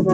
Hallo 0.00 0.06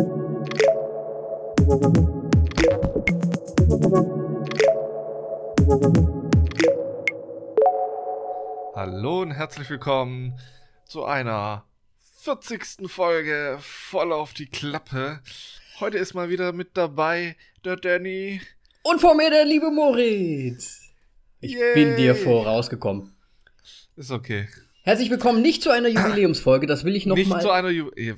und 9.22 9.30
herzlich 9.30 9.70
willkommen 9.70 10.36
zu 10.86 11.04
einer 11.04 11.64
40. 12.22 12.91
Folge 12.91 13.59
voll 13.61 14.12
auf 14.12 14.34
die 14.34 14.46
Klappe. 14.46 15.20
Heute 15.79 15.98
ist 15.98 16.14
mal 16.14 16.30
wieder 16.30 16.53
mit 16.53 16.71
dabei 16.77 17.37
der 17.64 17.77
Danny. 17.77 18.41
Und 18.82 19.00
vor 19.00 19.14
mir 19.14 19.30
der 19.30 19.45
liebe 19.45 19.71
Moritz. 19.71 20.80
Ich 21.41 21.53
Yay. 21.53 21.75
bin 21.75 21.96
dir 21.96 22.16
vorausgekommen. 22.16 23.14
Ist 23.95 24.11
okay. 24.11 24.48
Herzlich 24.82 25.11
willkommen 25.11 25.43
nicht 25.43 25.62
zu 25.62 25.71
einer 25.71 25.89
Jubiläumsfolge, 25.91 26.66
das 26.66 26.84
will 26.84 26.96
ich 26.96 27.07
noch 27.07 27.14
nicht 27.16 27.29
mal. 27.29 27.41
zu 27.41 27.50
einer 27.50 27.71
Ju 27.71 27.91
eh, 27.96 28.14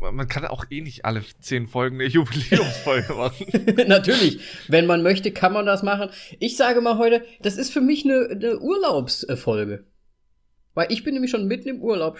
Man 0.00 0.28
kann 0.28 0.44
auch 0.46 0.64
eh 0.70 0.80
nicht 0.80 1.04
alle 1.04 1.22
10 1.40 1.66
Folgen 1.66 1.96
eine 1.96 2.04
Jubiläumsfolge 2.08 3.14
machen. 3.14 3.46
Natürlich, 3.88 4.40
wenn 4.68 4.86
man 4.86 5.02
möchte, 5.02 5.32
kann 5.32 5.52
man 5.52 5.66
das 5.66 5.82
machen. 5.82 6.10
Ich 6.38 6.56
sage 6.56 6.80
mal 6.80 6.98
heute, 6.98 7.24
das 7.40 7.56
ist 7.56 7.72
für 7.72 7.80
mich 7.80 8.04
eine, 8.04 8.28
eine 8.30 8.58
Urlaubsfolge. 8.60 9.84
Weil 10.74 10.92
ich 10.92 11.02
bin 11.04 11.14
nämlich 11.14 11.30
schon 11.30 11.46
mitten 11.48 11.68
im 11.68 11.80
Urlaub. 11.82 12.18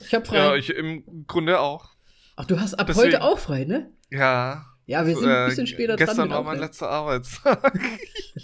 Ich 0.00 0.14
hab 0.14 0.26
frei. 0.26 0.36
ja, 0.38 0.54
ich 0.56 0.70
im 0.70 1.26
Grunde 1.26 1.60
auch. 1.60 1.90
Ach, 2.36 2.44
du 2.46 2.58
hast 2.58 2.74
ab 2.74 2.86
Deswegen- 2.86 3.06
heute 3.14 3.22
auch 3.22 3.38
frei, 3.38 3.64
ne? 3.64 3.90
Ja. 4.10 4.64
Ja, 4.86 5.06
wir 5.06 5.16
sind 5.16 5.28
ein 5.28 5.44
Äh, 5.44 5.48
bisschen 5.48 5.66
später 5.66 5.96
Gestern 5.96 6.16
dran. 6.16 6.28
mit 6.28 6.36
war 6.36 6.42
mein 6.42 6.58
letzter 6.58 6.90
Arbeitstag. 6.90 7.72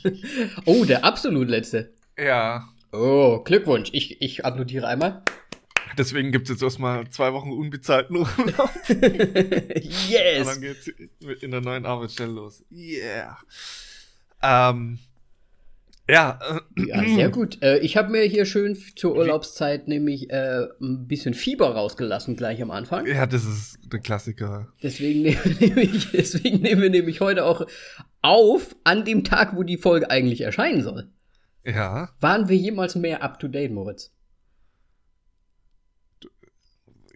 oh, 0.65 0.85
der 0.85 1.05
absolut 1.05 1.49
letzte. 1.49 1.93
ja. 2.19 2.69
Oh, 2.93 3.39
Glückwunsch. 3.45 3.91
Ich, 3.93 4.21
ich 4.21 4.45
applaudiere 4.45 4.89
einmal. 4.89 5.23
Deswegen 5.99 6.33
gibt 6.33 6.49
es 6.49 6.55
jetzt 6.55 6.63
erstmal 6.63 7.09
zwei 7.09 7.33
Wochen 7.33 7.51
unbezahlten 7.53 8.17
Urlaub. 8.17 8.71
Und 8.89 9.85
yes! 10.09 10.47
dann 10.47 10.61
geht's 10.61 10.89
in 11.43 11.51
der 11.51 11.61
neuen 11.61 11.87
Arbeitsstelle 11.87 12.33
los. 12.33 12.65
Yeah. 12.71 13.39
Ähm, 14.43 14.99
ja. 16.09 16.39
äh, 16.77 16.87
Ja, 16.87 17.05
sehr 17.05 17.31
gut. 17.31 17.63
Äh, 17.63 17.79
ich 17.79 17.97
habe 17.97 18.11
mir 18.11 18.23
hier 18.23 18.45
schön 18.45 18.77
zur 18.97 19.17
Urlaubszeit 19.17 19.89
nämlich 19.89 20.31
äh, 20.31 20.67
ein 20.81 21.07
bisschen 21.07 21.35
Fieber 21.35 21.71
rausgelassen 21.71 22.37
gleich 22.37 22.61
am 22.63 22.71
Anfang. 22.71 23.07
Ja, 23.07 23.27
das 23.27 23.45
ist 23.45 23.79
der 23.93 24.01
Klassiker. 24.01 24.69
Deswegen, 24.83 25.25
wir 25.25 25.39
nämlich, 25.61 26.11
deswegen 26.13 26.61
nehmen 26.61 26.83
wir 26.83 26.91
nämlich 26.91 27.21
heute 27.21 27.45
auch 27.45 27.67
auf 28.23 28.75
an 28.85 29.05
dem 29.05 29.25
Tag, 29.25 29.57
wo 29.57 29.63
die 29.63 29.79
Folge 29.79 30.11
eigentlich 30.11 30.41
erscheinen 30.41 30.83
soll. 30.83 31.09
Ja. 31.65 32.11
Waren 32.21 32.49
wir 32.49 32.57
jemals 32.57 32.97
mehr 32.97 33.23
up 33.23 33.39
to 33.39 33.49
date, 33.49 33.73
Moritz? 33.73 34.13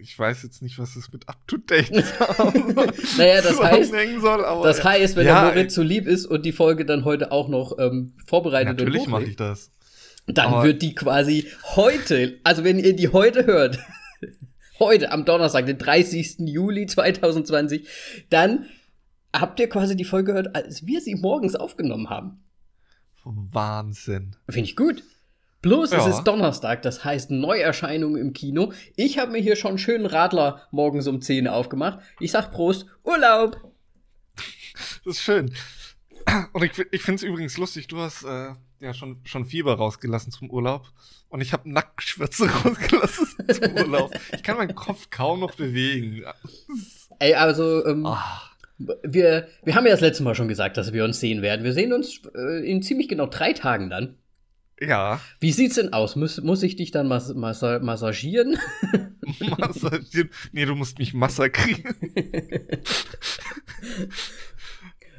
Ich 0.05 0.19
weiß 0.19 0.43
jetzt 0.43 0.61
nicht, 0.61 0.79
was 0.79 0.93
das 0.95 1.11
mit 1.13 1.27
up 1.31 1.49
to 1.49 1.57
date 1.57 1.91
haben 2.21 2.75
Naja, 3.17 3.41
das 3.41 3.59
heißt, 3.59 3.91
soll, 4.21 4.45
aber 4.45 4.65
das 4.65 4.85
heißt, 4.85 5.17
wenn 5.17 5.27
Ja, 5.27 5.45
der 5.47 5.55
Moritz 5.55 5.75
so 5.75 5.83
lieb 5.83 6.07
ist 6.07 6.27
und 6.27 6.45
die 6.45 6.53
Folge 6.53 6.85
dann 6.85 7.07
heute 7.07 7.33
auch 7.33 7.49
noch 7.49 7.79
ähm, 7.79 8.13
vorbereitet 8.27 8.79
natürlich 8.79 9.07
mache 9.07 9.25
ich 9.25 9.37
das. 9.37 9.73
dann 10.27 10.53
aber- 10.53 10.65
wird 10.65 10.83
die 10.83 10.95
quasi 10.95 11.49
heute, 11.75 12.39
also 12.45 12.65
wenn 12.65 12.79
ihr 12.79 12.95
die 12.95 13.09
heute 13.09 13.47
hört, 13.47 13.79
heute 14.79 15.11
am 15.11 15.25
Donnerstag, 15.25 15.65
den 15.65 15.79
30. 15.79 16.41
Juli 16.41 16.85
2020, 16.85 17.89
dann 18.29 18.67
habt 19.35 19.59
ihr 19.59 19.71
quasi 19.71 19.97
die 19.97 20.05
Folge 20.05 20.33
gehört, 20.33 20.55
als 20.55 20.85
wir 20.87 21.01
sie 21.01 21.15
morgens 21.15 21.55
aufgenommen 21.57 22.11
haben. 22.11 22.45
Wahnsinn. 23.25 24.37
Finde 24.51 24.69
ich 24.69 24.77
gut. 24.77 25.03
Bloß 25.65 25.93
es 25.93 26.05
Ja. 26.05 26.11
ist 26.11 26.25
Donnerstag, 26.25 26.83
das 26.83 27.05
heißt 27.05 27.31
Neuerscheinungen 27.31 28.21
im 28.21 28.33
Kino. 28.35 28.73
Ich 28.97 29.19
habe 29.19 29.33
mir 29.33 29.41
hier 29.41 29.57
schon 29.57 29.71
einen 29.71 29.79
schönen 29.79 30.07
Radler 30.07 30.63
morgens 30.71 31.07
um 31.09 31.21
10 31.21 31.49
aufgemacht. 31.49 31.99
Ich 32.21 32.33
sag 32.33 32.53
Prost, 32.53 32.87
Urlaub. 33.03 33.61
Das 35.05 35.17
ist 35.17 35.23
schön. 35.23 35.53
Und 36.53 36.63
ich, 36.65 36.73
ich 36.91 37.03
finde 37.03 37.17
es 37.17 37.23
übrigens 37.23 37.57
lustig, 37.59 37.87
du 37.89 37.99
hast 37.99 38.25
äh, 38.25 38.53
ja 38.81 38.95
schon, 38.95 39.21
schon 39.25 39.45
Fieber 39.47 39.75
rausgelassen 39.75 40.33
zum 40.33 40.51
Urlaub. 40.51 40.87
Und 41.29 41.41
ich 41.41 41.53
habe 41.53 41.71
Nackenschwärze 41.71 42.49
rausgelassen 42.65 43.29
zum 43.51 43.73
Urlaub. 43.77 44.11
Ich 44.35 44.43
kann 44.43 44.57
meinen 44.57 44.75
Kopf 44.75 45.09
kaum 45.11 45.41
noch 45.41 45.55
bewegen. 45.55 46.25
Ey, 47.19 47.35
also, 47.35 47.85
ähm, 47.87 48.07
Ah, 48.07 48.43
wir, 48.79 49.49
wir 49.63 49.75
haben 49.77 49.85
ja 49.87 49.93
das 49.93 50.01
letzte 50.01 50.23
Mal 50.25 50.35
schon 50.35 50.49
gesagt, 50.49 50.77
dass 50.77 50.93
wir 50.93 51.05
uns 51.05 51.21
sehen 51.21 51.43
werden. 51.43 51.65
Wir 51.65 51.73
sehen 51.73 51.93
uns 51.93 52.21
äh, 52.35 52.69
in 52.69 52.83
ziemlich 52.83 53.09
genau 53.09 53.27
drei 53.27 53.53
Tagen 53.53 53.89
dann. 53.91 54.19
Ja, 54.81 55.21
Wie 55.41 55.53
sieht's 55.53 55.77
denn 55.77 55.93
aus? 55.93 56.17
Muss, 56.17 56.41
muss 56.41 56.63
ich 56.63 56.77
dich 56.77 56.91
dann 56.91 57.09
mas 57.09 57.33
massa 57.35 57.79
massagieren? 57.79 58.59
massagieren. 59.59 60.31
Nee, 60.53 60.65
du 60.67 60.75
musst 60.75 60.99
mich 60.99 61.15
massakrieren. 61.15 61.95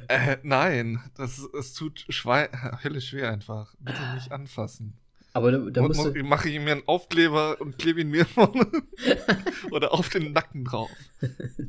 äh, 0.08 0.36
nein, 0.42 1.00
das, 1.16 1.40
es 1.58 1.74
tut 1.74 2.04
schwei 2.08 2.48
höllisch 2.84 3.12
weh 3.12 3.24
einfach. 3.24 3.74
Bitte 3.80 4.00
nicht 4.14 4.32
anfassen. 4.32 4.98
Aber 5.32 5.52
da, 5.52 5.58
da 5.58 5.82
Mu- 5.82 5.88
musst 5.88 6.02
mu- 6.04 6.10
du, 6.10 6.22
mache 6.24 6.48
ich 6.48 6.58
mir 6.58 6.72
einen 6.72 6.82
Aufkleber 6.86 7.60
und 7.60 7.76
klebe 7.76 8.00
ihn 8.00 8.08
mir 8.08 8.24
vorne 8.24 8.66
oder 9.70 9.92
auf 9.92 10.08
den 10.08 10.32
Nacken 10.32 10.64
drauf. 10.64 10.88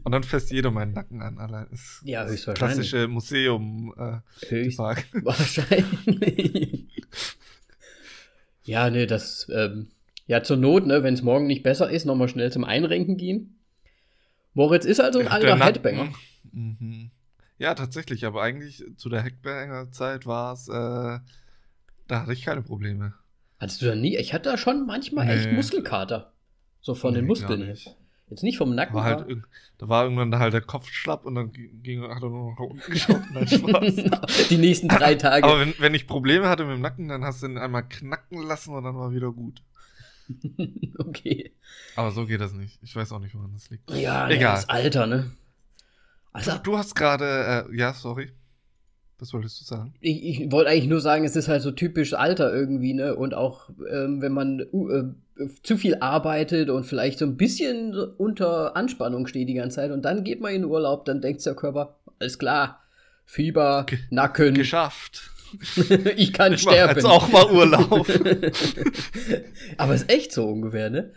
Und 0.03 0.11
dann 0.13 0.23
fässt 0.23 0.51
jeder 0.51 0.71
meinen 0.71 0.93
Nacken 0.93 1.21
an. 1.21 1.37
Allein. 1.37 1.67
Das 1.71 1.81
ist 1.81 2.01
Ja, 2.05 2.23
das 2.23 2.31
höchstwahrscheinlich. 2.31 2.89
Klassische 2.89 3.07
Museum. 3.09 3.93
Äh, 3.97 4.19
höchst 4.49 4.79
wahrscheinlich. 4.79 6.85
Ja, 8.67 8.89
nee, 8.89 9.05
das, 9.05 9.47
ähm, 9.53 9.87
ja, 10.27 10.43
zur 10.43 10.57
Not, 10.57 10.85
ne, 10.85 11.03
wenn 11.03 11.13
es 11.13 11.21
morgen 11.21 11.47
nicht 11.47 11.63
besser 11.63 11.89
ist, 11.89 12.05
nochmal 12.05 12.27
schnell 12.29 12.51
zum 12.51 12.63
Einrenken 12.63 13.17
gehen. 13.17 13.59
Moritz 14.53 14.85
ist 14.85 14.99
also 14.99 15.19
ein 15.19 15.27
alter 15.27 15.57
Headbanger. 15.63 16.09
Mhm. 16.51 17.11
Ja, 17.59 17.73
tatsächlich, 17.73 18.25
aber 18.25 18.41
eigentlich 18.43 18.83
zu 18.97 19.09
der 19.09 19.23
Headbanger-Zeit 19.23 20.25
war 20.25 20.53
es, 20.53 20.67
äh, 20.67 20.71
da 22.07 22.21
hatte 22.21 22.33
ich 22.33 22.43
keine 22.43 22.61
Probleme. 22.61 23.13
Hattest 23.59 23.81
du 23.81 23.87
da 23.87 23.95
nie? 23.95 24.17
Ich 24.17 24.33
hatte 24.33 24.49
da 24.49 24.57
schon 24.57 24.85
manchmal 24.85 25.29
echt 25.29 25.47
Nee. 25.47 25.53
Muskelkater. 25.53 26.33
So 26.81 26.93
von 26.93 27.13
den 27.13 27.23
Nee, 27.23 27.27
Muskeln 27.29 27.61
gar 27.61 27.67
nicht. 27.67 27.95
Jetzt 28.29 28.43
nicht 28.43 28.57
vom 28.57 28.75
Nacken. 28.75 28.93
War 28.93 29.05
halt, 29.05 29.25
da 29.77 29.87
war 29.87 30.03
irgendwann 30.03 30.37
halt 30.37 30.53
der 30.53 30.61
Kopf 30.61 30.89
schlapp 30.89 31.25
und 31.25 31.35
dann 31.35 31.51
ging, 31.53 32.01
hat 32.03 32.21
er 32.21 32.29
nur 32.29 32.51
noch 32.51 32.59
unten 32.59 32.91
geschaut. 32.91 33.21
Nein, 33.33 33.47
Spaß. 33.47 34.47
Die 34.49 34.57
nächsten 34.57 34.89
drei 34.89 35.15
Tage. 35.15 35.45
Aber 35.45 35.59
wenn, 35.61 35.73
wenn 35.79 35.93
ich 35.93 36.07
Probleme 36.07 36.49
hatte 36.49 36.65
mit 36.65 36.75
dem 36.75 36.81
Nacken, 36.81 37.07
dann 37.07 37.23
hast 37.23 37.41
du 37.41 37.47
ihn 37.47 37.57
einmal 37.57 37.87
knacken 37.87 38.43
lassen 38.43 38.73
und 38.73 38.83
dann 38.83 38.95
war 38.97 39.13
wieder 39.13 39.31
gut. 39.31 39.61
okay. 40.97 41.53
Aber 41.95 42.11
so 42.11 42.25
geht 42.25 42.41
das 42.41 42.51
nicht. 42.53 42.79
Ich 42.81 42.95
weiß 42.95 43.13
auch 43.13 43.19
nicht, 43.19 43.33
woran 43.33 43.53
das 43.53 43.69
liegt. 43.69 43.89
Ja, 43.91 44.25
Egal. 44.27 44.31
Egal. 44.31 44.55
das 44.55 44.69
Alter, 44.69 45.07
ne? 45.07 45.31
Also, 46.33 46.51
Du, 46.57 46.71
du 46.71 46.77
hast 46.77 46.95
gerade, 46.95 47.67
äh, 47.71 47.75
ja, 47.77 47.93
sorry. 47.93 48.31
Was 49.19 49.33
wolltest 49.33 49.59
du 49.61 49.65
sagen? 49.65 49.93
ich, 49.99 50.23
ich 50.41 50.51
wollte 50.51 50.69
eigentlich 50.69 50.87
nur 50.89 51.01
sagen, 51.01 51.25
es 51.25 51.35
ist 51.35 51.47
halt 51.47 51.61
so 51.63 51.71
typisch 51.71 52.13
Alter 52.13 52.53
irgendwie, 52.53 52.93
ne? 52.93 53.15
Und 53.15 53.33
auch, 53.33 53.69
ähm, 53.91 54.21
wenn 54.21 54.31
man 54.31 54.63
uh, 54.71 54.89
äh, 54.89 55.03
zu 55.63 55.75
viel 55.77 55.95
arbeitet 56.01 56.69
und 56.69 56.83
vielleicht 56.85 57.17
so 57.19 57.25
ein 57.25 57.35
bisschen 57.35 57.95
unter 57.95 58.75
Anspannung 58.77 59.25
steht 59.25 59.49
die 59.49 59.55
ganze 59.55 59.77
Zeit 59.77 59.91
und 59.91 60.03
dann 60.03 60.23
geht 60.23 60.39
man 60.39 60.53
in 60.53 60.61
den 60.61 60.69
Urlaub, 60.71 61.05
dann 61.05 61.21
denkt 61.21 61.43
der 61.45 61.55
Körper, 61.55 61.97
alles 62.19 62.37
klar, 62.37 62.81
Fieber, 63.25 63.85
Ge- 63.87 63.99
Nacken, 64.11 64.53
Geschafft. 64.53 65.31
ich 66.15 66.33
kann 66.33 66.53
Ich 66.53 66.61
sterben. 66.61 66.95
jetzt 66.95 67.05
auch 67.05 67.27
mal 67.31 67.49
Urlaub. 67.51 68.05
Aber 69.77 69.95
ist 69.95 70.11
echt 70.11 70.31
so 70.31 70.47
ungefähr, 70.47 70.89
ne? 70.89 71.11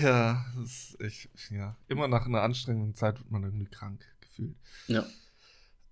ja, 0.00 0.44
das 0.60 0.70
ist 0.70 1.00
echt, 1.00 1.28
ja. 1.50 1.76
Immer 1.88 2.06
nach 2.08 2.26
einer 2.26 2.42
anstrengenden 2.42 2.94
Zeit 2.94 3.18
wird 3.18 3.30
man 3.30 3.42
irgendwie 3.42 3.66
krank 3.66 4.00
gefühlt. 4.20 4.54
Ja. 4.86 5.04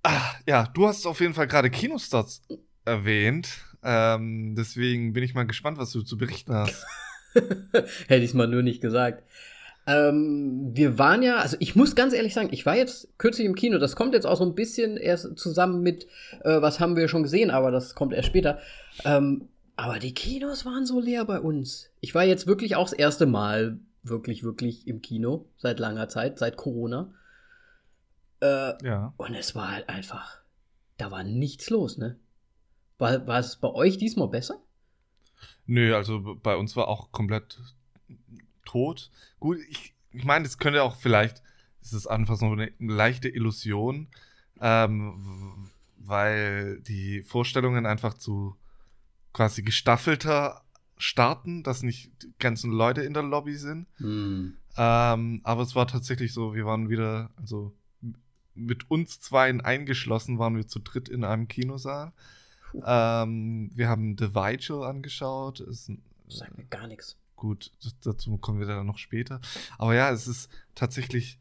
Ah, 0.03 0.33
ja, 0.47 0.67
du 0.73 0.87
hast 0.87 1.07
auf 1.07 1.21
jeden 1.21 1.35
Fall 1.35 1.47
gerade 1.47 1.71
Kinostarts 1.71 2.43
erwähnt. 2.85 3.65
Ähm, 3.83 4.55
deswegen 4.57 5.13
bin 5.13 5.23
ich 5.23 5.35
mal 5.35 5.47
gespannt, 5.47 5.79
was 5.79 5.93
du 5.93 6.03
zu 6.03 6.17
berichten 6.17 6.55
hast. 6.55 6.87
Hätte 7.33 8.25
ich 8.25 8.31
es 8.31 8.35
mal 8.35 8.47
nur 8.47 8.63
nicht 8.63 8.81
gesagt. 8.81 9.23
Ähm, 9.87 10.71
wir 10.75 10.99
waren 10.99 11.23
ja, 11.23 11.37
also 11.37 11.57
ich 11.59 11.75
muss 11.75 11.97
ganz 11.97 12.13
ehrlich 12.13 12.35
sagen, 12.35 12.51
ich 12.53 12.67
war 12.67 12.77
jetzt 12.77 13.09
kürzlich 13.19 13.47
im 13.47 13.55
Kino. 13.55 13.79
Das 13.79 13.97
kommt 13.97 14.15
jetzt 14.15 14.27
auch 14.27 14.37
so 14.37 14.45
ein 14.45 14.55
bisschen 14.55 14.97
erst 14.97 15.39
zusammen 15.39 15.83
mit, 15.83 16.07
äh, 16.45 16.61
was 16.61 16.81
haben 16.81 16.97
wir 16.97 17.09
schon 17.09 17.23
gesehen, 17.23 17.51
aber 17.51 17.71
das 17.71 17.95
kommt 17.95 18.13
erst 18.13 18.29
später. 18.29 18.59
Ähm, 19.05 19.49
aber 19.77 19.99
die 19.99 20.13
Kinos 20.13 20.67
waren 20.67 20.85
so 20.85 21.01
leer 21.01 21.25
bei 21.25 21.41
uns. 21.41 21.91
Ich 22.01 22.15
war 22.15 22.25
jetzt 22.25 22.47
wirklich 22.47 22.77
auch 22.77 22.85
das 22.85 22.93
erste 22.93 23.27
Mal 23.27 23.79
wirklich, 24.03 24.45
wirklich 24.45 24.87
im 24.87 25.01
Kino 25.01 25.47
seit 25.57 25.79
langer 25.79 26.09
Zeit, 26.09 26.39
seit 26.39 26.57
Corona. 26.57 27.15
Äh, 28.41 28.85
Ja. 28.85 29.13
und 29.17 29.35
es 29.35 29.55
war 29.55 29.71
halt 29.71 29.89
einfach, 29.89 30.39
da 30.97 31.11
war 31.11 31.25
nichts 31.25 31.71
los, 31.71 31.99
ne? 31.99 32.19
War, 32.99 33.27
war 33.27 33.39
es 33.39 33.57
bei 33.57 33.69
euch 33.69 33.99
diesmal 33.99 34.29
besser? 34.29 34.61
Nö, 35.67 35.95
also 35.95 36.37
bei 36.43 36.57
uns 36.57 36.77
war 36.77 36.89
auch 36.89 37.13
komplett 37.13 37.59
tot. 38.65 39.11
Gut, 39.39 39.59
ich, 39.69 39.95
ich 40.13 40.25
meine, 40.25 40.45
das 40.45 40.59
könnte 40.59 40.83
auch 40.83 40.97
vielleicht, 40.97 41.43
es 41.83 41.93
ist 41.93 42.07
einfach 42.07 42.37
so 42.37 42.47
eine 42.47 42.73
leichte 42.79 43.29
Illusion, 43.29 44.09
ähm, 44.61 45.71
weil 45.97 46.81
die 46.81 47.23
Vorstellungen 47.23 47.87
einfach 47.87 48.15
zu 48.15 48.57
quasi 49.33 49.63
gestaffelter 49.63 50.63
starten, 50.99 51.63
dass 51.63 51.83
nicht 51.83 52.11
die 52.23 52.33
ganzen 52.39 52.73
Leute 52.73 53.03
in 53.03 53.15
der 53.15 53.23
Lobby 53.23 53.55
sind. 53.55 53.87
Hm. 53.97 54.57
Ähm, 54.77 55.41
aber 55.45 55.63
es 55.63 55.75
war 55.75 55.87
tatsächlich 55.87 56.33
so, 56.33 56.55
wir 56.55 56.67
waren 56.67 56.91
wieder, 56.91 57.31
also 57.37 57.73
mit 58.61 58.91
uns 58.91 59.21
zweien 59.21 59.61
eingeschlossen, 59.61 60.39
waren 60.39 60.57
wir 60.57 60.67
zu 60.67 60.79
dritt 60.79 61.09
in 61.09 61.25
einem 61.25 61.49
Kinosaal. 61.49 62.13
Ähm, 62.85 63.71
wir 63.75 63.89
haben 63.89 64.17
The 64.19 64.35
Vigil 64.35 64.83
angeschaut. 64.85 65.61
Ist 65.61 65.89
ein, 65.89 66.03
Sagt 66.29 66.57
mir 66.57 66.65
gar 66.67 66.87
nichts. 66.87 67.17
gut, 67.37 67.73
das, 67.83 67.99
dazu 68.01 68.39
kommen 68.39 68.61
wir 68.61 68.67
dann 68.67 68.87
noch 68.87 68.99
später. 68.99 69.41
Aber 69.79 69.95
ja, 69.95 70.11
es 70.11 70.29
ist 70.29 70.51
tatsächlich 70.75 71.39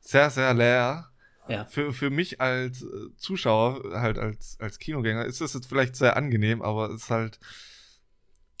sehr, 0.00 0.30
sehr 0.30 0.54
leer. 0.54 1.10
Ja. 1.48 1.64
Für, 1.66 1.92
für 1.92 2.08
mich 2.10 2.40
als 2.40 2.82
äh, 2.82 2.86
Zuschauer, 3.16 3.82
halt 4.00 4.18
als, 4.18 4.56
als 4.60 4.78
Kinogänger, 4.78 5.24
ist 5.26 5.40
das 5.40 5.52
jetzt 5.52 5.66
vielleicht 5.66 5.96
sehr 5.96 6.16
angenehm, 6.16 6.62
aber 6.62 6.90
es 6.90 7.02
ist 7.02 7.10
halt. 7.10 7.38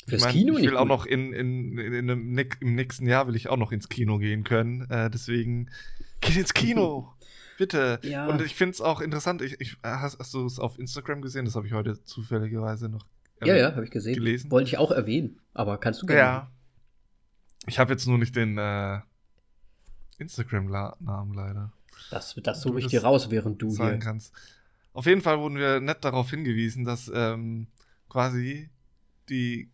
Fürs 0.06 0.20
ich 0.20 0.24
mein, 0.26 0.32
Kino 0.34 0.54
ich 0.54 0.60
nicht 0.62 0.70
will 0.70 0.76
auch 0.76 0.82
gut. 0.82 0.88
noch 0.88 1.06
in, 1.06 1.32
in, 1.32 1.78
in, 1.78 2.08
in 2.10 2.36
im 2.60 2.74
nächsten 2.74 3.06
Jahr 3.06 3.26
will 3.26 3.36
ich 3.36 3.48
auch 3.48 3.56
noch 3.56 3.72
ins 3.72 3.88
Kino 3.88 4.18
gehen 4.18 4.44
können. 4.44 4.82
Äh, 4.90 5.08
deswegen 5.10 5.70
geht 6.20 6.36
ins 6.36 6.52
Kino. 6.52 7.13
Bitte. 7.58 8.00
Ja. 8.02 8.26
Und 8.26 8.42
ich 8.42 8.54
finde 8.54 8.72
es 8.72 8.80
auch 8.80 9.00
interessant. 9.00 9.42
Ich, 9.42 9.60
ich, 9.60 9.76
hast, 9.82 10.18
hast 10.18 10.34
du 10.34 10.44
es 10.46 10.58
auf 10.58 10.78
Instagram 10.78 11.22
gesehen? 11.22 11.44
Das 11.44 11.54
habe 11.54 11.66
ich 11.66 11.72
heute 11.72 12.02
zufälligerweise 12.04 12.88
noch. 12.88 13.06
Ja, 13.42 13.56
ja, 13.56 13.72
habe 13.72 13.84
ich 13.84 13.90
gesehen. 13.90 14.14
gelesen. 14.14 14.50
Wollte 14.50 14.68
ich 14.68 14.78
auch 14.78 14.90
erwähnen, 14.90 15.40
aber 15.52 15.78
kannst 15.78 16.02
du 16.02 16.06
gerne. 16.06 16.20
Ja. 16.20 16.50
Ich 17.66 17.78
habe 17.78 17.92
jetzt 17.92 18.06
nur 18.06 18.18
nicht 18.18 18.36
den 18.36 18.58
äh, 18.58 19.00
Instagram-Namen 20.18 21.34
leider. 21.34 21.72
Das, 22.10 22.34
das 22.42 22.60
suche 22.60 22.78
ich 22.78 22.84
das 22.84 22.90
dir 22.90 23.04
raus, 23.04 23.30
während 23.30 23.60
du 23.60 23.70
sagen 23.70 23.92
hier. 23.92 23.98
kannst. 23.98 24.32
Auf 24.92 25.06
jeden 25.06 25.22
Fall 25.22 25.38
wurden 25.38 25.56
wir 25.56 25.80
nett 25.80 26.04
darauf 26.04 26.30
hingewiesen, 26.30 26.84
dass 26.84 27.10
ähm, 27.12 27.66
quasi 28.08 28.70
die 29.28 29.70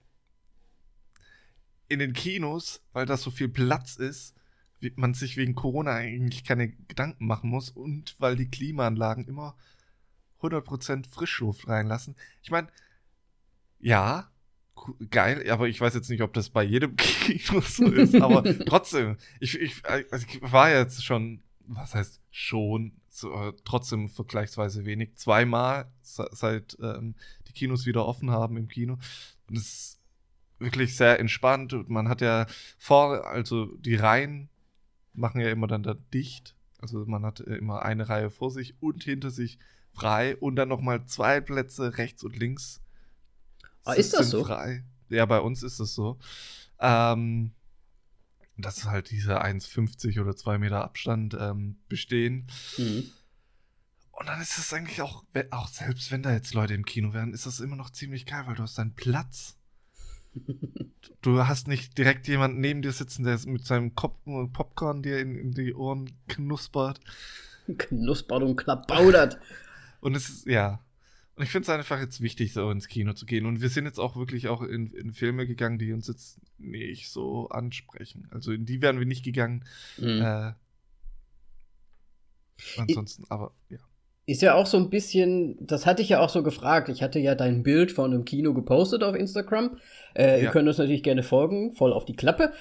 in 1.88 1.99
den 1.99 2.12
Kinos, 2.12 2.81
weil 2.93 3.05
da 3.05 3.17
so 3.17 3.31
viel 3.31 3.49
Platz 3.49 3.97
ist, 3.97 4.35
man 4.97 5.15
sich 5.15 5.37
wegen 5.37 5.55
Corona 5.55 5.94
eigentlich 5.94 6.44
keine 6.44 6.69
Gedanken 6.71 7.27
machen 7.27 7.50
muss 7.50 7.71
und 7.71 8.17
weil 8.19 8.37
die 8.37 8.49
Klimaanlagen 8.49 9.27
immer 9.27 9.56
100% 10.41 11.09
Frischluft 11.09 11.69
reinlassen. 11.69 12.17
Ich 12.43 12.50
meine, 12.50 12.69
ja, 13.79 14.31
geil, 15.11 15.49
aber 15.50 15.69
ich 15.69 15.81
weiß 15.81 15.94
jetzt 15.94 16.09
nicht, 16.11 16.23
ob 16.23 16.32
das 16.32 16.50
bei 16.50 16.62
jedem 16.62 16.97
Kino 16.97 17.61
so 17.61 17.87
ist, 17.87 18.15
aber 18.15 18.43
trotzdem, 18.67 19.17
ich, 19.38 19.59
ich, 19.61 19.82
also 19.85 20.27
ich 20.27 20.41
war 20.43 20.71
jetzt 20.71 21.05
schon, 21.05 21.43
was 21.67 21.94
heißt 21.94 22.21
schon, 22.31 22.93
so, 23.09 23.53
trotzdem 23.65 24.09
vergleichsweise 24.09 24.85
wenig, 24.85 25.17
zweimal 25.17 25.91
se- 26.00 26.29
seit 26.33 26.79
ähm, 26.81 27.15
die 27.49 27.53
Kinos 27.53 27.85
wieder 27.85 28.06
offen 28.06 28.31
haben 28.31 28.56
im 28.56 28.69
Kino 28.69 28.99
und 29.49 29.56
es 29.59 29.62
ist 29.65 30.00
wirklich 30.59 30.97
sehr 30.97 31.19
entspannt 31.19 31.73
und 31.73 31.88
man 31.91 32.09
hat 32.09 32.21
ja 32.21 32.47
vor, 32.79 33.26
also 33.26 33.67
die 33.76 33.97
Reihen 33.97 34.49
machen 35.12 35.41
ja 35.41 35.51
immer 35.51 35.67
dann 35.67 35.83
da 35.83 35.95
dicht, 35.95 36.55
also 36.81 37.05
man 37.07 37.25
hat 37.25 37.41
äh, 37.41 37.57
immer 37.57 37.83
eine 37.83 38.09
Reihe 38.09 38.31
vor 38.31 38.51
sich 38.51 38.75
und 38.81 39.05
hinter 39.05 39.31
sich 39.31 39.59
frei 39.93 40.37
und 40.37 40.57
dann 40.57 40.69
nochmal 40.69 41.05
zwei 41.07 41.41
Plätze 41.41 41.99
rechts 41.99 42.23
und 42.25 42.37
links 42.37 42.81
Ah, 43.85 43.95
ist 43.95 44.12
das 44.12 44.31
so? 44.31 44.45
frei. 44.45 44.85
Ja, 45.09 45.27
bei 45.27 45.41
uns 45.41 45.62
ist 45.62 45.81
das 45.81 45.95
so. 45.95 46.19
Ähm, 46.79 47.53
dass 48.57 48.85
halt 48.85 49.11
diese 49.11 49.43
1,50 49.43 50.21
oder 50.21 50.37
2 50.37 50.59
Meter 50.59 50.85
Abstand 50.85 51.37
ähm, 51.39 51.79
bestehen. 51.89 52.47
Mhm. 52.77 53.11
Und 54.12 54.29
dann 54.29 54.41
ist 54.41 54.59
es 54.59 54.73
eigentlich 54.73 55.01
auch, 55.01 55.25
auch 55.51 55.69
selbst 55.69 56.11
wenn 56.11 56.23
da 56.23 56.31
jetzt 56.33 56.53
Leute 56.53 56.75
im 56.75 56.85
Kino 56.85 57.15
wären, 57.15 57.33
ist 57.33 57.47
das 57.47 57.61
immer 57.61 57.77
noch 57.77 57.91
ziemlich 57.91 58.27
geil, 58.27 58.43
weil 58.47 58.55
du 58.55 58.62
hast 58.62 58.77
deinen 58.77 58.95
Platz. 58.95 59.57
Du 61.23 61.47
hast 61.47 61.69
nicht 61.69 61.99
direkt 61.99 62.29
jemanden 62.29 62.61
neben 62.61 62.82
dir 62.82 62.93
sitzen, 62.93 63.25
der 63.25 63.38
mit 63.47 63.67
seinem 63.67 63.94
Kopf 63.94 64.19
Popcorn 64.53 65.03
dir 65.03 65.19
in, 65.19 65.35
in 65.35 65.53
die 65.53 65.75
Ohren 65.75 66.11
knuspert. 66.29 67.00
Knuspert 67.79 68.43
und 68.43 68.56
klappbaudert. 68.56 69.38
Und 70.00 70.17
es 70.17 70.29
ist, 70.29 70.47
ja. 70.47 70.81
Und 71.37 71.44
ich 71.44 71.50
finde 71.50 71.65
es 71.65 71.69
einfach 71.71 71.99
jetzt 72.00 72.21
wichtig, 72.21 72.53
so 72.53 72.71
ins 72.71 72.88
Kino 72.88 73.12
zu 73.12 73.27
gehen. 73.27 73.47
Und 73.47 73.61
wir 73.61 73.69
sind 73.71 73.87
jetzt 73.87 73.99
auch 73.99 74.17
wirklich 74.17 74.49
auch 74.49 74.62
in, 74.62 74.93
in 74.93 75.12
Filme 75.12 75.47
gegangen, 75.47 75.79
die 75.79 75.93
uns 75.93 76.06
jetzt 76.06 76.38
nicht 76.59 77.11
so 77.11 77.49
ansprechen. 77.49 78.29
Also 78.31 78.53
in 78.53 78.67
die 78.67 78.83
wären 78.83 78.99
wir 78.99 79.06
nicht 79.06 79.25
gegangen. 79.25 79.65
Mhm. 79.97 80.21
Äh, 80.23 80.53
ansonsten, 82.76 83.25
aber 83.29 83.53
ja. 83.69 83.79
Ist 84.31 84.43
ja 84.43 84.55
auch 84.55 84.67
so 84.67 84.77
ein 84.77 84.91
bisschen, 84.91 85.56
das 85.61 85.87
hatte 85.87 86.03
ich 86.03 86.09
ja 86.11 86.21
auch 86.21 86.29
so 86.29 86.44
gefragt. 86.44 86.88
Ich 86.88 87.03
hatte 87.03 87.19
ja 87.19 87.35
dein 87.35 87.65
Bild 87.65 87.91
von 87.91 88.12
einem 88.15 88.25
Kino 88.25 88.55
gepostet 88.55 89.03
auf 89.03 89.17
Instagram. 89.17 89.79
Äh, 90.15 90.38
Ihr 90.38 90.44
Ja. 90.44 90.50
könnt 90.53 90.69
uns 90.69 90.79
natürlich 90.79 91.03
gerne 91.03 91.25
folgen, 91.25 91.73
voll 91.73 91.93
auf 91.93 92.05
die 92.05 92.15
Klappe. 92.15 92.53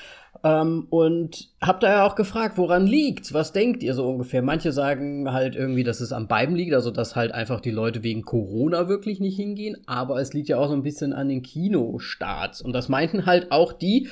Ähm, 0.44 0.88
und 0.90 1.50
habt 1.62 1.84
da 1.84 1.90
ja 1.92 2.08
auch 2.08 2.16
gefragt, 2.16 2.58
woran 2.58 2.88
liegt's? 2.88 3.36
Was 3.36 3.52
denkt 3.52 3.84
ihr 3.84 3.94
so 3.94 4.10
ungefähr? 4.10 4.42
Manche 4.42 4.72
sagen 4.72 5.32
halt 5.32 5.56
irgendwie, 5.56 5.84
dass 5.84 6.02
es 6.02 6.12
am 6.12 6.28
beiden 6.28 6.56
liegt, 6.56 6.74
also 6.74 6.90
dass 6.90 7.16
halt 7.16 7.34
einfach 7.34 7.62
die 7.62 7.70
Leute 7.72 8.02
wegen 8.02 8.24
Corona 8.24 8.88
wirklich 8.90 9.20
nicht 9.20 9.36
hingehen. 9.36 9.78
Aber 9.86 10.20
es 10.20 10.34
liegt 10.34 10.50
ja 10.50 10.58
auch 10.58 10.70
so 10.70 10.74
ein 10.74 10.82
bisschen 10.82 11.14
an 11.14 11.30
den 11.30 11.44
Kinostarts. 11.44 12.62
Und 12.64 12.74
das 12.74 12.90
meinten 12.90 13.28
halt 13.28 13.52
auch 13.52 13.74
die 13.74 14.08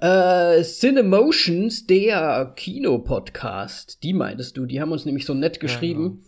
äh, 0.00 0.62
Cinemotions, 0.62 1.86
der 1.86 2.52
Kinopodcast. 2.56 4.02
Die 4.02 4.12
meintest 4.12 4.56
du, 4.56 4.66
die 4.66 4.80
haben 4.80 4.90
uns 4.90 5.04
nämlich 5.04 5.24
so 5.24 5.34
nett 5.34 5.60
geschrieben. 5.60 6.24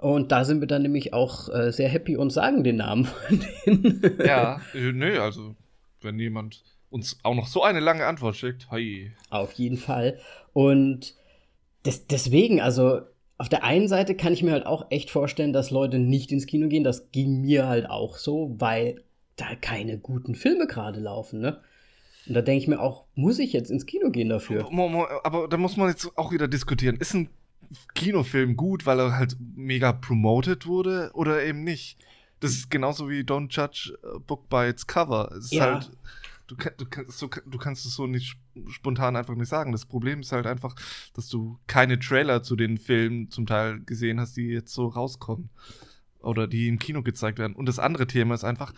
Und 0.00 0.32
da 0.32 0.44
sind 0.44 0.60
wir 0.60 0.66
dann 0.66 0.82
nämlich 0.82 1.12
auch 1.12 1.48
äh, 1.50 1.72
sehr 1.72 1.88
happy 1.88 2.16
und 2.16 2.30
sagen 2.30 2.64
den 2.64 2.76
Namen 2.76 3.04
von 3.04 3.40
denen. 3.66 4.16
Ja, 4.24 4.60
äh, 4.74 4.92
nö, 4.92 5.20
also 5.20 5.54
wenn 6.00 6.18
jemand 6.18 6.62
uns 6.88 7.18
auch 7.22 7.34
noch 7.34 7.46
so 7.46 7.62
eine 7.62 7.80
lange 7.80 8.06
Antwort 8.06 8.36
schickt, 8.36 8.68
hey. 8.70 9.12
Auf 9.28 9.52
jeden 9.52 9.76
Fall. 9.76 10.18
Und 10.52 11.14
des, 11.84 12.06
deswegen, 12.06 12.60
also 12.60 13.00
auf 13.38 13.48
der 13.48 13.62
einen 13.64 13.88
Seite 13.88 14.14
kann 14.14 14.32
ich 14.32 14.42
mir 14.42 14.52
halt 14.52 14.66
auch 14.66 14.86
echt 14.90 15.10
vorstellen, 15.10 15.52
dass 15.52 15.70
Leute 15.70 15.98
nicht 15.98 16.32
ins 16.32 16.46
Kino 16.46 16.68
gehen. 16.68 16.84
Das 16.84 17.10
ging 17.12 17.42
mir 17.42 17.68
halt 17.68 17.88
auch 17.88 18.16
so, 18.16 18.54
weil 18.58 19.02
da 19.36 19.54
keine 19.54 19.98
guten 19.98 20.34
Filme 20.34 20.66
gerade 20.66 21.00
laufen, 21.00 21.40
ne? 21.40 21.60
Und 22.26 22.34
da 22.34 22.42
denke 22.42 22.62
ich 22.62 22.68
mir 22.68 22.80
auch, 22.80 23.04
muss 23.14 23.38
ich 23.38 23.52
jetzt 23.54 23.70
ins 23.70 23.86
Kino 23.86 24.10
gehen 24.10 24.28
dafür? 24.28 24.66
Mo- 24.70 25.06
Aber 25.24 25.48
da 25.48 25.56
muss 25.56 25.76
man 25.78 25.88
jetzt 25.88 26.10
auch 26.18 26.32
wieder 26.32 26.48
diskutieren. 26.48 26.96
Ist 26.96 27.14
ein 27.14 27.30
Kinofilm 27.94 28.56
gut, 28.56 28.86
weil 28.86 28.98
er 29.00 29.16
halt 29.16 29.36
mega 29.54 29.92
promoted 29.92 30.66
wurde 30.66 31.10
oder 31.14 31.44
eben 31.44 31.62
nicht? 31.64 31.98
Das 32.40 32.52
ist 32.52 32.70
genauso 32.70 33.08
wie 33.08 33.20
Don't 33.20 33.50
Judge 33.54 33.96
a 34.02 34.18
Book 34.18 34.48
by 34.48 34.68
its 34.68 34.86
Cover. 34.86 35.30
Es 35.32 35.46
ist 35.46 35.52
Ja. 35.52 35.64
halt, 35.74 35.90
du, 36.46 36.54
du, 36.54 36.86
kannst, 36.86 37.18
so, 37.18 37.28
du 37.28 37.58
kannst 37.58 37.84
es 37.84 37.94
so 37.94 38.06
nicht 38.06 38.30
sp- 38.32 38.70
spontan 38.70 39.14
einfach 39.14 39.34
nicht 39.34 39.48
sagen. 39.48 39.72
Das 39.72 39.84
Problem 39.86 40.20
ist 40.20 40.32
halt 40.32 40.46
einfach, 40.46 40.74
dass 41.14 41.28
du 41.28 41.58
keine 41.66 41.98
Trailer 41.98 42.42
zu 42.42 42.56
den 42.56 42.78
Filmen 42.78 43.30
zum 43.30 43.46
Teil 43.46 43.80
gesehen 43.80 44.18
hast, 44.20 44.36
die 44.36 44.46
jetzt 44.48 44.72
so 44.72 44.86
rauskommen. 44.88 45.50
Oder 46.20 46.46
die 46.46 46.68
im 46.68 46.78
Kino 46.78 47.02
gezeigt 47.02 47.38
werden. 47.38 47.54
Und 47.54 47.66
das 47.66 47.78
andere 47.78 48.06
Thema 48.06 48.34
ist 48.34 48.44
einfach, 48.44 48.72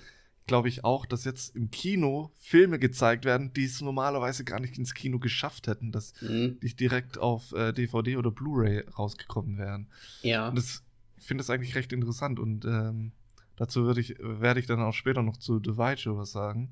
glaube 0.47 0.69
ich 0.69 0.85
auch, 0.85 1.07
dass 1.07 1.25
jetzt 1.25 1.55
im 1.57 1.71
Kino 1.71 2.31
Filme 2.37 2.79
gezeigt 2.79 3.25
werden, 3.25 3.53
die 3.55 3.65
es 3.65 3.81
normalerweise 3.81 4.45
gar 4.45 4.61
nicht 4.61 4.79
ins 4.79 4.95
Kino 4.95 5.19
geschafft 5.19 5.67
hätten, 5.69 5.93
dass 5.93 6.13
Hm, 6.21 6.61
die 6.63 6.75
direkt 6.75 7.19
auf 7.19 7.53
äh, 7.53 7.73
DVD 7.73 8.17
oder 8.17 8.31
Blu-ray 8.31 8.85
rausgekommen 8.99 9.59
wären. 9.59 9.89
ja. 10.23 10.49
Und 10.49 10.57
das, 10.59 10.83
ich 11.19 11.27
finde 11.27 11.43
das 11.43 11.51
eigentlich 11.51 11.75
recht 11.77 11.93
interessant 11.93 12.39
und 12.41 12.65
ähm, 12.65 13.13
dazu 13.57 13.85
würde 13.85 14.01
ich, 14.01 14.17
werde 14.21 14.61
ich 14.61 14.67
dann 14.67 14.81
auch 14.81 14.95
später 14.95 15.23
noch 15.23 15.37
zu 15.39 15.61
The 15.65 15.77
Vigil 15.79 16.17
was 16.17 16.33
sagen. 16.33 16.71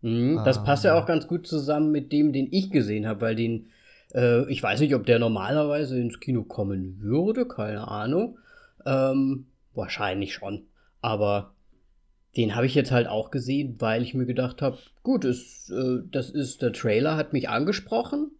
Mhm, 0.00 0.42
das 0.42 0.58
Ah. 0.58 0.64
passt 0.64 0.84
ja 0.84 0.94
auch 0.94 1.06
ganz 1.06 1.26
gut 1.26 1.46
zusammen 1.46 1.92
mit 1.92 2.12
dem, 2.12 2.32
den 2.32 2.48
ich 2.50 2.70
gesehen 2.70 3.06
habe, 3.06 3.20
weil 3.20 3.36
den, 3.36 3.68
äh, 4.14 4.50
ich 4.50 4.62
weiß 4.62 4.80
nicht, 4.80 4.94
ob 4.94 5.06
der 5.06 5.18
normalerweise 5.18 6.00
ins 6.00 6.18
Kino 6.20 6.42
kommen 6.44 7.00
würde, 7.00 7.46
keine 7.46 7.86
Ahnung. 7.88 8.38
Ähm, 8.84 9.46
wahrscheinlich 9.74 10.34
schon. 10.34 10.64
Aber 11.00 11.54
den 12.36 12.54
habe 12.54 12.66
ich 12.66 12.74
jetzt 12.74 12.92
halt 12.92 13.06
auch 13.06 13.30
gesehen, 13.30 13.76
weil 13.78 14.02
ich 14.02 14.14
mir 14.14 14.26
gedacht 14.26 14.62
habe, 14.62 14.78
gut, 15.02 15.24
es, 15.24 15.70
äh, 15.70 16.00
das 16.10 16.30
ist, 16.30 16.62
der 16.62 16.72
Trailer 16.72 17.16
hat 17.16 17.32
mich 17.32 17.48
angesprochen, 17.48 18.30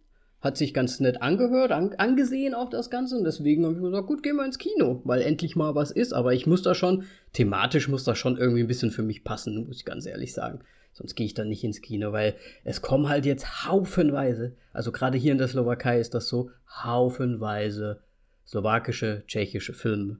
hat 0.41 0.57
sich 0.57 0.73
ganz 0.73 0.99
nett 0.99 1.21
angehört, 1.21 1.71
an, 1.71 1.93
angesehen 1.97 2.53
auch 2.53 2.69
das 2.69 2.89
Ganze 2.89 3.17
und 3.17 3.23
deswegen 3.23 3.63
habe 3.63 3.75
ich 3.75 3.79
mir 3.79 3.89
gesagt, 3.89 4.07
gut, 4.07 4.23
gehen 4.23 4.35
wir 4.35 4.45
ins 4.45 4.57
Kino, 4.57 5.01
weil 5.05 5.21
endlich 5.21 5.55
mal 5.55 5.75
was 5.75 5.91
ist. 5.91 6.11
Aber 6.11 6.33
ich 6.33 6.47
muss 6.47 6.63
da 6.63 6.75
schon, 6.75 7.05
thematisch 7.31 7.87
muss 7.87 8.03
das 8.03 8.17
schon 8.17 8.37
irgendwie 8.37 8.61
ein 8.61 8.67
bisschen 8.67 8.91
für 8.91 9.03
mich 9.03 9.23
passen, 9.23 9.67
muss 9.67 9.77
ich 9.77 9.85
ganz 9.85 10.05
ehrlich 10.05 10.33
sagen. 10.33 10.59
Sonst 10.91 11.15
gehe 11.15 11.25
ich 11.25 11.33
dann 11.33 11.49
nicht 11.49 11.63
ins 11.63 11.81
Kino, 11.81 12.11
weil 12.11 12.35
es 12.63 12.81
kommen 12.81 13.09
halt 13.09 13.25
jetzt 13.25 13.65
haufenweise, 13.65 14.55
also 14.73 14.91
gerade 14.91 15.17
hier 15.17 15.31
in 15.31 15.37
der 15.37 15.47
Slowakei 15.47 15.99
ist 15.99 16.13
das 16.13 16.27
so, 16.27 16.51
haufenweise 16.83 18.01
slowakische, 18.45 19.23
tschechische 19.27 19.73
Filme. 19.73 20.19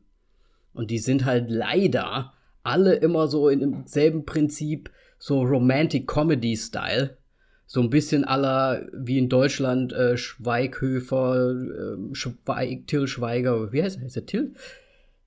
Und 0.73 0.89
die 0.89 0.99
sind 0.99 1.25
halt 1.25 1.49
leider 1.49 2.33
alle 2.63 2.95
immer 2.95 3.27
so 3.27 3.49
in 3.49 3.59
demselben 3.59 4.25
Prinzip, 4.25 4.89
so 5.19 5.41
Romantic 5.41 6.07
Comedy 6.07 6.55
Style. 6.57 7.17
So 7.65 7.81
ein 7.81 7.89
bisschen 7.89 8.23
aller 8.25 8.87
wie 8.93 9.17
in 9.17 9.29
Deutschland 9.29 9.93
äh, 9.93 10.17
Schweighöfer, 10.17 11.51
äh, 11.51 12.15
Schweig, 12.15 12.87
Till 12.87 13.07
Schweiger, 13.07 13.71
wie 13.71 13.81
heißt 13.81 13.97
er? 13.97 14.03
Heißt 14.03 14.15
der 14.17 14.25
Till? 14.25 14.53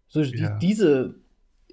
So 0.09 0.23
die, 0.23 0.39
Ja. 0.39 0.59
diese 0.59 1.15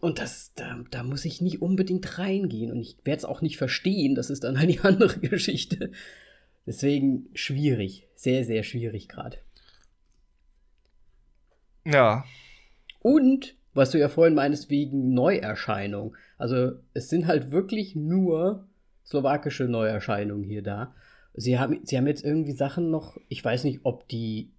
und 0.01 0.19
das, 0.19 0.51
da, 0.55 0.83
da 0.91 1.01
muss 1.03 1.23
ich 1.23 1.39
nicht 1.41 1.61
unbedingt 1.61 2.17
reingehen. 2.17 2.71
Und 2.71 2.81
ich 2.81 2.97
werde 3.05 3.19
es 3.19 3.25
auch 3.25 3.41
nicht 3.41 3.57
verstehen. 3.57 4.15
Das 4.15 4.29
ist 4.29 4.43
dann 4.43 4.57
eine 4.57 4.83
andere 4.83 5.17
Geschichte. 5.21 5.91
Deswegen 6.65 7.29
schwierig. 7.33 8.07
Sehr, 8.15 8.43
sehr 8.43 8.63
schwierig 8.63 9.07
gerade. 9.07 9.37
Ja. 11.85 12.25
Und, 12.99 13.55
was 13.73 13.91
du 13.91 13.99
ja 13.99 14.09
vorhin 14.09 14.35
meinst, 14.35 14.69
wegen 14.69 15.13
Neuerscheinung. 15.13 16.15
Also, 16.37 16.73
es 16.93 17.09
sind 17.09 17.27
halt 17.27 17.51
wirklich 17.51 17.95
nur 17.95 18.67
slowakische 19.05 19.65
Neuerscheinungen 19.65 20.43
hier 20.43 20.61
da. 20.61 20.95
Sie 21.33 21.57
haben, 21.57 21.79
sie 21.83 21.97
haben 21.97 22.07
jetzt 22.07 22.23
irgendwie 22.23 22.51
Sachen 22.51 22.91
noch, 22.91 23.17
ich 23.27 23.43
weiß 23.43 23.63
nicht, 23.63 23.81
ob 23.83 24.07
die 24.07 24.51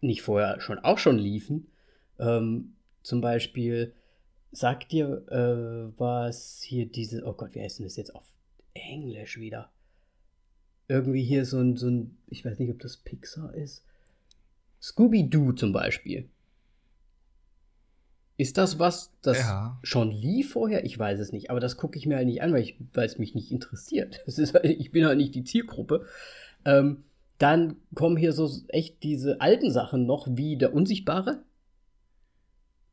nicht 0.00 0.22
vorher 0.22 0.60
schon 0.60 0.78
auch 0.78 0.98
schon 0.98 1.18
liefen. 1.18 1.68
Ähm, 2.18 2.74
zum 3.02 3.20
Beispiel, 3.20 3.94
sagt 4.52 4.92
dir 4.92 5.26
äh, 5.28 5.98
was 5.98 6.62
hier 6.62 6.86
diese, 6.86 7.24
oh 7.24 7.32
Gott, 7.32 7.54
wie 7.54 7.62
heißt 7.62 7.78
denn 7.78 7.86
das 7.86 7.96
jetzt 7.96 8.14
auf 8.14 8.26
Englisch 8.74 9.38
wieder? 9.38 9.70
Irgendwie 10.88 11.22
hier 11.22 11.46
so 11.46 11.58
ein, 11.58 11.76
so 11.76 11.88
ein, 11.88 12.18
ich 12.28 12.44
weiß 12.44 12.58
nicht, 12.58 12.70
ob 12.70 12.78
das 12.80 12.98
Pixar 12.98 13.54
ist. 13.54 13.82
Scooby-Doo 14.80 15.52
zum 15.52 15.72
Beispiel. 15.72 16.28
Ist 18.36 18.58
das 18.58 18.78
was, 18.78 19.10
das 19.22 19.38
Ja. 19.38 19.78
schon 19.82 20.10
lief 20.10 20.52
vorher? 20.52 20.84
Ich 20.84 20.98
weiß 20.98 21.20
es 21.20 21.32
nicht, 21.32 21.50
aber 21.50 21.60
das 21.60 21.76
gucke 21.76 21.98
ich 21.98 22.06
mir 22.06 22.16
halt 22.16 22.26
nicht 22.26 22.42
an, 22.42 22.52
weil, 22.52 22.62
ich, 22.62 22.76
weil 22.94 23.06
es 23.06 23.18
mich 23.18 23.34
nicht 23.34 23.52
interessiert. 23.52 24.20
Halt, 24.26 24.64
ich 24.64 24.90
bin 24.90 25.04
halt 25.04 25.18
nicht 25.18 25.34
die 25.34 25.44
Zielgruppe. 25.44 26.06
Ähm, 26.64 27.04
dann 27.38 27.76
kommen 27.94 28.16
hier 28.16 28.32
so 28.32 28.50
echt 28.68 29.02
diese 29.02 29.40
alten 29.40 29.70
Sachen 29.70 30.06
noch, 30.06 30.28
wie 30.30 30.56
der 30.56 30.72
Unsichtbare. 30.74 31.42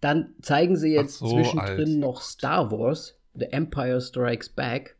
Dann 0.01 0.33
zeigen 0.41 0.75
sie 0.75 0.93
jetzt 0.93 1.19
so, 1.19 1.29
zwischendrin 1.29 1.91
alt. 1.91 1.99
noch 1.99 2.21
Star 2.21 2.71
Wars, 2.71 3.19
The 3.33 3.45
Empire 3.45 4.01
Strikes 4.01 4.49
Back. 4.49 4.95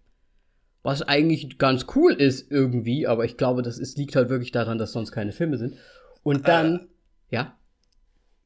Was 0.84 1.02
eigentlich 1.02 1.58
ganz 1.58 1.86
cool 1.96 2.14
ist 2.14 2.52
irgendwie, 2.52 3.06
aber 3.06 3.26
ich 3.26 3.38
glaube, 3.38 3.62
das 3.62 3.78
ist, 3.78 3.98
liegt 3.98 4.16
halt 4.16 4.30
wirklich 4.30 4.52
daran, 4.52 4.78
dass 4.78 4.94
sonst 4.94 5.12
keine 5.12 5.32
Filme 5.32 5.58
sind. 5.58 5.76
Und 6.24 6.48
dann, 6.48 6.88
ja, 7.30 7.58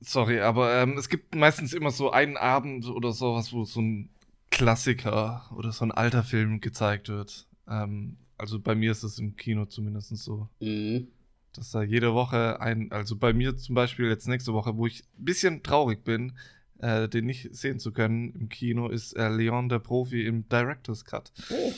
Sorry, 0.04 0.42
aber 0.42 0.82
ähm, 0.82 0.98
es 0.98 1.08
gibt 1.10 1.34
meistens 1.34 1.74
immer 1.74 1.92
so 1.92 2.12
einen 2.12 2.38
Abend 2.38 2.88
oder 2.88 3.14
sowas, 3.14 3.54
wo 3.54 3.64
so 3.64 3.82
ein 3.82 4.10
Klassiker 4.52 5.50
oder 5.58 5.72
so 5.72 5.86
ein 5.86 5.92
alter 5.92 6.24
Film 6.24 6.62
gezeigt 6.62 7.10
wird. 7.10 7.48
Ähm, 7.68 8.18
also 8.38 8.60
bei 8.60 8.76
mir 8.76 8.92
ist 8.92 9.04
es 9.04 9.18
im 9.18 9.36
Kino 9.36 9.66
zumindest 9.66 10.16
so, 10.18 10.50
mhm. 10.60 11.08
dass 11.54 11.72
da 11.72 11.82
jede 11.82 12.14
Woche 12.14 12.60
ein, 12.60 12.92
also 12.92 13.16
bei 13.16 13.34
mir 13.34 13.56
zum 13.56 13.76
Beispiel 13.76 14.08
jetzt 14.10 14.28
nächste 14.28 14.54
Woche, 14.54 14.76
wo 14.76 14.86
ich 14.86 15.04
ein 15.18 15.26
bisschen 15.26 15.64
traurig 15.64 16.04
bin, 16.04 16.34
äh, 16.80 17.08
den 17.08 17.26
nicht 17.26 17.56
sehen 17.56 17.80
zu 17.80 17.94
können 17.94 18.34
im 18.34 18.50
Kino, 18.50 18.90
ist 18.90 19.14
äh, 19.14 19.30
Leon 19.30 19.70
der 19.70 19.80
Profi 19.80 20.26
im 20.26 20.48
Director's 20.50 21.06
Cut. 21.06 21.32
oh, 21.50 21.72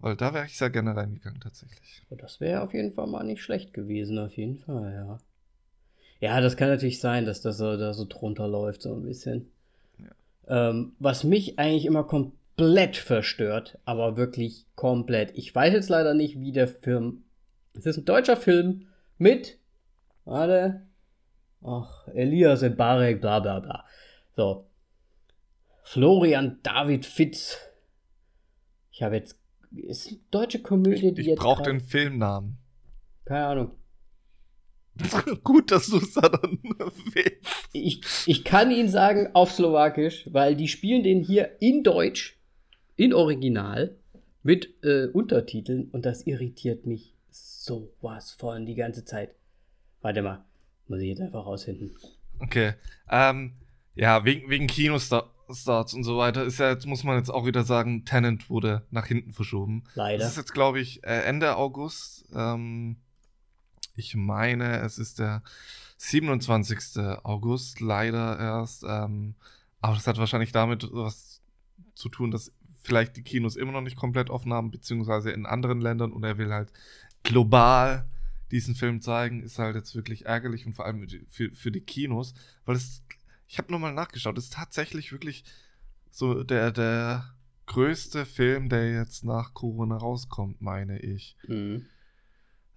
Weil 0.00 0.16
da 0.16 0.34
wäre 0.34 0.46
ich 0.46 0.58
sehr 0.58 0.70
gerne 0.70 0.96
reingegangen 0.96 1.40
tatsächlich. 1.40 2.02
das 2.10 2.40
wäre 2.40 2.62
auf 2.62 2.74
jeden 2.74 2.92
Fall 2.92 3.06
mal 3.06 3.22
nicht 3.22 3.42
schlecht 3.42 3.72
gewesen, 3.72 4.18
auf 4.18 4.36
jeden 4.36 4.58
Fall, 4.58 4.92
ja. 4.92 5.18
Ja, 6.20 6.40
das 6.40 6.56
kann 6.56 6.68
natürlich 6.68 7.00
sein, 7.00 7.24
dass 7.24 7.40
das 7.40 7.56
so, 7.58 7.76
da 7.76 7.94
so 7.94 8.04
drunter 8.08 8.46
läuft, 8.46 8.82
so 8.82 8.94
ein 8.94 9.02
bisschen. 9.02 9.50
Ähm, 10.48 10.92
was 10.98 11.24
mich 11.24 11.58
eigentlich 11.58 11.86
immer 11.86 12.04
komplett 12.04 12.96
verstört, 12.96 13.78
aber 13.84 14.16
wirklich 14.16 14.66
komplett. 14.74 15.30
Ich 15.36 15.54
weiß 15.54 15.72
jetzt 15.72 15.88
leider 15.88 16.12
nicht, 16.14 16.40
wie 16.40 16.52
der 16.52 16.68
Film. 16.68 17.22
Es 17.74 17.86
ist 17.86 17.98
ein 17.98 18.04
deutscher 18.04 18.36
Film 18.36 18.86
mit. 19.16 19.58
Warte. 20.24 20.82
Ach, 21.62 22.08
Elias 22.08 22.64
Barek, 22.76 23.20
bla 23.20 23.40
bla 23.40 23.60
bla. 23.60 23.84
So. 24.36 24.66
Florian 25.84 26.58
David 26.62 27.06
Fitz. 27.06 27.58
Ich 28.92 29.02
habe 29.02 29.16
jetzt. 29.16 29.38
Ist 29.72 30.08
eine 30.08 30.18
deutsche 30.32 30.60
Komödie, 30.60 31.12
die 31.14 31.20
Ich 31.20 31.26
jetzt. 31.28 31.38
brauche 31.38 31.58
grad- 31.62 31.66
den 31.68 31.80
Filmnamen. 31.80 32.58
Keine 33.24 33.46
Ahnung. 33.46 33.70
Gut, 35.44 35.70
dass 35.70 35.86
du 35.88 35.98
es 35.98 36.14
da 36.14 36.28
dann 36.28 36.58
erwähnst. 36.78 37.68
Ich, 37.72 38.02
ich 38.26 38.44
kann 38.44 38.70
ihn 38.70 38.88
sagen 38.88 39.28
auf 39.34 39.52
Slowakisch, 39.52 40.28
weil 40.32 40.56
die 40.56 40.68
spielen 40.68 41.02
den 41.02 41.20
hier 41.22 41.56
in 41.60 41.82
Deutsch, 41.82 42.38
in 42.96 43.14
Original, 43.14 43.96
mit 44.42 44.82
äh, 44.82 45.06
Untertiteln 45.06 45.90
und 45.90 46.06
das 46.06 46.26
irritiert 46.26 46.86
mich 46.86 47.14
sowas 47.30 48.30
von 48.32 48.66
die 48.66 48.74
ganze 48.74 49.04
Zeit. 49.04 49.34
Warte 50.00 50.22
mal, 50.22 50.44
muss 50.88 51.00
ich 51.00 51.08
jetzt 51.08 51.20
einfach 51.20 51.44
rausfinden. 51.44 51.94
Okay. 52.38 52.74
Ähm, 53.10 53.52
ja, 53.94 54.24
wegen, 54.24 54.48
wegen 54.48 54.66
Kinostarts 54.66 55.94
und 55.94 56.04
so 56.04 56.16
weiter 56.16 56.44
ist 56.44 56.58
ja 56.58 56.70
jetzt, 56.70 56.86
muss 56.86 57.04
man 57.04 57.18
jetzt 57.18 57.28
auch 57.28 57.44
wieder 57.44 57.64
sagen, 57.64 58.04
Tenant 58.04 58.48
wurde 58.48 58.86
nach 58.90 59.06
hinten 59.06 59.32
verschoben. 59.32 59.84
Leider. 59.94 60.18
Das 60.18 60.32
ist 60.32 60.36
jetzt, 60.38 60.54
glaube 60.54 60.80
ich, 60.80 61.04
äh, 61.04 61.22
Ende 61.24 61.56
August. 61.56 62.24
Ähm, 62.34 62.96
ich 63.94 64.14
meine, 64.14 64.80
es 64.80 64.98
ist 64.98 65.18
der 65.18 65.42
27. 65.98 66.98
August, 67.22 67.80
leider 67.80 68.38
erst. 68.38 68.84
Ähm, 68.86 69.34
aber 69.80 69.94
das 69.94 70.06
hat 70.06 70.18
wahrscheinlich 70.18 70.52
damit 70.52 70.88
was 70.92 71.40
zu 71.94 72.08
tun, 72.08 72.30
dass 72.30 72.52
vielleicht 72.82 73.16
die 73.16 73.22
Kinos 73.22 73.56
immer 73.56 73.72
noch 73.72 73.82
nicht 73.82 73.96
komplett 73.96 74.30
offen 74.30 74.52
haben, 74.52 74.70
beziehungsweise 74.70 75.30
in 75.30 75.46
anderen 75.46 75.80
Ländern 75.80 76.12
und 76.12 76.24
er 76.24 76.38
will 76.38 76.52
halt 76.52 76.72
global 77.22 78.08
diesen 78.50 78.74
Film 78.74 79.00
zeigen, 79.00 79.42
ist 79.42 79.58
halt 79.58 79.76
jetzt 79.76 79.94
wirklich 79.94 80.26
ärgerlich 80.26 80.66
und 80.66 80.74
vor 80.74 80.86
allem 80.86 81.06
für, 81.28 81.52
für 81.52 81.70
die 81.70 81.82
Kinos, 81.82 82.34
weil 82.64 82.76
es, 82.76 83.02
ich 83.46 83.58
habe 83.58 83.70
nochmal 83.70 83.92
nachgeschaut, 83.92 84.36
es 84.38 84.44
ist 84.44 84.54
tatsächlich 84.54 85.12
wirklich 85.12 85.44
so 86.10 86.42
der, 86.42 86.72
der 86.72 87.34
größte 87.66 88.26
Film, 88.26 88.68
der 88.68 88.92
jetzt 88.92 89.24
nach 89.24 89.54
Corona 89.54 89.96
rauskommt, 89.96 90.60
meine 90.60 90.98
ich. 90.98 91.36
Mhm. 91.46 91.86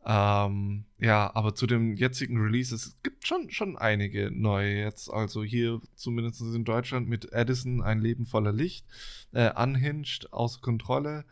Ähm, 0.06 0.84
ja, 1.00 1.34
aber 1.34 1.56
zu 1.56 1.66
dem 1.66 1.96
jetzigen 1.96 2.38
Release, 2.38 2.76
es 2.76 2.98
gibt 3.04 3.26
schon, 3.26 3.50
schon 3.52 3.78
einige 3.78 4.32
neue 4.32 4.76
jetzt. 4.76 5.10
Also 5.10 5.44
hier 5.44 5.80
zumindest 5.96 6.42
in 6.42 6.66
Deutschland 6.66 7.08
mit 7.08 7.32
Edison, 7.32 7.82
ein 7.82 8.02
Leben 8.02 8.26
voller 8.26 8.52
Licht, 8.52 8.86
äh, 9.32 9.52
Unhinged, 9.54 10.34
außer 10.34 10.60
Kontrolle. 10.62 11.24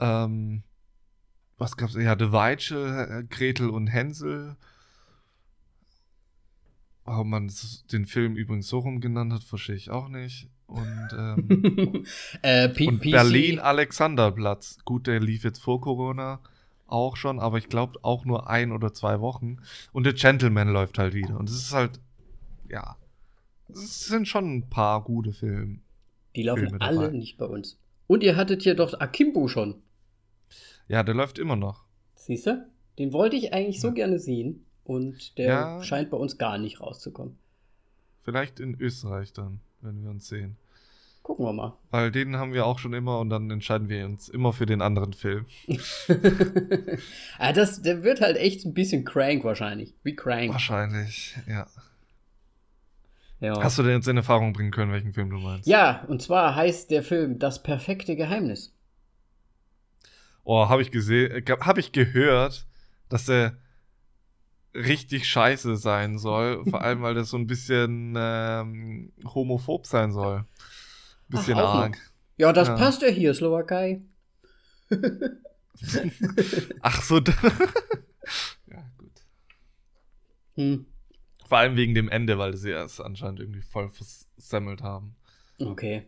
Ähm, 0.00 0.62
was 1.58 1.76
gab's? 1.76 1.94
Ja, 1.94 2.16
The 2.18 2.32
Weichel, 2.32 3.08
äh, 3.10 3.24
Gretel 3.24 3.68
und 3.68 3.88
Hänsel. 3.88 4.56
Warum 7.04 7.30
man 7.30 7.52
den 7.92 8.06
Film 8.06 8.36
übrigens 8.36 8.68
so 8.68 8.78
rum 8.78 9.00
genannt 9.00 9.32
hat, 9.32 9.44
verstehe 9.44 9.76
ich 9.76 9.90
auch 9.90 10.08
nicht. 10.08 10.48
Und, 10.66 11.08
ähm, 11.12 12.04
äh, 12.42 12.86
und 12.86 13.00
Berlin 13.00 13.58
Alexanderplatz. 13.58 14.78
Gut, 14.84 15.06
der 15.06 15.20
lief 15.20 15.44
jetzt 15.44 15.60
vor 15.60 15.80
Corona 15.80 16.40
auch 16.86 17.16
schon, 17.16 17.38
aber 17.40 17.58
ich 17.58 17.68
glaube 17.68 17.98
auch 18.02 18.24
nur 18.24 18.48
ein 18.48 18.72
oder 18.72 18.92
zwei 18.94 19.20
Wochen. 19.20 19.58
Und 19.92 20.04
The 20.06 20.12
Gentleman 20.14 20.68
läuft 20.68 20.98
halt 20.98 21.14
wieder. 21.14 21.38
Und 21.38 21.48
es 21.48 21.56
ist 21.56 21.72
halt, 21.72 22.00
ja, 22.68 22.96
es 23.68 24.06
sind 24.06 24.28
schon 24.28 24.56
ein 24.56 24.68
paar 24.70 25.02
gute 25.02 25.32
Filme. 25.32 25.78
Die 26.34 26.42
laufen 26.42 26.68
Filme 26.68 26.80
alle 26.80 27.10
nicht 27.12 27.38
bei 27.38 27.46
uns. 27.46 27.78
Und 28.06 28.22
ihr 28.22 28.36
hattet 28.36 28.62
hier 28.62 28.74
doch 28.74 29.00
Akimbo 29.00 29.48
schon. 29.48 29.82
Ja, 30.88 31.02
der 31.02 31.14
läuft 31.14 31.38
immer 31.38 31.56
noch. 31.56 31.84
Siehst 32.14 32.46
du? 32.46 32.66
Den 32.98 33.12
wollte 33.12 33.36
ich 33.36 33.52
eigentlich 33.52 33.80
so 33.80 33.88
Ja. 33.88 33.94
gerne 33.94 34.18
sehen. 34.18 34.64
Und 34.84 35.36
der 35.38 35.46
Ja. 35.48 35.82
scheint 35.82 36.10
bei 36.10 36.16
uns 36.16 36.38
gar 36.38 36.58
nicht 36.58 36.80
rauszukommen. 36.80 37.36
Vielleicht 38.22 38.60
in 38.60 38.80
Österreich 38.80 39.32
dann, 39.32 39.60
wenn 39.80 40.02
wir 40.02 40.10
uns 40.10 40.28
sehen. 40.28 40.56
Gucken 41.26 41.44
wir 41.44 41.52
mal. 41.52 41.76
Weil 41.90 42.12
den 42.12 42.36
haben 42.36 42.52
wir 42.52 42.66
auch 42.66 42.78
schon 42.78 42.92
immer 42.92 43.18
und 43.18 43.30
dann 43.30 43.50
entscheiden 43.50 43.88
wir 43.88 44.06
uns 44.06 44.28
immer 44.28 44.52
für 44.52 44.64
den 44.64 44.80
anderen 44.80 45.12
Film. 45.12 45.46
ah, 47.38 47.52
das, 47.52 47.82
der 47.82 48.04
wird 48.04 48.20
halt 48.20 48.36
echt 48.36 48.64
ein 48.64 48.74
bisschen 48.74 49.04
crank 49.04 49.42
wahrscheinlich. 49.42 49.96
Wie 50.04 50.14
crank. 50.14 50.52
Wahrscheinlich, 50.52 51.36
ja. 51.48 51.66
Ja. 53.40 53.60
Hast 53.60 53.76
du 53.76 53.82
denn 53.82 53.96
jetzt 53.96 54.06
in 54.06 54.16
Erfahrung 54.16 54.52
bringen 54.52 54.70
können, 54.70 54.92
welchen 54.92 55.12
Film 55.14 55.30
du 55.30 55.38
meinst? 55.38 55.66
ja, 55.66 56.04
und 56.06 56.22
zwar 56.22 56.54
heißt 56.54 56.92
der 56.92 57.02
Film 57.02 57.40
Das 57.40 57.60
perfekte 57.60 58.14
Geheimnis. 58.14 58.72
Oh, 60.44 60.68
habe 60.68 60.80
ich 60.80 60.92
gesehen, 60.92 61.42
habe 61.60 61.80
ich 61.80 61.90
gehört, 61.90 62.68
dass 63.08 63.24
der 63.24 63.56
richtig 64.76 65.28
scheiße 65.28 65.74
sein 65.74 66.18
soll. 66.18 66.64
Vor 66.70 66.82
allem, 66.82 67.02
weil 67.02 67.14
das 67.14 67.30
so 67.30 67.36
ein 67.36 67.48
bisschen 67.48 68.14
ähm, 68.16 69.12
homophob 69.24 69.86
sein 69.86 70.12
soll. 70.12 70.44
Bisschen 71.28 71.58
Ach, 71.58 71.74
arg. 71.74 71.98
Ja, 72.36 72.52
das 72.52 72.68
Ja. 72.68 72.76
passt 72.76 73.02
ja 73.02 73.08
hier, 73.08 73.34
Slowakei. 73.34 74.02
Ach 76.82 77.02
so. 77.02 77.16
ja, 78.70 78.84
gut. 78.98 79.12
Hm. 80.54 80.86
Vor 81.46 81.58
allem 81.58 81.76
wegen 81.76 81.94
dem 81.94 82.08
Ende, 82.08 82.38
weil 82.38 82.56
sie 82.56 82.70
es 82.72 83.00
anscheinend 83.00 83.40
irgendwie 83.40 83.62
voll 83.62 83.90
versemmelt 83.90 84.82
haben. 84.82 85.16
Okay. 85.58 86.04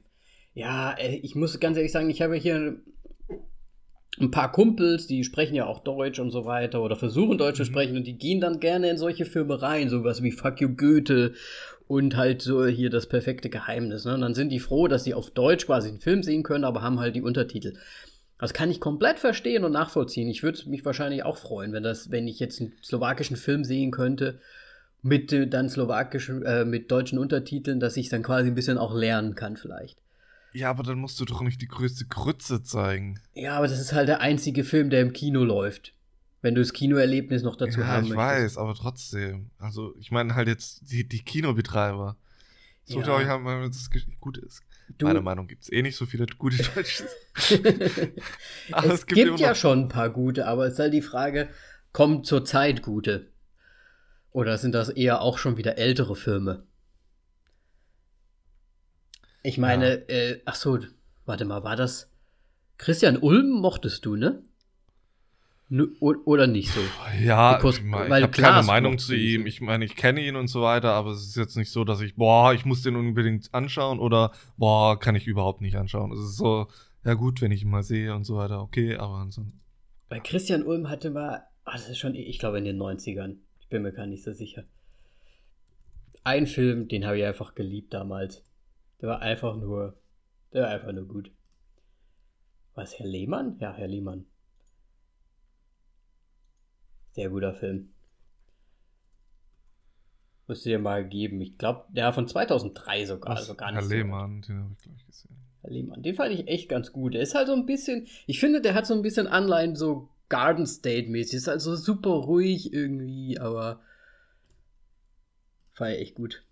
Ja, 0.55 0.93
äh, 0.93 1.17
ich 1.17 1.35
muss 1.35 1.59
ganz 1.61 1.77
ehrlich 1.77 1.93
sagen, 1.93 2.11
ich 2.11 2.23
habe 2.23 2.37
hier 2.37 2.81
ein 4.21 4.31
paar 4.33 4.51
Kumpels, 4.51 5.07
die 5.07 5.23
sprechen 5.23 5.55
ja 5.55 5.67
auch 5.67 5.79
Deutsch 5.85 6.19
und 6.19 6.31
so 6.33 6.45
weiter 6.45 6.83
oder 6.83 6.97
versuchen 6.97 7.39
Deutsch 7.39 7.57
zu 7.59 7.63
Mhm. 7.63 7.67
sprechen 7.67 7.97
und 7.97 8.05
die 8.05 8.19
gehen 8.19 8.41
dann 8.41 8.59
gerne 8.59 8.91
in 8.91 8.99
solche 8.99 9.27
Filme 9.27 9.63
rein, 9.63 9.89
sowas 9.89 10.23
wie 10.23 10.33
Fuck 10.33 10.61
You 10.61 10.75
Goethe 10.75 11.35
und 11.89 12.17
halt 12.17 12.43
so 12.43 12.67
hier 12.67 12.91
das 12.91 13.09
perfekte 13.09 13.49
Geheimnis. 13.49 14.05
Ne? 14.05 14.15
Und 14.15 14.21
dann 14.21 14.35
sind 14.35 14.51
die 14.51 14.61
froh, 14.61 14.87
dass 14.87 15.05
sie 15.05 15.15
auf 15.15 15.31
Deutsch 15.31 15.67
quasi 15.67 15.89
einen 15.89 16.01
Film 16.01 16.23
sehen 16.23 16.43
können, 16.43 16.65
aber 16.65 16.83
haben 16.83 17.01
halt 17.01 17.17
die 17.17 17.23
Untertitel. 17.23 17.75
Das 18.39 18.55
kann 18.55 18.71
ich 18.71 18.81
komplett 18.81 19.19
verstehen 19.19 19.65
und 19.65 19.73
nachvollziehen. 19.73 20.29
Ich 20.29 20.43
würde 20.43 20.69
mich 20.69 20.85
wahrscheinlich 20.85 21.25
auch 21.25 21.39
freuen, 21.39 21.73
wenn 21.73 21.83
das, 21.83 22.13
wenn 22.13 22.29
ich 22.29 22.39
jetzt 22.39 22.61
einen 22.61 22.75
slowakischen 22.85 23.37
Film 23.37 23.65
sehen 23.65 23.91
könnte 23.91 24.39
mit 25.03 25.33
äh, 25.33 25.49
dann 25.49 25.69
slowakischen, 25.69 26.45
äh, 26.45 26.65
mit 26.65 26.91
deutschen 26.91 27.19
Untertiteln, 27.19 27.81
dass 27.81 27.97
ich 27.97 28.11
dann 28.11 28.23
quasi 28.23 28.49
ein 28.49 28.55
bisschen 28.55 28.79
auch 28.79 28.95
lernen 28.95 29.35
kann 29.35 29.57
vielleicht. 29.57 29.99
Ja, 30.53 30.71
aber 30.71 30.83
dann 30.83 30.99
musst 30.99 31.19
du 31.21 31.25
doch 31.25 31.41
nicht 31.41 31.61
die 31.61 31.69
größte 31.69 32.07
Krütze 32.07 32.63
zeigen. 32.63 33.21
Ja, 33.35 33.57
aber 33.57 33.69
das 33.69 33.81
ist 33.81 33.93
halt 33.93 34.09
der 34.09 34.21
einzige 34.21 34.65
Film, 34.65 34.91
der 34.91 35.03
im 35.03 35.13
Kino 35.13 35.43
läuft. 35.45 35.93
Wenn 36.41 36.55
du 36.55 36.61
das 36.61 36.73
Kinoerlebnis 36.73 37.43
noch 37.43 37.57
dazu 37.57 37.81
ja, 37.81 37.87
haben 37.89 38.05
ich 38.05 38.11
möchtest. 38.11 38.57
weiß, 38.57 38.59
aber 38.59 38.75
trotzdem. 38.75 39.51
Also, 39.59 39.95
ich 39.99 40.11
meine 40.13 40.35
halt 40.37 40.47
jetzt 40.49 40.91
die, 40.91 41.07
die 41.09 41.23
Kinobetreiber. 41.23 42.17
So 42.85 42.99
Ja. 42.99 43.05
glaube 43.05 43.23
ich, 43.23 43.29
haben, 43.29 43.45
dass 43.45 43.77
es 43.77 43.91
gut 44.21 44.39
ist. 44.39 44.63
Du- 44.97 45.05
Meiner 45.07 45.21
Meinung 45.21 45.47
gibt 45.49 45.65
es 45.65 45.73
eh 45.73 45.83
nicht 45.83 45.97
so 45.97 46.07
viele 46.07 46.27
gute 46.39 46.57
Deutsche. 46.75 47.09
Aber 48.71 48.95
es, 48.95 49.05
gibt, 49.07 49.19
immer 49.21 49.37
ja 49.39 49.51
noch- 49.51 49.57
schon 49.57 49.81
ein 49.81 49.89
paar 49.89 50.11
gute, 50.11 50.47
aber 50.47 50.67
es 50.67 50.75
ist 50.75 50.79
halt 50.79 50.95
die 50.95 51.03
Frage, 51.03 51.49
kommen 51.93 52.25
zur 52.25 52.45
Zeit 52.45 52.83
gute? 52.83 53.31
Oder 54.31 54.57
sind 54.59 54.73
das 54.73 54.89
eher 54.89 55.21
auch 55.21 55.39
schon 55.39 55.57
wieder 55.57 55.77
ältere 55.77 56.15
Filme? 56.17 56.65
Ich 59.43 59.59
meine, 59.59 60.09
äh, 60.09 60.41
ach 60.45 60.55
so, 60.55 60.79
warte 61.25 61.45
mal, 61.45 61.63
war 61.65 61.77
das 61.77 62.11
Christian 62.77 63.17
Ulm 63.17 63.51
mochtest 63.51 64.05
du, 64.07 64.17
ne? 64.17 64.43
Oder 66.01 66.47
nicht 66.47 66.71
so? 66.73 66.81
Ja, 67.23 67.57
Because- 67.57 67.79
ich, 67.79 67.85
mein, 67.85 68.09
weil 68.09 68.23
ich 68.23 68.29
habe 68.29 68.43
keine 68.43 68.67
Meinung 68.67 68.99
zu 68.99 69.15
ihm. 69.15 69.43
so. 69.43 69.47
Ich 69.47 69.61
meine, 69.61 69.85
ich 69.85 69.97
kenne 69.97 70.21
ihn 70.27 70.37
und 70.37 70.49
so 70.49 70.63
weiter, 70.63 70.93
aber 70.93 71.11
es 71.11 71.23
ist 71.27 71.37
jetzt 71.37 71.57
nicht 71.57 71.71
so, 71.71 71.85
dass 71.85 72.01
ich, 72.01 72.15
boah, 72.17 72.55
ich 72.55 72.65
muss 72.65 72.83
den 72.83 72.97
unbedingt 72.97 73.53
anschauen 73.53 73.99
oder, 73.99 74.33
boah, 74.57 74.99
kann 74.99 75.15
ich 75.15 75.27
überhaupt 75.27 75.61
nicht 75.61 75.77
anschauen. 75.77 76.11
Es 76.13 76.21
ist 76.21 76.37
so, 76.37 76.69
ja 77.05 77.13
gut, 77.15 77.43
wenn 77.43 77.53
ich 77.53 77.63
ihn 77.63 77.71
mal 77.71 77.83
sehe 77.83 78.15
und 78.15 78.25
so 78.25 78.37
weiter, 78.37 78.63
okay, 78.63 78.97
aber 78.97 79.17
ansonsten. 79.17 79.61
Weil 80.09 80.23
Christian 80.23 80.63
Ulm 80.63 80.89
hatte 80.89 81.11
mal, 81.11 81.43
ah, 81.65 81.73
das 81.73 81.91
ist 81.91 81.99
schon, 81.99 82.15
ich 82.15 82.39
glaube 82.39 82.57
in 82.59 82.65
den 82.65 82.79
90ern, 82.79 83.37
ich 83.61 83.69
bin 83.69 83.83
mir 83.83 83.93
gar 83.93 84.07
nicht 84.07 84.25
so 84.25 84.33
sicher. 84.33 84.65
Ein 86.25 86.47
Film, 86.47 86.89
den 86.89 87.05
habe 87.05 87.19
ich 87.19 87.25
einfach 87.25 87.55
geliebt 87.55 87.93
damals. 87.93 88.43
Der 89.03 89.11
war 89.11 89.21
einfach 89.21 89.57
nur, 89.57 89.99
der 90.53 90.63
war 90.63 90.71
einfach 90.71 90.93
nur 90.93 91.07
gut. 91.07 91.31
Was, 92.75 92.99
Herr 92.99 93.07
Lehmann? 93.07 93.57
Ja, 93.61 93.75
Herr 93.75 93.89
Lehmann. 93.89 94.25
Sehr 97.19 97.31
guter 97.31 97.53
Film. 97.53 97.93
Müsste 100.47 100.69
dir 100.69 100.79
mal 100.79 101.05
geben. 101.05 101.41
Ich 101.41 101.59
glaube, 101.59 101.87
der 101.89 102.13
von 102.13 102.29
2003 102.29 103.07
sogar, 103.07 103.37
also 103.37 103.57
gar 103.57 103.73
nicht 103.73 103.81
Herr 103.81 103.89
so. 103.89 103.93
Lehmann, 103.93 104.43
den 104.43 104.63
habe 104.63 104.73
ich 104.75 104.85
gleich 104.85 105.05
gesehen. 105.05 105.37
Herr 105.63 105.71
Lehmann, 105.73 106.01
den 106.05 106.15
fand 106.15 106.33
ich 106.33 106.47
echt 106.47 106.69
ganz 106.69 106.93
gut. 106.93 107.15
Der 107.15 107.21
ist 107.21 107.35
halt 107.35 107.49
so 107.49 107.55
ein 107.55 107.67
bisschen, 107.67 108.07
ich 108.29 108.39
finde, 108.39 108.61
der 108.61 108.75
hat 108.75 108.87
so 108.87 108.95
ein 108.95 109.03
bisschen 109.03 109.27
Anleihen 109.27 109.75
so 109.75 110.11
Garden 110.29 110.65
State 110.65 111.09
mäßig. 111.11 111.39
Ist 111.39 111.49
halt 111.49 111.61
so 111.61 111.75
super 111.75 112.11
ruhig 112.11 112.73
irgendwie, 112.73 113.37
aber 113.41 113.83
fand 115.73 115.97
ich 115.97 116.03
echt 116.03 116.15
gut. 116.15 116.47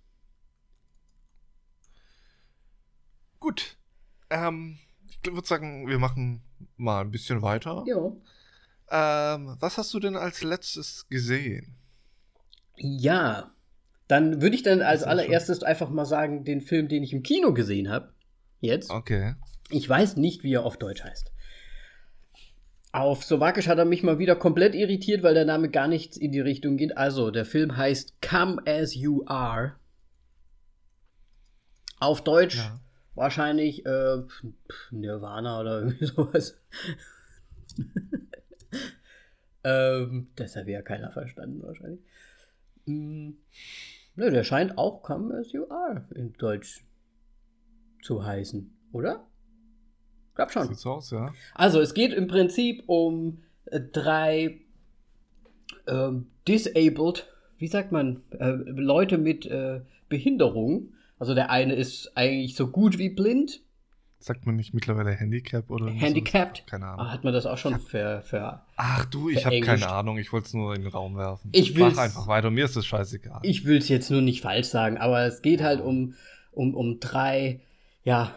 Gut. 3.39 3.77
Ähm, 4.31 4.79
ich 5.07 5.33
würde 5.33 5.47
sagen, 5.47 5.87
wir 5.87 6.01
machen 6.01 6.43
mal 6.77 7.03
ein 7.03 7.13
bisschen 7.13 7.41
weiter. 7.41 7.85
Ja. 7.87 8.11
Ähm, 8.91 9.57
was 9.59 9.79
hast 9.79 9.93
du 9.95 10.01
denn 10.01 10.17
als 10.17 10.43
letztes 10.43 11.07
gesehen? 11.09 11.75
Ja. 12.77 13.53
Dann 14.09 14.41
würde 14.41 14.55
ich 14.55 14.63
dann 14.63 14.83
als 14.83 15.03
allererstes 15.03 15.63
einfach 15.65 15.91
mal 15.91 16.05
sagen, 16.05 16.45
den 16.45 16.61
Film, 16.61 16.87
den 16.89 17.03
ich 17.03 17.13
im 17.13 17.23
Kino 17.25 17.53
gesehen 17.53 17.91
habe. 17.91 18.13
Jetzt. 18.61 18.91
Okay. 18.91 19.35
Ich 19.71 19.89
weiß 19.89 20.17
nicht, 20.17 20.45
wie 20.45 20.55
er 20.55 20.65
auf 20.65 20.77
Deutsch 20.77 21.03
heißt. 21.03 21.33
Auf 22.93 23.25
Slowakisch 23.25 23.67
hat 23.69 23.79
er 23.79 23.85
mich 23.85 24.03
mal 24.05 24.19
wieder 24.19 24.37
komplett 24.37 24.75
irritiert, 24.75 25.23
weil 25.23 25.35
der 25.35 25.45
Name 25.45 25.69
gar 25.69 25.89
nicht 25.89 26.17
in 26.17 26.31
die 26.33 26.41
Richtung 26.41 26.77
geht. 26.77 26.97
Also, 26.97 27.31
der 27.33 27.45
Film 27.45 27.77
heißt 27.77 28.23
Come 28.23 28.63
As 28.67 28.95
You 28.95 29.25
Are. 29.27 29.75
Auf 31.99 32.23
Deutsch 32.23 32.57
Ja. 32.57 32.81
wahrscheinlich 33.15 33.85
äh, 33.85 34.23
Nirvana 34.93 35.61
oder 35.61 35.81
irgendwie 35.83 36.07
sowas. 36.07 36.57
Ähm, 39.65 40.29
das 40.37 40.57
hat 40.57 40.67
ja 40.69 40.83
keiner 40.83 41.11
verstanden 41.11 41.63
wahrscheinlich. 41.63 42.01
Mm, 42.87 43.31
ne, 44.15 44.31
der 44.31 44.45
scheint 44.45 44.79
auch 44.79 45.03
Come 45.03 45.35
As 45.35 45.53
You 45.53 45.65
Are 45.69 46.07
in 46.15 46.33
Deutsch 46.35 46.85
zu 48.03 48.25
heißen, 48.25 48.73
oder? 48.93 49.27
Glaub 50.35 50.53
schon. 50.53 50.69
Sieht's 50.69 50.87
aus, 50.87 51.11
ja? 51.11 51.33
Also, 51.55 51.81
es 51.81 51.95
geht 51.95 52.13
im 52.13 52.29
Prinzip 52.29 52.85
um 52.87 53.43
äh, 53.67 53.81
drei 53.81 54.61
ähm, 55.87 56.29
disabled, 56.47 57.27
wie 57.59 57.69
sagt 57.69 57.91
man, 57.91 58.23
äh, 58.31 58.51
Leute 58.51 59.19
mit 59.19 59.47
äh, 59.47 59.81
Behinderung. 60.09 60.93
Also, 61.19 61.35
der 61.35 61.51
eine 61.51 61.75
ist 61.75 62.13
eigentlich 62.17 62.55
so 62.55 62.69
gut 62.69 62.99
wie 62.99 63.09
blind, 63.09 63.63
Sagt 64.27 64.45
man 64.45 64.57
nicht 64.57 64.75
mittlerweile 64.75 65.13
Handicap 65.13 65.71
oder 65.71 65.87
handicapped. 65.89 66.57
sowas? 66.57 66.67
Keine 66.69 66.87
Ah, 66.87 66.95
Ahnung. 66.95 67.13
hat 67.13 67.23
man 67.23 67.33
das 67.33 67.47
auch 67.47 67.59
schon 67.59 67.79
für, 67.79 68.23
für 68.23 68.61
Ach 68.77 69.05
du, 69.05 69.29
ich 69.29 69.47
habe 69.47 69.61
keine 69.61 69.89
Ahnung. 69.89 70.19
Ich 70.19 70.33
wollte 70.33 70.47
es 70.49 70.53
nur 70.55 70.75
in 70.75 70.83
den 70.83 70.91
Raum 70.91 71.17
werfen. 71.17 71.49
Ich 71.53 71.77
will's- 71.77 71.97
einfach 71.97 72.27
weiter. 72.27 72.51
Mir 72.51 72.65
ist 72.65 72.75
das 72.75 72.85
scheißegal. 72.87 73.39
Ich 73.45 73.65
will 73.67 73.79
es 73.79 73.89
jetzt 73.89 74.11
nur 74.11 74.23
nicht 74.23 74.41
falsch 74.43 74.67
sagen, 74.67 74.99
aber 74.99 75.21
es 75.27 75.43
geht 75.43 75.63
halt 75.63 75.81
um, 75.81 76.15
um, 76.51 76.75
um 76.75 76.99
drei, 76.99 77.61
ja, 78.03 78.33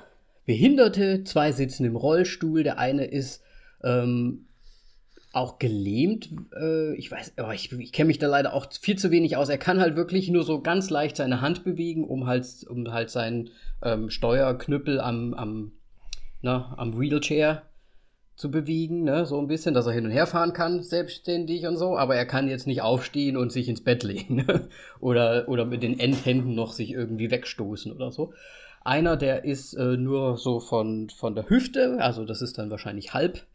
Behinderte, 0.46 1.24
zwei 1.24 1.52
sitzen 1.52 1.86
im 1.86 1.96
Rollstuhl, 1.96 2.62
der 2.62 2.78
eine 2.78 3.06
ist 3.06 3.42
ähm, 3.84 4.46
auch 5.34 5.58
gelähmt. 5.58 6.30
Äh, 6.56 6.94
ich 6.98 7.12
weiß, 7.12 7.34
aber 7.38 7.54
ich, 7.56 7.72
ich 7.72 7.92
kenne 7.94 8.08
mich 8.08 8.20
da 8.20 8.28
leider 8.28 8.54
auch 8.54 8.68
viel 8.80 8.98
zu 8.98 9.10
wenig 9.10 9.38
aus. 9.38 9.50
Er 9.50 9.58
kann 9.58 9.80
halt 9.80 9.96
wirklich 9.96 10.30
nur 10.30 10.44
so 10.44 10.62
ganz 10.62 10.90
leicht 10.92 11.18
seine 11.18 11.42
Hand 11.42 11.64
bewegen, 11.64 12.04
um 12.04 12.28
halt, 12.28 12.46
um 12.70 12.92
halt 12.92 13.10
seinen 13.10 13.50
ähm, 13.84 14.10
Steuerknüppel 14.10 15.00
am, 15.00 15.34
am, 15.36 15.72
na, 16.42 16.74
am 16.78 17.00
Wheelchair 17.00 17.64
zu 18.36 18.50
bewegen, 18.50 19.04
ne? 19.04 19.26
so 19.26 19.38
ein 19.38 19.48
bisschen, 19.48 19.74
dass 19.74 19.86
er 19.86 19.92
hin 19.92 20.06
und 20.06 20.12
her 20.12 20.26
fahren 20.26 20.54
kann, 20.54 20.82
selbstständig 20.82 21.68
und 21.68 21.76
so, 21.76 21.98
aber 21.98 22.16
er 22.16 22.26
kann 22.26 22.48
jetzt 22.48 22.68
nicht 22.68 22.82
aufstehen 22.82 23.36
und 23.36 23.52
sich 23.52 23.68
ins 23.68 23.84
Bett 23.84 24.04
legen 24.04 24.38
ne? 24.48 24.70
oder, 25.02 25.50
oder 25.50 25.66
mit 25.66 25.84
den 25.84 26.00
Endhänden 26.00 26.56
noch 26.56 26.72
sich 26.72 26.92
irgendwie 26.92 27.32
wegstoßen 27.32 27.92
oder 27.92 28.12
so. 28.12 28.34
Einer, 28.82 29.18
der 29.18 29.44
ist 29.44 29.74
äh, 29.74 29.98
nur 29.98 30.38
so 30.38 30.62
von, 30.62 31.10
von 31.10 31.36
der 31.36 31.50
Hüfte, 31.50 31.98
also 32.00 32.24
das 32.24 32.42
ist 32.42 32.58
dann 32.58 32.72
wahrscheinlich 32.72 33.14
halb 33.14 33.46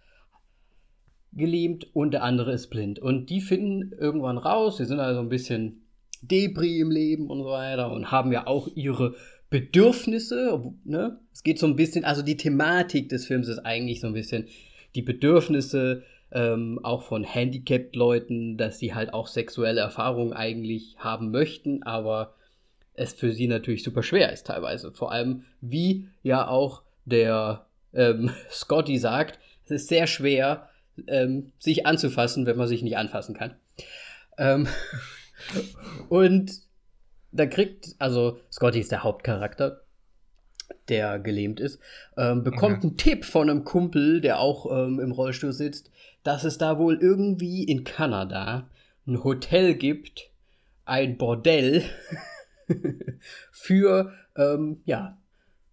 gelähmt 1.32 1.86
und 1.94 2.12
der 2.12 2.22
andere 2.22 2.52
ist 2.52 2.68
blind. 2.68 2.98
Und 2.98 3.30
die 3.30 3.40
finden 3.40 3.92
irgendwann 3.98 4.36
raus, 4.36 4.76
sie 4.76 4.84
sind 4.84 5.00
also 5.00 5.20
ein 5.20 5.30
bisschen 5.30 5.86
Debris 6.20 6.80
im 6.80 6.90
Leben 6.90 7.28
und 7.30 7.42
so 7.42 7.48
weiter 7.48 7.90
und 7.90 8.10
haben 8.10 8.32
ja 8.32 8.46
auch 8.46 8.68
ihre 8.74 9.14
Bedürfnisse, 9.54 10.60
ne? 10.82 11.20
Es 11.32 11.44
geht 11.44 11.60
so 11.60 11.68
ein 11.68 11.76
bisschen, 11.76 12.04
also 12.04 12.22
die 12.22 12.36
Thematik 12.36 13.08
des 13.08 13.24
Films 13.24 13.46
ist 13.46 13.60
eigentlich 13.60 14.00
so 14.00 14.08
ein 14.08 14.12
bisschen 14.12 14.48
die 14.96 15.02
Bedürfnisse 15.02 16.02
ähm, 16.32 16.80
auch 16.82 17.04
von 17.04 17.22
Handicapped-Leuten, 17.22 18.56
dass 18.56 18.80
sie 18.80 18.94
halt 18.94 19.14
auch 19.14 19.28
sexuelle 19.28 19.80
Erfahrungen 19.80 20.32
eigentlich 20.32 20.96
haben 20.98 21.30
möchten, 21.30 21.84
aber 21.84 22.34
es 22.94 23.12
für 23.12 23.32
sie 23.32 23.46
natürlich 23.46 23.84
super 23.84 24.02
schwer 24.02 24.32
ist 24.32 24.48
teilweise. 24.48 24.90
Vor 24.90 25.12
allem, 25.12 25.44
wie 25.60 26.08
ja 26.24 26.48
auch 26.48 26.82
der 27.04 27.64
ähm, 27.92 28.32
Scotty 28.50 28.98
sagt, 28.98 29.38
es 29.66 29.70
ist 29.70 29.88
sehr 29.88 30.08
schwer, 30.08 30.68
ähm, 31.06 31.52
sich 31.60 31.86
anzufassen, 31.86 32.44
wenn 32.46 32.56
man 32.56 32.66
sich 32.66 32.82
nicht 32.82 32.96
anfassen 32.96 33.36
kann. 33.36 33.54
Ähm, 34.36 34.66
und 36.08 36.63
da 37.34 37.46
kriegt, 37.46 37.94
also 37.98 38.38
Scotty 38.50 38.80
ist 38.80 38.92
der 38.92 39.02
Hauptcharakter, 39.02 39.82
der 40.88 41.18
gelähmt 41.18 41.60
ist, 41.60 41.80
ähm, 42.16 42.42
bekommt 42.42 42.78
Okay. 42.78 42.86
einen 42.86 42.96
Tipp 42.96 43.24
von 43.24 43.50
einem 43.50 43.64
Kumpel, 43.64 44.20
der 44.20 44.38
auch 44.38 44.70
ähm, 44.70 45.00
im 45.00 45.12
Rollstuhl 45.12 45.52
sitzt, 45.52 45.90
dass 46.22 46.44
es 46.44 46.58
da 46.58 46.78
wohl 46.78 46.98
irgendwie 47.00 47.64
in 47.64 47.84
Kanada 47.84 48.68
ein 49.06 49.22
Hotel 49.22 49.74
gibt, 49.74 50.30
ein 50.84 51.18
Bordell 51.18 51.82
für, 53.50 54.12
ähm, 54.36 54.80
ja, 54.84 55.18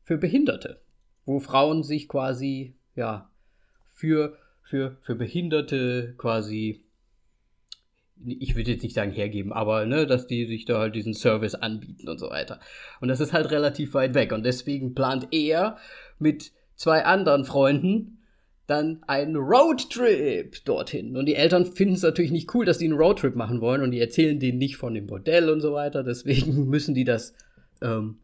für 0.04 0.18
Behinderte, 0.18 0.82
wo 1.26 1.40
Frauen 1.40 1.84
sich 1.84 2.08
quasi, 2.10 2.76
ja, 2.96 3.30
für, 3.94 4.38
für, 4.64 4.98
für 5.02 5.16
Behinderte 5.16 6.16
quasi, 6.18 6.84
ich 8.26 8.56
würde 8.56 8.72
jetzt 8.72 8.84
nicht 8.84 8.96
sagen 8.96 9.12
hergeben, 9.12 9.54
aber, 9.54 9.86
ne, 9.86 10.06
dass 10.06 10.28
die 10.28 10.46
sich 10.46 10.66
da 10.66 10.80
halt 10.80 10.96
diesen 10.96 11.14
Service 11.14 11.56
anbieten 11.56 12.10
und 12.10 12.20
so 12.20 12.30
weiter. 12.30 12.60
Und 13.00 13.08
das 13.08 13.20
ist 13.20 13.34
halt 13.34 13.52
relativ 13.52 13.94
weit 13.94 14.14
weg 14.14 14.32
und 14.32 14.46
deswegen 14.46 14.94
plant 14.94 15.28
er 15.32 15.78
mit 16.20 16.52
zwei 16.76 17.06
anderen 17.06 17.46
Freunden 17.46 18.20
dann 18.68 19.04
einen 19.06 19.36
Roadtrip 19.36 20.64
dorthin. 20.64 21.18
Und 21.18 21.26
die 21.26 21.36
Eltern 21.36 21.66
finden 21.66 21.96
es 21.96 22.04
natürlich 22.04 22.32
nicht 22.32 22.54
cool, 22.56 22.66
dass 22.66 22.78
die 22.78 22.86
einen 22.86 22.98
Roadtrip 22.98 23.36
machen 23.36 23.60
wollen 23.60 23.82
und 23.82 23.92
die 23.92 24.00
erzählen 24.00 24.40
denen 24.40 24.60
nicht 24.60 24.78
von 24.78 24.94
dem 24.94 25.08
Bordell 25.08 25.50
und 25.50 25.60
so 25.60 25.74
weiter. 25.74 26.04
Deswegen 26.04 26.66
müssen 26.70 26.96
die 26.96 27.04
das 27.04 27.34
ähm, 27.82 28.20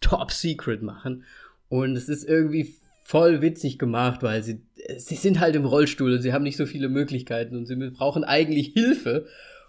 top 0.00 0.30
secret 0.30 0.82
machen. 0.82 1.24
Und 1.68 1.96
es 1.96 2.08
ist 2.08 2.24
irgendwie 2.24 2.74
voll 3.04 3.42
witzig 3.42 3.78
gemacht, 3.78 4.22
weil 4.22 4.42
sie, 4.42 4.62
sie 4.96 5.16
sind 5.16 5.40
halt 5.40 5.56
im 5.56 5.64
Rollstuhl 5.64 6.14
und 6.14 6.22
sie 6.22 6.32
haben 6.32 6.44
nicht 6.44 6.56
so 6.56 6.66
viele 6.66 6.88
Möglichkeiten 6.88 7.56
und 7.56 7.66
sie 7.66 7.76
brauchen 7.90 8.24
eigentlich 8.24 8.68
Hilfe. 8.68 9.26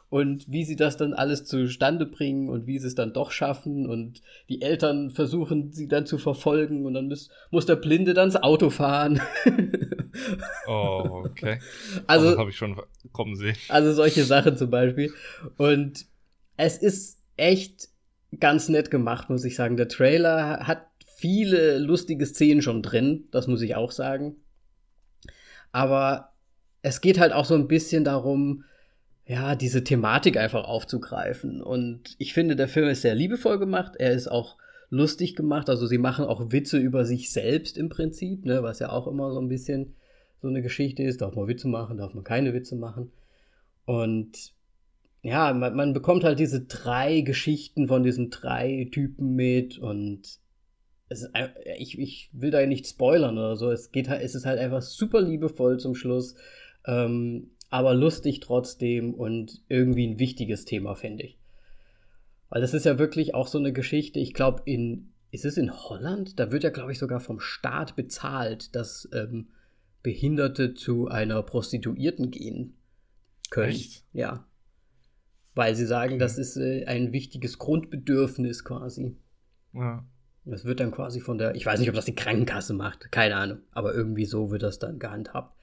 Und 0.10 0.52
wie 0.52 0.65
sie 0.65 0.76
das 0.76 0.97
dann 0.97 1.13
alles 1.13 1.45
zustande 1.45 2.06
bringen 2.06 2.50
und 2.50 2.67
wie 2.67 2.78
sie 2.80 2.88
es 2.88 2.95
dann 2.95 3.13
doch 3.13 3.32
schaffen 3.32 3.88
und 3.88 4.21
die 4.50 4.62
Eltern 4.62 5.10
versuchen 5.10 5.71
sie 5.71 5.88
dann 5.88 6.06
zu 6.06 6.17
verfolgen 6.17 6.86
und 6.86 6.95
dann 6.95 7.08
muss, 7.08 7.30
muss 7.50 7.65
der 7.65 7.78
Blinde 7.78 8.13
dann 8.13 8.28
das 8.28 8.43
Auto 8.43 8.69
fahren. 8.69 9.21
oh, 10.67 11.24
okay. 11.26 11.60
Also 12.08 12.38
habe 12.38 12.50
ich 12.50 12.58
schon 12.58 12.76
kommen 13.13 13.38
sehen. 13.38 13.56
Also 13.69 13.93
solche 13.93 14.26
Sachen 14.26 14.58
zum 14.58 14.69
Beispiel. 14.69 15.13
Und 15.56 16.06
es 16.58 16.78
ist 16.78 17.24
echt 17.38 17.88
ganz 18.38 18.67
nett 18.67 18.91
gemacht, 18.91 19.30
muss 19.30 19.45
ich 19.45 19.56
sagen. 19.56 19.78
Der 19.78 19.88
Trailer 19.88 20.67
hat 20.67 20.88
viele 21.15 21.78
lustige 21.78 22.26
Szenen 22.26 22.62
schon 22.62 22.82
drin, 22.82 23.30
das 23.32 23.47
muss 23.47 23.62
ich 23.62 23.76
auch 23.76 23.91
sagen. 23.91 24.36
Aber 25.71 26.34
es 26.81 27.01
geht 27.01 27.19
halt 27.19 27.34
auch 27.34 27.45
so 27.45 27.55
ein 27.55 27.67
bisschen 27.67 28.03
darum, 28.03 28.63
ja, 29.25 29.55
diese 29.55 29.84
Thematik 29.84 30.38
einfach 30.38 30.65
aufzugreifen. 30.65 31.62
Und 31.62 32.15
ich 32.17 32.34
finde, 32.34 32.55
der 32.55 32.67
Film 32.67 32.89
ist 32.89 33.01
sehr 33.01 33.15
liebevoll 33.15 33.60
gemacht. 33.60 33.93
Er 33.97 34.12
ist 34.12 34.27
auch 34.27 34.57
lustig 34.89 35.36
gemacht. 35.36 35.69
Also 35.69 35.88
sie 35.88 35.97
machen 35.97 36.25
auch 36.25 36.51
Witze 36.51 36.77
über 36.77 37.05
sich 37.05 37.31
selbst 37.31 37.77
im 37.77 37.89
Prinzip, 37.89 38.45
ne, 38.45 38.62
was 38.63 38.79
ja 38.79 38.89
auch 38.89 39.07
immer 39.07 39.31
so 39.31 39.39
ein 39.39 39.47
bisschen 39.47 39.95
so 40.41 40.47
eine 40.47 40.62
Geschichte 40.62 41.03
ist. 41.03 41.21
Darf 41.21 41.36
man 41.36 41.47
Witze 41.47 41.67
machen, 41.67 41.97
darf 41.97 42.13
man 42.13 42.23
keine 42.23 42.53
Witze 42.53 42.75
machen. 42.75 43.12
Und 43.86 44.53
ja, 45.21 45.53
man, 45.53 45.75
man 45.75 45.93
bekommt 45.93 46.23
halt 46.23 46.39
diese 46.39 46.65
drei 46.65 47.21
Geschichten 47.21 47.88
von 47.88 48.03
diesen 48.03 48.31
drei 48.31 48.89
Typen 48.91 49.36
mit 49.36 49.77
und 49.77 50.40
es 51.12 51.24
ist, 51.24 51.32
ich, 51.78 52.00
ich 52.00 52.30
will 52.32 52.52
da 52.52 52.65
nicht 52.65 52.88
spoilern 52.88 53.38
oder 53.38 53.58
so. 53.58 53.69
Es 53.69 53.91
geht 53.91 54.08
es 54.08 54.34
ist 54.34 54.45
halt 54.45 54.60
einfach 54.60 54.82
super 54.82 55.21
liebevoll 55.21 55.78
zum 55.78 55.93
Schluss, 55.93 56.36
ähm, 56.86 57.52
aber 57.69 57.93
lustig 57.93 58.39
trotzdem 58.39 59.13
und 59.13 59.62
irgendwie 59.67 60.08
ein 60.08 60.19
wichtiges 60.19 60.63
Thema, 60.63 60.95
finde 60.95 61.24
ich. 61.24 61.38
Weil 62.50 62.62
das 62.62 62.74
ist 62.74 62.86
ja 62.86 62.97
wirklich 62.97 63.36
auch 63.36 63.47
so 63.47 63.58
eine 63.58 63.74
Geschichte, 63.74 64.19
ich 64.19 64.34
glaube, 64.34 64.62
in, 64.65 65.12
ist 65.32 65.45
es 65.45 65.58
in 65.58 65.74
Holland? 65.74 66.39
Da 66.39 66.52
wird 66.52 66.63
ja, 66.63 66.69
glaube 66.69 66.91
ich, 66.91 67.00
sogar 67.00 67.19
vom 67.19 67.39
Staat 67.39 67.95
bezahlt, 67.95 68.76
dass 68.76 69.08
ähm, 69.13 69.50
Behinderte 70.04 70.74
zu 70.74 71.08
einer 71.08 71.43
Prostituierten 71.43 72.32
gehen 72.32 72.78
können. 73.50 73.71
Echt? 73.71 74.06
Ja. 74.13 74.45
Weil 75.56 75.76
sie 75.76 75.86
sagen, 75.86 76.13
okay. 76.13 76.19
das 76.19 76.38
ist 76.38 76.56
äh, 76.58 76.86
ein 76.86 77.12
wichtiges 77.12 77.58
Grundbedürfnis 77.58 78.63
quasi. 78.63 79.17
Ja. 79.74 80.06
Das 80.43 80.65
wird 80.65 80.80
dann 80.80 80.91
quasi 80.91 81.19
von 81.19 81.38
der, 81.38 81.56
ich 81.56 81.65
weiß 81.65 81.80
nicht, 81.80 81.89
ob 81.89 81.95
das 81.95 82.06
die 82.06 82.15
Krankenkasse 82.15 82.73
macht, 82.73 83.12
keine 83.12 83.36
Ahnung, 83.36 83.60
aber 83.71 83.93
irgendwie 83.93 84.25
so 84.25 84.49
wird 84.49 84.63
das 84.63 84.80
dann 84.80 84.97
gehandhabt. 84.97 85.56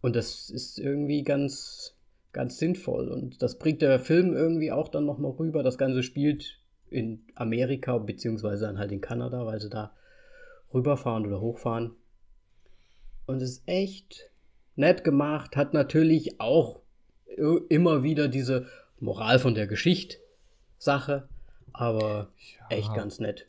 Und 0.00 0.16
das 0.16 0.50
ist 0.50 0.78
irgendwie 0.78 1.22
ganz, 1.22 1.94
ganz 2.32 2.58
sinnvoll. 2.58 3.08
Und 3.08 3.42
das 3.42 3.58
bringt 3.58 3.82
der 3.82 3.98
Film 4.00 4.34
irgendwie 4.34 4.72
auch 4.72 4.88
dann 4.88 5.06
nochmal 5.06 5.32
rüber. 5.32 5.62
Das 5.62 5.78
Ganze 5.78 6.02
spielt 6.02 6.58
in 6.90 7.24
Amerika, 7.34 7.98
beziehungsweise 7.98 8.66
dann 8.66 8.78
halt 8.78 8.92
in 8.92 9.00
Kanada, 9.00 9.44
weil 9.46 9.60
sie 9.60 9.70
da 9.70 9.92
rüberfahren 10.72 11.26
oder 11.26 11.40
hochfahren. 11.40 11.92
Und 13.26 13.42
es 13.42 13.50
ist 13.50 13.62
echt 13.66 14.30
nett 14.74 15.04
gemacht, 15.04 15.56
hat 15.56 15.74
natürlich 15.74 16.40
auch 16.40 16.80
immer 17.68 18.02
wieder 18.02 18.28
diese 18.28 18.66
Moral 19.00 19.38
von 19.38 19.54
der 19.54 19.66
Geschichte 19.66 20.18
Sache, 20.78 21.28
aber 21.72 22.32
ja. 22.60 22.76
echt 22.76 22.94
ganz 22.94 23.18
nett. 23.18 23.46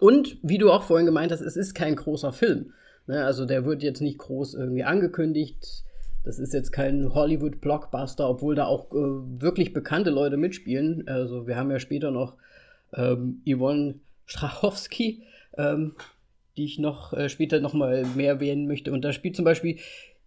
Und 0.00 0.38
wie 0.42 0.58
du 0.58 0.70
auch 0.70 0.84
vorhin 0.84 1.06
gemeint 1.06 1.32
hast, 1.32 1.40
es 1.40 1.56
ist 1.56 1.74
kein 1.74 1.96
großer 1.96 2.32
Film. 2.32 2.72
Ne, 3.06 3.24
also 3.24 3.46
der 3.46 3.64
wird 3.64 3.82
jetzt 3.82 4.00
nicht 4.00 4.18
groß 4.18 4.54
irgendwie 4.54 4.84
angekündigt. 4.84 5.84
Das 6.24 6.38
ist 6.38 6.52
jetzt 6.52 6.72
kein 6.72 7.12
Hollywood-Blockbuster, 7.14 8.28
obwohl 8.28 8.54
da 8.54 8.66
auch 8.66 8.92
äh, 8.92 9.40
wirklich 9.40 9.72
bekannte 9.72 10.10
Leute 10.10 10.36
mitspielen. 10.36 11.08
Also 11.08 11.46
wir 11.46 11.56
haben 11.56 11.70
ja 11.70 11.80
später 11.80 12.10
noch 12.10 12.36
ähm, 12.92 13.42
Yvonne 13.48 13.96
Strachowski, 14.26 15.22
ähm, 15.56 15.94
die 16.56 16.64
ich 16.64 16.78
noch 16.78 17.12
äh, 17.12 17.28
später 17.28 17.60
noch 17.60 17.72
mal 17.72 18.04
mehr 18.14 18.34
erwähnen 18.34 18.68
möchte. 18.68 18.92
Und 18.92 19.02
da 19.02 19.12
spielt 19.12 19.36
zum 19.36 19.44
Beispiel 19.44 19.78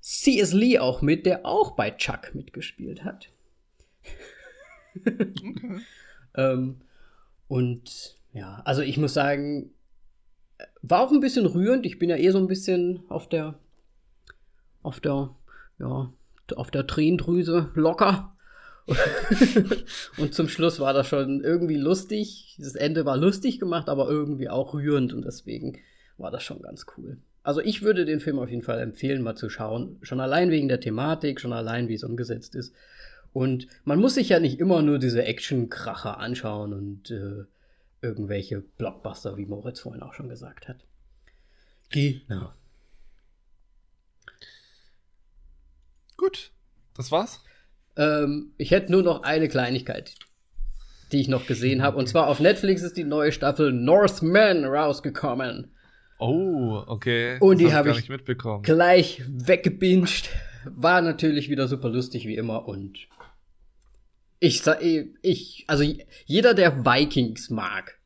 C.S. 0.01 0.51
Lee 0.53 0.79
auch 0.79 1.01
mit, 1.01 1.25
der 1.25 1.45
auch 1.45 1.71
bei 1.71 1.91
Chuck 1.91 2.33
mitgespielt 2.33 3.03
hat. 3.05 3.29
okay. 5.05 5.81
ähm, 6.35 6.81
und 7.47 8.20
ja, 8.33 8.61
also 8.65 8.81
ich 8.81 8.97
muss 8.97 9.13
sagen, 9.13 9.71
war 10.81 11.01
auch 11.01 11.11
ein 11.11 11.19
bisschen 11.19 11.45
rührend. 11.45 11.85
Ich 11.85 11.99
bin 11.99 12.09
ja 12.09 12.17
eh 12.17 12.29
so 12.31 12.37
ein 12.37 12.47
bisschen 12.47 13.03
auf 13.09 13.27
der, 13.27 13.59
auf 14.81 14.99
der, 14.99 15.35
ja, 15.79 16.13
auf 16.55 16.71
der 16.71 16.87
Tränendrüse 16.87 17.71
locker. 17.75 18.35
und 20.17 20.33
zum 20.33 20.47
Schluss 20.47 20.79
war 20.79 20.93
das 20.93 21.07
schon 21.07 21.41
irgendwie 21.43 21.77
lustig. 21.77 22.57
Das 22.59 22.75
Ende 22.75 23.05
war 23.05 23.17
lustig 23.17 23.59
gemacht, 23.59 23.89
aber 23.89 24.09
irgendwie 24.09 24.49
auch 24.49 24.73
rührend 24.73 25.13
und 25.13 25.23
deswegen 25.23 25.77
war 26.17 26.31
das 26.31 26.43
schon 26.43 26.61
ganz 26.61 26.85
cool. 26.97 27.17
Also 27.43 27.61
ich 27.61 27.81
würde 27.81 28.05
den 28.05 28.19
Film 28.19 28.39
auf 28.39 28.49
jeden 28.49 28.61
Fall 28.61 28.79
empfehlen, 28.79 29.23
mal 29.23 29.35
zu 29.35 29.49
schauen. 29.49 29.97
Schon 30.01 30.19
allein 30.19 30.51
wegen 30.51 30.67
der 30.67 30.79
Thematik, 30.79 31.39
schon 31.39 31.53
allein 31.53 31.87
wie 31.87 31.95
es 31.95 32.03
umgesetzt 32.03 32.55
ist. 32.55 32.73
Und 33.33 33.67
man 33.83 33.99
muss 33.99 34.15
sich 34.15 34.29
ja 34.29 34.39
nicht 34.39 34.59
immer 34.59 34.81
nur 34.81 34.99
diese 34.99 35.23
Action-Kracher 35.23 36.19
anschauen 36.19 36.73
und 36.73 37.11
äh, 37.11 37.45
irgendwelche 38.01 38.61
Blockbuster, 38.61 39.37
wie 39.37 39.45
Moritz 39.45 39.79
vorhin 39.79 40.01
auch 40.01 40.13
schon 40.13 40.29
gesagt 40.29 40.67
hat. 40.67 40.85
Genau. 41.89 42.51
Gut, 46.17 46.51
das 46.95 47.11
war's. 47.11 47.43
Ähm, 47.97 48.53
ich 48.57 48.71
hätte 48.71 48.91
nur 48.91 49.03
noch 49.03 49.23
eine 49.23 49.49
Kleinigkeit, 49.49 50.15
die 51.11 51.19
ich 51.19 51.27
noch 51.27 51.45
gesehen 51.45 51.81
habe. 51.81 51.97
Und 51.97 52.07
zwar 52.07 52.27
auf 52.27 52.39
Netflix 52.39 52.81
ist 52.81 52.97
die 52.97 53.03
neue 53.03 53.31
Staffel 53.31 53.71
Northman 53.71 54.65
rausgekommen. 54.65 55.71
Oh, 56.19 56.83
okay. 56.85 57.37
Und 57.39 57.57
die 57.57 57.73
habe 57.73 57.89
ich, 57.89 58.09
hab 58.09 58.29
ich 58.29 58.63
gleich 58.63 59.23
weggebinged. 59.27 60.29
War 60.65 61.01
natürlich 61.01 61.49
wieder 61.49 61.67
super 61.67 61.89
lustig 61.89 62.27
wie 62.27 62.35
immer 62.35 62.67
und 62.67 63.07
ich 64.41 64.63
sag, 64.63 64.81
ich, 64.81 65.65
also 65.67 65.83
jeder, 66.25 66.53
der 66.55 66.83
Vikings 66.83 67.51
mag, 67.51 67.99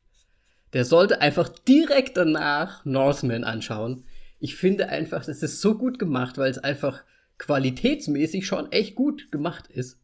der 0.74 0.84
sollte 0.84 1.22
einfach 1.22 1.48
direkt 1.48 2.18
danach 2.18 2.84
Northman 2.84 3.42
anschauen. 3.42 4.04
Ich 4.38 4.54
finde 4.54 4.90
einfach, 4.90 5.24
das 5.24 5.42
ist 5.42 5.62
so 5.62 5.78
gut 5.78 5.98
gemacht, 5.98 6.36
weil 6.36 6.50
es 6.50 6.58
einfach 6.58 7.02
qualitätsmäßig 7.38 8.46
schon 8.46 8.70
echt 8.70 8.94
gut 8.94 9.32
gemacht 9.32 9.68
ist. 9.68 9.98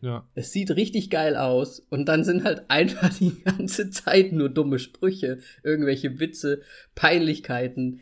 Ja. 0.00 0.28
Es 0.34 0.52
sieht 0.52 0.72
richtig 0.72 1.10
geil 1.10 1.36
aus 1.36 1.78
und 1.90 2.06
dann 2.06 2.24
sind 2.24 2.42
halt 2.42 2.64
einfach 2.68 3.14
die 3.14 3.40
ganze 3.44 3.90
Zeit 3.90 4.32
nur 4.32 4.48
dumme 4.48 4.80
Sprüche, 4.80 5.38
irgendwelche 5.62 6.18
Witze, 6.18 6.60
Peinlichkeiten. 6.96 8.00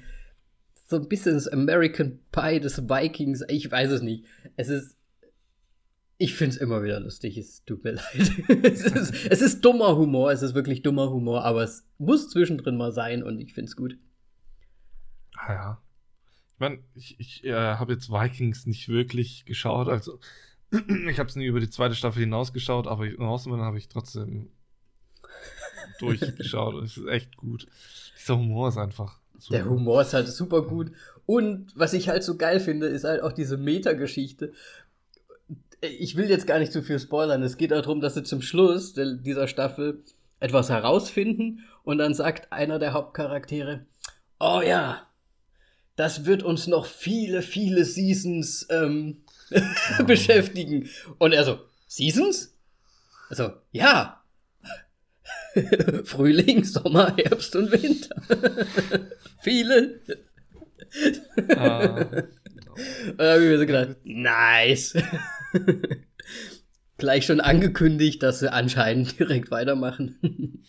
So 0.89 0.97
ein 0.97 1.09
bisschen 1.09 1.35
das 1.35 1.47
American 1.47 2.21
Pie 2.33 2.59
des 2.59 2.89
Vikings, 2.89 3.45
ich 3.49 3.71
weiß 3.71 3.91
es 3.91 4.01
nicht. 4.01 4.25
Es 4.57 4.71
ist 4.71 4.97
ich 6.19 6.35
finde 6.35 6.57
es 6.57 6.61
immer 6.61 6.83
wieder 6.83 7.01
lustig, 7.01 7.37
es 7.37 7.65
tut 7.65 7.85
mir 7.85 7.93
leid. 7.93 8.33
es, 8.63 8.85
ist, 8.85 9.27
es, 9.27 9.41
ist, 9.41 9.65
dummer 9.65 9.97
Humor, 9.97 10.33
es 10.33 10.43
ist 10.43 10.55
wirklich 10.55 10.83
dummer 10.83 11.11
Humor, 11.11 11.45
aber 11.45 11.63
es 11.63 11.87
muss 11.99 12.31
zwischendrin 12.31 12.77
mal 12.77 12.93
sein 12.93 13.23
und 13.23 13.39
ich 13.39 13.53
finde 13.53 13.69
es 13.69 13.77
gut. 13.77 13.99
Ah 15.37 15.53
ja. 15.53 15.83
Ich 16.55 16.61
meine, 16.61 16.79
ich, 16.95 17.21
ich 17.21 17.45
äh, 17.45 17.53
habe 17.53 17.93
jetzt 17.93 18.11
Vikings 18.11 18.67
nicht 18.67 18.89
wirklich 18.89 19.45
geschaut, 19.45 19.89
also 19.89 20.19
ich 21.09 21.19
habe 21.19 21.29
es 21.29 21.37
nie 21.37 21.47
über 21.47 21.61
die 21.61 21.71
zweite 21.71 21.95
Staffel 21.95 22.21
hinaus 22.21 22.53
geschaut, 22.53 22.87
aber 22.87 23.07
Horseman 23.19 23.61
habe 23.61 23.79
ich 23.79 23.89
trotzdem 23.89 24.49
durchgeschaut 26.01 26.83
es 26.83 26.97
ist 26.97 27.07
echt 27.09 27.37
gut. 27.37 27.67
Dieser 28.19 28.39
Humor 28.39 28.71
ist 28.71 28.79
einfach. 28.79 29.21
Super. 29.39 29.59
Der 29.59 29.69
Humor 29.69 30.01
ist 30.01 30.15
halt 30.15 30.29
super 30.29 30.63
gut. 30.63 30.93
Und 31.27 31.73
was 31.75 31.93
ich 31.93 32.09
halt 32.09 32.23
so 32.23 32.37
geil 32.37 32.61
finde, 32.61 32.87
ist 32.87 33.05
halt 33.05 33.23
auch 33.23 33.33
diese 33.33 33.57
Meta-Geschichte, 33.57 34.53
ich 35.81 36.17
will 36.17 36.29
jetzt 36.29 36.47
gar 36.47 36.59
nicht 36.59 36.73
zu 36.73 36.83
viel 36.83 36.99
spoilern. 36.99 37.43
Es 37.43 37.57
geht 37.57 37.71
darum, 37.71 38.01
dass 38.01 38.15
sie 38.15 38.23
zum 38.23 38.43
Schluss 38.43 38.95
dieser 38.95 39.49
Staffel 39.49 40.03
etwas 40.41 40.71
herausfinden 40.71 41.65
und 41.85 41.99
dann 41.99 42.15
sagt 42.15 42.53
einer 42.53 42.79
der 42.79 42.93
Hauptcharaktere, 42.93 43.87
oh 44.39 44.61
ja, 44.65 45.07
das 45.97 46.27
wird 46.27 46.43
uns 46.43 46.67
noch 46.67 46.87
viele, 46.87 47.43
viele 47.43 47.85
Seasons 47.85 48.67
ähm, 48.71 49.23
oh. 49.51 50.05
beschäftigen. 50.05 50.89
Und 51.19 51.33
er 51.33 51.45
so, 51.45 51.61
Seasons? 51.87 52.55
Also, 53.31 53.53
ja. 53.73 54.23
Frühling, 56.05 56.65
Sommer, 56.65 57.17
Herbst 57.17 57.57
und 57.57 57.73
Winter. 57.73 58.15
viele. 59.41 60.01
Ah, 61.57 62.05
genau. 62.05 62.75
Und 63.09 63.19
da 63.19 63.33
habe 63.33 63.43
ich 63.43 63.51
mir 63.51 63.59
so 63.59 63.67
gedacht, 63.67 63.97
nice. 64.05 64.95
Gleich 66.99 67.27
schon 67.27 67.41
angekündigt, 67.41 68.23
dass 68.23 68.41
sie 68.41 68.53
anscheinend 68.53 69.19
direkt 69.19 69.51
weitermachen. 69.51 70.19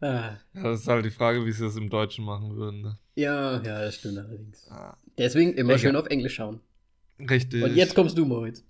ah. 0.00 0.36
Ja, 0.54 0.62
das 0.62 0.80
ist 0.80 0.88
halt 0.88 1.04
die 1.04 1.10
Frage, 1.10 1.44
wie 1.46 1.52
sie 1.52 1.64
das 1.64 1.76
im 1.76 1.90
Deutschen 1.90 2.24
machen 2.24 2.56
würden. 2.56 2.82
Ne? 2.82 2.98
Ja, 3.14 3.62
ja, 3.62 3.82
das 3.82 3.96
stimmt 3.96 4.18
allerdings. 4.18 4.66
Ah. 4.70 4.96
Deswegen 5.16 5.54
immer 5.54 5.72
ja, 5.72 5.78
schön 5.78 5.96
auf 5.96 6.06
Englisch 6.06 6.34
schauen. 6.34 6.60
Richtig. 7.18 7.62
Und 7.62 7.76
jetzt 7.76 7.94
kommst 7.94 8.18
du, 8.18 8.24
Moritz. 8.24 8.64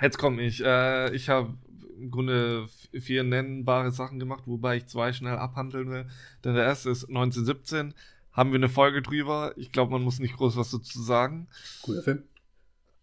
Jetzt 0.00 0.18
komme 0.18 0.42
ich. 0.42 0.64
Äh, 0.64 1.14
ich 1.14 1.28
habe 1.28 1.54
im 1.98 2.10
Grunde 2.12 2.68
vier 3.00 3.24
nennbare 3.24 3.90
Sachen 3.90 4.20
gemacht, 4.20 4.44
wobei 4.46 4.76
ich 4.76 4.86
zwei 4.86 5.12
schnell 5.12 5.36
abhandeln 5.36 5.90
will. 5.90 6.06
Denn 6.44 6.54
der 6.54 6.64
erste 6.64 6.90
ist 6.90 7.08
1917. 7.08 7.94
Haben 8.32 8.52
wir 8.52 8.58
eine 8.58 8.68
Folge 8.68 9.02
drüber. 9.02 9.52
Ich 9.56 9.72
glaube, 9.72 9.90
man 9.90 10.02
muss 10.02 10.20
nicht 10.20 10.36
groß 10.36 10.56
was 10.56 10.70
dazu 10.70 11.02
sagen. 11.02 11.48
Guter 11.82 12.02
Film. 12.02 12.22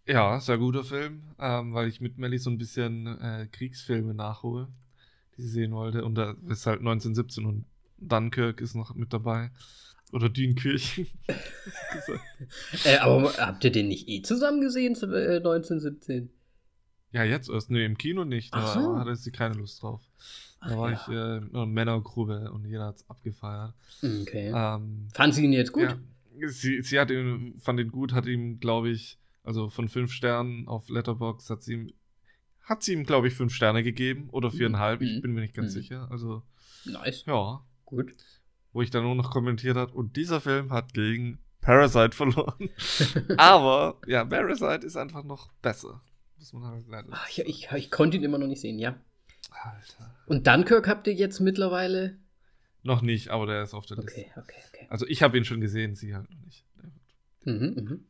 Ja, 0.06 0.38
sehr 0.40 0.58
guter 0.58 0.84
Film, 0.84 1.22
ähm, 1.38 1.74
weil 1.74 1.88
ich 1.88 2.00
mit 2.00 2.16
Melly 2.16 2.38
so 2.38 2.50
ein 2.50 2.58
bisschen 2.58 3.06
äh, 3.20 3.48
Kriegsfilme 3.50 4.14
nachhole, 4.14 4.68
die 5.36 5.42
sie 5.42 5.48
sehen 5.48 5.72
wollte. 5.72 6.04
Und 6.04 6.14
da 6.14 6.36
ist 6.48 6.66
halt 6.66 6.78
1917 6.78 7.44
und 7.44 7.64
Dunkirk 7.98 8.60
ist 8.60 8.74
noch 8.74 8.94
mit 8.94 9.12
dabei. 9.12 9.50
Oder 10.12 10.28
Dünkirchen. 10.28 11.08
äh, 12.84 12.98
aber 12.98 13.32
habt 13.38 13.64
ihr 13.64 13.72
den 13.72 13.88
nicht 13.88 14.08
eh 14.08 14.22
zusammen 14.22 14.60
gesehen, 14.60 14.94
äh, 14.94 15.38
1917? 15.38 16.30
Ja, 17.10 17.24
jetzt 17.24 17.48
erst. 17.48 17.70
Nee, 17.70 17.84
im 17.84 17.98
Kino 17.98 18.24
nicht. 18.24 18.54
Da 18.54 18.66
so. 18.74 18.96
hatte 18.98 19.16
sie 19.16 19.32
keine 19.32 19.54
Lust 19.54 19.82
drauf. 19.82 20.00
Da 20.60 20.68
Ach 20.68 20.76
war 20.76 20.90
ja. 20.92 21.00
ich 21.00 21.08
äh, 21.08 21.36
in 21.38 21.50
einer 21.54 21.66
Männergruppe 21.66 22.52
und 22.52 22.64
jeder 22.64 22.86
hat 22.86 22.96
es 22.96 23.10
abgefeiert. 23.10 23.74
Okay. 24.02 24.52
Ähm, 24.54 25.08
fand 25.12 25.34
sie 25.34 25.44
ihn 25.44 25.52
jetzt 25.52 25.72
gut? 25.72 25.96
Ja, 26.38 26.48
sie, 26.48 26.82
sie 26.82 27.00
hat 27.00 27.10
ihn, 27.10 27.56
fand 27.58 27.80
ihn 27.80 27.90
gut, 27.90 28.12
hat 28.12 28.26
ihm, 28.26 28.60
glaube 28.60 28.90
ich, 28.90 29.18
also 29.46 29.70
von 29.70 29.88
fünf 29.88 30.12
Sternen 30.12 30.66
auf 30.66 30.88
Letterbox 30.88 31.50
hat 31.50 31.62
sie 31.62 31.74
ihm, 31.74 31.92
hat 32.62 32.82
sie 32.82 32.92
ihm, 32.92 33.04
glaube 33.04 33.28
ich, 33.28 33.34
fünf 33.34 33.54
Sterne 33.54 33.84
gegeben 33.84 34.28
oder 34.30 34.50
viereinhalb. 34.50 35.00
Mhm. 35.00 35.06
Ich 35.06 35.22
bin 35.22 35.32
mir 35.34 35.40
nicht 35.40 35.54
ganz 35.54 35.68
mhm. 35.72 35.80
sicher. 35.80 36.08
Also. 36.10 36.42
Nice. 36.84 37.24
Ja. 37.26 37.64
Gut. 37.84 38.12
Wo 38.72 38.82
ich 38.82 38.90
dann 38.90 39.04
nur 39.04 39.14
noch 39.14 39.30
kommentiert 39.30 39.76
hat, 39.76 39.92
und 39.92 40.16
dieser 40.16 40.40
Film 40.40 40.72
hat 40.72 40.92
gegen 40.94 41.38
Parasite 41.60 42.10
verloren. 42.16 42.70
Aber, 43.38 44.00
ja, 44.08 44.24
Parasite 44.24 44.84
ist 44.84 44.96
einfach 44.96 45.22
noch 45.22 45.52
besser. 45.62 46.02
Muss 46.38 46.52
man 46.52 46.64
halt 46.64 46.88
leider 46.88 47.08
Ach, 47.12 47.28
ich, 47.28 47.38
ich, 47.38 47.70
ich 47.70 47.90
konnte 47.92 48.16
ihn 48.16 48.24
immer 48.24 48.38
noch 48.38 48.48
nicht 48.48 48.60
sehen, 48.60 48.80
ja. 48.80 49.00
Alter. 49.50 50.16
Und 50.26 50.46
Dunkirk 50.46 50.88
habt 50.88 51.06
ihr 51.06 51.14
jetzt 51.14 51.38
mittlerweile? 51.38 52.18
Noch 52.82 53.00
nicht, 53.00 53.28
aber 53.28 53.46
der 53.46 53.62
ist 53.62 53.74
auf 53.74 53.86
der 53.86 53.96
Liste. 53.98 54.20
Okay, 54.20 54.32
okay, 54.36 54.62
okay. 54.68 54.86
Also 54.90 55.06
ich 55.06 55.22
habe 55.22 55.38
ihn 55.38 55.44
schon 55.44 55.60
gesehen, 55.60 55.94
sie 55.94 56.14
halt 56.14 56.28
noch 56.30 56.40
nicht. 56.42 56.64
Mhm, 57.44 57.74
mhm. 57.76 58.06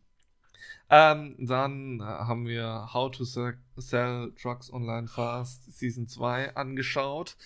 Ähm, 0.88 1.34
dann 1.38 2.00
äh, 2.00 2.04
haben 2.04 2.46
wir 2.46 2.90
How 2.92 3.10
to 3.10 3.24
Sell 3.24 4.32
Drugs 4.40 4.72
Online 4.72 5.08
Fast 5.08 5.76
Season 5.76 6.06
2 6.06 6.54
angeschaut. 6.54 7.36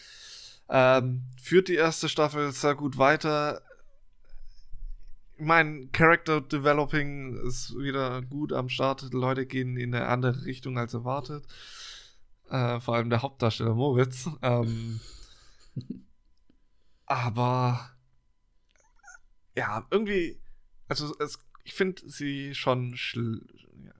Ähm, 0.68 1.24
führt 1.42 1.68
die 1.68 1.74
erste 1.74 2.08
Staffel 2.08 2.52
sehr 2.52 2.74
gut 2.74 2.98
weiter. 2.98 3.62
Mein 5.38 5.90
Character 5.92 6.42
Developing 6.42 7.34
ist 7.46 7.74
wieder 7.78 8.20
gut 8.20 8.52
am 8.52 8.68
Start. 8.68 9.10
Die 9.10 9.16
Leute 9.16 9.46
gehen 9.46 9.78
in 9.78 9.94
eine 9.94 10.06
andere 10.06 10.44
Richtung 10.44 10.78
als 10.78 10.92
erwartet. 10.92 11.46
Äh, 12.50 12.78
vor 12.80 12.94
allem 12.94 13.08
der 13.08 13.22
Hauptdarsteller 13.22 13.74
Moritz. 13.74 14.28
Ähm, 14.42 15.00
aber 17.06 17.90
ja, 19.56 19.86
irgendwie, 19.90 20.38
also 20.88 21.14
es 21.18 21.38
ich 21.70 21.76
finde 21.76 22.02
sie 22.04 22.52
schon 22.52 22.98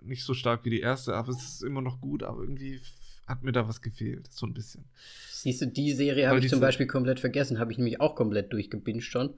nicht 0.03 0.25
so 0.25 0.35
stark 0.35 0.65
wie 0.65 0.71
die 0.71 0.81
erste, 0.81 1.15
aber 1.15 1.31
es 1.31 1.43
ist 1.43 1.63
immer 1.63 1.81
noch 1.81 2.01
gut, 2.01 2.25
aber 2.25 2.43
irgendwie 2.43 2.81
hat 3.29 3.45
mir 3.45 3.53
da 3.53 3.69
was 3.69 3.81
gefehlt, 3.81 4.27
so 4.33 4.45
ein 4.45 4.55
bisschen. 4.55 4.85
Siehst 5.31 5.63
du, 5.63 5.67
die 5.67 5.93
Serie 5.93 6.29
habe 6.29 6.41
ich 6.41 6.49
zum 6.49 6.59
Beispiel 6.59 6.89
komplett 6.89 7.21
vergessen, 7.21 7.61
habe 7.61 7.71
ich 7.71 7.79
nämlich 7.79 8.01
auch 8.01 8.17
komplett 8.17 8.53
durchgebinged 8.53 9.05
schon. 9.05 9.35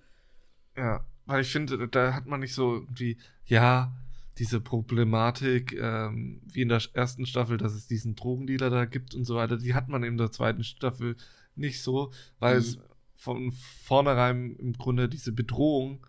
Ja, 0.78 1.04
weil 1.26 1.42
ich 1.42 1.52
finde, 1.52 1.86
da 1.88 2.14
hat 2.14 2.24
man 2.24 2.40
nicht 2.40 2.54
so 2.54 2.76
irgendwie, 2.76 3.18
ja, 3.44 3.92
diese 4.38 4.62
Problematik, 4.62 5.74
ähm, 5.74 6.40
wie 6.50 6.62
in 6.62 6.70
der 6.70 6.80
ersten 6.94 7.26
Staffel, 7.26 7.58
dass 7.58 7.74
es 7.74 7.86
diesen 7.86 8.16
Drogendealer 8.16 8.70
da 8.70 8.86
gibt 8.86 9.14
und 9.14 9.26
so 9.26 9.34
weiter, 9.34 9.58
die 9.58 9.74
hat 9.74 9.90
man 9.90 10.04
in 10.04 10.16
der 10.16 10.32
zweiten 10.32 10.64
Staffel 10.64 11.16
nicht 11.54 11.82
so, 11.82 12.12
weil 12.38 12.54
mhm. 12.54 12.60
es 12.60 12.78
von 13.14 13.52
vornherein 13.52 14.56
im 14.56 14.72
Grunde 14.72 15.10
diese 15.10 15.32
Bedrohung 15.32 16.06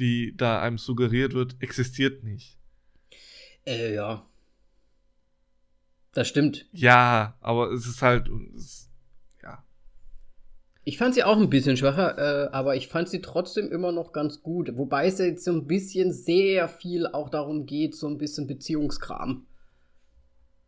die 0.00 0.34
da 0.36 0.60
einem 0.60 0.78
suggeriert 0.78 1.34
wird, 1.34 1.56
existiert 1.60 2.24
nicht. 2.24 2.56
Äh, 3.66 3.94
ja. 3.94 4.26
Das 6.12 6.28
stimmt. 6.28 6.66
Ja, 6.72 7.36
aber 7.40 7.70
es 7.70 7.86
ist 7.86 8.02
halt. 8.02 8.28
Es, 8.56 8.88
ja. 9.42 9.64
Ich 10.84 10.98
fand 10.98 11.14
sie 11.14 11.22
auch 11.22 11.36
ein 11.36 11.50
bisschen 11.50 11.76
schwacher, 11.76 12.18
äh, 12.18 12.48
aber 12.50 12.74
ich 12.74 12.88
fand 12.88 13.08
sie 13.08 13.20
trotzdem 13.20 13.70
immer 13.70 13.92
noch 13.92 14.12
ganz 14.12 14.42
gut. 14.42 14.76
Wobei 14.76 15.06
es 15.06 15.18
jetzt 15.18 15.44
so 15.44 15.52
ein 15.52 15.66
bisschen 15.66 16.12
sehr 16.12 16.68
viel 16.68 17.06
auch 17.06 17.30
darum 17.30 17.66
geht, 17.66 17.94
so 17.94 18.08
ein 18.08 18.18
bisschen 18.18 18.46
Beziehungskram. 18.46 19.46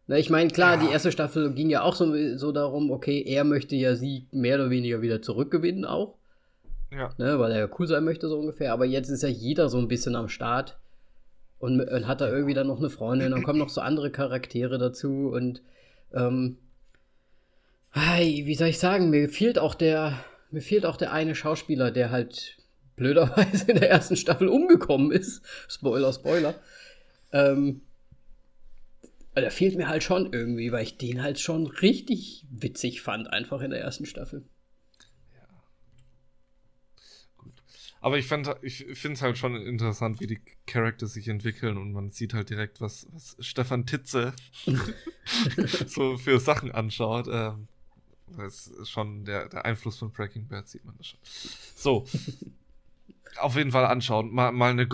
Na, 0.07 0.19
ich 0.19 0.31
meine, 0.31 0.51
klar, 0.51 0.75
ja. 0.75 0.87
die 0.87 0.93
erste 0.93 1.13
Staffel 1.13 1.55
ging 1.55 1.71
ja 1.71 1.83
auch 1.83 1.95
so, 1.95 2.37
so 2.37 2.53
darum, 2.53 2.91
okay, 2.91 3.23
er 3.27 3.45
möchte 3.45 3.77
ja 3.77 3.97
sie 3.97 4.27
mehr 4.31 4.57
oder 4.57 4.71
weniger 4.71 5.01
wieder 5.01 5.23
zurückgewinnen 5.23 5.85
auch. 5.85 6.19
Ja. 6.93 7.11
Ne, 7.17 7.39
weil 7.39 7.53
er 7.53 7.59
ja 7.59 7.69
cool 7.79 7.87
sein 7.87 8.05
möchte, 8.05 8.29
so 8.29 8.39
ungefähr. 8.39 8.73
Aber 8.73 8.85
jetzt 8.85 9.09
ist 9.09 9.23
ja 9.23 9.29
jeder 9.29 9.69
so 9.69 9.79
ein 9.79 9.89
bisschen 9.89 10.15
am 10.15 10.29
Start. 10.29 10.79
Und, 11.59 11.81
und 11.81 12.09
hat 12.09 12.21
da 12.21 12.29
irgendwie 12.29 12.55
dann 12.55 12.67
noch 12.67 12.79
eine 12.79 12.91
Freundin. 12.91 13.31
Dann 13.31 13.45
kommen 13.45 13.59
noch 13.59 13.69
so 13.69 13.81
andere 13.81 14.11
Charaktere 14.11 14.79
dazu. 14.79 15.31
Und 15.33 15.63
ähm, 16.13 16.59
wie 17.95 18.55
soll 18.55 18.69
ich 18.69 18.79
sagen, 18.79 19.11
mir 19.11 19.29
fehlt 19.29 19.59
auch 19.59 19.75
der, 19.75 20.19
mir 20.51 20.61
fehlt 20.61 20.85
auch 20.85 20.97
der 20.97 21.13
eine 21.13 21.35
Schauspieler, 21.35 21.91
der 21.91 22.11
halt 22.11 22.57
blöderweise 22.97 23.71
in 23.71 23.79
der 23.79 23.91
ersten 23.91 24.17
Staffel 24.17 24.49
umgekommen 24.49 25.13
ist. 25.13 25.43
Spoiler, 25.69 26.13
Spoiler. 26.13 26.55
Ähm, 27.33 27.83
der 29.35 29.51
fehlt 29.51 29.77
mir 29.77 29.89
halt 29.89 30.03
schon 30.03 30.33
irgendwie, 30.33 30.73
weil 30.73 30.83
ich 30.83 30.99
den 30.99 31.23
halt 31.23 31.41
schon 31.41 31.67
richtig 31.67 32.45
witzig 32.51 33.01
fand, 33.01 33.33
einfach 33.33 33.63
in 33.63 33.71
der 33.71 33.81
ersten 33.81 34.05
Staffel. 34.05 34.43
Aber 38.03 38.19
ich, 38.19 38.31
ich 38.63 38.99
finde 38.99 39.15
es 39.15 39.23
halt 39.23 39.39
schon 39.39 39.55
interessant, 39.55 40.21
wie 40.21 40.27
die 40.27 40.41
Charakter 40.67 41.07
sich 41.07 41.29
entwickeln 41.29 41.79
und 41.79 41.93
man 41.93 42.11
sieht 42.11 42.35
halt 42.35 42.51
direkt, 42.51 42.81
was, 42.81 43.07
was 43.13 43.37
Stefan 43.39 43.87
Titze 43.87 44.35
so 45.87 46.19
für 46.19 46.41
Sachen 46.41 46.73
anschaut. 46.73 47.29
Ähm, 47.31 47.69
das 48.37 48.67
ist 48.67 48.91
schon 48.91 49.25
der, 49.25 49.49
der 49.49 49.65
Einfluss 49.65 49.99
von 49.99 50.11
Breaking 50.11 50.49
Bad, 50.49 50.69
sieht 50.69 50.85
man 50.85 50.97
das 50.99 51.07
schon. 51.07 51.21
So. 51.77 52.05
Auf 53.39 53.55
jeden 53.55 53.71
Fall 53.71 53.87
anschauen. 53.87 54.35
Mal, 54.35 54.51
mal 54.51 54.73
eine 54.73 54.89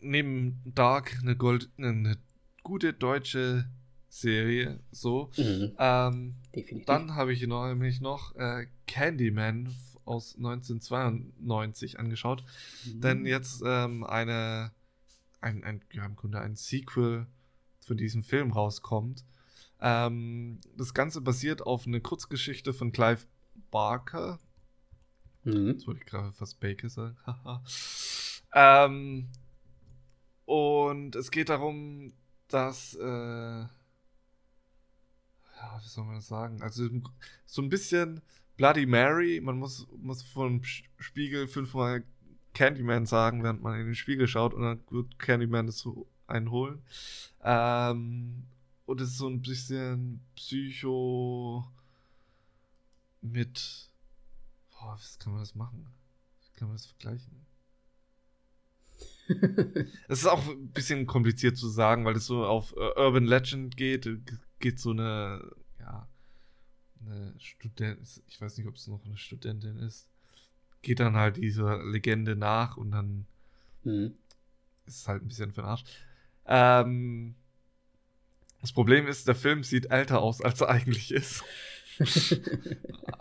neben 0.00 0.62
Dark 0.64 1.18
eine, 1.20 1.34
Gold, 1.34 1.68
eine 1.78 2.16
gute 2.62 2.92
deutsche 2.92 3.68
Serie. 4.08 4.78
So. 4.92 5.32
Mhm. 5.36 5.72
Ähm, 5.78 6.34
Definitiv. 6.54 6.86
Dann 6.86 7.16
habe 7.16 7.32
ich 7.32 7.44
nämlich 7.44 8.00
noch 8.00 8.36
äh, 8.36 8.66
Candyman 8.86 9.74
aus 10.06 10.36
1992 10.36 11.98
angeschaut. 11.98 12.44
Mhm. 12.84 13.00
Denn 13.00 13.26
jetzt 13.26 13.62
ähm, 13.64 14.04
eine, 14.04 14.72
ein, 15.40 15.64
ein, 15.64 15.82
ja, 15.92 16.06
im 16.06 16.16
Grunde 16.16 16.40
ein 16.40 16.56
Sequel 16.56 17.26
von 17.80 17.96
diesem 17.96 18.22
Film 18.22 18.52
rauskommt. 18.52 19.24
Ähm, 19.80 20.60
das 20.76 20.94
Ganze 20.94 21.20
basiert 21.20 21.62
auf 21.62 21.86
einer 21.86 22.00
Kurzgeschichte 22.00 22.72
von 22.72 22.92
Clive 22.92 23.26
Barker. 23.70 24.38
Mhm. 25.44 25.68
Jetzt 25.68 25.86
wollte 25.86 26.00
ich 26.00 26.06
gerade 26.06 26.32
fast 26.32 26.60
Baker 26.60 26.88
sagen. 26.88 27.16
ähm, 28.54 29.28
und 30.44 31.14
es 31.16 31.30
geht 31.30 31.48
darum, 31.48 32.12
dass 32.48 32.94
äh, 32.94 33.66
ja, 35.56 35.80
wie 35.82 35.88
soll 35.88 36.04
man 36.04 36.16
das 36.16 36.28
sagen? 36.28 36.62
Also 36.62 36.88
so 37.44 37.62
ein 37.62 37.68
bisschen 37.68 38.22
Bloody 38.56 38.86
Mary, 38.86 39.40
man 39.40 39.58
muss, 39.58 39.86
muss 39.98 40.22
vom 40.22 40.62
Spiegel 40.64 41.46
fünfmal 41.46 42.04
Candyman 42.54 43.04
sagen, 43.04 43.42
während 43.42 43.62
man 43.62 43.78
in 43.78 43.86
den 43.86 43.94
Spiegel 43.94 44.26
schaut 44.26 44.54
und 44.54 44.62
dann 44.62 44.80
wird 44.90 45.18
Candyman 45.18 45.66
das 45.66 45.78
so 45.78 46.08
einholen. 46.26 46.82
Ähm, 47.42 48.44
und 48.86 49.00
es 49.00 49.10
ist 49.10 49.18
so 49.18 49.28
ein 49.28 49.42
bisschen 49.42 50.20
Psycho 50.36 51.66
mit. 53.20 53.90
Boah, 54.70 54.94
was 54.94 55.18
kann 55.18 55.32
man 55.32 55.42
das 55.42 55.54
machen? 55.54 55.86
Wie 56.44 56.58
kann 56.58 56.68
man 56.68 56.76
das 56.76 56.86
vergleichen? 56.86 57.46
Es 60.08 60.20
ist 60.20 60.26
auch 60.26 60.46
ein 60.48 60.68
bisschen 60.68 61.06
kompliziert 61.06 61.56
zu 61.56 61.68
sagen, 61.68 62.04
weil 62.04 62.16
es 62.16 62.26
so 62.26 62.44
auf 62.44 62.72
Urban 62.74 63.26
Legend 63.26 63.76
geht. 63.76 64.08
Geht 64.60 64.78
so 64.78 64.92
eine 64.92 65.52
eine 67.06 67.32
Studentin, 67.38 68.04
ich 68.28 68.40
weiß 68.40 68.58
nicht, 68.58 68.66
ob 68.66 68.76
es 68.76 68.86
noch 68.86 69.04
eine 69.04 69.16
Studentin 69.16 69.78
ist, 69.78 70.08
geht 70.82 71.00
dann 71.00 71.16
halt 71.16 71.36
dieser 71.36 71.84
Legende 71.84 72.36
nach 72.36 72.76
und 72.76 72.90
dann 72.92 73.26
mhm. 73.84 74.14
ist 74.86 75.00
es 75.00 75.08
halt 75.08 75.22
ein 75.22 75.28
bisschen 75.28 75.52
verarscht. 75.52 75.88
Ähm, 76.46 77.34
Das 78.60 78.72
Problem 78.72 79.06
ist, 79.06 79.28
der 79.28 79.34
Film 79.34 79.62
sieht 79.62 79.90
älter 79.90 80.20
aus, 80.20 80.40
als 80.40 80.60
er 80.60 80.70
eigentlich 80.70 81.12
ist. 81.12 81.44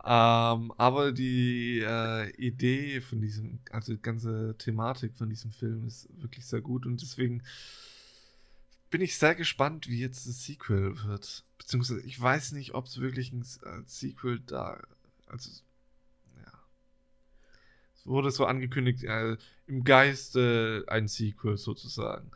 ähm, 0.04 0.72
aber 0.78 1.12
die 1.12 1.80
äh, 1.86 2.30
Idee 2.36 3.00
von 3.02 3.22
diesem, 3.22 3.60
also 3.72 3.94
die 3.94 4.02
ganze 4.02 4.56
Thematik 4.58 5.16
von 5.16 5.30
diesem 5.30 5.52
Film 5.52 5.86
ist 5.88 6.10
wirklich 6.22 6.46
sehr 6.46 6.62
gut 6.62 6.86
und 6.86 7.02
deswegen 7.02 7.42
bin 8.90 9.02
ich 9.02 9.18
sehr 9.18 9.36
gespannt, 9.36 9.88
wie 9.88 10.00
jetzt 10.00 10.28
das 10.28 10.46
Sequel 10.46 11.04
wird. 11.04 11.46
Beziehungsweise 11.58 12.02
ich 12.02 12.20
weiß 12.20 12.52
nicht, 12.54 12.74
ob 12.74 12.86
es 12.86 13.00
wirklich 13.00 13.32
ein 13.32 13.42
äh, 13.42 13.82
Sequel 13.86 14.40
da, 14.40 14.82
also 15.28 15.50
ja, 16.36 16.52
es 17.96 18.06
wurde 18.06 18.32
so 18.32 18.46
angekündigt, 18.46 19.04
äh, 19.04 19.38
im 19.68 19.84
Geiste 19.84 20.86
ein 20.88 21.08
Sequel 21.08 21.58
sozusagen. 21.58 22.32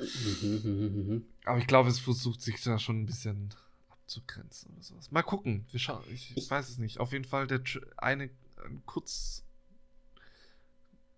Aber 1.45 1.59
ich 1.59 1.67
glaube, 1.67 1.89
es 1.89 1.99
versucht 1.99 2.41
sich 2.41 2.61
da 2.63 2.79
schon 2.79 3.01
ein 3.01 3.05
bisschen 3.05 3.53
abzugrenzen 3.89 4.71
oder 4.73 4.83
sowas. 4.83 5.11
Mal 5.11 5.23
gucken. 5.23 5.65
Wir 5.71 5.79
schauen. 5.79 6.03
Ich, 6.11 6.35
ich 6.35 6.49
weiß 6.49 6.69
es 6.69 6.77
nicht. 6.79 6.99
Auf 6.99 7.11
jeden 7.11 7.25
Fall 7.25 7.47
der 7.47 7.61
eine 7.97 8.29
ein 8.65 8.81
Kurz 8.85 9.43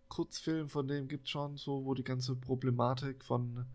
Kurzfilm 0.09 0.67
von 0.67 0.87
dem 0.87 1.07
gibt 1.07 1.29
schon 1.29 1.55
so, 1.57 1.85
wo 1.85 1.93
die 1.93 2.03
ganze 2.03 2.35
Problematik 2.35 3.23
von 3.23 3.65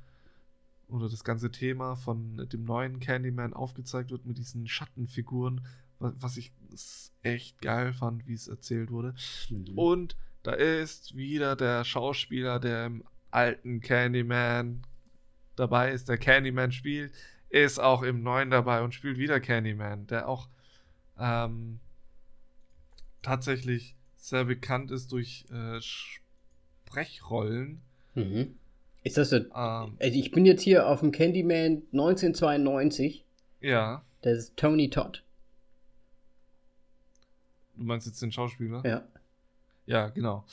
oder 0.88 1.08
das 1.08 1.24
ganze 1.24 1.50
Thema 1.50 1.96
von 1.96 2.48
dem 2.48 2.64
neuen 2.64 3.00
Candyman 3.00 3.54
aufgezeigt 3.54 4.10
wird 4.10 4.24
mit 4.24 4.38
diesen 4.38 4.68
Schattenfiguren, 4.68 5.66
was 5.98 6.36
ich 6.36 6.52
echt 7.22 7.60
geil 7.60 7.92
fand, 7.92 8.26
wie 8.26 8.34
es 8.34 8.48
erzählt 8.48 8.90
wurde. 8.90 9.14
Mhm. 9.50 9.78
Und 9.78 10.16
da 10.42 10.52
ist 10.52 11.16
wieder 11.16 11.56
der 11.56 11.84
Schauspieler, 11.84 12.60
der 12.60 12.86
im 12.86 13.04
alten 13.30 13.80
Candyman 13.80 14.82
dabei 15.56 15.90
ist, 15.90 16.08
der 16.08 16.18
Candyman 16.18 16.70
spielt, 16.70 17.12
ist 17.48 17.80
auch 17.80 18.02
im 18.02 18.22
neuen 18.22 18.50
dabei 18.50 18.82
und 18.82 18.94
spielt 18.94 19.18
wieder 19.18 19.40
Candyman, 19.40 20.06
der 20.06 20.28
auch 20.28 20.48
ähm, 21.18 21.80
tatsächlich 23.22 23.96
sehr 24.16 24.44
bekannt 24.44 24.90
ist 24.90 25.12
durch 25.12 25.46
äh, 25.50 25.80
Sprechrollen. 25.80 27.82
Mhm. 28.14 28.58
Ist 29.06 29.16
das 29.16 29.30
so? 29.30 29.36
Ähm, 29.36 29.46
also 29.54 29.96
ich 30.00 30.32
bin 30.32 30.44
jetzt 30.46 30.62
hier 30.62 30.88
auf 30.88 30.98
dem 30.98 31.12
Candyman 31.12 31.84
1992. 31.92 33.24
Ja. 33.60 34.04
Das 34.22 34.36
ist 34.36 34.56
Tony 34.56 34.90
Todd. 34.90 35.22
Du 37.76 37.84
meinst 37.84 38.08
jetzt 38.08 38.20
den 38.20 38.32
Schauspieler? 38.32 38.82
Ja. 38.84 39.06
Ja, 39.86 40.08
genau. 40.08 40.44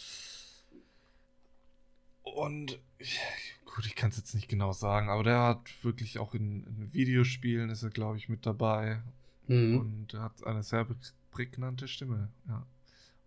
Und 2.22 2.78
gut, 3.66 3.88
ich 3.88 3.96
kann 3.96 4.12
es 4.12 4.18
jetzt 4.18 4.36
nicht 4.36 4.50
genau 4.50 4.72
sagen, 4.72 5.10
aber 5.10 5.24
der 5.24 5.42
hat 5.42 5.84
wirklich 5.84 6.20
auch 6.20 6.36
in, 6.36 6.64
in 6.68 6.94
Videospielen 6.94 7.72
ist 7.72 7.82
er, 7.82 7.90
glaube 7.90 8.20
ich, 8.20 8.30
mit 8.30 8.46
dabei. 8.46 9.02
Mhm. 9.48 9.80
Und 9.80 10.14
er 10.14 10.22
hat 10.22 10.46
eine 10.46 10.62
sehr 10.62 10.86
prägnante 11.32 11.88
Stimme, 11.88 12.30
ja. 12.48 12.64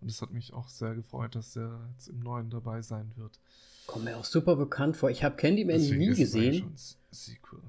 Und 0.01 0.09
es 0.09 0.23
hat 0.23 0.31
mich 0.31 0.53
auch 0.53 0.69
sehr 0.69 0.95
gefreut, 0.95 1.35
dass 1.35 1.57
er 1.57 1.81
jetzt 1.95 2.07
im 2.07 2.21
Neuen 2.21 2.49
dabei 2.49 2.81
sein 2.81 3.11
wird. 3.17 3.41
Kommt 3.87 4.05
mir 4.05 4.16
auch 4.16 4.25
super 4.25 4.57
bekannt 4.57 4.96
vor. 4.96 5.11
Ich 5.11 5.22
habe 5.22 5.37
Candyman 5.37 5.77
Deswegen 5.77 5.99
nie 5.99 6.14
gesehen. 6.14 6.75
Sequel. 7.11 7.61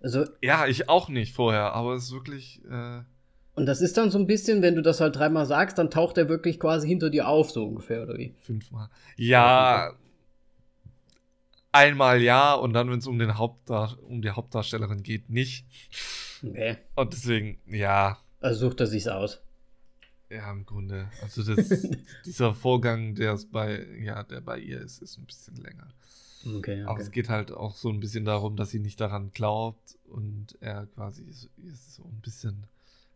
Also, 0.00 0.24
ja, 0.42 0.66
ich 0.66 0.88
auch 0.88 1.08
nicht 1.08 1.34
vorher, 1.34 1.72
aber 1.74 1.94
es 1.94 2.04
ist 2.04 2.12
wirklich. 2.12 2.60
Äh, 2.68 3.02
und 3.54 3.66
das 3.66 3.80
ist 3.80 3.96
dann 3.96 4.10
so 4.10 4.18
ein 4.18 4.26
bisschen, 4.26 4.62
wenn 4.62 4.74
du 4.74 4.82
das 4.82 5.00
halt 5.00 5.14
dreimal 5.16 5.46
sagst, 5.46 5.78
dann 5.78 5.90
taucht 5.90 6.18
er 6.18 6.28
wirklich 6.28 6.58
quasi 6.58 6.88
hinter 6.88 7.10
dir 7.10 7.28
auf, 7.28 7.50
so 7.50 7.66
ungefähr, 7.66 8.02
oder 8.02 8.16
wie? 8.16 8.34
Fünfmal. 8.40 8.88
Ja, 9.16 9.92
einmal 11.70 12.22
ja 12.22 12.54
und 12.54 12.72
dann, 12.72 12.90
wenn 12.90 12.98
es 12.98 13.06
um, 13.06 13.20
um 13.20 14.22
die 14.22 14.30
Hauptdarstellerin 14.30 15.02
geht, 15.02 15.30
nicht. 15.30 15.66
Okay. 16.44 16.78
Und 16.94 17.12
deswegen, 17.12 17.58
ja. 17.66 18.18
Also 18.40 18.68
sucht 18.68 18.80
er 18.80 18.86
sich's 18.86 19.06
aus. 19.06 19.41
Ja, 20.32 20.50
im 20.50 20.64
Grunde. 20.64 21.10
Also 21.20 21.42
das, 21.42 21.68
dieser 22.24 22.54
Vorgang, 22.54 23.14
der 23.14 23.38
bei, 23.50 23.86
ja, 24.00 24.22
der 24.22 24.40
bei 24.40 24.58
ihr 24.58 24.80
ist, 24.80 25.02
ist 25.02 25.18
ein 25.18 25.26
bisschen 25.26 25.56
länger. 25.56 25.88
Okay, 26.44 26.56
okay. 26.56 26.82
Aber 26.84 27.00
es 27.00 27.10
geht 27.10 27.28
halt 27.28 27.52
auch 27.52 27.76
so 27.76 27.90
ein 27.90 28.00
bisschen 28.00 28.24
darum, 28.24 28.56
dass 28.56 28.70
sie 28.70 28.80
nicht 28.80 29.00
daran 29.00 29.30
glaubt 29.32 29.98
und 30.04 30.56
er 30.60 30.86
quasi 30.86 31.30
so, 31.30 31.48
so 31.74 32.04
ein 32.04 32.20
bisschen 32.20 32.66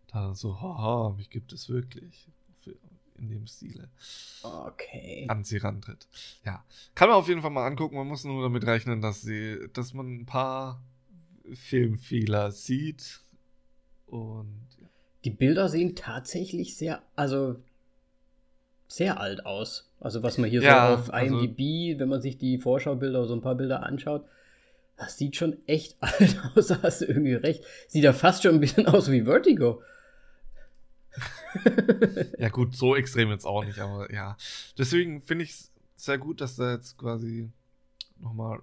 da 0.09 0.35
so, 0.35 0.61
haha, 0.61 1.15
mich 1.17 1.31
gibt 1.31 1.53
es 1.53 1.69
wirklich 1.69 2.29
in 3.19 3.29
dem 3.29 3.47
Stile 3.47 3.89
okay. 4.43 5.25
an 5.29 5.43
sie 5.43 5.57
rantritt. 5.57 6.07
Ja, 6.45 6.65
kann 6.95 7.09
man 7.09 7.19
auf 7.19 7.29
jeden 7.29 7.41
Fall 7.41 7.51
mal 7.51 7.67
angucken. 7.67 7.97
Man 7.97 8.07
muss 8.07 8.25
nur 8.25 8.43
damit 8.43 8.67
rechnen, 8.67 9.01
dass 9.01 9.23
sie, 9.23 9.69
dass 9.73 9.95
man 9.95 10.21
ein 10.21 10.27
paar 10.27 10.83
Filmfehler 11.55 12.53
sieht 12.53 13.23
und. 14.07 14.67
Die 15.27 15.31
Bilder 15.31 15.69
sehen 15.69 15.97
tatsächlich 15.97 16.77
sehr, 16.77 17.03
also 17.17 17.57
sehr 18.87 19.21
alt 19.21 19.45
aus. 19.45 19.91
Also 19.99 20.23
was 20.23 20.39
man 20.39 20.49
hier 20.49 20.62
ja, 20.62 20.97
so 20.97 21.03
auf 21.03 21.09
IMDb, 21.09 21.91
also, 21.91 22.01
wenn 22.01 22.09
man 22.09 22.23
sich 22.23 22.39
die 22.39 22.59
Vorschaubilder 22.59 23.19
oder 23.19 23.29
so 23.29 23.35
ein 23.35 23.41
paar 23.41 23.57
Bilder 23.57 23.83
anschaut, 23.83 24.25
das 24.97 25.19
sieht 25.19 25.35
schon 25.35 25.57
echt 25.67 25.97
alt 26.01 26.41
aus. 26.55 26.69
Da 26.69 26.81
hast 26.81 27.01
du 27.01 27.07
irgendwie 27.07 27.35
recht. 27.35 27.65
Sieht 27.89 28.05
ja 28.05 28.12
fast 28.12 28.45
schon 28.45 28.55
ein 28.55 28.61
bisschen 28.61 28.87
aus 28.87 29.11
wie 29.11 29.23
Vertigo. 29.23 29.83
ja, 32.39 32.49
gut, 32.49 32.77
so 32.77 32.95
extrem 32.95 33.31
jetzt 33.31 33.47
auch 33.47 33.65
nicht, 33.65 33.81
aber 33.81 34.12
ja. 34.12 34.37
Deswegen 34.79 35.23
finde 35.23 35.43
ich 35.43 35.51
es 35.51 35.73
sehr 35.97 36.19
gut, 36.19 36.41
dass 36.41 36.57
er 36.61 36.75
jetzt 36.75 36.99
quasi 36.99 37.51
nochmal, 38.21 38.61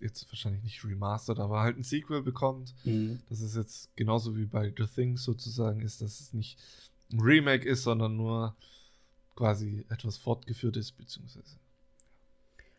jetzt 0.00 0.26
wahrscheinlich 0.30 0.62
nicht 0.62 0.84
remastered, 0.84 1.38
aber 1.38 1.60
halt 1.60 1.76
ein 1.76 1.82
Sequel 1.82 2.22
bekommt. 2.22 2.74
Mhm. 2.84 3.20
Dass 3.28 3.40
es 3.40 3.54
jetzt 3.54 3.94
genauso 3.96 4.36
wie 4.36 4.46
bei 4.46 4.72
The 4.76 4.86
Things 4.86 5.24
sozusagen 5.24 5.80
ist, 5.80 6.02
dass 6.02 6.20
es 6.20 6.32
nicht 6.32 6.58
ein 7.12 7.20
Remake 7.20 7.68
ist, 7.68 7.82
sondern 7.82 8.16
nur 8.16 8.56
quasi 9.36 9.84
etwas 9.88 10.16
fortgeführt 10.16 10.76
ist, 10.76 10.92
beziehungsweise. 10.92 11.56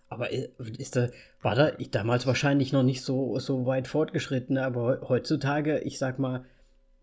Aber 0.10 0.32
ist 0.32 0.96
da, 0.96 1.10
war 1.42 1.56
da 1.56 1.72
damals 1.72 2.28
wahrscheinlich 2.28 2.72
noch 2.72 2.84
nicht 2.84 3.02
so, 3.02 3.40
so 3.40 3.66
weit 3.66 3.88
fortgeschritten, 3.88 4.58
aber 4.58 5.10
heutzutage, 5.10 5.80
ich 5.80 5.98
sag 5.98 6.20
mal, 6.20 6.46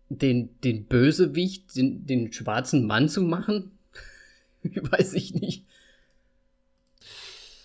den, 0.07 0.49
den 0.61 0.85
Bösewicht, 0.85 1.75
den, 1.75 2.05
den 2.05 2.31
schwarzen 2.31 2.85
Mann 2.85 3.09
zu 3.09 3.21
machen? 3.21 3.71
Weiß 4.63 5.13
ich 5.13 5.33
nicht. 5.33 5.65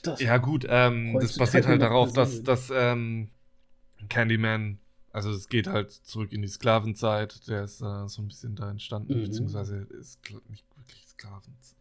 Das 0.07 0.21
ja, 0.21 0.37
gut, 0.39 0.67
ähm, 0.69 1.19
das 1.21 1.37
basiert 1.37 1.67
halt 1.67 1.83
darauf, 1.83 2.13
dass, 2.13 2.43
dass 2.43 2.71
ähm, 2.75 3.29
Candyman, 4.09 4.79
also 5.13 5.31
es 5.31 5.49
geht 5.49 5.67
halt 5.67 5.91
zurück 5.91 6.33
in 6.33 6.43
die 6.43 6.49
Sklavenzeit, 6.49 7.49
der 7.49 7.65
ist 7.65 7.81
äh, 7.81 8.09
so 8.09 8.23
ein 8.23 8.29
bisschen 8.29 8.55
da 8.55 8.71
entstanden, 8.71 9.19
mhm. 9.19 9.25
beziehungsweise 9.25 9.87
ist 9.99 10.21
nicht 10.49 10.65
wirklich 10.77 11.07
Sklavenzeit. 11.07 11.77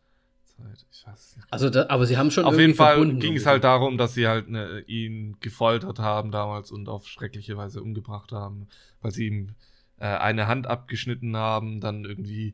Ich 0.89 1.05
weiß 1.05 1.35
nicht. 1.35 1.47
Also, 1.51 1.69
da, 1.69 1.87
aber 1.89 2.05
sie 2.05 2.17
haben 2.17 2.31
schon. 2.31 2.45
Auf 2.45 2.57
jeden 2.57 2.75
Fall 2.75 3.15
ging 3.15 3.35
es 3.35 3.45
halt 3.45 3.65
darum, 3.65 3.97
dass 3.97 4.13
sie 4.13 4.27
halt 4.27 4.49
ne, 4.49 4.79
ihn 4.87 5.37
gefoltert 5.41 5.99
haben 5.99 6.31
damals 6.31 6.71
und 6.71 6.87
auf 6.87 7.07
schreckliche 7.07 7.57
Weise 7.57 7.81
umgebracht 7.81 8.31
haben, 8.31 8.67
weil 9.01 9.11
sie 9.11 9.27
ihm 9.27 9.55
äh, 9.97 10.05
eine 10.05 10.47
Hand 10.47 10.67
abgeschnitten 10.67 11.35
haben, 11.35 11.81
dann 11.81 12.05
irgendwie 12.05 12.53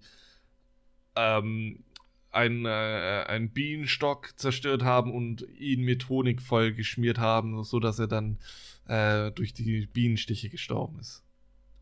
ähm, 1.15 1.83
einen, 2.31 2.65
äh, 2.65 3.25
einen 3.27 3.49
Bienenstock 3.49 4.37
zerstört 4.37 4.83
haben 4.83 5.13
und 5.13 5.45
ihn 5.57 5.81
mit 5.81 6.09
Honig 6.09 6.41
voll 6.41 6.73
geschmiert 6.73 7.17
haben, 7.17 7.63
so 7.63 7.79
dass 7.79 7.99
er 7.99 8.07
dann 8.07 8.39
äh, 8.87 9.31
durch 9.31 9.53
die 9.53 9.87
Bienenstiche 9.87 10.49
gestorben 10.49 10.99
ist. 10.99 11.23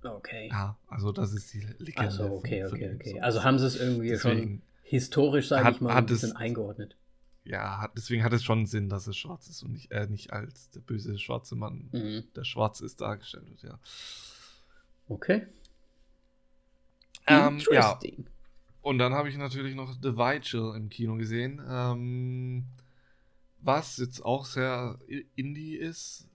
Okay. 0.03 0.49
Ja, 0.49 0.77
also 0.87 1.11
das 1.11 1.33
ist 1.33 1.53
die 1.53 1.61
Legende. 1.77 1.99
Also 1.99 2.25
okay, 2.31 2.65
von, 2.65 2.77
okay, 2.77 2.95
okay. 2.95 3.19
Also 3.19 3.43
haben 3.43 3.59
sie 3.59 3.65
es 3.65 3.75
irgendwie 3.75 4.09
deswegen 4.09 4.39
schon 4.39 4.61
historisch, 4.83 5.49
sage 5.49 5.71
ich 5.71 5.81
mal, 5.81 5.95
ein 5.95 6.05
bisschen 6.05 6.29
es, 6.29 6.35
eingeordnet. 6.35 6.95
Ja, 7.43 7.81
hat, 7.81 7.91
deswegen 7.97 8.23
hat 8.23 8.31
es 8.33 8.43
schon 8.43 8.65
Sinn, 8.65 8.89
dass 8.89 9.07
es 9.07 9.17
schwarz 9.17 9.47
ist 9.47 9.63
und 9.63 9.73
nicht, 9.73 9.91
äh, 9.91 10.07
nicht 10.07 10.31
als 10.31 10.69
der 10.69 10.79
böse 10.81 11.17
schwarze 11.17 11.55
Mann, 11.55 11.89
mhm. 11.91 12.23
der 12.35 12.43
schwarz 12.43 12.79
ist, 12.79 13.01
dargestellt 13.01 13.49
wird, 13.49 13.63
ja. 13.63 13.79
Okay. 15.07 15.47
Ähm, 17.27 17.61
ja. 17.71 17.99
Und 18.81 18.97
dann 18.97 19.13
habe 19.13 19.29
ich 19.29 19.37
natürlich 19.37 19.75
noch 19.75 19.93
The 19.93 20.15
Vigil 20.15 20.73
im 20.75 20.89
Kino 20.89 21.15
gesehen, 21.15 21.61
ähm, 21.67 22.65
was 23.61 23.97
jetzt 23.97 24.23
auch 24.23 24.45
sehr 24.45 24.97
indie 25.35 25.75
ist. 25.75 26.27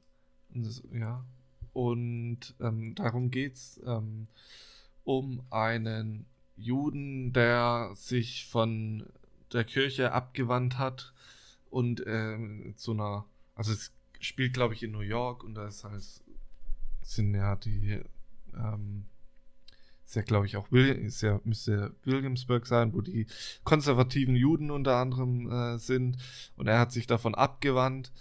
Ja. 0.93 1.25
Und 1.73 2.55
ähm, 2.61 2.95
darum 2.95 3.31
geht's 3.31 3.81
ähm, 3.87 4.29
um 5.05 5.43
einen 5.51 6.27
Juden, 6.57 7.33
der 7.33 7.91
sich 7.95 8.47
von 8.47 9.07
der 9.53 9.65
Kirche 9.65 10.13
abgewandt 10.13 10.79
hat 10.79 11.13
und 11.71 12.05
ähm, 12.07 12.75
zu 12.77 12.93
einer, 12.93 13.25
also 13.55 13.73
es 13.73 13.93
spielt 14.21 14.55
glaube 14.55 14.75
ich 14.75 14.83
in 14.83 14.93
New 14.93 15.01
York 15.01 15.45
und 15.45 15.55
da 15.55 15.67
ist 15.67 15.85
halt 15.85 16.05
sind 17.03 17.35
ja 17.35 17.57
die 17.57 18.01
ähm, 18.55 19.07
ist 20.15 20.17
ja, 20.17 20.23
glaube 20.23 20.47
ich, 20.47 20.57
auch 20.57 20.71
ist 20.71 21.23
ja, 21.23 21.41
müsste 21.43 21.93
Williamsburg 22.05 22.69
sein, 22.69 22.95
wo 22.95 23.01
die 23.01 23.27
konservativen 23.65 24.37
Juden 24.37 24.71
unter 24.71 24.97
anderem 24.97 25.51
äh, 25.51 25.79
sind. 25.79 26.19
Und 26.55 26.69
er 26.69 26.79
hat 26.79 26.93
sich 26.93 27.09
davon 27.09 27.35
abgewandt 27.35 28.13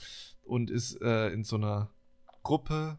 und 0.42 0.72
ist 0.72 1.00
äh, 1.02 1.30
in 1.30 1.44
so 1.44 1.56
einer 1.56 1.92
Gruppe, 2.42 2.98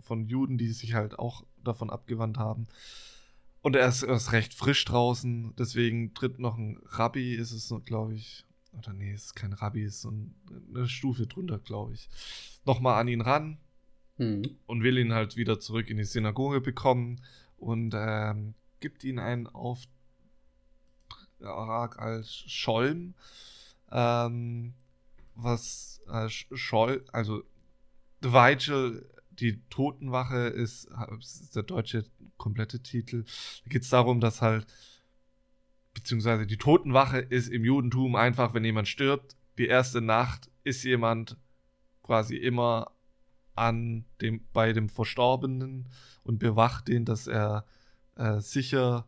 von 0.00 0.26
Juden, 0.26 0.58
die 0.58 0.68
sich 0.68 0.92
halt 0.92 1.18
auch 1.18 1.46
davon 1.64 1.88
abgewandt 1.88 2.36
haben. 2.36 2.68
Und 3.62 3.74
er 3.74 3.88
ist, 3.88 4.02
er 4.02 4.16
ist 4.16 4.32
recht 4.32 4.52
frisch 4.52 4.84
draußen, 4.84 5.54
deswegen 5.56 6.12
tritt 6.12 6.38
noch 6.38 6.58
ein 6.58 6.78
Rabbi, 6.84 7.34
ist 7.34 7.52
es, 7.52 7.74
glaube 7.86 8.14
ich, 8.14 8.44
oder 8.76 8.92
nee, 8.92 9.12
es 9.12 9.26
ist 9.26 9.34
kein 9.34 9.54
Rabbi, 9.54 9.82
es 9.82 9.94
ist 9.94 10.02
so 10.02 10.12
eine 10.74 10.88
Stufe 10.88 11.26
drunter, 11.26 11.58
glaube 11.58 11.94
ich, 11.94 12.10
nochmal 12.66 13.00
an 13.00 13.08
ihn 13.08 13.22
ran 13.22 13.56
mhm. 14.22 14.56
und 14.66 14.82
will 14.82 14.98
ihn 14.98 15.12
halt 15.12 15.36
wieder 15.36 15.60
zurück 15.60 15.90
in 15.90 15.96
die 15.96 16.04
Synagoge 16.04 16.60
bekommen 16.60 17.20
und 17.56 17.94
ähm, 17.96 18.54
gibt 18.80 19.04
ihm 19.04 19.18
einen 19.18 19.46
Auftrag 19.46 19.88
als 21.98 22.30
Scholm, 22.30 23.14
ähm, 23.90 24.74
was 25.34 26.00
äh, 26.08 26.28
Scholl, 26.28 27.04
also 27.12 27.42
The 28.22 28.32
Vigil, 28.32 29.08
die 29.30 29.60
Totenwache 29.70 30.48
ist, 30.48 30.88
ist 31.18 31.56
der 31.56 31.62
deutsche 31.64 32.04
komplette 32.36 32.80
Titel. 32.80 33.24
Da 33.64 33.70
geht 33.70 33.82
es 33.82 33.88
darum, 33.88 34.20
dass 34.20 34.42
halt 34.42 34.66
beziehungsweise 35.94 36.46
die 36.46 36.56
Totenwache 36.56 37.18
ist 37.18 37.48
im 37.48 37.64
Judentum 37.64 38.14
einfach, 38.16 38.54
wenn 38.54 38.64
jemand 38.64 38.88
stirbt, 38.88 39.36
die 39.58 39.66
erste 39.66 40.00
Nacht 40.00 40.50
ist 40.64 40.84
jemand 40.84 41.36
quasi 42.02 42.36
immer 42.36 42.90
an 43.54 44.04
dem, 44.20 44.44
bei 44.52 44.72
dem 44.72 44.88
Verstorbenen 44.88 45.86
und 46.24 46.38
bewacht 46.38 46.88
den, 46.88 47.04
dass 47.04 47.26
er 47.26 47.64
äh, 48.16 48.40
sicher 48.40 49.06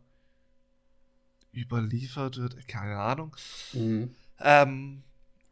überliefert 1.53 2.37
wird, 2.37 2.67
keine 2.67 2.97
Ahnung. 2.97 3.35
Mhm. 3.73 4.11
Ähm, 4.39 5.03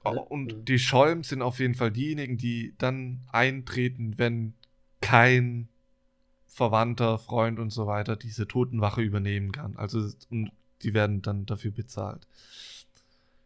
und 0.04 0.58
mhm. 0.58 0.66
die 0.66 0.80
Scholm 0.80 1.24
sind 1.24 1.42
auf 1.42 1.60
jeden 1.60 1.76
Fall 1.76 1.92
diejenigen, 1.92 2.38
die 2.38 2.74
dann 2.78 3.22
eintreten, 3.32 4.18
wenn 4.18 4.54
kein 5.02 5.70
Verwandter, 6.46 7.18
Freund 7.18 7.58
und 7.58 7.72
so 7.72 7.88
weiter 7.88 8.16
diese 8.16 8.48
Totenwache 8.48 9.02
übernehmen 9.02 9.52
kann. 9.52 9.76
Also 9.78 10.10
und 10.30 10.52
die 10.82 10.94
werden 10.94 11.22
dann 11.22 11.46
dafür 11.46 11.72
bezahlt. 11.72 12.28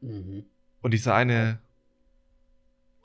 Mhm. 0.02 0.46
Und 0.82 0.92
dieser 0.92 1.16
eine 1.16 1.60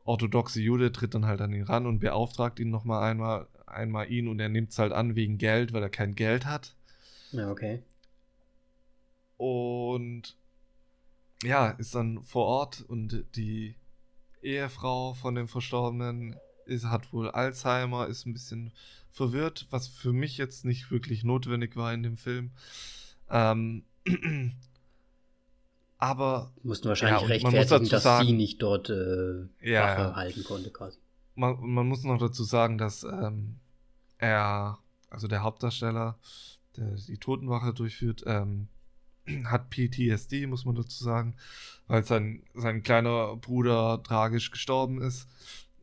orthodoxe 0.04 0.60
Jude 0.60 0.92
tritt 0.92 1.14
dann 1.14 1.26
halt 1.26 1.40
an 1.40 1.52
ihn 1.52 1.64
ran 1.64 1.86
und 1.86 2.00
beauftragt 2.00 2.58
ihn 2.60 2.70
nochmal 2.70 3.10
einmal, 3.10 3.46
einmal 3.66 4.10
ihn 4.10 4.28
und 4.28 4.40
er 4.40 4.48
nimmt 4.48 4.70
es 4.70 4.78
halt 4.78 4.92
an 4.92 5.16
wegen 5.16 5.38
Geld, 5.38 5.72
weil 5.72 5.82
er 5.82 5.90
kein 5.90 6.14
Geld 6.14 6.46
hat. 6.46 6.74
Ja, 7.32 7.50
okay. 7.50 7.82
Und 9.36 10.36
ja, 11.42 11.70
ist 11.70 11.94
dann 11.94 12.22
vor 12.22 12.46
Ort 12.46 12.84
und 12.86 13.24
die 13.34 13.74
Ehefrau 14.42 15.14
von 15.14 15.34
dem 15.34 15.48
Verstorbenen 15.48 16.36
ist, 16.66 16.84
hat 16.84 17.12
wohl 17.12 17.30
Alzheimer, 17.30 18.06
ist 18.06 18.26
ein 18.26 18.32
bisschen 18.32 18.72
verwirrt, 19.10 19.66
was 19.70 19.88
für 19.88 20.12
mich 20.12 20.38
jetzt 20.38 20.64
nicht 20.64 20.90
wirklich 20.90 21.24
notwendig 21.24 21.76
war 21.76 21.92
in 21.92 22.02
dem 22.02 22.16
Film. 22.16 22.52
Ähm, 23.30 23.84
aber. 26.02 26.52
Mussten 26.62 26.88
wahrscheinlich 26.88 27.22
ja, 27.22 27.28
rechtfertigen, 27.28 27.88
dass 27.88 28.02
sagen, 28.02 28.26
sie 28.26 28.32
nicht 28.32 28.60
dort 28.60 28.90
äh, 28.90 29.46
ja, 29.60 29.82
Wache 29.82 30.16
halten 30.16 30.44
konnte, 30.44 30.70
quasi. 30.70 30.98
Man, 31.36 31.56
man, 31.60 31.86
muss 31.86 32.02
noch 32.02 32.18
dazu 32.18 32.42
sagen, 32.42 32.76
dass 32.76 33.04
ähm, 33.04 33.56
er, 34.18 34.78
also 35.10 35.28
der 35.28 35.42
Hauptdarsteller, 35.42 36.18
der 36.76 36.96
die 37.06 37.18
Totenwache 37.18 37.72
durchführt, 37.72 38.24
ähm, 38.26 38.66
hat 39.44 39.70
PTSD, 39.70 40.46
muss 40.46 40.64
man 40.64 40.74
dazu 40.74 41.04
sagen, 41.04 41.36
weil 41.86 42.04
sein, 42.04 42.42
sein 42.54 42.82
kleiner 42.82 43.36
Bruder 43.36 44.02
tragisch 44.02 44.50
gestorben 44.50 45.00
ist 45.00 45.28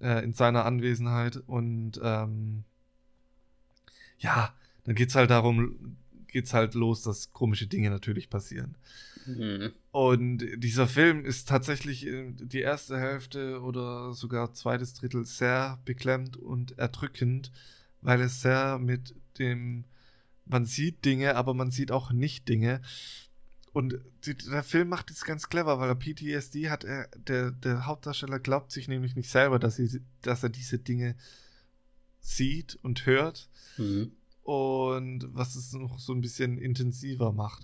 äh, 0.01 0.24
in 0.24 0.34
seiner 0.34 0.65
Anwesenheit. 0.65 1.38
Und 1.47 1.99
ähm, 2.03 2.65
ja, 4.17 4.53
dann 4.84 4.95
geht 4.95 5.09
es 5.09 5.15
halt 5.15 5.30
darum, 5.30 5.97
geht's 6.28 6.53
halt 6.53 6.74
los, 6.74 7.03
dass 7.03 7.32
komische 7.32 7.67
Dinge 7.67 7.89
natürlich 7.89 8.30
passieren. 8.30 8.76
Mhm. 9.38 9.72
Und 9.92 10.46
dieser 10.58 10.88
Film 10.88 11.26
ist 11.26 11.48
tatsächlich 11.48 12.06
äh, 12.06 12.32
die 12.32 12.62
erste 12.62 13.00
Hälfte 13.00 13.62
oder 13.62 14.14
sogar 14.14 14.54
zweites 14.54 14.94
Drittel 14.94 15.26
sehr 15.26 15.80
beklemmt 15.86 16.38
und 16.38 16.78
erdrückend, 16.78 17.52
weil 18.02 18.22
es 18.22 18.42
sehr 18.42 18.80
mit 18.80 19.16
dem, 19.38 19.86
man 20.46 20.66
sieht 20.66 21.06
Dinge, 21.06 21.36
aber 21.36 21.54
man 21.54 21.72
sieht 21.72 21.92
auch 21.92 22.12
nicht 22.12 22.48
Dinge. 22.50 22.82
Und 23.72 24.00
die, 24.26 24.36
der 24.36 24.64
Film 24.64 24.90
macht 24.90 25.12
es 25.12 25.24
ganz 25.24 25.50
clever, 25.50 25.80
weil 25.80 25.90
er 25.90 25.96
PTSD 25.96 26.70
hat, 26.70 26.84
er, 26.84 27.08
der, 27.16 27.52
der 27.52 27.86
Hauptdarsteller 27.86 28.40
glaubt 28.40 28.72
sich 28.72 28.88
nämlich 28.88 29.16
nicht 29.16 29.30
selber, 29.30 29.60
dass, 29.60 29.76
sie, 29.76 30.02
dass 30.22 30.44
er 30.44 30.50
diese 30.50 30.80
Dinge 30.80 31.16
sieht 32.20 32.78
und 32.82 33.06
hört. 33.06 33.50
Mhm 33.78 34.12
und 34.50 35.28
was 35.32 35.56
es 35.56 35.74
noch 35.74 36.00
so 36.00 36.12
ein 36.12 36.22
bisschen 36.22 36.58
intensiver 36.58 37.32
macht. 37.32 37.64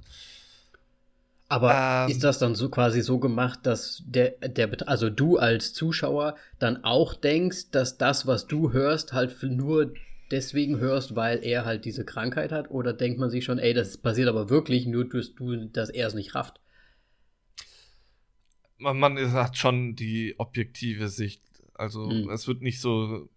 Aber 1.48 2.06
ähm, 2.06 2.12
ist 2.12 2.24
das 2.24 2.40
dann 2.40 2.56
so 2.56 2.70
quasi 2.70 3.02
so 3.02 3.20
gemacht, 3.20 3.60
dass 3.64 4.04
der, 4.06 4.32
der, 4.32 4.70
also 4.88 5.10
du 5.10 5.38
als 5.38 5.74
Zuschauer 5.74 6.36
dann 6.60 6.84
auch 6.84 7.14
denkst, 7.14 7.72
dass 7.72 7.98
das, 7.98 8.26
was 8.26 8.48
du 8.48 8.74
hörst, 8.74 9.14
halt 9.14 9.36
nur 9.44 9.94
deswegen 10.32 10.80
hörst, 10.80 11.16
weil 11.16 11.44
er 11.44 11.66
halt 11.66 11.86
diese 11.86 12.04
Krankheit 12.04 12.52
hat? 12.52 12.72
Oder 12.72 12.94
denkt 12.94 13.20
man 13.20 13.30
sich 13.30 13.46
schon, 13.46 13.60
ey, 13.60 13.74
das 13.74 13.98
passiert 13.98 14.28
aber 14.28 14.50
wirklich, 14.50 14.88
nur 14.88 15.08
dass 15.08 15.36
du, 15.36 15.68
dass 15.68 15.90
er 15.90 16.08
es 16.08 16.16
nicht 16.16 16.34
rafft? 16.34 16.60
Man, 18.78 19.00
man 19.00 19.32
hat 19.34 19.58
schon 19.58 19.96
die 19.96 20.36
objektive 20.38 21.10
Sicht. 21.10 21.44
Also 21.76 22.08
mhm. 22.08 22.30
es 22.30 22.48
wird 22.48 22.62
nicht 22.62 22.82
so 22.82 23.30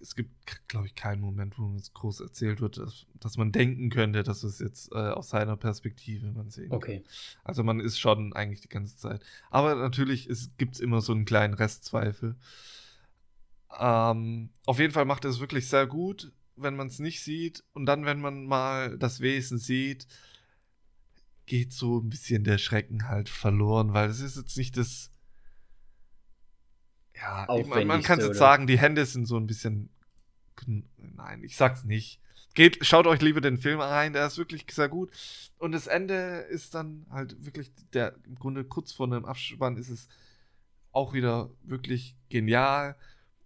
es 0.00 0.14
gibt, 0.14 0.30
glaube 0.68 0.86
ich, 0.86 0.94
keinen 0.94 1.20
Moment, 1.20 1.58
wo 1.58 1.74
es 1.76 1.92
groß 1.92 2.20
erzählt 2.20 2.60
wird, 2.60 2.78
dass, 2.78 3.06
dass 3.20 3.36
man 3.36 3.52
denken 3.52 3.90
könnte, 3.90 4.22
dass 4.22 4.42
es 4.42 4.58
jetzt 4.58 4.92
äh, 4.92 4.96
aus 4.96 5.30
seiner 5.30 5.56
Perspektive 5.56 6.32
man 6.32 6.50
sehen 6.50 6.72
Okay. 6.72 7.04
Also 7.44 7.62
man 7.62 7.80
ist 7.80 7.98
schon 7.98 8.32
eigentlich 8.32 8.60
die 8.60 8.68
ganze 8.68 8.96
Zeit. 8.96 9.24
Aber 9.50 9.74
natürlich 9.74 10.28
gibt 10.58 10.74
es 10.74 10.80
immer 10.80 11.00
so 11.00 11.12
einen 11.12 11.24
kleinen 11.24 11.54
Restzweifel. 11.54 12.36
Ähm, 13.78 14.50
auf 14.66 14.78
jeden 14.78 14.92
Fall 14.92 15.04
macht 15.04 15.24
er 15.24 15.30
es 15.30 15.40
wirklich 15.40 15.68
sehr 15.68 15.86
gut, 15.86 16.32
wenn 16.56 16.76
man 16.76 16.88
es 16.88 16.98
nicht 16.98 17.22
sieht. 17.22 17.64
Und 17.72 17.86
dann, 17.86 18.04
wenn 18.04 18.20
man 18.20 18.44
mal 18.44 18.98
das 18.98 19.20
Wesen 19.20 19.58
sieht, 19.58 20.06
geht 21.46 21.72
so 21.72 21.98
ein 21.98 22.08
bisschen 22.08 22.44
der 22.44 22.58
Schrecken 22.58 23.08
halt 23.08 23.28
verloren, 23.28 23.92
weil 23.92 24.08
es 24.08 24.20
ist 24.20 24.36
jetzt 24.36 24.56
nicht 24.56 24.76
das 24.76 25.11
ja, 27.16 27.46
man, 27.68 27.86
man 27.86 28.02
kann 28.02 28.20
jetzt 28.20 28.38
sagen, 28.38 28.66
die 28.66 28.78
Hände 28.78 29.04
sind 29.06 29.26
so 29.26 29.36
ein 29.36 29.46
bisschen. 29.46 29.90
Nein, 30.66 31.42
ich 31.44 31.56
sag's 31.56 31.84
nicht. 31.84 32.20
Geht, 32.54 32.84
schaut 32.84 33.06
euch 33.06 33.22
lieber 33.22 33.40
den 33.40 33.56
Film 33.56 33.80
rein, 33.80 34.12
der 34.12 34.26
ist 34.26 34.36
wirklich 34.36 34.66
sehr 34.70 34.88
gut. 34.88 35.10
Und 35.58 35.72
das 35.72 35.86
Ende 35.86 36.46
ist 36.50 36.74
dann 36.74 37.06
halt 37.10 37.44
wirklich, 37.44 37.72
der 37.94 38.14
im 38.24 38.34
Grunde 38.34 38.64
kurz 38.64 38.92
vor 38.92 39.08
dem 39.08 39.24
Abspann 39.24 39.76
ist 39.76 39.88
es 39.88 40.08
auch 40.90 41.14
wieder 41.14 41.50
wirklich 41.62 42.16
genial 42.28 42.96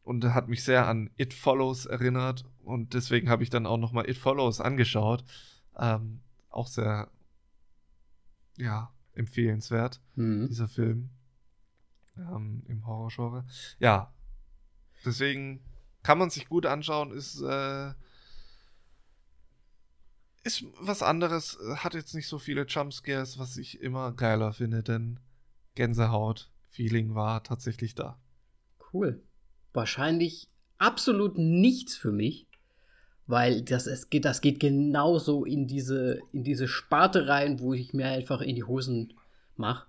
und 0.03 0.25
hat 0.25 0.49
mich 0.49 0.64
sehr 0.64 0.89
an 0.89 1.11
It 1.17 1.35
Follows 1.35 1.87
erinnert. 1.87 2.45
Und 2.64 2.95
deswegen 2.95 3.29
habe 3.29 3.45
ich 3.45 3.51
dann 3.51 3.67
auch 3.67 3.77
nochmal 3.77 4.09
It 4.11 4.19
Follows 4.19 4.61
angeschaut. 4.61 5.25
Ähm, 5.79 6.21
auch 6.51 6.67
sehr, 6.67 7.09
ja, 8.57 8.93
empfehlenswert, 9.14 10.01
mhm. 10.14 10.49
dieser 10.49 10.69
Film 10.69 11.11
ähm, 12.19 12.62
im 12.67 12.87
Horrorgenre. 12.87 13.45
Ja, 13.79 14.12
deswegen 15.05 15.61
kann 16.03 16.19
man 16.19 16.31
sich 16.31 16.49
gut 16.49 16.67
anschauen, 16.67 17.12
ist, 17.12 17.41
äh, 17.41 17.93
ist 20.45 20.64
was 20.81 21.03
anderes, 21.03 21.59
hat 21.77 21.95
jetzt 21.95 22.14
nicht 22.14 22.29
so 22.29 22.39
viele 22.39 22.67
Jumpscares, 22.67 23.39
was 23.39 23.57
ich 23.57 23.81
immer 23.81 24.12
geiler 24.12 24.53
finde, 24.53 24.83
denn 24.83 25.19
Gänsehaut-Feeling 25.75 27.14
war 27.14 27.43
tatsächlich 27.43 27.95
da. 27.95 28.19
Cool. 28.93 29.23
Wahrscheinlich 29.73 30.49
absolut 30.79 31.39
nichts 31.39 31.97
für 31.97 32.12
mich, 32.12 32.47
weil 33.27 33.62
das, 33.62 33.87
es 33.87 34.09
geht, 34.09 34.25
das 34.25 34.41
geht 34.41 34.61
genauso 34.61 35.45
in 35.45 35.67
diese, 35.67 36.21
in 36.33 36.45
diese 36.45 36.69
Sparte 36.69 37.27
rein, 37.27 37.59
wo 37.59 37.75
ich 37.75 37.93
mir 37.93 38.07
einfach 38.07 38.41
in 38.41 38.55
die 38.55 38.64
Hosen 38.64 39.12
mache 39.57 39.87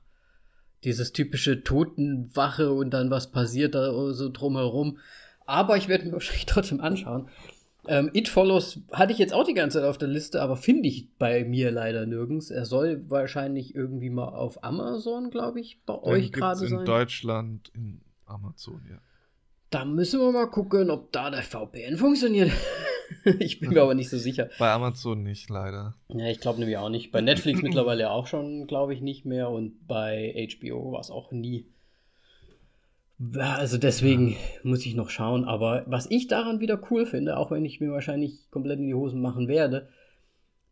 dieses 0.83 1.11
typische 1.11 1.63
Totenwache 1.63 2.71
und 2.71 2.91
dann 2.91 3.09
was 3.09 3.31
passiert 3.31 3.75
da 3.75 3.91
so 4.13 4.29
drumherum. 4.29 4.99
Aber 5.45 5.77
ich 5.77 5.87
werde 5.87 6.05
mir 6.05 6.11
wahrscheinlich 6.13 6.45
trotzdem 6.45 6.81
anschauen. 6.81 7.29
Ähm, 7.87 8.09
It 8.13 8.27
Follows 8.27 8.81
hatte 8.91 9.13
ich 9.13 9.17
jetzt 9.17 9.33
auch 9.33 9.45
die 9.45 9.53
ganze 9.53 9.79
Zeit 9.79 9.87
auf 9.87 9.97
der 9.97 10.09
Liste, 10.09 10.41
aber 10.41 10.57
finde 10.57 10.89
ich 10.89 11.07
bei 11.17 11.45
mir 11.45 11.71
leider 11.71 12.05
nirgends. 12.05 12.51
Er 12.51 12.65
soll 12.65 13.09
wahrscheinlich 13.09 13.75
irgendwie 13.75 14.09
mal 14.09 14.27
auf 14.27 14.63
Amazon, 14.63 15.29
glaube 15.29 15.61
ich, 15.61 15.79
bei 15.85 15.93
Den 15.93 16.03
euch 16.03 16.31
gerade 16.33 16.67
sein. 16.67 16.79
In 16.79 16.85
Deutschland 16.85 17.71
in 17.73 18.01
Amazon, 18.25 18.81
ja. 18.89 18.97
Da 19.69 19.85
müssen 19.85 20.19
wir 20.19 20.31
mal 20.31 20.47
gucken, 20.47 20.89
ob 20.89 21.11
da 21.11 21.29
der 21.29 21.43
VPN 21.43 21.97
funktioniert. 21.97 22.51
ich 23.39 23.59
bin 23.59 23.71
mir 23.71 23.81
aber 23.81 23.95
nicht 23.95 24.09
so 24.09 24.17
sicher. 24.17 24.49
Bei 24.59 24.71
Amazon 24.71 25.23
nicht, 25.23 25.49
leider. 25.49 25.95
Ja, 26.09 26.27
ich 26.27 26.39
glaube 26.39 26.59
nämlich 26.59 26.77
auch 26.77 26.89
nicht. 26.89 27.11
Bei 27.11 27.21
Netflix 27.21 27.61
mittlerweile 27.61 28.11
auch 28.11 28.27
schon, 28.27 28.67
glaube 28.67 28.93
ich, 28.93 29.01
nicht 29.01 29.25
mehr. 29.25 29.49
Und 29.49 29.87
bei 29.87 30.47
HBO 30.59 30.91
war 30.91 30.99
es 30.99 31.11
auch 31.11 31.31
nie. 31.31 31.65
Also 33.35 33.77
deswegen 33.77 34.37
muss 34.63 34.85
ich 34.85 34.95
noch 34.95 35.09
schauen. 35.09 35.45
Aber 35.45 35.83
was 35.87 36.09
ich 36.09 36.27
daran 36.27 36.59
wieder 36.59 36.79
cool 36.91 37.05
finde, 37.05 37.37
auch 37.37 37.51
wenn 37.51 37.65
ich 37.65 37.79
mir 37.79 37.91
wahrscheinlich 37.91 38.49
komplett 38.51 38.79
in 38.79 38.87
die 38.87 38.93
Hosen 38.93 39.21
machen 39.21 39.47
werde, 39.47 39.89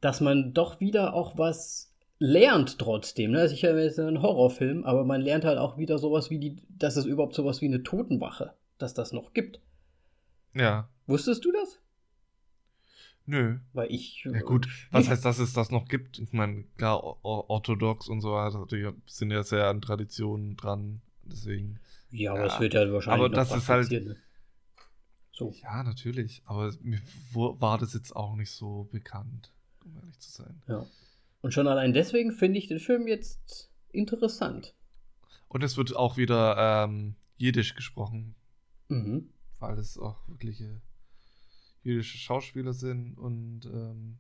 dass 0.01 0.21
man 0.21 0.53
doch 0.53 0.79
wieder 0.79 1.13
auch 1.13 1.37
was 1.37 1.91
lernt 2.19 2.79
trotzdem. 2.79 3.31
Ne? 3.31 3.39
Also 3.39 3.55
ich 3.55 3.65
habe 3.65 3.81
jetzt 3.81 3.99
einen 3.99 4.21
Horrorfilm, 4.21 4.85
aber 4.85 5.03
man 5.03 5.21
lernt 5.21 5.45
halt 5.45 5.57
auch 5.57 5.77
wieder 5.77 5.97
sowas 5.97 6.29
wie 6.29 6.39
die, 6.39 6.57
dass 6.69 6.95
es 6.95 7.05
überhaupt 7.05 7.35
sowas 7.35 7.61
wie 7.61 7.65
eine 7.65 7.83
Totenwache, 7.83 8.53
dass 8.77 8.93
das 8.93 9.11
noch 9.11 9.33
gibt. 9.33 9.59
Ja. 10.53 10.87
Wusstest 11.07 11.43
du 11.43 11.51
das? 11.51 11.79
Nö. 13.27 13.57
Weil 13.73 13.91
ich. 13.91 14.23
Ja 14.23 14.41
gut, 14.41 14.67
was 14.91 15.09
heißt, 15.09 15.25
dass 15.25 15.39
es 15.39 15.53
das 15.53 15.71
noch 15.71 15.87
gibt? 15.87 16.19
Ich 16.19 16.31
meine, 16.33 16.63
klar, 16.77 17.01
orthodox 17.23 18.07
und 18.07 18.21
so 18.21 18.33
weiter, 18.33 18.65
die 18.69 18.89
sind 19.07 19.31
ja 19.31 19.41
sehr 19.43 19.67
an 19.67 19.81
Traditionen 19.81 20.55
dran. 20.57 21.01
Deswegen. 21.23 21.79
Ja, 22.11 22.31
aber 22.31 22.45
Ja. 22.45 22.53
es 22.53 22.59
wird 22.59 22.73
ja 22.75 22.91
wahrscheinlich. 22.91 23.19
Aber 23.19 23.29
noch 23.29 23.35
das 23.35 23.55
ist 23.55 23.67
halt- 23.69 23.89
Ne? 23.91 24.15
So. 25.31 25.53
Ja, 25.61 25.83
natürlich. 25.83 26.43
Aber 26.45 26.71
mir 26.81 27.01
wo- 27.31 27.59
war 27.59 27.77
das 27.77 27.93
jetzt 27.93 28.15
auch 28.15 28.35
nicht 28.35 28.51
so 28.51 28.87
bekannt, 28.91 29.51
um 29.83 29.97
ehrlich 29.97 30.19
zu 30.19 30.31
sein. 30.31 30.61
Ja. 30.67 30.85
Und 31.41 31.53
schon 31.53 31.67
allein 31.67 31.93
deswegen 31.93 32.31
finde 32.31 32.57
ich 32.59 32.67
den 32.67 32.79
Film 32.79 33.07
jetzt 33.07 33.69
interessant. 33.91 34.75
Und 35.47 35.63
es 35.63 35.77
wird 35.77 35.95
auch 35.95 36.15
wieder 36.17 36.85
ähm, 36.85 37.15
Jiddisch 37.37 37.75
gesprochen, 37.75 38.35
Mhm. 38.87 39.29
weil 39.59 39.77
es 39.77 39.97
auch 39.97 40.27
wirkliche 40.27 40.79
jüdische 41.85 42.17
Schauspieler 42.17 42.73
sind 42.73 43.17
und 43.17 43.65
ähm, 43.65 44.17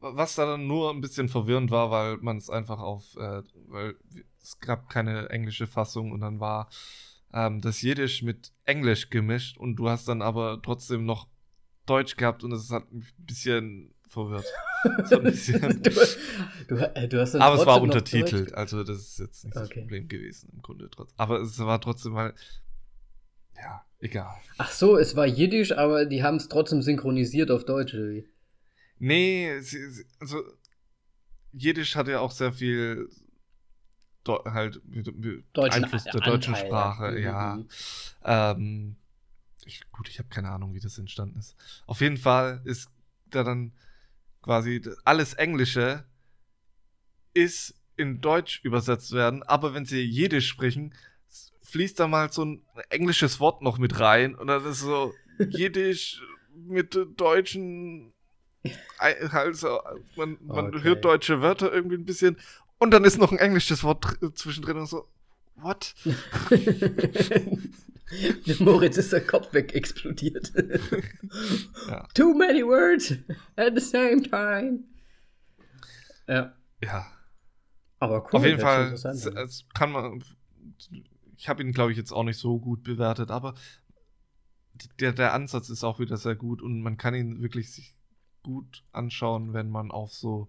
was 0.00 0.34
da 0.34 0.44
dann 0.44 0.66
nur 0.66 0.90
ein 0.90 1.00
bisschen 1.00 1.28
verwirrend 1.28 1.70
war, 1.70 1.90
weil 1.90 2.18
man 2.18 2.36
es 2.36 2.50
einfach 2.50 2.78
auf, 2.78 3.16
äh, 3.16 3.42
weil 3.68 3.96
es 4.42 4.58
gab 4.60 4.90
keine 4.90 5.30
englische 5.30 5.66
Fassung 5.66 6.12
und 6.12 6.20
dann 6.20 6.40
war 6.40 6.68
ähm, 7.32 7.62
das 7.62 7.80
Jiddisch 7.80 8.22
mit 8.22 8.52
Englisch 8.64 9.08
gemischt 9.08 9.56
und 9.56 9.76
du 9.76 9.88
hast 9.88 10.06
dann 10.06 10.20
aber 10.20 10.60
trotzdem 10.62 11.06
noch 11.06 11.28
Deutsch 11.86 12.16
gehabt 12.16 12.44
und 12.44 12.52
es 12.52 12.70
hat 12.70 12.92
mich 12.92 13.08
ein 13.18 13.24
bisschen 13.26 13.94
verwirrt. 14.08 14.46
So 15.06 15.16
ein 15.16 15.24
bisschen. 15.24 15.82
du, 15.82 15.90
du, 16.68 16.94
äh, 16.94 17.08
du 17.08 17.18
hast 17.18 17.34
aber 17.36 17.54
es 17.58 17.64
war 17.64 17.80
untertitelt, 17.80 18.52
also 18.52 18.84
das 18.84 18.98
ist 18.98 19.18
jetzt 19.18 19.44
nicht 19.44 19.56
das 19.56 19.70
Okay. 19.70 19.80
Problem 19.80 20.08
gewesen 20.08 20.50
im 20.52 20.60
Grunde 20.60 20.90
trotzdem. 20.90 21.14
Aber 21.18 21.40
es 21.40 21.58
war 21.58 21.80
trotzdem 21.80 22.14
halt, 22.16 22.34
ja, 23.56 23.84
egal. 24.00 24.36
Ach 24.58 24.70
so, 24.70 24.96
es 24.96 25.16
war 25.16 25.26
Jiddisch, 25.26 25.72
aber 25.72 26.06
die 26.06 26.22
haben 26.22 26.36
es 26.36 26.48
trotzdem 26.48 26.82
synchronisiert 26.82 27.50
auf 27.50 27.64
Deutsch. 27.64 27.94
Oder 27.94 28.10
wie? 28.10 28.28
Nee, 28.98 29.58
sie, 29.60 29.90
sie, 29.90 30.04
also 30.20 30.42
Jiddisch 31.52 31.96
hat 31.96 32.08
ja 32.08 32.20
auch 32.20 32.30
sehr 32.30 32.52
viel 32.52 33.08
Deu 34.24 34.38
halt 34.46 34.80
Deutschen 35.52 35.84
Einfluss 35.84 36.04
der 36.04 36.14
Anteil, 36.14 36.32
deutschen. 36.32 36.56
Sprache, 36.56 37.10
Mhm. 37.12 37.18
ja. 37.22 37.58
Ähm, 38.24 38.96
ich, 39.66 39.82
gut, 39.90 40.08
ich 40.08 40.18
habe 40.18 40.28
keine 40.28 40.50
Ahnung, 40.50 40.74
wie 40.74 40.80
das 40.80 40.98
entstanden 40.98 41.38
ist. 41.38 41.56
Auf 41.86 42.00
jeden 42.00 42.16
Fall 42.16 42.60
ist 42.64 42.88
da 43.26 43.42
dann 43.44 43.72
quasi 44.42 44.80
alles 45.04 45.34
Englische 45.34 46.04
ist 47.32 47.74
in 47.96 48.20
Deutsch 48.20 48.60
übersetzt 48.64 49.12
werden, 49.12 49.42
aber 49.42 49.74
wenn 49.74 49.84
sie 49.86 50.02
Jiddisch 50.02 50.48
sprechen, 50.48 50.94
fließt 51.74 51.98
da 51.98 52.06
mal 52.06 52.30
so 52.32 52.44
ein 52.44 52.62
englisches 52.88 53.40
Wort 53.40 53.62
noch 53.62 53.78
mit 53.78 53.98
rein 53.98 54.36
und 54.36 54.46
dann 54.46 54.64
ist 54.64 54.78
so 54.78 55.12
Jiddisch 55.38 56.22
mit 56.54 56.96
deutschen 57.16 58.12
also 58.98 59.80
man, 60.16 60.38
man 60.40 60.66
Okay. 60.68 60.82
hört 60.84 61.04
deutsche 61.04 61.42
Wörter 61.42 61.72
irgendwie 61.72 61.96
ein 61.96 62.04
bisschen 62.04 62.36
und 62.78 62.92
dann 62.92 63.02
ist 63.04 63.18
noch 63.18 63.32
ein 63.32 63.38
englisches 63.38 63.82
Wort 63.82 64.04
dr- 64.04 64.34
zwischendrin 64.36 64.78
und 64.78 64.86
so 64.86 65.08
what? 65.56 65.94
Moritz 68.60 68.96
ist 68.96 69.12
der 69.12 69.26
Kopf 69.26 69.52
weg 69.52 69.74
explodiert. 69.74 70.52
Ja. 71.88 72.06
Too 72.14 72.32
many 72.34 72.64
words 72.64 73.12
at 73.56 73.72
the 73.74 73.80
same 73.80 74.22
time. 74.22 74.84
Ja, 76.28 76.54
Ja. 76.82 77.06
aber 77.98 78.22
cool. 78.24 78.30
Auf 78.38 78.44
jeden 78.46 78.60
Fall, 78.60 78.94
kann 79.74 79.90
man. 79.92 80.22
Ich 81.44 81.48
habe 81.50 81.62
ihn, 81.62 81.72
glaube 81.72 81.92
ich, 81.92 81.98
jetzt 81.98 82.10
auch 82.10 82.22
nicht 82.22 82.38
so 82.38 82.58
gut 82.58 82.84
bewertet, 82.84 83.30
aber 83.30 83.52
der, 84.98 85.12
der 85.12 85.34
Ansatz 85.34 85.68
ist 85.68 85.84
auch 85.84 85.98
wieder 85.98 86.16
sehr 86.16 86.36
gut 86.36 86.62
und 86.62 86.80
man 86.80 86.96
kann 86.96 87.14
ihn 87.14 87.42
wirklich 87.42 87.70
sich 87.70 87.94
gut 88.42 88.82
anschauen, 88.92 89.52
wenn 89.52 89.68
man 89.68 89.90
auf 89.90 90.14
so 90.14 90.48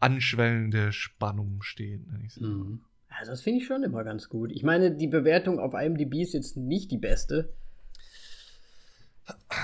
anschwellende 0.00 0.92
Spannung 0.92 1.62
steht. 1.62 2.02
Mhm. 2.38 2.82
Ja, 3.08 3.24
das 3.24 3.40
finde 3.40 3.60
ich 3.60 3.66
schon 3.66 3.84
immer 3.84 4.04
ganz 4.04 4.28
gut. 4.28 4.52
Ich 4.52 4.62
meine, 4.62 4.94
die 4.94 5.06
Bewertung 5.06 5.58
auf 5.58 5.72
IMDb 5.72 6.16
ist 6.16 6.34
jetzt 6.34 6.58
nicht 6.58 6.90
die 6.90 6.98
beste. 6.98 7.54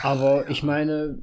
Aber 0.03 0.49
ich 0.49 0.63
meine. 0.63 1.19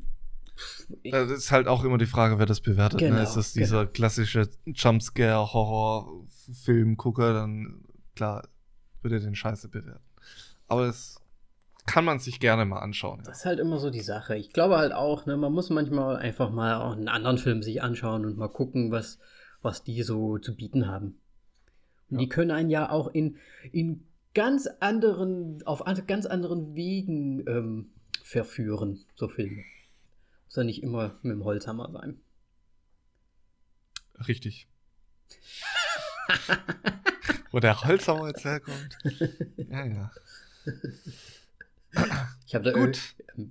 Ich, 1.01 1.13
Das 1.13 1.31
ist 1.31 1.51
halt 1.51 1.67
auch 1.67 1.83
immer 1.83 1.97
die 1.97 2.05
Frage, 2.05 2.37
wer 2.37 2.45
das 2.45 2.61
bewertet. 2.61 2.99
Genau, 2.99 3.15
ne? 3.15 3.23
Ist 3.23 3.33
das 3.33 3.53
dieser 3.53 3.87
klassische 3.87 4.51
Jumpscare-Horror-Film-Gucker, 4.67 7.33
dann 7.33 7.85
klar, 8.15 8.43
würde 9.03 9.19
den 9.19 9.35
Scheiße 9.35 9.67
bewerten. 9.69 10.03
Aber 10.67 10.85
das 10.85 11.19
kann 11.85 12.05
man 12.05 12.19
sich 12.19 12.39
gerne 12.39 12.63
mal 12.65 12.79
anschauen. 12.79 13.19
Ja. 13.19 13.25
das 13.25 13.39
ist 13.39 13.45
halt 13.45 13.59
immer 13.59 13.79
so 13.79 13.89
die 13.89 14.01
Sache. 14.01 14.35
Ich 14.37 14.53
glaube 14.53 14.77
halt 14.77 14.93
auch, 14.93 15.25
ne, 15.25 15.35
man 15.37 15.51
muss 15.51 15.69
manchmal 15.69 16.17
einfach 16.17 16.49
mal 16.51 16.75
auch 16.75 16.93
einen 16.93 17.07
anderen 17.07 17.37
Film 17.39 17.63
sich 17.63 17.81
anschauen 17.81 18.25
und 18.25 18.37
mal 18.37 18.47
gucken, 18.49 18.91
was, 18.91 19.17
was 19.61 19.83
die 19.83 20.03
so 20.03 20.37
zu 20.37 20.55
bieten 20.55 20.87
haben. 20.87 21.17
Und 22.09 22.17
Ja. 22.17 22.19
die 22.19 22.29
können 22.29 22.51
einen 22.51 22.69
ja 22.69 22.89
auch 22.91 23.07
in, 23.07 23.37
in 23.71 24.05
ganz 24.33 24.67
anderen, 24.79 25.61
auf 25.65 25.85
an- 25.87 26.05
ganz 26.07 26.25
anderen 26.27 26.75
Wegen 26.75 27.45
ähm, 27.47 27.89
verführen, 28.23 29.03
so 29.15 29.27
Filme. 29.27 29.63
Muss 30.45 30.55
ja 30.55 30.63
nicht 30.63 30.83
immer 30.83 31.15
mit 31.23 31.33
dem 31.33 31.43
Holzhammer 31.43 31.89
sein. 31.91 32.19
Richtig. 34.27 34.67
Wo 37.51 37.59
der 37.59 37.81
Holzhammer 37.83 38.27
jetzt 38.27 38.43
herkommt. 38.45 38.97
Ja, 39.69 39.85
ja. 39.85 40.11
Ich 42.47 42.55
habe 42.55 42.63
da 42.65 42.71
Gut. 42.71 42.99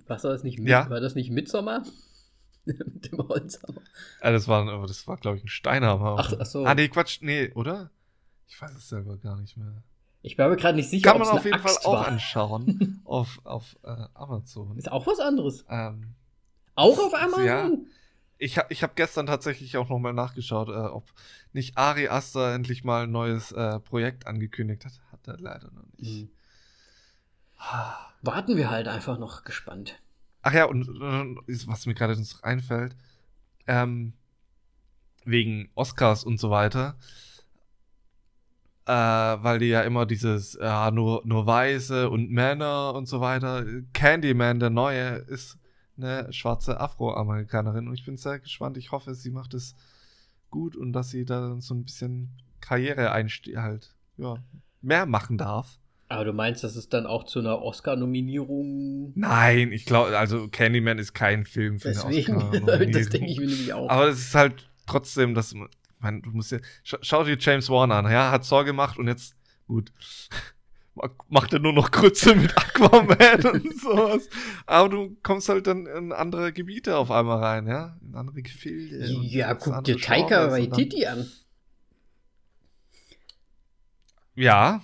was 0.07 0.23
war 0.23 0.31
das 0.31 0.43
nicht? 0.43 0.59
Ja. 0.59 0.89
War 0.89 0.99
das 0.99 1.15
nicht 1.15 1.29
Midsommer? 1.31 1.83
Mit 2.65 3.11
dem 3.11 3.19
Holzhammer. 3.27 3.81
Ah, 4.21 4.31
das 4.31 4.47
war, 4.47 4.67
aber 4.69 4.87
das 4.87 5.07
war, 5.07 5.17
glaube 5.17 5.37
ich, 5.37 5.43
ein 5.43 5.47
Steinhammer. 5.47 6.15
Ach- 6.19 6.33
ach 6.39 6.45
so. 6.45 6.65
Ah, 6.65 6.75
nee, 6.75 6.87
Quatsch, 6.89 7.19
nee, 7.21 7.51
oder? 7.53 7.89
Ich 8.47 8.61
weiß 8.61 8.71
es 8.75 8.89
selber 8.89 9.17
gar 9.17 9.39
nicht 9.39 9.57
mehr. 9.57 9.83
Ich 10.23 10.37
war 10.37 10.49
mir 10.49 10.55
gerade 10.57 10.75
nicht 10.75 10.89
sicher, 10.89 11.09
Kann 11.11 11.19
man 11.19 11.27
auf 11.29 11.43
jeden 11.45 11.57
Fall 11.59 11.71
Axt 11.71 11.85
auch 11.85 11.93
war. 11.93 12.07
anschauen. 12.07 13.01
auf 13.05 13.39
auf 13.43 13.75
äh, 13.83 14.05
Amazon. 14.13 14.77
Ist 14.77 14.91
auch 14.91 15.07
was 15.07 15.19
anderes. 15.19 15.65
Ähm, 15.69 16.13
Auch 16.75 16.99
auf 16.99 17.13
Amazon? 17.15 17.45
Ja. 17.45 17.69
Ich 18.41 18.57
habe 18.57 18.73
ich 18.73 18.81
hab 18.81 18.95
gestern 18.95 19.27
tatsächlich 19.27 19.77
auch 19.77 19.87
nochmal 19.87 20.13
nachgeschaut, 20.13 20.69
äh, 20.69 20.71
ob 20.71 21.13
nicht 21.53 21.77
Ari 21.77 22.07
Aster 22.07 22.55
endlich 22.55 22.83
mal 22.83 23.03
ein 23.03 23.11
neues 23.11 23.51
äh, 23.51 23.79
Projekt 23.79 24.25
angekündigt 24.25 24.83
hat. 24.83 24.93
Hat 25.11 25.27
er 25.27 25.37
leider 25.37 25.69
noch 25.71 25.85
nicht. 25.97 26.21
Hm. 26.21 26.29
Warten 28.23 28.57
wir 28.57 28.71
halt 28.71 28.87
einfach 28.87 29.19
noch 29.19 29.43
gespannt. 29.43 30.01
Ach 30.41 30.53
ja, 30.53 30.65
und 30.65 30.87
äh, 30.89 31.67
was 31.67 31.85
mir 31.85 31.93
gerade 31.93 32.19
noch 32.19 32.41
einfällt, 32.41 32.95
ähm, 33.67 34.13
wegen 35.23 35.69
Oscars 35.75 36.23
und 36.23 36.39
so 36.39 36.49
weiter, 36.49 36.97
äh, 38.87 38.91
weil 38.91 39.59
die 39.59 39.67
ja 39.67 39.83
immer 39.83 40.07
dieses, 40.07 40.57
ja, 40.59 40.89
nur, 40.89 41.21
nur 41.25 41.45
Weiße 41.45 42.09
und 42.09 42.31
Männer 42.31 42.95
und 42.95 43.07
so 43.07 43.21
weiter. 43.21 43.63
Candyman, 43.93 44.59
der 44.59 44.71
Neue, 44.71 45.17
ist 45.27 45.59
eine 46.03 46.31
schwarze 46.33 46.79
Afroamerikanerin 46.79 47.87
und 47.87 47.93
ich 47.93 48.05
bin 48.05 48.17
sehr 48.17 48.39
gespannt. 48.39 48.77
Ich 48.77 48.91
hoffe, 48.91 49.15
sie 49.15 49.31
macht 49.31 49.53
es 49.53 49.75
gut 50.49 50.75
und 50.75 50.93
dass 50.93 51.09
sie 51.09 51.25
da 51.25 51.59
so 51.59 51.73
ein 51.73 51.83
bisschen 51.83 52.29
Karriere 52.59 53.11
einsteht, 53.11 53.57
halt, 53.57 53.95
ja, 54.17 54.35
mehr 54.81 55.05
machen 55.05 55.37
darf. 55.37 55.79
Aber 56.09 56.25
du 56.25 56.33
meinst, 56.33 56.63
dass 56.63 56.75
es 56.75 56.89
dann 56.89 57.05
auch 57.05 57.23
zu 57.23 57.39
einer 57.39 57.61
Oscar-Nominierung. 57.61 59.13
Nein, 59.15 59.71
ich 59.71 59.85
glaube, 59.85 60.17
also 60.17 60.49
Candyman 60.49 60.97
ist 60.99 61.13
kein 61.13 61.45
Film 61.45 61.79
für 61.79 61.87
Deswegen, 61.87 62.41
eine 62.41 62.61
Oscar. 62.63 62.85
das 62.85 63.09
denke 63.09 63.31
ich 63.31 63.39
mir 63.39 63.47
nämlich 63.47 63.73
auch. 63.73 63.89
Aber 63.89 64.09
es 64.09 64.19
ist 64.19 64.35
halt 64.35 64.69
trotzdem, 64.87 65.33
dass 65.33 65.55
man, 65.99 66.21
du 66.21 66.31
musst 66.31 66.51
ja, 66.51 66.59
schau, 66.83 66.97
schau 67.01 67.23
dir 67.23 67.37
James 67.39 67.69
Wan 67.69 67.91
an, 67.93 68.11
ja, 68.11 68.29
hat 68.29 68.43
Saw 68.43 68.65
gemacht 68.65 68.97
und 68.97 69.07
jetzt, 69.07 69.35
gut, 69.67 69.93
macht 71.29 71.53
er 71.53 71.59
nur 71.59 71.73
noch 71.73 71.91
Grütze 71.91 72.35
mit 72.35 72.55
Aquaman 72.57 73.45
und 73.45 73.79
sowas. 73.81 74.29
Aber 74.65 74.89
du 74.89 75.17
kommst 75.23 75.49
halt 75.49 75.67
dann 75.67 75.85
in 75.85 76.11
andere 76.11 76.51
Gebiete 76.53 76.97
auf 76.97 77.11
einmal 77.11 77.39
rein, 77.39 77.67
ja, 77.67 77.97
in 78.01 78.15
andere 78.15 78.41
Gefilde. 78.41 79.05
ja, 79.21 79.53
guck 79.53 79.83
dir 79.83 79.97
Taika 79.97 80.51
Waititi 80.51 81.05
an. 81.05 81.29
Ja, 84.35 84.81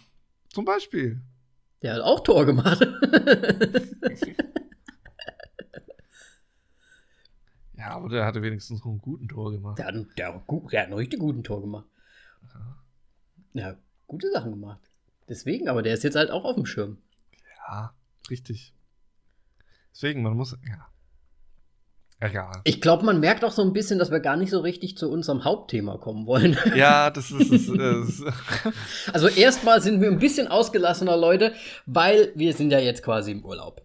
zum 0.49 0.65
Beispiel. 0.65 1.21
Der 1.81 1.95
hat 1.95 2.01
auch 2.01 2.21
Tor 2.21 2.45
gemacht. 2.45 2.85
Ja, 7.77 7.91
aber 7.91 8.09
der 8.09 8.25
hatte 8.25 8.41
wenigstens 8.41 8.79
noch 8.79 8.91
einen 8.91 8.99
guten 8.99 9.27
Tor 9.27 9.51
gemacht. 9.51 9.77
der, 9.77 9.85
hat, 9.85 9.93
der, 10.17 10.43
der 10.71 10.79
hat 10.81 10.87
einen 10.87 10.93
richtig 10.93 11.19
guten 11.19 11.43
Tor 11.43 11.61
gemacht. 11.61 11.85
Ja, 13.53 13.75
gute 14.07 14.29
Sachen 14.31 14.51
gemacht. 14.51 14.81
Deswegen, 15.29 15.67
aber 15.69 15.81
der 15.81 15.93
ist 15.93 16.03
jetzt 16.03 16.15
halt 16.15 16.31
auch 16.31 16.45
auf 16.45 16.55
dem 16.55 16.65
Schirm. 16.65 16.97
Ja, 17.67 17.93
richtig. 18.29 18.73
Deswegen, 19.93 20.21
man 20.21 20.33
muss. 20.33 20.57
Ja. 20.67 20.87
Egal. 22.19 22.61
Ich 22.63 22.81
glaube, 22.81 23.05
man 23.05 23.19
merkt 23.19 23.43
auch 23.45 23.51
so 23.51 23.61
ein 23.61 23.73
bisschen, 23.73 23.99
dass 23.99 24.09
wir 24.09 24.19
gar 24.19 24.37
nicht 24.37 24.49
so 24.49 24.59
richtig 24.59 24.97
zu 24.97 25.07
unserem 25.11 25.43
Hauptthema 25.43 25.97
kommen 25.97 26.25
wollen. 26.25 26.57
Ja, 26.75 27.11
das 27.11 27.29
ist. 27.29 27.69
Das 27.69 28.09
ist 28.09 28.23
also, 29.13 29.27
erstmal 29.27 29.81
sind 29.81 30.01
wir 30.01 30.09
ein 30.09 30.17
bisschen 30.17 30.47
ausgelassener, 30.47 31.15
Leute, 31.15 31.53
weil 31.85 32.31
wir 32.35 32.53
sind 32.53 32.71
ja 32.71 32.79
jetzt 32.79 33.03
quasi 33.03 33.31
im 33.31 33.45
Urlaub. 33.45 33.83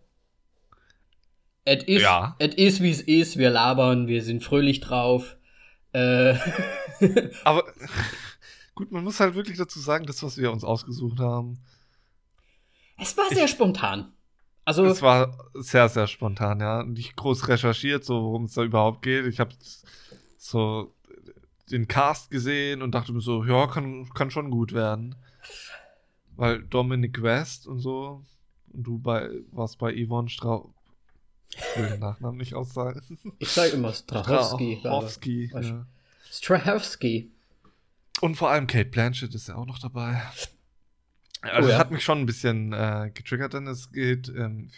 Es 1.64 1.84
ist, 1.84 2.02
Ja. 2.02 2.34
es 2.38 2.54
ist, 2.54 2.80
wie 2.82 2.90
es 2.90 3.02
ist. 3.02 3.36
Wir 3.36 3.50
labern, 3.50 4.06
wir 4.06 4.22
sind 4.22 4.42
fröhlich 4.42 4.80
drauf. 4.80 5.36
Äh, 5.92 6.34
aber 7.44 7.64
gut, 8.74 8.90
man 8.92 9.04
muss 9.04 9.20
halt 9.20 9.34
wirklich 9.34 9.58
dazu 9.58 9.78
sagen, 9.80 10.06
das, 10.06 10.22
was 10.22 10.36
wir 10.38 10.52
uns 10.52 10.64
ausgesucht 10.64 11.18
haben, 11.18 11.58
es 12.98 13.16
war 13.16 13.28
sehr 13.30 13.48
spontan. 13.48 14.12
Also, 14.64 14.84
es 14.84 15.02
war 15.02 15.36
sehr, 15.54 15.88
sehr 15.88 16.06
spontan, 16.06 16.60
ja. 16.60 16.84
Nicht 16.84 17.16
groß 17.16 17.48
recherchiert, 17.48 18.04
so 18.04 18.22
worum 18.22 18.44
es 18.44 18.54
da 18.54 18.62
überhaupt 18.62 19.02
geht. 19.02 19.26
Ich 19.26 19.40
habe 19.40 19.52
so 20.38 20.94
den 21.70 21.88
Cast 21.88 22.30
gesehen 22.30 22.80
und 22.80 22.92
dachte 22.92 23.12
mir 23.12 23.20
so, 23.20 23.44
ja, 23.44 23.66
kann, 23.66 24.08
kann 24.14 24.30
schon 24.30 24.50
gut 24.50 24.72
werden. 24.72 25.16
Weil 26.36 26.62
Dominic 26.62 27.22
West 27.22 27.66
und 27.66 27.80
so, 27.80 28.22
und 28.72 28.84
du 28.84 28.98
bei, 28.98 29.28
warst 29.50 29.78
bei 29.78 29.92
Yvonne 29.92 30.28
Strau. 30.28 30.72
Ich 31.50 31.76
will 31.82 31.88
den 31.90 32.00
Nachnamen 32.00 32.38
nicht 32.38 32.54
aussagen. 32.54 33.18
ich 33.40 33.48
sage 33.48 33.72
immer 33.72 33.92
Strachowski. 33.92 34.76
Strachowski, 34.78 35.50
aber- 35.52 35.62
ja. 35.66 35.86
Strachowski. 36.30 37.31
Und 38.22 38.36
vor 38.36 38.50
allem 38.50 38.68
Kate 38.68 38.88
Blanchett 38.88 39.34
ist 39.34 39.48
ja 39.48 39.56
auch 39.56 39.66
noch 39.66 39.80
dabei. 39.80 40.22
Also 41.40 41.68
Oh 41.68 41.72
ja. 41.72 41.78
hat 41.78 41.90
mich 41.90 42.04
schon 42.04 42.20
ein 42.20 42.26
bisschen 42.26 42.72
äh, 42.72 43.10
getriggert, 43.12 43.52
denn 43.54 43.66
es 43.66 43.90
geht, 43.90 44.28
ähm, 44.28 44.70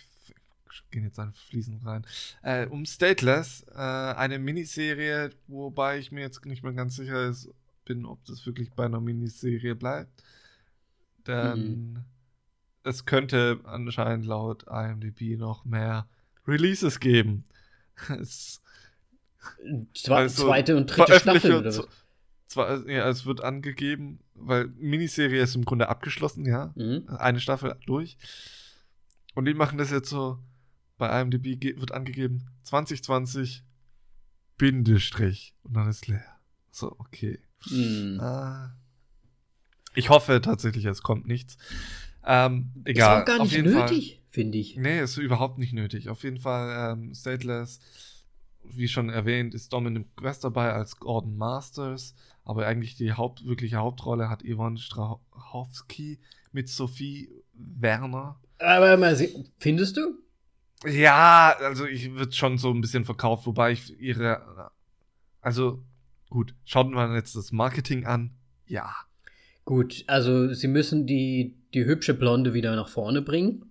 gehen 0.91 1.05
jetzt 1.05 1.19
an 1.19 1.35
Fliesen 1.35 1.79
rein, 1.85 2.07
äh, 2.43 2.65
um 2.65 2.87
Stateless, 2.87 3.67
äh, 3.71 3.79
eine 3.79 4.39
Miniserie, 4.39 5.29
wobei 5.47 5.99
ich 5.99 6.11
mir 6.11 6.23
jetzt 6.23 6.43
nicht 6.47 6.63
mehr 6.63 6.73
ganz 6.73 6.97
sicher 6.97 7.29
ist, 7.29 7.51
bin, 7.85 8.07
ob 8.07 8.25
das 8.25 8.47
wirklich 8.47 8.73
bei 8.73 8.87
einer 8.87 9.03
Miniserie 9.03 9.75
bleibt. 9.75 10.25
Denn 11.27 12.03
es 12.83 13.05
könnte 13.05 13.61
anscheinend 13.65 14.25
laut 14.25 14.65
IMDb 14.71 15.37
noch 15.37 15.67
mehr 15.67 16.09
Releases 16.47 16.99
geben. 16.99 17.45
es 18.09 18.63
Zwe 19.95 20.17
Also, 20.17 20.47
zweite 20.47 20.77
und 20.79 20.87
dritte 20.87 21.21
Staffel. 21.21 21.57
Oder 21.57 21.77
was? 21.77 22.04
Zwar, 22.47 22.89
ja, 22.89 23.09
es 23.09 23.25
wird 23.27 23.43
angegeben, 23.43 24.21
weil 24.35 24.69
Miniserie 24.79 25.43
ist 25.43 25.55
im 25.55 25.65
Grunde 25.65 25.89
abgeschlossen, 25.89 26.45
ja. 26.47 26.73
Mhm. 26.77 27.05
Eine 27.09 27.41
Staffel 27.41 27.77
durch. 27.87 28.19
Und 29.35 29.47
die 29.47 29.55
machen 29.55 29.79
das 29.79 29.91
jetzt 29.91 30.11
so, 30.11 30.39
bei 30.97 31.21
IMDb 31.21 31.81
wird 31.81 31.93
angegeben 31.93 32.47
2020 32.63 33.65
Bindestrich 34.57 35.55
und 35.63 35.75
dann 35.75 35.89
ist 35.89 36.07
leer. 36.07 36.25
So, 36.71 36.95
okay. 36.99 37.41
Mhm. 37.71 38.21
Ah. 38.21 38.77
Ich 39.95 40.11
hoffe 40.11 40.41
tatsächlich, 40.41 40.85
es 40.85 41.03
kommt 41.03 41.27
nichts. 41.27 41.57
Ähm, 42.25 42.73
Ist 42.85 42.97
egal. 42.97 43.23
auch 43.23 43.25
gar 43.27 43.43
nicht 43.43 43.63
nötig, 43.63 44.23
finde 44.31 44.59
ich. 44.59 44.77
Nee, 44.77 45.01
ist 45.01 45.17
überhaupt 45.17 45.59
nicht 45.59 45.73
nötig. 45.73 46.09
Auf 46.09 46.23
jeden 46.25 46.39
Fall, 46.39 46.93
ähm, 46.93 47.15
Stateless, 47.15 47.81
wie 48.63 48.89
schon 48.89 49.11
erwähnt, 49.11 49.55
ist 49.55 49.73
Dominic 49.73 50.07
West 50.21 50.45
dabei 50.45 50.73
als 50.73 50.97
Gordon 50.97 51.37
Masters, 51.37 52.15
aber 52.45 52.67
eigentlich 52.67 52.97
die 52.97 53.13
Haupt, 53.13 53.45
wirkliche 53.47 53.77
Hauptrolle 53.77 54.29
hat 54.29 54.43
Yvonne 54.45 54.79
Strachowski 54.79 56.21
mit 56.53 56.69
Sophie 56.69 57.31
Werner. 57.55 58.39
Aber 58.59 58.97
mal 58.97 59.17
sehen, 59.17 59.49
findest 59.59 59.97
du? 59.97 60.19
Ja, 60.87 61.55
also 61.61 61.87
ich 61.87 62.15
wird 62.15 62.35
schon 62.35 62.59
so 62.59 62.71
ein 62.71 62.81
bisschen 62.81 63.05
verkauft, 63.05 63.47
wobei 63.47 63.73
ich 63.73 63.99
ihre, 63.99 64.71
also 65.41 65.83
gut, 66.29 66.55
schaut 66.65 66.91
man 66.91 67.15
jetzt 67.15 67.37
das 67.37 67.53
Marketing 67.53 68.05
an, 68.05 68.33
ja. 68.67 68.95
Gut, 69.65 70.05
also 70.07 70.53
sie 70.53 70.69
müssen 70.69 71.07
die, 71.07 71.57
die 71.73 71.87
hübsche 71.87 72.13
Blonde 72.13 72.53
wieder 72.53 72.77
nach 72.77 72.89
vorne 72.89 73.23
bringen. 73.23 73.71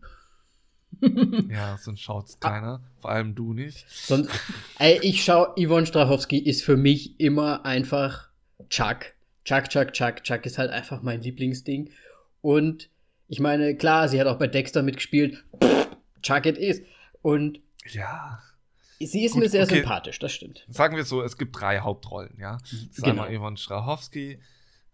Ja, 1.49 1.77
sonst 1.79 2.01
schaut's 2.01 2.39
keiner, 2.39 2.81
vor 3.01 3.09
allem 3.09 3.33
du 3.33 3.53
nicht. 3.53 3.85
Sonst, 3.89 4.29
ey, 4.77 4.99
ich 5.01 5.23
schau, 5.23 5.53
Yvonne 5.57 5.87
Strachowski 5.87 6.37
ist 6.37 6.63
für 6.63 6.77
mich 6.77 7.19
immer 7.19 7.65
einfach 7.65 8.29
Chuck. 8.69 9.13
Chuck, 9.45 9.69
Chuck, 9.69 9.93
Chuck. 9.93 10.23
Chuck 10.23 10.45
ist 10.45 10.57
halt 10.57 10.71
einfach 10.71 11.01
mein 11.01 11.21
Lieblingsding. 11.21 11.91
Und 12.41 12.89
ich 13.27 13.39
meine, 13.39 13.75
klar, 13.75 14.07
sie 14.09 14.19
hat 14.19 14.27
auch 14.27 14.37
bei 14.39 14.47
Dexter 14.47 14.83
mitgespielt. 14.83 15.43
Chuck 16.21 16.45
it 16.45 16.57
is. 16.57 16.81
Und 17.21 17.59
Ja. 17.91 18.41
sie 18.99 19.25
ist 19.25 19.33
Gut, 19.33 19.43
mir 19.43 19.49
sehr 19.49 19.63
okay. 19.63 19.77
sympathisch, 19.77 20.19
das 20.19 20.31
stimmt. 20.31 20.65
sagen 20.69 20.95
wir 20.95 21.03
so, 21.03 21.21
es 21.21 21.37
gibt 21.37 21.59
drei 21.59 21.79
Hauptrollen, 21.79 22.37
ja. 22.39 22.57
Genau. 22.95 23.09
einmal 23.23 23.37
Yvonne 23.37 23.57
Strachowski, 23.57 24.31
äh, 24.33 24.39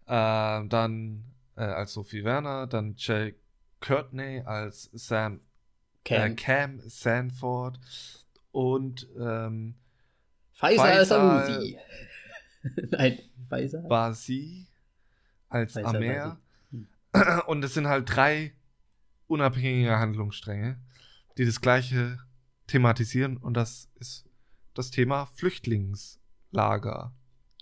dann 0.07 1.23
äh, 1.55 1.61
als 1.61 1.93
Sophie 1.93 2.23
Werner, 2.23 2.65
dann 2.67 2.95
Jay 2.97 3.35
Courtney 3.81 4.41
als 4.45 4.89
Sam 4.93 5.41
Cam. 6.05 6.31
Äh, 6.31 6.35
Cam 6.35 6.79
Sanford 6.85 7.79
und 8.51 9.07
ähm, 9.19 9.75
Faisal 10.53 11.03
Faisal- 11.03 11.45
Salusi. 11.45 11.77
Nein, 12.91 13.19
Faisal. 13.49 13.87
Basi 13.87 14.67
als 15.49 15.73
Faisal 15.73 15.95
Amer. 15.95 16.37
Basi. 17.11 17.41
Und 17.47 17.63
es 17.63 17.73
sind 17.73 17.87
halt 17.87 18.13
drei 18.13 18.53
unabhängige 19.27 19.97
Handlungsstränge, 19.97 20.79
die 21.37 21.45
das 21.45 21.61
gleiche 21.61 22.17
thematisieren 22.67 23.37
und 23.37 23.55
das 23.55 23.89
ist 23.99 24.25
das 24.73 24.91
Thema 24.91 25.25
Flüchtlingslager 25.25 27.13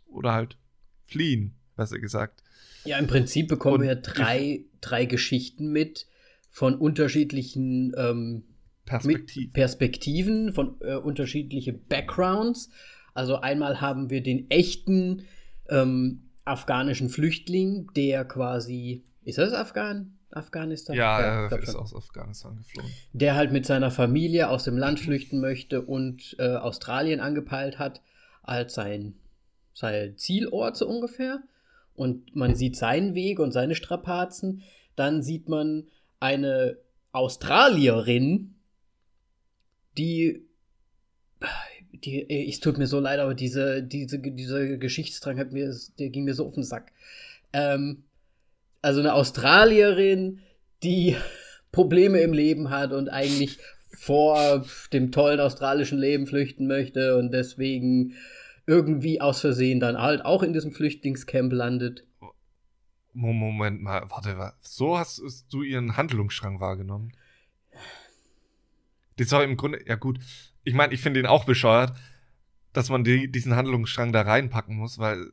oder 0.07 0.33
halt 0.33 0.57
fliehen, 1.05 1.55
besser 1.75 1.99
gesagt. 1.99 2.43
Ja, 2.85 2.97
im 2.97 3.07
Prinzip 3.07 3.47
bekommen 3.47 3.81
Und 3.81 3.87
wir 3.87 3.95
drei, 3.95 4.65
drei 4.81 5.05
Geschichten 5.05 5.71
mit 5.71 6.07
von 6.49 6.75
unterschiedlichen 6.75 7.93
ähm, 7.97 8.43
Perspektiv. 8.85 9.45
mit 9.45 9.53
Perspektiven, 9.53 10.53
von 10.53 10.77
äh, 10.81 10.95
unterschiedliche 10.95 11.73
Backgrounds. 11.73 12.69
Also 13.17 13.37
einmal 13.37 13.81
haben 13.81 14.11
wir 14.11 14.21
den 14.21 14.47
echten 14.51 15.23
ähm, 15.69 16.29
afghanischen 16.45 17.09
Flüchtling, 17.09 17.89
der 17.95 18.25
quasi, 18.25 19.05
ist 19.23 19.39
das 19.39 19.53
Afghan? 19.53 20.19
Afghanistan? 20.29 20.95
Ja, 20.95 21.47
ich 21.47 21.51
er 21.51 21.59
ist 21.59 21.71
schon. 21.71 21.81
aus 21.81 21.95
Afghanistan 21.95 22.57
geflohen. 22.57 22.91
Der 23.13 23.33
halt 23.33 23.51
mit 23.51 23.65
seiner 23.65 23.89
Familie 23.89 24.49
aus 24.49 24.65
dem 24.65 24.77
Land 24.77 24.99
flüchten 24.99 25.41
möchte 25.41 25.81
und 25.81 26.35
äh, 26.37 26.57
Australien 26.57 27.19
angepeilt 27.19 27.79
hat 27.79 28.03
als 28.43 28.75
sein, 28.75 29.15
sein 29.73 30.15
Zielort 30.15 30.77
so 30.77 30.87
ungefähr. 30.87 31.39
Und 31.95 32.35
man 32.35 32.53
sieht 32.53 32.75
seinen 32.75 33.15
Weg 33.15 33.39
und 33.39 33.51
seine 33.51 33.73
Strapazen. 33.73 34.61
Dann 34.95 35.23
sieht 35.23 35.49
man 35.49 35.87
eine 36.19 36.77
Australierin, 37.13 38.53
die, 39.97 40.45
die 42.03 42.21
äh, 42.29 42.49
es 42.49 42.59
tut 42.59 42.77
mir 42.77 42.87
so 42.87 42.99
leid, 42.99 43.19
aber 43.19 43.33
diese, 43.33 43.83
diese, 43.83 44.19
dieser 44.19 44.77
Geschichtsdrang 44.77 45.37
hat 45.37 45.51
mir, 45.51 45.75
der 45.99 46.09
ging 46.09 46.23
mir 46.25 46.33
so 46.33 46.45
auf 46.45 46.53
den 46.53 46.63
Sack. 46.63 46.91
Ähm, 47.53 48.03
also 48.81 48.99
eine 48.99 49.13
Australierin, 49.13 50.39
die 50.83 51.15
Probleme 51.71 52.19
im 52.21 52.33
Leben 52.33 52.69
hat 52.69 52.91
und 52.91 53.09
eigentlich 53.09 53.57
vor 53.89 54.65
dem 54.93 55.11
tollen 55.11 55.39
australischen 55.39 55.97
Leben 55.97 56.27
flüchten 56.27 56.67
möchte 56.67 57.17
und 57.17 57.31
deswegen 57.31 58.13
irgendwie 58.65 59.21
aus 59.21 59.39
Versehen 59.41 59.79
dann 59.79 59.97
halt 59.97 60.23
auch 60.25 60.43
in 60.43 60.53
diesem 60.53 60.71
Flüchtlingscamp 60.71 61.53
landet. 61.53 62.05
Mo- 63.13 63.33
Moment 63.33 63.81
mal, 63.81 64.03
warte, 64.09 64.37
wa- 64.37 64.53
so 64.61 64.97
hast 64.97 65.21
du 65.49 65.63
ihren 65.63 65.97
Handlungsstrang 65.97 66.59
wahrgenommen? 66.59 67.13
Das 69.17 69.29
doch 69.29 69.41
im 69.41 69.57
Grunde, 69.57 69.79
ja 69.87 69.95
gut, 69.95 70.19
ich 70.67 70.73
meine, 70.73 70.93
ich 70.93 71.01
finde 71.01 71.19
ihn 71.19 71.25
auch 71.25 71.45
bescheuert, 71.45 71.93
dass 72.73 72.89
man 72.89 73.03
die, 73.03 73.31
diesen 73.31 73.55
Handlungsstrang 73.55 74.11
da 74.11 74.21
reinpacken 74.21 74.75
muss, 74.75 74.99
weil, 74.99 75.27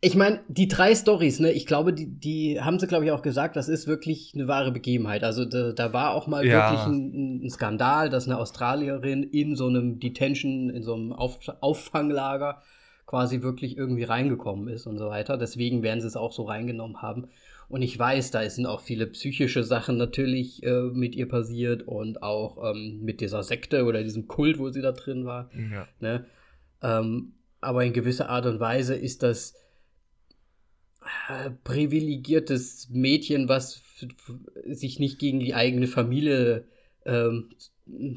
Ich 0.00 0.14
meine, 0.14 0.40
die 0.48 0.68
drei 0.68 0.94
Stories, 0.94 1.40
ne, 1.40 1.52
ich 1.52 1.66
glaube, 1.66 1.92
die, 1.92 2.06
die 2.06 2.60
haben 2.60 2.78
sie, 2.78 2.86
glaube 2.86 3.04
ich, 3.04 3.10
auch 3.10 3.22
gesagt, 3.22 3.56
das 3.56 3.68
ist 3.68 3.86
wirklich 3.86 4.32
eine 4.34 4.46
wahre 4.46 4.70
Begebenheit. 4.70 5.24
Also 5.24 5.44
da, 5.44 5.72
da 5.72 5.92
war 5.92 6.12
auch 6.14 6.26
mal 6.26 6.46
Ja. 6.46 6.70
wirklich 6.70 6.86
ein, 6.86 7.44
ein 7.44 7.50
Skandal, 7.50 8.08
dass 8.10 8.26
eine 8.26 8.38
Australierin 8.38 9.22
in 9.24 9.56
so 9.56 9.66
einem 9.66 9.98
Detention, 9.98 10.70
in 10.70 10.82
so 10.82 10.94
einem 10.94 11.12
Auf, 11.12 11.38
Auffanglager 11.60 12.62
quasi 13.06 13.42
wirklich 13.42 13.76
irgendwie 13.76 14.04
reingekommen 14.04 14.68
ist 14.68 14.86
und 14.86 14.98
so 14.98 15.08
weiter. 15.08 15.36
Deswegen 15.38 15.82
werden 15.82 16.00
sie 16.00 16.08
es 16.08 16.16
auch 16.16 16.32
so 16.32 16.44
reingenommen 16.44 17.02
haben. 17.02 17.28
Und 17.68 17.82
ich 17.82 17.98
weiß, 17.98 18.30
da 18.30 18.48
sind 18.48 18.66
auch 18.66 18.80
viele 18.80 19.06
psychische 19.08 19.64
Sachen 19.64 19.96
natürlich 19.96 20.62
äh, 20.62 20.82
mit 20.92 21.16
ihr 21.16 21.28
passiert 21.28 21.82
und 21.82 22.22
auch 22.22 22.72
ähm, 22.72 23.00
mit 23.02 23.20
dieser 23.20 23.42
Sekte 23.42 23.84
oder 23.84 24.02
diesem 24.02 24.28
Kult, 24.28 24.58
wo 24.58 24.70
sie 24.70 24.82
da 24.82 24.92
drin 24.92 25.24
war. 25.24 25.50
ja. 25.52 25.88
Ne? 26.00 26.26
Ähm, 26.82 27.32
aber 27.60 27.84
in 27.84 27.92
gewisser 27.92 28.28
Art 28.28 28.46
und 28.46 28.60
Weise 28.60 28.94
ist 28.94 29.22
das 29.22 29.54
äh, 31.28 31.50
privilegiertes 31.64 32.88
Mädchen, 32.90 33.48
was 33.48 33.82
sich 34.66 34.98
nicht 35.00 35.18
gegen 35.18 35.40
die 35.40 35.54
eigene 35.54 35.86
Familie 35.86 36.68
ähm, 37.04 37.50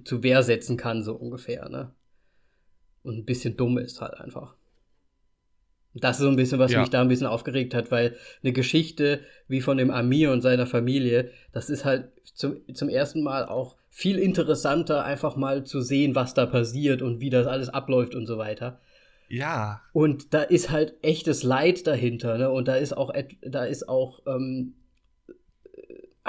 zu 0.04 0.24
Wehr 0.24 0.44
setzen 0.44 0.78
kann, 0.78 1.04
so 1.04 1.16
ungefähr, 1.16 1.70
ne? 1.70 1.94
Und 3.02 3.18
ein 3.18 3.26
bisschen 3.26 3.56
dumm 3.56 3.78
ist 3.78 4.02
halt 4.02 4.16
einfach. 4.16 4.56
Das 5.96 6.18
ist 6.18 6.24
so 6.24 6.30
ein 6.30 6.36
bisschen, 6.36 6.60
was 6.60 6.72
ja. 6.72 6.82
mich 6.82 6.90
da 6.90 7.02
ein 7.02 7.08
bisschen 7.08 7.28
aufgeregt 7.28 7.74
hat, 7.74 7.92
weil 7.92 8.16
eine 8.44 8.54
Geschichte 8.54 9.22
wie 9.48 9.62
von 9.62 9.78
dem 9.78 9.90
Amir 9.90 10.32
und 10.32 10.42
seiner 10.42 10.68
Familie, 10.68 11.32
das 11.52 11.70
ist 11.70 11.84
halt 11.84 12.10
zum, 12.36 12.58
zum 12.74 12.90
ersten 12.90 13.24
Mal 13.24 13.46
auch 13.46 13.76
viel 13.90 14.20
interessanter, 14.20 15.04
einfach 15.04 15.36
mal 15.36 15.64
zu 15.64 15.82
sehen, 15.82 16.16
was 16.16 16.34
da 16.34 16.46
passiert 16.46 17.02
und 17.02 17.20
wie 17.20 17.30
das 17.30 17.48
alles 17.48 17.70
abläuft 17.70 18.16
und 18.16 18.28
so 18.28 18.38
weiter. 18.38 18.80
Ja. 19.30 19.82
Und 19.94 20.34
da 20.34 20.42
ist 20.42 20.70
halt 20.70 20.96
echtes 21.02 21.44
Leid 21.44 21.86
dahinter, 21.86 22.38
ne? 22.38 22.50
Und 22.50 22.68
da 22.68 22.76
ist 22.76 22.96
auch, 22.96 23.14
da 23.42 23.66
ist 23.66 23.88
auch, 23.88 24.22
ähm, 24.26 24.74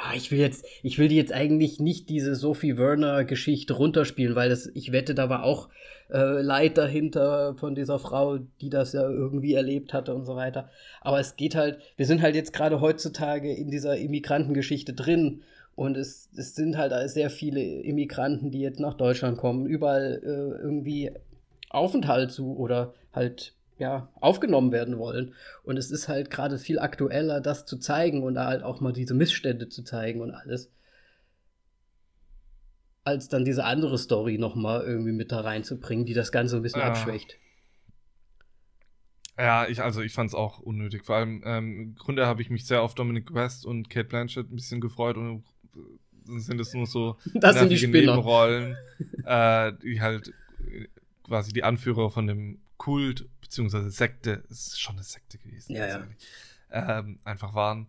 ah, 0.01 0.15
ich 0.15 0.31
will 0.31 0.39
jetzt, 0.39 0.65
ich 0.83 0.99
will 0.99 1.09
die 1.09 1.17
jetzt 1.17 1.33
eigentlich 1.33 1.81
nicht 1.81 2.09
diese 2.09 2.35
Sophie 2.35 2.79
Werner-Geschichte 2.79 3.75
runterspielen, 3.75 4.35
weil 4.35 4.49
das, 4.49 4.67
ich 4.75 4.93
wette, 4.93 5.15
da 5.15 5.29
war 5.29 5.45
auch 5.45 5.69
äh, 6.11 6.41
Leid 6.41 6.79
dahinter 6.79 7.55
von 7.57 7.75
dieser 7.75 7.99
Frau, 7.99 8.39
die 8.61 8.71
das 8.71 8.93
ja 8.93 9.09
irgendwie 9.09 9.55
erlebt 9.55 9.93
hatte 9.93 10.15
und 10.15 10.25
so 10.25 10.37
weiter. 10.37 10.71
Aber 11.01 11.21
es 11.21 11.37
geht 11.37 11.55
halt, 11.55 11.79
wir 11.97 12.07
sind 12.07 12.23
halt 12.23 12.35
jetzt 12.35 12.53
gerade 12.53 12.81
heutzutage 12.81 13.55
in 13.55 13.71
dieser 13.71 13.97
Immigrantengeschichte 13.97 14.95
drin 14.95 15.43
und 15.75 15.97
es, 15.97 16.29
es 16.37 16.55
sind 16.55 16.77
halt 16.77 16.93
sehr 17.11 17.31
viele 17.31 17.61
Immigranten, 17.61 18.51
die 18.51 18.61
jetzt 18.61 18.81
nach 18.81 18.95
Deutschland 18.95 19.39
kommen, 19.39 19.67
überall 19.67 20.21
äh, 20.23 20.63
irgendwie 20.63 21.11
Aufenthalt 21.69 22.33
zu 22.33 22.57
oder 22.57 22.95
halt 23.13 23.55
ja, 23.81 24.09
aufgenommen 24.21 24.73
werden 24.73 24.99
wollen. 24.99 25.35
Und 25.65 25.79
es 25.79 25.91
ist 25.91 26.07
halt 26.07 26.31
gerade 26.31 26.59
viel 26.59 26.79
aktueller, 26.79 27.41
das 27.41 27.65
zu 27.65 27.79
zeigen 27.79 28.23
und 28.23 28.35
da 28.35 28.45
halt 28.45 28.63
auch 28.63 28.81
mal 28.81 28.93
diese 28.93 29.15
Missstände 29.15 29.69
zu 29.69 29.83
zeigen 29.83 30.21
und 30.21 30.33
alles. 30.33 30.71
Als 33.05 33.29
dann 33.29 33.47
diese 33.47 33.65
andere 33.65 33.97
Story 33.97 34.37
nochmal 34.37 34.83
irgendwie 34.83 35.13
mit 35.13 35.33
da 35.33 35.41
reinzubringen, 35.41 36.05
die 36.05 36.13
das 36.13 36.31
Ganze 36.31 36.57
ein 36.57 36.63
bisschen 36.63 36.83
ja. 36.83 36.89
abschwächt. 36.89 37.39
Ja, 39.39 39.67
ich, 39.67 39.83
also 39.83 40.03
ich 40.03 40.13
fand 40.13 40.29
es 40.29 40.35
auch 40.35 40.59
unnötig. 40.59 41.07
Vor 41.07 41.17
allem, 41.17 41.43
ähm, 41.47 41.81
im 41.81 41.95
Grunde 41.95 42.27
habe 42.27 42.43
ich 42.43 42.51
mich 42.51 42.67
sehr 42.67 42.83
auf 42.83 42.95
Dominic 42.95 43.33
West 43.33 43.65
und 43.65 43.89
Kate 43.89 44.09
Blanchett 44.09 44.53
ein 44.53 44.57
bisschen 44.57 44.83
gefreut 44.83 45.17
und 45.17 45.45
sind 46.27 46.61
es 46.61 46.75
nur 46.75 46.87
so 46.87 47.17
das 47.35 47.59
sind 47.59 47.71
die 47.71 47.87
Nebenrollen, 47.87 48.77
äh, 49.25 49.73
die 49.83 50.03
halt 50.03 50.35
quasi 51.25 51.55
die 51.55 51.65
Anführer 51.65 52.11
von 52.11 52.27
dem 52.27 52.61
Kult, 52.81 53.29
beziehungsweise 53.43 53.91
Sekte, 53.91 54.43
es 54.49 54.69
ist 54.69 54.81
schon 54.81 54.97
eine 54.97 55.05
Sekte 55.05 55.37
gewesen, 55.37 55.77
ja, 55.77 55.87
ja. 55.87 56.07
Ähm, 56.71 57.19
einfach 57.25 57.55
waren. 57.55 57.89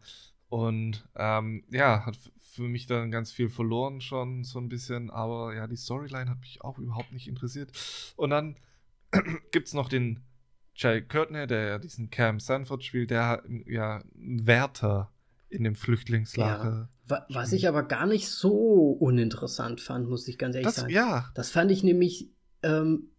Und 0.49 1.07
ähm, 1.15 1.63
ja, 1.71 2.05
hat 2.05 2.17
für 2.41 2.63
mich 2.63 2.87
dann 2.87 3.09
ganz 3.09 3.31
viel 3.31 3.47
verloren 3.49 4.01
schon 4.01 4.43
so 4.43 4.59
ein 4.59 4.67
bisschen, 4.67 5.09
aber 5.09 5.55
ja, 5.55 5.65
die 5.67 5.77
Storyline 5.77 6.29
hat 6.29 6.41
mich 6.41 6.61
auch 6.61 6.77
überhaupt 6.77 7.13
nicht 7.13 7.29
interessiert. 7.29 7.71
Und 8.17 8.31
dann 8.31 8.57
gibt 9.51 9.69
es 9.69 9.73
noch 9.73 9.87
den 9.87 10.19
Jay 10.75 11.01
Courtney, 11.01 11.47
der 11.47 11.67
ja 11.67 11.77
diesen 11.79 12.09
Cam 12.09 12.41
Sanford 12.41 12.83
spielt, 12.83 13.11
der 13.11 13.43
ja 13.65 14.03
ein 14.15 14.45
Wärter 14.45 15.09
in 15.47 15.63
dem 15.63 15.75
Flüchtlingslager. 15.75 16.89
Ja. 17.07 17.25
Was 17.29 17.53
ich 17.53 17.69
aber 17.69 17.83
gar 17.83 18.07
nicht 18.07 18.27
so 18.27 18.91
uninteressant 18.91 19.79
fand, 19.79 20.09
muss 20.09 20.27
ich 20.27 20.37
ganz 20.37 20.55
ehrlich 20.55 20.65
das, 20.65 20.75
sagen. 20.75 20.91
Ja. 20.91 21.31
Das 21.33 21.49
fand 21.49 21.71
ich 21.71 21.81
nämlich 21.81 22.29
ähm, 22.61 23.11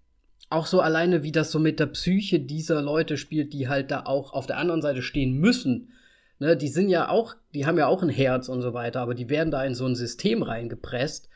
auch 0.53 0.67
so 0.67 0.81
alleine, 0.81 1.23
wie 1.23 1.33
das 1.33 1.51
so 1.51 1.59
mit 1.59 1.81
der 1.81 1.87
Psyche 1.87 2.41
dieser 2.41 2.83
Leute 2.83 3.17
spielt, 3.17 3.53
die 3.53 3.69
halt 3.69 3.91
da 3.91 4.05
auch 4.05 4.33
auf 4.33 4.47
der 4.47 4.59
anderen 4.59 4.83
Seite 4.83 5.03
stehen 5.03 5.35
müssen. 5.35 5.93
Ne, 6.39 6.57
die 6.57 6.69
sind 6.69 6.89
ja 6.89 7.09
auch, 7.09 7.35
die 7.55 7.67
haben 7.67 7.79
ja 7.79 7.87
auch 7.87 8.03
ein 8.03 8.09
Herz 8.09 8.49
und 8.49 8.63
so 8.63 8.75
weiter, 8.75 9.01
aber 9.01 9.15
die 9.15 9.29
werden 9.29 9.51
da 9.51 9.65
in 9.65 9.75
so 9.75 9.87
ein 9.87 9.95
System 9.95 10.43
reingepresst 10.43 11.29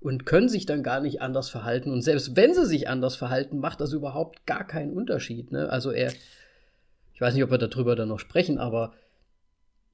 und 0.00 0.26
können 0.26 0.48
sich 0.48 0.66
dann 0.66 0.82
gar 0.82 1.00
nicht 1.00 1.22
anders 1.22 1.48
verhalten. 1.48 1.92
Und 1.92 2.02
selbst 2.02 2.36
wenn 2.36 2.54
sie 2.54 2.66
sich 2.66 2.88
anders 2.88 3.16
verhalten, 3.16 3.58
macht 3.58 3.80
das 3.80 3.92
überhaupt 3.92 4.46
gar 4.46 4.66
keinen 4.66 4.92
Unterschied. 4.92 5.52
Ne? 5.52 5.68
Also 5.70 5.90
er, 5.90 6.12
ich 7.14 7.20
weiß 7.20 7.34
nicht, 7.34 7.44
ob 7.44 7.50
wir 7.50 7.58
darüber 7.58 7.96
dann 7.96 8.08
noch 8.08 8.18
sprechen, 8.18 8.58
aber 8.58 8.92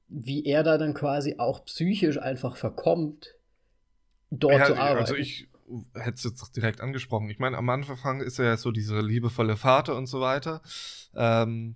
wie 0.09 0.45
er 0.45 0.63
da 0.63 0.77
dann 0.77 0.93
quasi 0.93 1.35
auch 1.37 1.65
psychisch 1.65 2.17
einfach 2.17 2.55
verkommt, 2.55 3.35
dort 4.31 4.53
ja, 4.53 4.65
zu 4.65 4.73
also 4.73 4.81
arbeiten. 4.81 4.99
Also 4.99 5.15
ich 5.15 5.47
hätte 5.93 6.15
es 6.15 6.23
jetzt 6.23 6.55
direkt 6.55 6.81
angesprochen. 6.81 7.29
Ich 7.29 7.39
meine, 7.39 7.57
am 7.57 7.69
Anfang 7.69 8.21
ist 8.21 8.39
er 8.39 8.45
ja 8.45 8.57
so 8.57 8.71
dieser 8.71 9.01
liebevolle 9.01 9.57
Vater 9.57 9.95
und 9.95 10.07
so 10.07 10.21
weiter. 10.21 10.61
Ähm, 11.15 11.75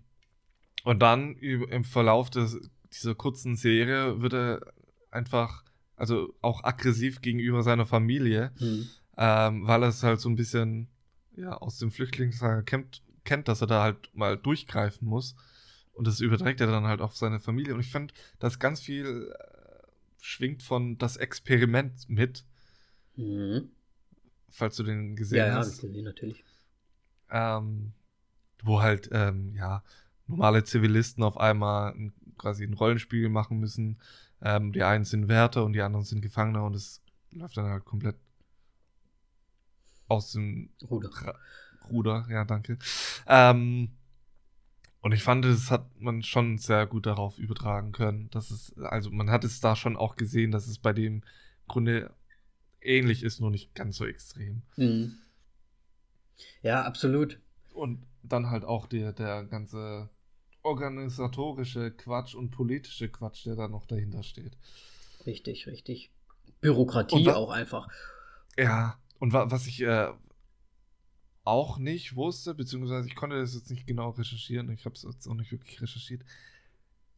und 0.83 0.99
dann 0.99 1.35
im 1.35 1.83
Verlauf 1.83 2.29
des, 2.29 2.57
dieser 2.93 3.15
kurzen 3.15 3.55
Serie 3.55 4.21
wird 4.21 4.33
er 4.33 4.73
einfach, 5.11 5.63
also 5.95 6.33
auch 6.41 6.63
aggressiv 6.63 7.21
gegenüber 7.21 7.63
seiner 7.63 7.85
Familie, 7.85 8.51
mhm. 8.59 8.89
ähm, 9.17 9.67
weil 9.67 9.83
er 9.83 9.89
es 9.89 10.03
halt 10.03 10.19
so 10.19 10.29
ein 10.29 10.35
bisschen 10.35 10.87
ja, 11.35 11.57
aus 11.57 11.77
dem 11.77 11.91
Flüchtlingslager 11.91 12.63
kennt, 12.63 13.03
kennt, 13.23 13.47
dass 13.47 13.61
er 13.61 13.67
da 13.67 13.83
halt 13.83 14.09
mal 14.13 14.37
durchgreifen 14.37 15.07
muss. 15.07 15.35
Und 15.93 16.07
das 16.07 16.21
überträgt 16.21 16.61
er 16.61 16.67
dann 16.67 16.85
halt 16.87 17.01
auf 17.01 17.15
seine 17.15 17.39
Familie. 17.39 17.73
Und 17.73 17.81
ich 17.81 17.91
fand, 17.91 18.13
dass 18.39 18.59
ganz 18.59 18.79
viel 18.79 19.33
äh, 19.37 19.87
schwingt 20.19 20.63
von 20.63 20.97
das 20.97 21.17
Experiment 21.17 22.09
mit. 22.09 22.45
Mhm 23.17 23.69
falls 24.51 24.75
du 24.75 24.83
den 24.83 25.15
gesehen 25.15 25.47
ja, 25.47 25.55
hast. 25.55 25.81
Ja, 25.81 25.87
gesehen, 25.87 26.05
natürlich. 26.05 26.43
Ähm, 27.29 27.93
wo 28.63 28.81
halt, 28.81 29.09
ähm, 29.11 29.55
ja, 29.55 29.83
normale 30.27 30.63
Zivilisten 30.63 31.23
auf 31.23 31.37
einmal 31.37 31.93
ein, 31.93 32.13
quasi 32.37 32.63
ein 32.63 32.73
Rollenspiel 32.73 33.29
machen 33.29 33.59
müssen. 33.59 33.99
Ähm, 34.41 34.73
die 34.73 34.83
einen 34.83 35.05
sind 35.05 35.27
Wärter 35.27 35.63
und 35.63 35.73
die 35.73 35.81
anderen 35.81 36.05
sind 36.05 36.21
Gefangene 36.21 36.63
und 36.63 36.75
es 36.75 37.01
läuft 37.31 37.57
dann 37.57 37.65
halt 37.65 37.85
komplett 37.85 38.15
aus 40.07 40.31
dem 40.31 40.69
Ruder. 40.89 41.09
Ra 41.09 41.35
Ruder, 41.89 42.25
ja, 42.29 42.45
danke. 42.45 42.77
Ähm, 43.27 43.89
und 45.01 45.13
ich 45.13 45.23
fand, 45.23 45.45
das 45.45 45.71
hat 45.71 45.99
man 45.99 46.21
schon 46.21 46.57
sehr 46.57 46.85
gut 46.85 47.05
darauf 47.05 47.37
übertragen 47.39 47.91
können. 47.91 48.29
Dass 48.29 48.51
es, 48.51 48.77
also 48.77 49.09
man 49.09 49.31
hat 49.31 49.43
es 49.43 49.59
da 49.59 49.75
schon 49.75 49.97
auch 49.97 50.15
gesehen, 50.15 50.51
dass 50.51 50.67
es 50.67 50.77
bei 50.77 50.93
dem 50.93 51.23
Grunde 51.67 52.13
ähnlich 52.81 53.23
ist, 53.23 53.39
nur 53.39 53.51
nicht 53.51 53.75
ganz 53.75 53.97
so 53.97 54.05
extrem. 54.05 54.63
Mhm. 54.75 55.17
Ja, 56.61 56.83
absolut. 56.83 57.39
Und 57.73 58.05
dann 58.23 58.49
halt 58.49 58.65
auch 58.65 58.87
der, 58.87 59.13
der 59.13 59.45
ganze 59.45 60.09
organisatorische 60.63 61.91
Quatsch 61.91 62.35
und 62.35 62.51
politische 62.51 63.09
Quatsch, 63.09 63.45
der 63.45 63.55
da 63.55 63.67
noch 63.67 63.85
dahinter 63.85 64.23
steht. 64.23 64.57
Richtig, 65.25 65.67
richtig. 65.67 66.11
Bürokratie 66.61 67.29
auch 67.29 67.49
einfach. 67.49 67.87
Ja, 68.57 68.99
und 69.19 69.33
wa 69.33 69.49
was 69.49 69.67
ich 69.67 69.81
äh, 69.81 70.11
auch 71.43 71.77
nicht 71.77 72.15
wusste, 72.15 72.53
beziehungsweise 72.53 73.07
ich 73.07 73.15
konnte 73.15 73.39
das 73.39 73.55
jetzt 73.55 73.71
nicht 73.71 73.87
genau 73.87 74.11
recherchieren, 74.11 74.69
ich 74.69 74.85
habe 74.85 74.95
es 74.95 75.03
jetzt 75.03 75.27
auch 75.27 75.33
nicht 75.33 75.51
wirklich 75.51 75.81
recherchiert. 75.81 76.23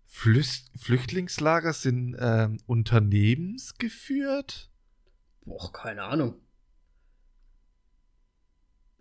Flüst 0.05 0.72
Flüchtlingslager 0.78 1.74
sind 1.74 2.16
äh, 2.16 2.49
unternehmensgeführt? 2.68 4.70
Boah, 5.46 5.72
keine 5.72 6.04
Ahnung. 6.04 6.36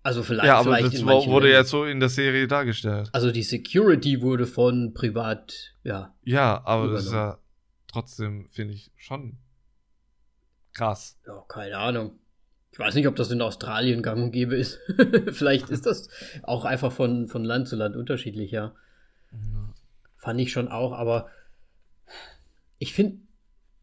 Also 0.02 0.22
vielleicht. 0.22 0.46
Ja, 0.46 0.58
aber 0.58 0.76
vielleicht 0.76 0.94
das 0.94 1.02
wurde 1.04 1.50
ja 1.50 1.62
so 1.64 1.84
in 1.84 2.00
der 2.00 2.08
Serie 2.08 2.48
dargestellt. 2.48 3.08
Also 3.12 3.30
die 3.30 3.44
Security 3.44 4.20
wurde 4.20 4.46
von 4.46 4.94
privat, 4.94 5.74
ja. 5.84 6.14
Ja, 6.24 6.62
aber 6.64 6.84
übernommen. 6.84 6.94
das 6.94 7.06
ist 7.06 7.12
ja 7.12 7.38
trotzdem, 7.86 8.48
finde 8.48 8.74
ich, 8.74 8.90
schon 8.96 9.38
krass. 10.72 11.18
Ja, 11.26 11.44
keine 11.48 11.78
Ahnung. 11.78 12.18
Ich 12.72 12.78
weiß 12.78 12.94
nicht, 12.94 13.06
ob 13.06 13.16
das 13.16 13.30
in 13.30 13.42
Australien 13.42 14.02
gang 14.02 14.24
und 14.24 14.30
gäbe 14.32 14.56
ist. 14.56 14.80
vielleicht 15.30 15.68
ist 15.68 15.84
das 15.84 16.08
auch 16.42 16.64
einfach 16.64 16.90
von, 16.90 17.28
von 17.28 17.44
Land 17.44 17.68
zu 17.68 17.76
Land 17.76 17.96
unterschiedlich, 17.96 18.50
ja. 18.50 18.72
ja. 19.32 19.74
Fand 20.16 20.40
ich 20.40 20.52
schon 20.52 20.68
auch, 20.68 20.92
aber 20.92 21.28
ich 22.78 22.94
finde, 22.94 23.18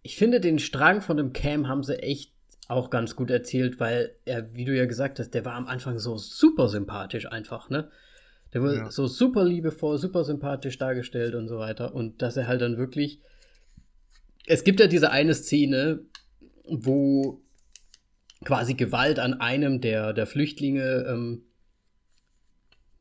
ich 0.02 0.18
finde 0.18 0.42
den 0.42 0.58
Strang 0.58 1.02
von 1.02 1.18
dem 1.18 1.34
Cam 1.34 1.68
haben 1.68 1.84
sie 1.84 2.02
echt 2.02 2.34
auch 2.70 2.92
ganz 2.92 3.16
gut 3.16 3.32
erzählt, 3.32 3.80
weil 3.80 4.16
er, 4.26 4.54
wie 4.56 4.64
du 4.64 4.78
ja 4.78 4.86
gesagt 4.86 5.20
hast, 5.20 5.32
der 5.32 5.44
war 5.44 5.56
am 5.56 5.68
Anfang 5.68 5.98
so 5.98 6.18
super 6.18 6.70
sympathisch 6.70 7.26
einfach, 7.26 7.70
ne? 7.70 7.90
Der 8.54 8.62
wurde 8.62 8.78
ja. 8.78 8.92
so 8.92 9.08
super 9.08 9.44
liebevoll, 9.44 9.98
super 9.98 10.24
sympathisch 10.24 10.78
dargestellt 10.78 11.36
und 11.36 11.48
so 11.48 11.58
weiter. 11.60 11.94
Und 11.94 12.22
dass 12.22 12.38
er 12.38 12.48
halt 12.48 12.62
dann 12.62 12.78
wirklich. 12.78 13.22
Es 14.46 14.64
gibt 14.64 14.80
ja 14.80 14.88
diese 14.88 15.12
eine 15.12 15.34
Szene, 15.34 16.02
wo 16.64 17.42
quasi 18.46 18.76
Gewalt 18.76 19.20
an 19.20 19.34
einem 19.36 19.82
der, 19.82 20.14
der 20.14 20.26
Flüchtlinge, 20.26 21.06
ähm, 21.08 21.44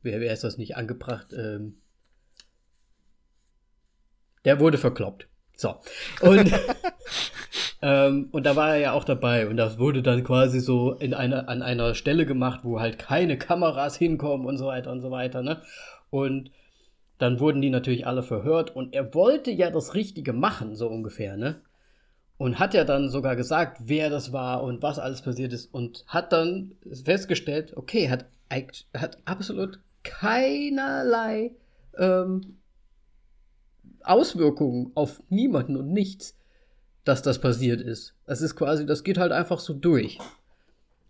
wer, 0.01 0.19
wer 0.19 0.33
ist 0.33 0.43
das 0.43 0.57
nicht 0.57 0.77
angebracht? 0.77 1.33
Ähm, 1.33 1.77
der 4.45 4.59
wurde 4.59 4.77
verkloppt. 4.77 5.27
So. 5.59 5.75
Und 6.21 6.51
Ähm, 7.81 8.27
und 8.31 8.45
da 8.45 8.55
war 8.55 8.75
er 8.75 8.79
ja 8.79 8.91
auch 8.91 9.05
dabei 9.05 9.47
und 9.47 9.55
das 9.55 9.79
wurde 9.79 10.01
dann 10.01 10.23
quasi 10.23 10.59
so 10.59 10.93
in 10.93 11.13
einer, 11.13 11.47
an 11.47 11.61
einer 11.61 11.95
Stelle 11.95 12.25
gemacht, 12.25 12.61
wo 12.63 12.79
halt 12.79 12.99
keine 12.99 13.37
Kameras 13.37 13.95
hinkommen 13.95 14.45
und 14.45 14.57
so 14.57 14.67
weiter 14.67 14.91
und 14.91 15.01
so 15.01 15.11
weiter, 15.11 15.41
ne? 15.41 15.61
Und 16.09 16.51
dann 17.19 17.39
wurden 17.39 17.61
die 17.61 17.69
natürlich 17.69 18.05
alle 18.05 18.23
verhört 18.23 18.75
und 18.75 18.93
er 18.93 19.13
wollte 19.13 19.51
ja 19.51 19.69
das 19.71 19.93
Richtige 19.93 20.33
machen, 20.33 20.75
so 20.75 20.87
ungefähr, 20.89 21.37
ne? 21.37 21.61
Und 22.37 22.59
hat 22.59 22.73
ja 22.73 22.83
dann 22.83 23.09
sogar 23.09 23.35
gesagt, 23.35 23.77
wer 23.85 24.09
das 24.09 24.33
war 24.33 24.63
und 24.63 24.81
was 24.81 24.99
alles 24.99 25.21
passiert 25.21 25.53
ist 25.53 25.73
und 25.73 26.03
hat 26.07 26.33
dann 26.33 26.73
festgestellt, 27.05 27.75
okay, 27.77 28.09
hat, 28.09 28.25
hat 28.93 29.17
absolut 29.25 29.79
keinerlei 30.03 31.51
ähm, 31.97 32.58
Auswirkungen 34.03 34.91
auf 34.95 35.21
niemanden 35.29 35.77
und 35.77 35.91
nichts, 35.91 36.37
dass 37.03 37.21
das 37.21 37.39
passiert 37.39 37.81
ist. 37.81 38.15
Es 38.25 38.41
ist 38.41 38.55
quasi, 38.55 38.85
das 38.85 39.03
geht 39.03 39.17
halt 39.17 39.31
einfach 39.31 39.59
so 39.59 39.73
durch. 39.73 40.19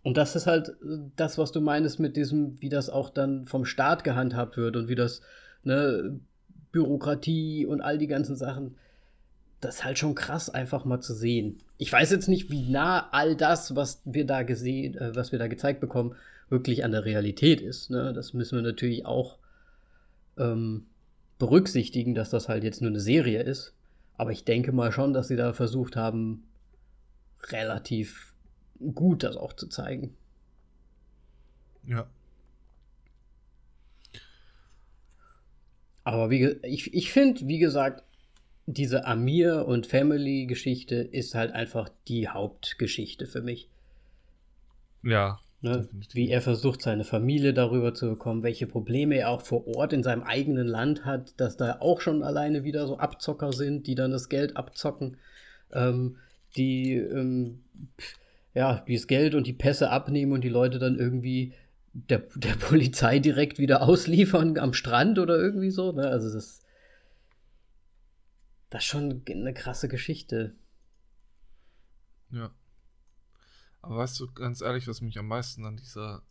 Und 0.02 0.16
das 0.16 0.34
ist 0.34 0.46
halt 0.46 0.72
das, 1.16 1.36
was 1.36 1.52
du 1.52 1.60
meinst 1.60 2.00
mit 2.00 2.16
diesem, 2.16 2.60
wie 2.60 2.70
das 2.70 2.88
auch 2.88 3.10
dann 3.10 3.46
vom 3.46 3.64
Staat 3.64 4.02
gehandhabt 4.02 4.56
wird 4.56 4.76
und 4.76 4.88
wie 4.88 4.94
das, 4.94 5.20
ne, 5.62 6.18
Bürokratie 6.72 7.66
und 7.66 7.80
all 7.80 7.98
die 7.98 8.06
ganzen 8.06 8.36
Sachen 8.36 8.76
das 9.60 9.76
ist 9.76 9.84
halt 9.84 9.98
schon 9.98 10.14
krass, 10.14 10.48
einfach 10.50 10.84
mal 10.84 11.00
zu 11.00 11.14
sehen. 11.14 11.58
Ich 11.76 11.92
weiß 11.92 12.10
jetzt 12.10 12.28
nicht, 12.28 12.50
wie 12.50 12.68
nah 12.68 13.08
all 13.10 13.36
das, 13.36 13.76
was 13.76 14.00
wir 14.04 14.26
da 14.26 14.42
gesehen, 14.42 14.96
äh, 14.96 15.14
was 15.14 15.32
wir 15.32 15.38
da 15.38 15.48
gezeigt 15.48 15.80
bekommen, 15.80 16.14
wirklich 16.48 16.84
an 16.84 16.92
der 16.92 17.04
Realität 17.04 17.60
ist. 17.60 17.90
Ne? 17.90 18.12
Das 18.14 18.32
müssen 18.32 18.56
wir 18.56 18.62
natürlich 18.62 19.06
auch 19.06 19.38
ähm, 20.38 20.86
berücksichtigen, 21.40 22.14
dass 22.14 22.30
das 22.30 22.48
halt 22.48 22.62
jetzt 22.62 22.80
nur 22.80 22.90
eine 22.90 23.00
Serie 23.00 23.42
ist. 23.42 23.74
Aber 24.16 24.30
ich 24.30 24.44
denke 24.44 24.70
mal 24.70 24.92
schon, 24.92 25.12
dass 25.12 25.26
sie 25.26 25.36
da 25.36 25.52
versucht 25.52 25.96
haben, 25.96 26.44
relativ 27.48 28.34
gut 28.94 29.24
das 29.24 29.36
auch 29.36 29.54
zu 29.54 29.66
zeigen. 29.66 30.14
Ja. 31.84 32.06
Aber 36.04 36.30
wie, 36.30 36.56
ich, 36.62 36.92
ich 36.92 37.10
finde, 37.10 37.46
wie 37.48 37.58
gesagt, 37.58 38.04
diese 38.66 39.06
Amir 39.06 39.66
und 39.66 39.86
Family-Geschichte 39.86 40.96
ist 40.96 41.34
halt 41.34 41.52
einfach 41.52 41.88
die 42.06 42.28
Hauptgeschichte 42.28 43.26
für 43.26 43.40
mich. 43.40 43.68
Ja. 45.02 45.40
Ne? 45.62 45.88
Wie 46.12 46.30
er 46.30 46.40
versucht, 46.40 46.80
seine 46.80 47.04
Familie 47.04 47.52
darüber 47.52 47.92
zu 47.92 48.08
bekommen, 48.08 48.42
welche 48.42 48.66
Probleme 48.66 49.16
er 49.16 49.28
auch 49.28 49.42
vor 49.42 49.66
Ort 49.66 49.92
in 49.92 50.02
seinem 50.02 50.22
eigenen 50.22 50.66
Land 50.66 51.04
hat, 51.04 51.38
dass 51.38 51.56
da 51.56 51.78
auch 51.80 52.00
schon 52.00 52.22
alleine 52.22 52.64
wieder 52.64 52.86
so 52.86 52.98
Abzocker 52.98 53.52
sind, 53.52 53.86
die 53.86 53.94
dann 53.94 54.10
das 54.10 54.30
Geld 54.30 54.56
abzocken, 54.56 55.18
ähm, 55.72 56.16
die 56.56 56.94
ähm, 56.94 57.64
ja, 58.54 58.82
die 58.86 58.94
das 58.94 59.06
Geld 59.06 59.34
und 59.34 59.46
die 59.46 59.52
Pässe 59.52 59.90
abnehmen 59.90 60.32
und 60.32 60.42
die 60.42 60.48
Leute 60.48 60.78
dann 60.78 60.98
irgendwie 60.98 61.54
der, 61.92 62.22
der 62.36 62.54
Polizei 62.54 63.18
direkt 63.18 63.58
wieder 63.58 63.82
ausliefern 63.82 64.58
am 64.58 64.72
Strand 64.72 65.18
oder 65.18 65.38
irgendwie 65.38 65.70
so. 65.70 65.92
Ne? 65.92 66.08
Also 66.08 66.32
das 66.32 66.62
das 68.70 68.82
ist 68.82 68.88
schon 68.88 69.22
eine 69.28 69.52
krasse 69.52 69.88
Geschichte. 69.88 70.54
Ja. 72.30 72.50
Aber 73.82 73.98
weißt 73.98 74.20
du, 74.20 74.30
ganz 74.32 74.60
ehrlich, 74.60 74.86
was 74.88 75.00
mich 75.00 75.18
am 75.18 75.26
meisten 75.28 75.64
an 75.64 75.76
dieser 75.76 76.22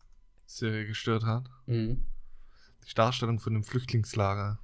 Serie 0.45 0.85
gestört 0.85 1.23
hat? 1.23 1.49
Mhm. 1.65 2.03
Die 2.87 2.93
Darstellung 2.93 3.39
von 3.39 3.53
dem 3.53 3.63
Flüchtlingslager. 3.63 4.59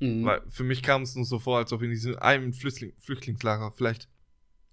Mhm. 0.00 0.24
Weil 0.24 0.42
für 0.48 0.64
mich 0.64 0.82
kam 0.82 1.02
es 1.02 1.14
nur 1.14 1.24
so 1.24 1.38
vor, 1.38 1.58
als 1.58 1.72
ob 1.72 1.82
in 1.82 1.90
diesem 1.90 2.18
einen 2.18 2.52
Flüchtling 2.52 2.92
Flüchtlingslager 2.98 3.72
vielleicht 3.72 4.08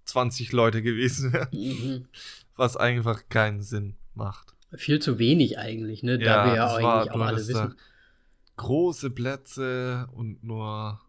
20 0.05 0.51
Leute 0.51 0.81
gewesen 0.81 1.33
wären. 1.33 1.49
Mhm. 1.51 2.07
Was 2.55 2.77
einfach 2.77 3.29
keinen 3.29 3.61
Sinn 3.61 3.95
macht. 4.15 4.55
Viel 4.75 4.99
zu 4.99 5.19
wenig 5.19 5.57
eigentlich, 5.57 6.03
ne? 6.03 6.19
Da 6.19 6.25
ja, 6.25 6.45
wir 6.45 6.55
ja 6.55 6.67
eigentlich 6.67 6.83
war, 6.83 7.15
auch 7.15 7.21
alle 7.21 7.37
wissen. 7.37 7.75
Große 8.57 9.09
Plätze 9.11 10.09
und 10.11 10.43
nur 10.43 10.99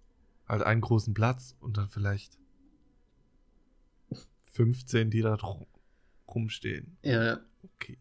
halt 0.47 0.63
einen 0.63 0.81
großen 0.81 1.15
Platz 1.15 1.57
und 1.61 1.77
dann 1.77 1.89
vielleicht 1.89 2.40
15, 4.51 5.11
die 5.11 5.23
da 5.23 5.37
rumstehen. 6.29 6.97
Ja. 7.03 7.41
Okay. 7.77 7.99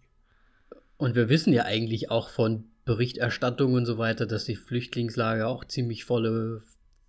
Und 0.98 1.16
wir 1.16 1.30
wissen 1.30 1.54
ja 1.54 1.64
eigentlich 1.64 2.12
auch 2.12 2.30
von 2.30 2.66
Berichterstattung 2.86 3.74
und 3.74 3.86
so 3.86 3.98
weiter, 3.98 4.26
dass 4.26 4.46
die 4.46 4.56
Flüchtlingslager 4.56 5.48
auch 5.48 5.64
ziemlich 5.66 6.06
volle, 6.06 6.62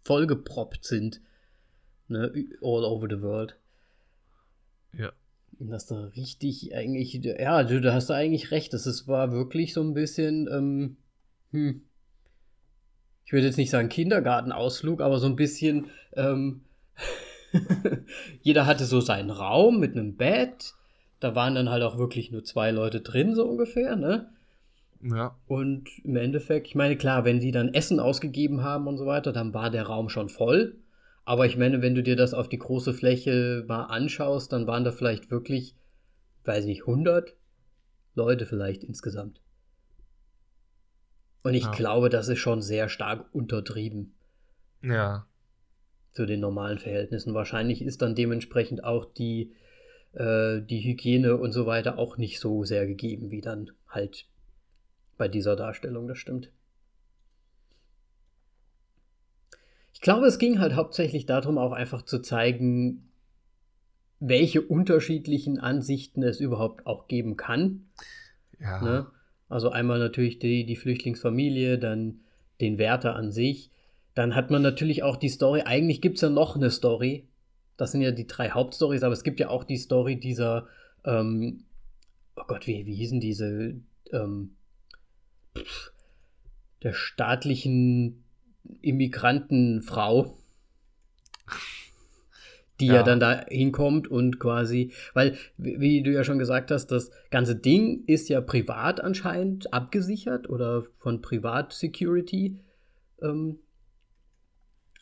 vollgeproppt 0.05 0.85
sind. 0.85 1.21
Ne? 2.09 2.33
All 2.61 2.85
over 2.85 3.09
the 3.09 3.23
world. 3.23 3.57
Ja. 4.93 5.13
Und 5.59 5.71
dass 5.71 5.87
da 5.87 6.05
richtig 6.17 6.75
eigentlich, 6.75 7.15
ja, 7.15 7.63
du, 7.65 7.81
da 7.81 7.93
hast 7.95 8.11
du 8.11 8.15
eigentlich 8.15 8.51
recht. 8.51 8.73
Das 8.73 9.09
war 9.09 9.33
wirklich 9.33 9.73
so 9.73 9.83
ein 9.83 9.95
bisschen, 9.95 10.49
ähm, 10.53 10.97
hm, 11.51 11.83
ich 13.25 13.33
würde 13.33 13.47
jetzt 13.47 13.59
nicht 13.59 13.71
sagen 13.71 13.89
Kindergartenausflug, 13.89 15.01
aber 15.01 15.19
so 15.19 15.27
ein 15.27 15.37
bisschen, 15.37 15.87
ähm, 16.15 16.63
jeder 18.43 18.67
hatte 18.67 18.85
so 18.85 19.01
seinen 19.01 19.31
Raum 19.31 19.81
mit 19.81 19.97
einem 19.97 20.17
Bett. 20.17 20.75
Da 21.21 21.35
waren 21.35 21.55
dann 21.55 21.71
halt 21.71 21.83
auch 21.83 21.99
wirklich 21.99 22.31
nur 22.31 22.45
zwei 22.45 22.71
Leute 22.71 23.01
drin, 23.01 23.35
so 23.35 23.47
ungefähr, 23.47 23.97
ne? 23.97 24.31
Ja. 25.03 25.37
Und 25.47 25.89
im 26.05 26.17
Endeffekt, 26.17 26.69
ich 26.69 26.75
meine, 26.75 26.97
klar, 26.97 27.25
wenn 27.25 27.41
die 27.41 27.53
dann 27.53 27.73
Essen 27.73 28.01
ausgegeben 28.01 28.63
haben 28.63 28.87
und 28.87 28.99
so 28.99 29.07
weiter, 29.07 29.33
dann 29.33 29.55
war 29.55 29.71
der 29.71 29.85
Raum 29.85 30.09
schon 30.09 30.29
voll. 30.29 30.77
Aber 31.25 31.47
ich 31.47 31.57
meine, 31.57 31.81
wenn 31.83 31.95
du 31.95 32.03
dir 32.03 32.17
das 32.17 32.35
auf 32.35 32.49
die 32.49 32.59
große 32.59 32.93
Fläche 32.93 33.65
mal 33.67 33.85
anschaust, 33.85 34.53
dann 34.53 34.67
waren 34.67 34.85
da 34.85 34.93
vielleicht 34.93 35.31
wirklich, 35.31 35.75
weiß 36.45 36.67
ich, 36.67 36.81
100 36.81 37.35
Leute 38.15 38.47
vielleicht 38.47 38.85
insgesamt. 38.85 39.41
Und 41.43 41.55
ich 41.55 41.65
ja. 41.65 41.71
glaube, 41.71 42.11
das 42.11 42.29
ist 42.29 42.39
schon 42.39 42.61
sehr 42.61 42.89
stark 42.89 43.27
untertrieben. 43.33 44.15
Ja. 44.83 45.27
Zu 46.13 46.27
den 46.27 46.41
normalen 46.41 46.79
Verhältnissen. 46.79 47.35
Wahrscheinlich 47.35 47.83
ist 47.83 48.03
dann 48.03 48.15
dementsprechend 48.15 48.83
auch 48.85 49.05
die, 49.05 49.53
äh, 50.13 50.61
die 50.61 50.81
Hygiene 50.81 51.37
und 51.37 51.53
so 51.53 51.67
weiter 51.67 51.99
auch 51.99 52.17
nicht 52.17 52.41
so 52.41 52.65
sehr 52.65 52.87
gegeben, 52.87 53.31
wie 53.31 53.41
dann 53.41 53.71
halt 53.89 54.27
bei 55.17 55.29
dieser 55.29 55.55
Darstellung, 55.55 56.09
das 56.09 56.19
stimmt. 56.19 56.51
Ich 59.93 60.01
glaube, 60.01 60.27
es 60.27 60.39
ging 60.39 60.61
halt 60.61 60.75
hauptsächlich 60.75 61.27
darum, 61.27 61.59
auch 61.59 61.73
einfach 61.73 62.03
zu 62.03 62.21
zeigen, 62.21 63.11
welche 64.19 64.63
unterschiedlichen 64.63 65.59
Ansichten 65.59 66.23
es 66.23 66.41
überhaupt 66.41 66.87
auch 66.87 67.07
geben 67.07 67.37
kann. 67.37 67.87
Ja. 68.59 68.83
Ne? 68.83 69.07
Also 69.51 69.71
einmal 69.71 69.99
natürlich 69.99 70.39
die, 70.39 70.65
die 70.65 70.77
Flüchtlingsfamilie, 70.77 71.79
dann 71.79 72.21
den 72.61 72.79
Wärter 72.79 73.17
an 73.17 73.33
sich. 73.33 73.71
Dann 74.15 74.35
hat 74.35 74.51
man 74.51 74.63
natürlich 74.63 75.03
auch 75.03 75.17
die 75.17 75.29
Story, 75.29 75.63
eigentlich 75.63 76.01
gibt 76.01 76.17
es 76.17 76.23
ja 76.23 76.31
noch 76.31 76.57
eine 76.57 76.71
Story. 76.71 77.29
Das 77.77 77.93
sind 77.93 78.03
ja 78.03 78.11
die 78.11 78.27
drei 78.27 78.51
Hauptstories, 78.51 79.03
aber 79.03 79.13
es 79.13 79.23
gibt 79.23 79.41
ja 79.41 79.49
auch 79.49 79.65
die 79.65 79.79
Story 79.79 80.19
dieser, 80.19 80.67
ähm, 81.05 81.65
oh 82.37 82.43
Gott, 82.47 82.67
wie, 82.67 82.87
wie 82.87 82.95
hießen 82.95 83.21
diese, 83.21 83.77
ähm, 84.13 84.57
der 86.83 86.93
staatlichen 86.93 88.25
Immigrantenfrau 88.83 90.37
die 92.81 92.87
ja. 92.87 92.95
ja. 92.95 93.03
dann 93.03 93.21
da 93.21 93.45
hinkommt 93.47 94.09
und 94.09 94.41
quasi, 94.41 94.93
weil, 95.15 95.37
wie 95.57 96.03
du 96.03 96.11
ja 96.11 96.25
schon 96.25 96.39
gesagt 96.39 96.71
hast, 96.71 96.89
das 96.89 97.11
ganze 97.31 97.55
Ding 97.55 98.05
ist 98.07 98.29
ja 98.29 98.41
privat 98.41 99.01
anscheinend 99.01 99.73
abgesichert 99.73 100.49
oder 100.49 100.85
von 100.99 101.21
Privat-Security 101.21 102.59
ähm, 103.23 103.59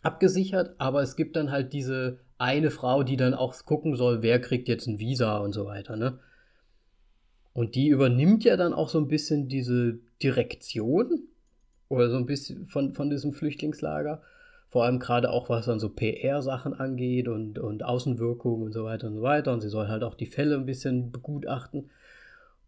abgesichert, 0.03 0.75
aber 0.79 1.03
es 1.03 1.17
gibt 1.17 1.37
dann 1.37 1.51
halt 1.51 1.73
diese 1.73 2.21
eine 2.39 2.71
Frau, 2.71 3.03
die 3.03 3.17
dann 3.17 3.35
auch 3.35 3.55
gucken 3.65 3.97
soll, 3.97 4.23
wer 4.23 4.41
kriegt 4.41 4.69
jetzt 4.69 4.87
ein 4.87 4.99
Visa 4.99 5.39
und 5.39 5.53
so 5.53 5.67
weiter, 5.67 5.97
ne? 5.97 6.19
Und 7.53 7.75
die 7.75 7.89
übernimmt 7.89 8.45
ja 8.45 8.57
dann 8.57 8.73
auch 8.73 8.89
so 8.89 8.99
ein 8.99 9.09
bisschen 9.09 9.49
diese 9.49 9.99
Direktion 10.23 11.25
oder 11.89 12.09
so 12.09 12.17
ein 12.17 12.27
bisschen 12.27 12.67
von, 12.67 12.95
von 12.95 13.11
diesem 13.11 13.33
Flüchtlingslager 13.33 14.23
vor 14.69 14.85
allem 14.85 14.99
gerade 14.99 15.31
auch 15.31 15.49
was 15.49 15.67
dann 15.67 15.81
so 15.81 15.89
PR-Sachen 15.89 16.75
angeht 16.75 17.29
und, 17.29 17.59
und 17.59 17.85
Außenwirkungen 17.85 18.63
und 18.67 18.73
so 18.73 18.85
weiter 18.85 19.07
und 19.07 19.15
so 19.15 19.23
weiter. 19.23 19.53
Und 19.53 19.63
sie 19.63 19.69
soll 19.69 19.89
halt 19.89 20.03
auch 20.03 20.15
die 20.15 20.27
Fälle 20.27 20.57
ein 20.57 20.67
bisschen 20.67 21.11
begutachten. 21.11 21.91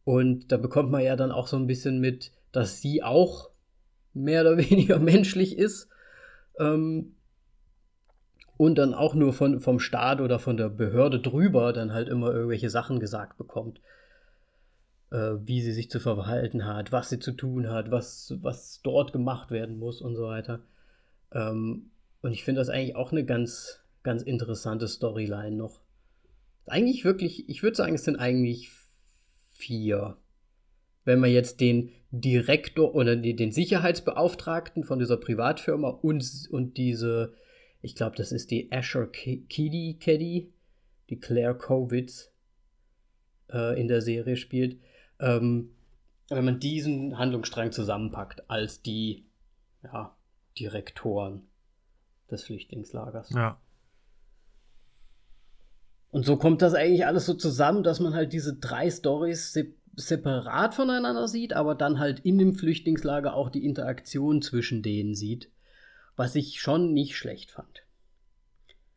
Und 0.05 0.51
da 0.51 0.57
bekommt 0.57 0.91
man 0.91 1.03
ja 1.03 1.14
dann 1.14 1.31
auch 1.31 1.47
so 1.47 1.57
ein 1.57 1.66
bisschen 1.66 2.01
mit, 2.01 2.33
dass 2.53 2.81
sie 2.81 3.03
auch 3.03 3.51
mehr 4.14 4.43
oder 4.43 4.57
weniger 4.70 4.99
menschlich 4.99 5.59
ist. 5.59 5.89
Ähm, 6.59 7.16
und 8.61 8.75
dann 8.75 8.93
auch 8.93 9.15
nur 9.15 9.33
von, 9.33 9.59
vom 9.59 9.81
Staat 9.81 10.21
oder 10.21 10.39
von 10.39 10.59
der 10.59 10.69
Behörde 10.69 11.19
drüber 11.19 11.73
dann 11.73 11.95
halt 11.95 12.09
immer 12.09 12.31
irgendwelche 12.31 12.69
Sachen 12.69 13.01
gesagt 13.01 13.39
bekommt. 13.39 13.81
Äh, 15.11 15.37
wie 15.47 15.63
sie 15.63 15.73
sich 15.73 15.91
zu 15.91 15.99
verhalten 15.99 16.67
hat, 16.67 16.93
was 16.93 17.09
sie 17.09 17.19
zu 17.19 17.33
tun 17.33 17.71
hat, 17.71 17.91
was, 17.91 18.35
was 18.43 18.83
dort 18.83 19.15
gemacht 19.15 19.51
werden 19.51 19.79
muss 19.79 20.03
und 20.03 20.15
so 20.15 20.25
weiter. 20.25 20.61
Ähm, 21.33 21.91
und 22.21 22.33
ich 22.33 22.45
finde 22.45 22.61
das 22.61 22.69
eigentlich 22.69 22.97
auch 22.97 23.13
eine 23.13 23.25
ganz, 23.25 23.81
ganz 24.03 24.23
interessante 24.23 24.89
Storyline 24.89 25.57
noch. 25.57 25.81
Eigentlich 26.67 27.07
wirklich, 27.07 27.49
ich 27.49 27.63
würde 27.63 27.79
sagen, 27.79 27.95
es 27.95 28.05
sind 28.05 28.17
eigentlich 28.17 28.73
vier. 29.55 30.19
Wenn 31.07 31.19
man 31.19 31.31
jetzt 31.31 31.63
den, 31.63 31.93
Direktor 32.13 32.95
oder 32.95 33.15
den 33.15 33.53
Sicherheitsbeauftragten 33.53 34.83
von 34.83 34.99
dieser 34.99 35.17
Privatfirma 35.17 35.89
und, 35.89 36.49
und 36.51 36.77
diese, 36.77 37.35
ich 37.83 37.95
glaube, 37.95 38.16
das 38.16 38.33
ist 38.33 38.51
die 38.51 38.70
Asher 38.70 39.07
Kiddy 39.07 39.97
Caddy, 39.99 40.53
die 41.09 41.18
Claire 41.18 41.55
Kowitz 41.55 42.33
äh, 43.51 43.81
in 43.81 43.89
der 43.89 44.03
Serie 44.03 44.37
spielt. 44.37 44.78
Ähm, 45.18 45.70
wenn 46.28 46.45
man 46.45 46.61
diesen 46.61 47.18
Handlungsstrang 47.18 47.72
zusammenpackt 47.72 48.49
als 48.49 48.83
die 48.83 49.26
ja, 49.83 50.16
Direktoren 50.59 51.49
des 52.31 52.45
Flüchtlingslagers. 52.45 53.31
Ja. 53.31 53.61
Und 56.11 56.24
so 56.24 56.37
kommt 56.37 56.62
das 56.62 56.74
eigentlich 56.74 57.07
alles 57.07 57.26
so 57.26 57.35
zusammen, 57.35 57.83
dass 57.83 58.01
man 58.01 58.14
halt 58.14 58.33
diese 58.33 58.57
drei 58.57 58.91
Stories 58.91 59.53
se 59.53 59.74
separat 59.97 60.74
voneinander 60.74 61.26
sieht, 61.26 61.53
aber 61.53 61.74
dann 61.74 61.99
halt 61.99 62.20
in 62.20 62.39
dem 62.39 62.55
Flüchtlingslager 62.55 63.35
auch 63.35 63.51
die 63.51 63.66
Interaktion 63.66 64.41
zwischen 64.41 64.83
denen 64.83 65.14
sieht, 65.14 65.51
was 66.21 66.35
ich 66.35 66.61
schon 66.61 66.93
nicht 66.93 67.16
schlecht 67.16 67.51
fand. 67.51 67.83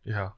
Ja. 0.03 0.35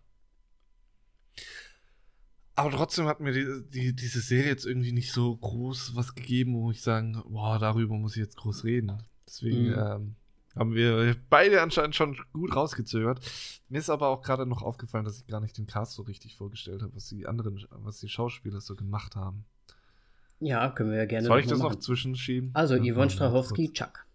Aber 2.53 2.69
trotzdem 2.69 3.07
hat 3.07 3.19
mir 3.21 3.31
die, 3.31 3.67
die, 3.71 3.95
diese 3.95 4.21
Serie 4.21 4.49
jetzt 4.49 4.67
irgendwie 4.67 4.91
nicht 4.91 5.11
so 5.11 5.36
groß 5.36 5.95
was 5.95 6.13
gegeben, 6.13 6.53
wo 6.53 6.69
ich 6.69 6.83
sagen, 6.83 7.23
boah, 7.27 7.57
darüber 7.57 7.95
muss 7.95 8.15
ich 8.15 8.21
jetzt 8.21 8.38
groß 8.38 8.65
reden. 8.65 9.01
Deswegen 9.25 9.69
mhm. 9.69 9.79
ähm, 9.79 10.15
haben 10.55 10.75
wir 10.75 11.15
beide 11.31 11.63
anscheinend 11.63 11.95
schon 11.95 12.19
gut 12.33 12.55
rausgezögert. 12.55 13.19
Mir 13.67 13.79
ist 13.79 13.89
aber 13.89 14.09
auch 14.09 14.21
gerade 14.21 14.45
noch 14.45 14.61
aufgefallen, 14.61 15.05
dass 15.05 15.17
ich 15.17 15.25
gar 15.25 15.41
nicht 15.41 15.57
den 15.57 15.65
Cast 15.65 15.93
so 15.93 16.03
richtig 16.03 16.36
vorgestellt 16.36 16.83
habe, 16.83 16.95
was 16.95 17.09
die 17.09 17.25
anderen, 17.25 17.65
was 17.71 17.99
die 17.99 18.09
Schauspieler 18.09 18.61
so 18.61 18.75
gemacht 18.75 19.15
haben. 19.15 19.43
Ja, 20.39 20.69
können 20.69 20.91
wir 20.91 20.99
ja 20.99 21.05
gerne. 21.05 21.25
Soll 21.25 21.39
ich 21.39 21.47
das 21.47 21.57
machen. 21.57 21.71
noch 21.71 21.79
zwischenschieben? 21.79 22.51
Also 22.53 22.75
Yvonne 22.75 23.09
Strachowski, 23.09 23.73
Chuck. 23.73 24.05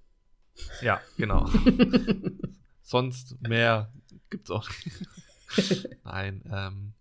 Ja, 0.83 1.01
genau. 1.17 1.51
Sonst 2.91 3.41
mehr 3.41 3.93
gibt's 4.31 4.51
auch 4.51 4.69
nicht. 4.69 5.89
Nein, 6.05 6.43
ähm, 6.51 6.93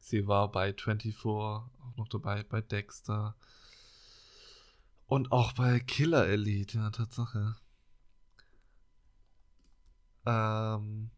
sie 0.00 0.26
war 0.26 0.50
bei 0.50 0.74
24 0.74 1.16
auch 1.24 1.70
noch 1.96 2.08
dabei, 2.08 2.42
bei 2.42 2.60
Dexter. 2.60 3.36
Und 5.06 5.30
auch 5.30 5.52
bei 5.52 5.78
Killer 5.78 6.26
Elite, 6.26 6.78
ja, 6.78 6.90
Tatsache. 6.90 7.54
Ähm, 10.26 11.10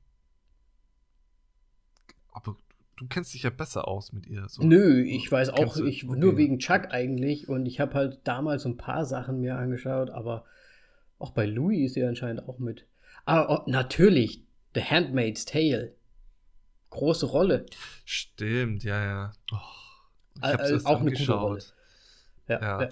aber 2.31 2.57
du 2.99 3.07
kennst 3.09 3.33
dich 3.33 3.45
ja 3.45 3.51
besser 3.51 3.89
aus 3.89 4.13
mit 4.13 4.27
ihr. 4.27 4.47
So. 4.51 4.65
Nö, 4.65 5.01
ich 5.01 5.33
weiß 5.33 5.49
auch, 5.49 5.79
ich, 5.79 6.07
okay. 6.07 6.19
nur 6.19 6.37
wegen 6.37 6.59
Chuck 6.59 6.89
eigentlich. 6.91 7.49
Und 7.49 7.65
ich 7.65 7.81
habe 7.81 7.95
halt 7.95 8.21
damals 8.25 8.67
ein 8.67 8.77
paar 8.77 9.07
Sachen 9.07 9.41
mir 9.41 9.57
angeschaut, 9.57 10.11
aber 10.11 10.45
auch 11.19 11.31
bei 11.31 11.47
Louis 11.47 11.87
ist 11.87 11.95
sie 11.95 12.05
anscheinend 12.05 12.47
auch 12.47 12.59
mit. 12.59 12.87
Aber 13.25 13.67
oh, 13.67 13.71
natürlich, 13.71 14.45
The 14.75 14.83
Handmaid's 14.83 15.45
Tale. 15.45 15.95
Große 16.91 17.27
Rolle. 17.27 17.67
Stimmt, 18.05 18.85
ja, 18.85 19.05
ja. 19.05 19.33
Oh, 19.53 19.57
ich 20.37 20.43
hab's 20.43 20.71
äh, 20.71 20.81
auch 20.85 21.01
eine 21.01 21.13
gute 21.13 21.33
Rolle. 21.33 21.63
Ja, 22.49 22.61
ja. 22.61 22.83
Ja. 22.83 22.89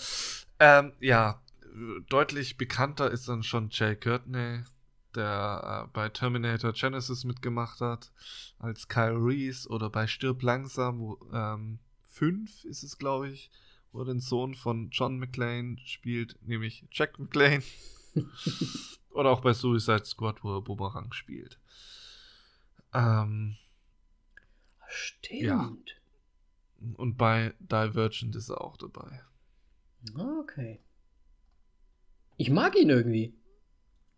Ähm, 0.59 0.93
ja, 1.01 1.43
deutlich 2.09 2.57
bekannter 2.57 3.11
ist 3.11 3.28
dann 3.28 3.43
schon 3.43 3.68
Jay 3.70 3.95
Courtney 3.95 4.64
der 5.14 5.87
äh, 5.87 5.91
bei 5.93 6.09
Terminator 6.09 6.72
Genesis 6.72 7.24
mitgemacht 7.24 7.80
hat, 7.80 8.11
als 8.59 8.89
Kyle 8.89 9.16
Reese 9.16 9.68
oder 9.68 9.91
bei 9.91 10.07
Stirb 10.07 10.43
langsam, 10.43 11.01
wo, 11.01 11.18
ähm, 11.33 11.78
5 12.07 12.64
ist 12.64 12.83
es, 12.83 12.99
glaube 12.99 13.30
ich, 13.30 13.51
wo 13.93 14.01
er 14.01 14.07
den 14.07 14.20
Sohn 14.20 14.55
von 14.55 14.91
John 14.91 15.18
McClane 15.18 15.76
spielt, 15.85 16.37
nämlich 16.43 16.85
Jack 16.91 17.18
McClane. 17.18 17.62
oder 19.12 19.30
auch 19.30 19.40
bei 19.40 19.52
Suicide 19.52 20.04
Squad, 20.04 20.42
wo 20.42 20.56
er 20.56 20.62
Boomerang 20.62 21.12
spielt. 21.12 21.58
Ähm, 22.92 23.56
Stimmt. 24.88 25.40
Ja. 25.40 25.72
Und 26.96 27.16
bei 27.16 27.54
Divergent 27.60 28.36
ist 28.36 28.50
er 28.50 28.60
auch 28.60 28.76
dabei. 28.76 29.22
Okay. 30.14 30.80
Ich 32.36 32.50
mag 32.50 32.76
ihn 32.76 32.90
irgendwie. 32.90 33.34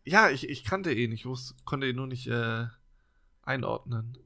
Ja, 0.04 0.30
ich, 0.30 0.48
ich 0.48 0.64
kannte 0.64 0.92
ihn. 0.92 1.12
Ich 1.12 1.26
wusste, 1.26 1.54
konnte 1.64 1.86
ihn 1.86 1.96
nur 1.96 2.06
nicht 2.06 2.26
äh, 2.26 2.66
einordnen. 3.42 4.18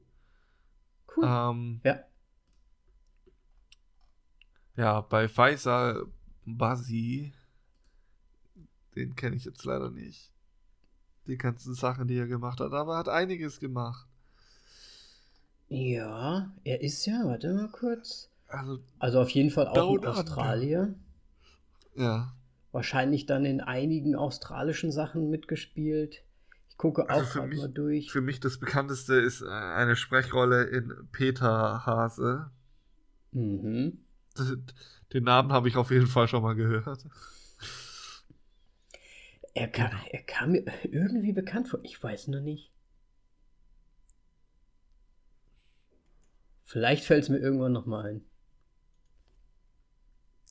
Cool. 1.15 1.25
Ähm, 1.25 1.81
ja. 1.83 2.03
Ja, 4.75 5.01
bei 5.01 5.27
Faisal 5.27 6.05
Basi, 6.45 7.33
den 8.95 9.15
kenne 9.15 9.35
ich 9.35 9.43
jetzt 9.43 9.65
leider 9.65 9.89
nicht. 9.89 10.31
Die 11.29 11.37
ganzen 11.37 11.75
Sachen, 11.75 12.07
die 12.07 12.17
er 12.17 12.25
gemacht 12.25 12.59
hat, 12.59 12.73
aber 12.73 12.93
er 12.93 12.97
hat 12.97 13.09
einiges 13.09 13.59
gemacht. 13.59 14.07
Ja, 15.67 16.51
er 16.63 16.81
ist 16.81 17.05
ja, 17.05 17.21
warte 17.23 17.53
mal 17.53 17.69
kurz. 17.69 18.29
Also, 18.47 18.79
also 18.97 19.21
auf 19.21 19.29
jeden 19.29 19.51
Fall 19.51 19.67
auch 19.67 19.95
in 19.95 20.05
Australien. 20.07 20.95
Ja. 21.95 22.33
Wahrscheinlich 22.71 23.27
dann 23.27 23.45
in 23.45 23.61
einigen 23.61 24.15
australischen 24.15 24.91
Sachen 24.91 25.29
mitgespielt. 25.29 26.23
Ich 26.69 26.77
gucke 26.77 27.07
also 27.07 27.41
auch 27.41 27.45
mich, 27.45 27.59
mal 27.59 27.69
durch. 27.69 28.11
Für 28.11 28.21
mich 28.21 28.39
das 28.39 28.57
bekannteste 28.57 29.13
ist 29.13 29.41
äh, 29.41 29.49
eine 29.49 29.95
Sprechrolle 29.95 30.63
in 30.63 30.91
Peter 31.11 31.85
Hase. 31.85 32.49
Mhm. 33.33 33.99
Den 35.13 35.23
Namen 35.25 35.51
habe 35.51 35.67
ich 35.67 35.77
auf 35.77 35.91
jeden 35.91 36.07
Fall 36.07 36.27
schon 36.27 36.41
mal 36.41 36.55
gehört. 36.55 37.05
Er 39.53 39.67
kam, 39.67 39.89
genau. 39.89 40.03
er 40.11 40.23
kam 40.23 40.51
mir 40.51 40.63
irgendwie 40.83 41.33
bekannt 41.33 41.67
vor. 41.67 41.79
Ich 41.83 42.01
weiß 42.01 42.27
nur 42.27 42.41
nicht. 42.41 42.71
Vielleicht 46.63 47.03
fällt 47.03 47.23
es 47.23 47.29
mir 47.29 47.39
irgendwann 47.39 47.71
nochmal 47.71 48.05
ein. 48.05 48.21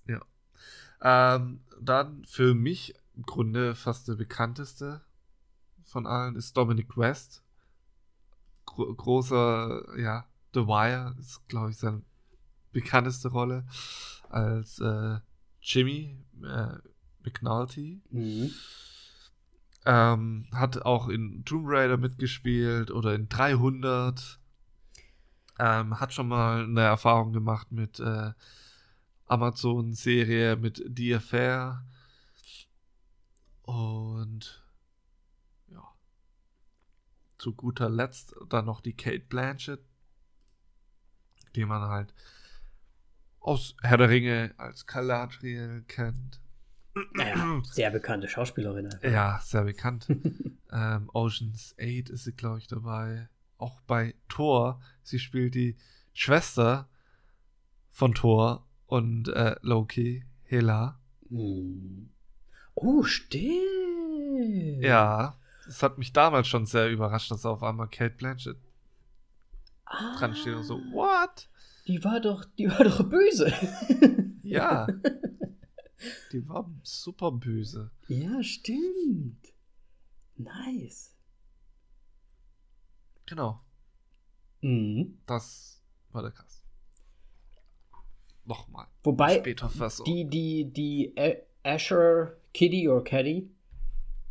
Ja. 0.06 1.36
Ähm, 1.36 1.60
dann 1.80 2.24
für 2.24 2.54
mich 2.54 2.94
im 3.14 3.22
Grunde 3.22 3.74
fast 3.74 4.08
der 4.08 4.14
bekannteste 4.14 5.00
von 5.84 6.06
allen 6.06 6.36
ist 6.36 6.56
Dominic 6.56 6.96
West. 6.96 7.42
Gro 8.66 8.94
großer, 8.94 9.98
ja, 9.98 10.26
The 10.54 10.66
Wire 10.66 11.14
ist, 11.18 11.46
glaube 11.48 11.70
ich, 11.70 11.78
seine 11.78 12.02
bekannteste 12.72 13.28
Rolle 13.28 13.66
als 14.28 14.80
äh, 14.80 15.18
Jimmy 15.60 16.16
äh, 16.42 16.78
McNulty. 17.28 18.00
Mhm. 18.10 18.50
Ähm, 19.84 20.46
hat 20.52 20.82
auch 20.82 21.08
in 21.08 21.44
Tomb 21.44 21.66
Raider 21.68 21.96
mitgespielt 21.96 22.90
oder 22.90 23.14
in 23.14 23.28
300. 23.28 24.38
Ähm, 25.58 25.98
hat 26.00 26.12
schon 26.12 26.28
mal 26.28 26.64
eine 26.64 26.82
Erfahrung 26.82 27.32
gemacht 27.32 27.72
mit 27.72 27.98
äh, 28.00 28.32
Amazon-Serie 29.26 30.56
mit 30.56 30.82
The 30.94 31.16
Affair. 31.16 31.84
Und 33.62 34.64
ja. 35.68 35.82
Zu 37.38 37.54
guter 37.54 37.88
Letzt 37.88 38.34
dann 38.48 38.64
noch 38.64 38.80
die 38.80 38.94
Kate 38.94 39.24
Blanchett, 39.28 39.80
die 41.54 41.64
man 41.64 41.82
halt 41.82 42.14
aus 43.40 43.74
Herr 43.82 43.96
der 43.96 44.10
Ringe 44.10 44.54
als 44.58 44.86
Galadriel 44.86 45.84
kennt. 45.88 46.40
Naja, 47.12 47.60
sehr 47.64 47.90
bekannte 47.90 48.28
Schauspielerin. 48.28 48.86
Einfach. 48.86 49.10
Ja, 49.10 49.40
sehr 49.42 49.64
bekannt. 49.64 50.06
ähm, 50.72 51.10
Oceans 51.12 51.74
8 51.80 52.10
ist 52.10 52.24
sie, 52.24 52.32
glaube 52.32 52.58
ich, 52.58 52.66
dabei. 52.66 53.28
Auch 53.56 53.80
bei 53.82 54.14
Thor. 54.28 54.80
Sie 55.02 55.18
spielt 55.18 55.54
die 55.54 55.76
Schwester 56.12 56.88
von 57.90 58.14
Thor 58.14 58.66
und 58.86 59.28
äh, 59.28 59.56
Loki, 59.62 60.24
Hela. 60.44 60.98
Hm. 61.28 62.10
Oh, 62.74 63.02
stimmt. 63.02 64.82
Ja, 64.82 65.36
das 65.66 65.82
hat 65.82 65.98
mich 65.98 66.12
damals 66.12 66.48
schon 66.48 66.66
sehr 66.66 66.90
überrascht, 66.90 67.30
dass 67.30 67.44
auf 67.44 67.62
einmal 67.62 67.88
Kate 67.88 68.14
Blanchett 68.16 68.56
ah, 69.84 70.16
dran 70.16 70.34
steht 70.34 70.54
und 70.54 70.64
so, 70.64 70.76
what? 70.92 71.48
Die 71.86 72.02
war 72.04 72.20
doch, 72.20 72.44
die 72.56 72.70
war 72.70 72.84
doch 72.84 73.08
böse. 73.08 73.52
ja. 74.42 74.86
Die 76.32 76.48
war 76.48 76.70
super 76.82 77.32
böse. 77.32 77.90
Ja, 78.06 78.42
stimmt. 78.42 79.52
Nice. 80.36 81.16
Genau. 83.26 83.60
Mhm. 84.60 85.18
Das 85.26 85.82
war 86.10 86.22
der 86.22 86.30
Cast 86.30 86.68
nochmal. 88.48 88.86
Wobei 89.02 89.38
die, 90.06 90.24
die, 90.28 90.72
die 90.72 91.14
Asher 91.62 92.36
Kitty 92.52 92.88
oder 92.88 93.04
Caddy 93.04 93.50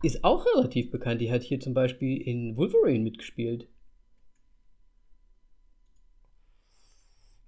ist 0.04 0.24
auch 0.24 0.46
relativ 0.46 0.92
bekannt. 0.92 1.22
Die 1.22 1.32
hat 1.32 1.44
hier 1.44 1.60
zum 1.60 1.74
Beispiel 1.74 2.18
in 2.22 2.58
Wolverine 2.58 3.04
mitgespielt. 3.04 3.70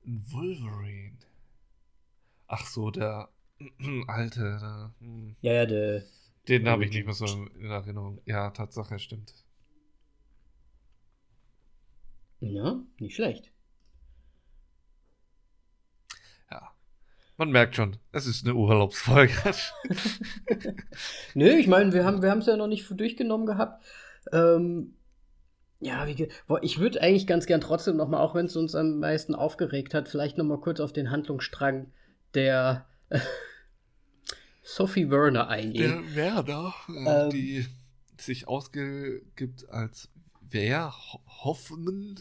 Wolverine. 0.03 1.17
Ach 2.47 2.65
so, 2.65 2.89
der 2.89 3.29
Alter. 4.07 4.93
Hm. 4.99 5.35
Ja, 5.41 5.53
ja, 5.53 5.65
der. 5.65 6.03
Den 6.47 6.67
habe 6.67 6.85
ich 6.85 6.91
nicht 6.91 7.05
mehr 7.05 7.13
so 7.13 7.25
in 7.25 7.69
Erinnerung. 7.69 8.21
Ja, 8.25 8.49
Tatsache, 8.49 8.97
stimmt. 8.97 9.33
Ja, 12.39 12.81
nicht 12.99 13.15
schlecht. 13.15 13.51
Ja. 16.49 16.71
Man 17.37 17.51
merkt 17.51 17.75
schon, 17.75 17.97
es 18.11 18.25
ist 18.25 18.45
eine 18.45 18.55
Urlaubsfolge. 18.55 19.33
Nö, 21.33 21.49
ich 21.49 21.67
meine, 21.67 21.93
wir 21.93 22.05
haben 22.05 22.21
wir 22.21 22.35
es 22.35 22.45
ja 22.45 22.57
noch 22.57 22.67
nicht 22.67 22.89
durchgenommen 22.89 23.45
gehabt. 23.45 23.85
Ähm, 24.31 24.95
ja, 25.81 26.07
wie, 26.07 26.29
boah, 26.47 26.63
ich 26.63 26.79
würde 26.79 27.01
eigentlich 27.01 27.27
ganz 27.27 27.45
gern 27.45 27.61
trotzdem 27.61 27.97
noch 27.97 28.07
mal, 28.07 28.21
auch 28.21 28.35
wenn 28.35 28.47
es 28.47 28.55
uns 28.55 28.73
am 28.73 28.99
meisten 28.99 29.35
aufgeregt 29.35 29.93
hat, 29.93 30.09
vielleicht 30.09 30.37
noch 30.37 30.45
mal 30.45 30.59
kurz 30.59 30.79
auf 30.79 30.93
den 30.93 31.11
Handlungsstrang 31.11 31.91
der 32.33 32.87
Sophie 34.75 35.09
Werner 35.09 35.47
eingehen. 35.47 36.03
Der 36.15 36.15
Werner, 36.15 36.73
äh, 36.89 37.23
ähm, 37.23 37.29
die 37.31 37.65
sich 38.17 38.47
ausgibt 38.47 39.69
als 39.69 40.09
wer? 40.49 40.93
Hoffmann? 41.43 42.19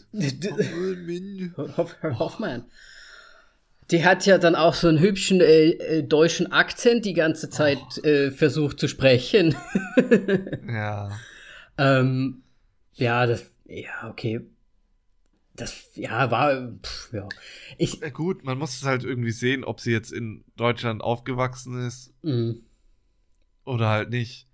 Hoffmann. 1.76 2.18
Hoffmann. 2.18 2.64
Die 3.90 4.04
hat 4.04 4.26
ja 4.26 4.38
dann 4.38 4.54
auch 4.54 4.74
so 4.74 4.88
einen 4.88 5.00
hübschen 5.00 5.40
äh, 5.40 5.70
äh, 5.70 6.02
deutschen 6.02 6.52
Akzent 6.52 7.04
die 7.04 7.14
ganze 7.14 7.50
Zeit 7.50 7.78
oh. 8.02 8.06
äh, 8.06 8.30
versucht 8.30 8.80
zu 8.80 8.88
sprechen. 8.88 9.54
ja. 10.68 11.10
Ähm, 11.78 12.42
ja, 12.94 13.26
das, 13.26 13.44
ja, 13.66 14.08
okay. 14.08 14.40
Das, 15.58 15.90
ja, 15.96 16.30
war, 16.30 16.72
pff, 16.82 17.12
ja. 17.12 17.28
Ich, 17.78 18.00
Gut, 18.14 18.44
man 18.44 18.58
muss 18.58 18.76
es 18.76 18.84
halt 18.84 19.02
irgendwie 19.02 19.32
sehen, 19.32 19.64
ob 19.64 19.80
sie 19.80 19.90
jetzt 19.90 20.12
in 20.12 20.44
Deutschland 20.56 21.02
aufgewachsen 21.02 21.84
ist 21.84 22.14
mhm. 22.22 22.62
oder 23.64 23.88
halt 23.88 24.10
nicht. 24.10 24.46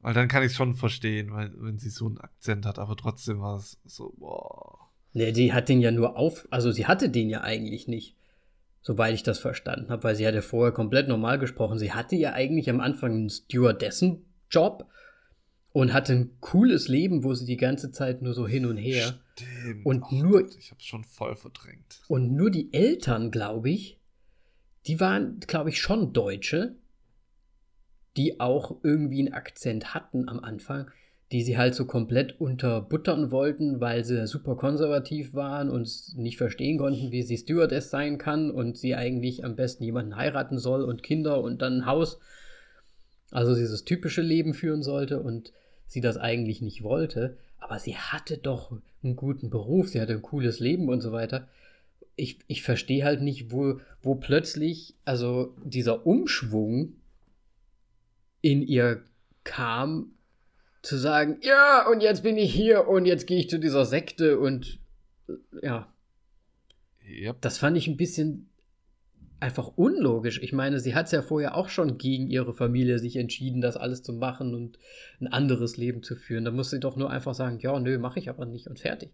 Weil 0.00 0.14
dann 0.14 0.28
kann 0.28 0.42
ich 0.42 0.52
es 0.52 0.56
schon 0.56 0.74
verstehen, 0.74 1.30
weil, 1.30 1.52
wenn 1.56 1.78
sie 1.78 1.90
so 1.90 2.06
einen 2.06 2.18
Akzent 2.18 2.64
hat, 2.64 2.78
aber 2.78 2.96
trotzdem 2.96 3.40
war 3.40 3.56
es 3.56 3.78
so, 3.84 4.14
boah. 4.18 4.78
Nee, 5.12 5.32
die 5.32 5.52
hat 5.52 5.68
den 5.68 5.80
ja 5.80 5.90
nur 5.90 6.16
auf, 6.16 6.48
also 6.50 6.70
sie 6.70 6.86
hatte 6.86 7.10
den 7.10 7.28
ja 7.28 7.42
eigentlich 7.42 7.86
nicht. 7.86 8.16
Soweit 8.82 9.12
ich 9.12 9.22
das 9.22 9.38
verstanden 9.38 9.90
habe, 9.90 10.04
weil 10.04 10.16
sie 10.16 10.26
hatte 10.26 10.40
vorher 10.40 10.72
komplett 10.72 11.06
normal 11.06 11.38
gesprochen. 11.38 11.78
Sie 11.78 11.92
hatte 11.92 12.16
ja 12.16 12.32
eigentlich 12.32 12.70
am 12.70 12.80
Anfang 12.80 13.12
einen 13.12 13.30
Stewardessen-Job 13.30 14.86
und 15.72 15.92
hatte 15.92 16.12
ein 16.14 16.30
cooles 16.40 16.88
Leben, 16.88 17.22
wo 17.24 17.34
sie 17.34 17.46
die 17.46 17.56
ganze 17.56 17.92
Zeit 17.92 18.22
nur 18.22 18.34
so 18.34 18.46
hin 18.46 18.66
und 18.66 18.76
her. 18.76 19.20
Stimmt. 19.34 19.86
Und 19.86 20.04
oh 20.10 20.14
nur. 20.14 20.42
Gott, 20.42 20.56
ich 20.58 20.70
hab's 20.70 20.84
schon 20.84 21.04
voll 21.04 21.36
verdrängt. 21.36 22.02
Und 22.08 22.34
nur 22.34 22.50
die 22.50 22.72
Eltern, 22.72 23.30
glaube 23.30 23.70
ich, 23.70 23.98
die 24.86 24.98
waren, 24.98 25.40
glaube 25.40 25.70
ich, 25.70 25.80
schon 25.80 26.12
Deutsche, 26.12 26.76
die 28.16 28.40
auch 28.40 28.76
irgendwie 28.82 29.20
einen 29.20 29.34
Akzent 29.34 29.94
hatten 29.94 30.28
am 30.28 30.40
Anfang, 30.40 30.90
die 31.30 31.42
sie 31.42 31.56
halt 31.56 31.76
so 31.76 31.84
komplett 31.84 32.40
unterbuttern 32.40 33.30
wollten, 33.30 33.80
weil 33.80 34.04
sie 34.04 34.26
super 34.26 34.56
konservativ 34.56 35.32
waren 35.34 35.70
und 35.70 36.16
nicht 36.16 36.36
verstehen 36.36 36.78
konnten, 36.78 37.12
wie 37.12 37.22
sie 37.22 37.36
Stewardess 37.36 37.90
sein 37.90 38.18
kann 38.18 38.50
und 38.50 38.76
sie 38.76 38.96
eigentlich 38.96 39.44
am 39.44 39.54
besten 39.54 39.84
jemanden 39.84 40.16
heiraten 40.16 40.58
soll 40.58 40.82
und 40.82 41.04
Kinder 41.04 41.40
und 41.40 41.62
dann 41.62 41.82
ein 41.82 41.86
Haus. 41.86 42.18
Also 43.30 43.54
dieses 43.54 43.84
typische 43.84 44.22
Leben 44.22 44.54
führen 44.54 44.82
sollte 44.82 45.20
und 45.20 45.52
sie 45.86 46.00
das 46.00 46.16
eigentlich 46.16 46.60
nicht 46.60 46.82
wollte, 46.82 47.36
aber 47.58 47.78
sie 47.78 47.96
hatte 47.96 48.38
doch 48.38 48.72
einen 49.02 49.16
guten 49.16 49.50
Beruf, 49.50 49.88
sie 49.88 50.00
hatte 50.00 50.12
ein 50.12 50.22
cooles 50.22 50.60
Leben 50.60 50.88
und 50.88 51.00
so 51.00 51.12
weiter. 51.12 51.48
Ich, 52.16 52.38
ich 52.48 52.62
verstehe 52.62 53.04
halt 53.04 53.22
nicht, 53.22 53.50
wo, 53.52 53.80
wo 54.02 54.14
plötzlich, 54.14 54.94
also 55.04 55.54
dieser 55.64 56.06
Umschwung 56.06 56.94
in 58.40 58.62
ihr 58.62 59.02
kam, 59.44 60.12
zu 60.82 60.96
sagen, 60.96 61.38
ja, 61.42 61.86
und 61.88 62.02
jetzt 62.02 62.22
bin 62.22 62.36
ich 62.36 62.54
hier 62.54 62.88
und 62.88 63.04
jetzt 63.04 63.26
gehe 63.26 63.38
ich 63.38 63.50
zu 63.50 63.58
dieser 63.58 63.84
Sekte 63.84 64.38
und 64.38 64.78
ja. 65.62 65.92
Yep. 67.06 67.40
Das 67.40 67.58
fand 67.58 67.76
ich 67.76 67.86
ein 67.86 67.96
bisschen 67.96 68.49
einfach 69.40 69.72
unlogisch. 69.76 70.40
Ich 70.42 70.52
meine, 70.52 70.80
sie 70.80 70.94
hat 70.94 71.06
es 71.06 71.12
ja 71.12 71.22
vorher 71.22 71.56
auch 71.56 71.70
schon 71.70 71.98
gegen 71.98 72.28
ihre 72.28 72.52
Familie 72.52 72.98
sich 72.98 73.16
entschieden, 73.16 73.60
das 73.60 73.76
alles 73.76 74.02
zu 74.02 74.12
machen 74.12 74.54
und 74.54 74.78
ein 75.20 75.28
anderes 75.28 75.76
Leben 75.76 76.02
zu 76.02 76.14
führen. 76.14 76.44
Da 76.44 76.50
muss 76.50 76.70
sie 76.70 76.80
doch 76.80 76.96
nur 76.96 77.10
einfach 77.10 77.34
sagen, 77.34 77.58
ja, 77.60 77.78
nö, 77.80 77.98
mache 77.98 78.18
ich 78.18 78.28
aber 78.28 78.44
nicht 78.44 78.68
und 78.68 78.78
fertig. 78.78 79.10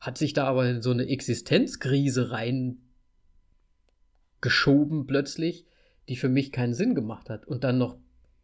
Hat 0.00 0.18
sich 0.18 0.32
da 0.32 0.44
aber 0.44 0.68
in 0.68 0.82
so 0.82 0.90
eine 0.90 1.08
Existenzkrise 1.08 2.32
reingeschoben 2.32 5.06
plötzlich, 5.06 5.66
die 6.08 6.16
für 6.16 6.28
mich 6.28 6.52
keinen 6.52 6.74
Sinn 6.74 6.94
gemacht 6.94 7.30
hat. 7.30 7.46
Und 7.46 7.64
dann 7.64 7.78
noch 7.78 7.96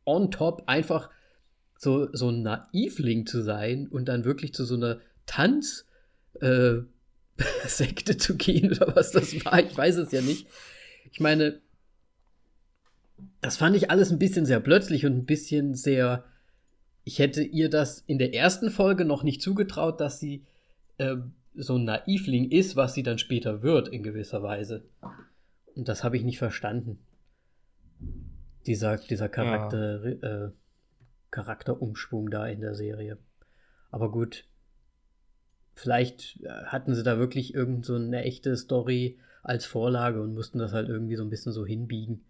on 0.04 0.30
top 0.30 0.62
einfach 0.66 1.10
so, 1.76 2.08
so 2.12 2.30
ein 2.30 2.42
Naivling 2.42 3.26
zu 3.26 3.42
sein 3.42 3.88
und 3.88 4.06
dann 4.06 4.24
wirklich 4.24 4.54
zu 4.54 4.64
so 4.64 4.76
einer 4.76 5.00
Tanz- 5.26 5.86
äh, 6.40 6.82
Sekte 7.66 8.16
zu 8.16 8.36
gehen 8.36 8.70
oder 8.72 8.94
was 8.96 9.12
das 9.12 9.44
war. 9.44 9.60
Ich 9.60 9.76
weiß 9.76 9.96
es 9.96 10.12
ja 10.12 10.20
nicht. 10.20 10.46
Ich 11.10 11.20
meine, 11.20 11.60
das 13.40 13.56
fand 13.56 13.76
ich 13.76 13.90
alles 13.90 14.10
ein 14.10 14.18
bisschen 14.18 14.46
sehr 14.46 14.60
plötzlich 14.60 15.06
und 15.06 15.16
ein 15.16 15.26
bisschen 15.26 15.74
sehr. 15.74 16.24
Ich 17.04 17.18
hätte 17.18 17.42
ihr 17.42 17.68
das 17.68 17.98
in 18.06 18.18
der 18.18 18.34
ersten 18.34 18.70
Folge 18.70 19.04
noch 19.04 19.24
nicht 19.24 19.42
zugetraut, 19.42 20.00
dass 20.00 20.20
sie 20.20 20.44
äh, 20.98 21.16
so 21.54 21.76
ein 21.76 21.84
Naivling 21.84 22.50
ist, 22.50 22.76
was 22.76 22.94
sie 22.94 23.02
dann 23.02 23.18
später 23.18 23.62
wird, 23.62 23.88
in 23.88 24.02
gewisser 24.02 24.42
Weise. 24.42 24.84
Und 25.74 25.88
das 25.88 26.04
habe 26.04 26.16
ich 26.16 26.22
nicht 26.22 26.38
verstanden. 26.38 26.98
Dieser, 28.66 28.96
dieser 28.96 29.28
Charakter, 29.28 30.08
ja. 30.08 30.46
äh, 30.46 30.50
Charakterumschwung 31.32 32.30
da 32.30 32.46
in 32.46 32.60
der 32.60 32.74
Serie. 32.74 33.18
Aber 33.90 34.12
gut, 34.12 34.44
vielleicht 35.74 36.40
äh, 36.42 36.48
hatten 36.66 36.94
sie 36.94 37.02
da 37.02 37.18
wirklich 37.18 37.54
irgend 37.54 37.84
so 37.84 37.94
eine 37.94 38.24
echte 38.24 38.56
Story 38.56 39.18
als 39.42 39.64
Vorlage 39.64 40.22
und 40.22 40.34
mussten 40.34 40.58
das 40.58 40.72
halt 40.72 40.88
irgendwie 40.88 41.16
so 41.16 41.24
ein 41.24 41.30
bisschen 41.30 41.52
so 41.52 41.66
hinbiegen. 41.66 42.24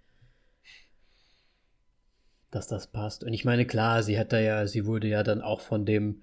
Dass 2.51 2.66
das 2.66 2.86
passt. 2.86 3.24
Und 3.24 3.32
ich 3.32 3.45
meine, 3.45 3.66
klar, 3.66 4.03
sie 4.03 4.18
hat 4.18 4.32
da 4.32 4.40
ja, 4.40 4.66
sie 4.66 4.86
wurde 4.86 5.09
ja 5.09 5.22
dann 5.22 5.40
auch 5.40 5.61
von 5.61 5.84
dem 5.84 6.22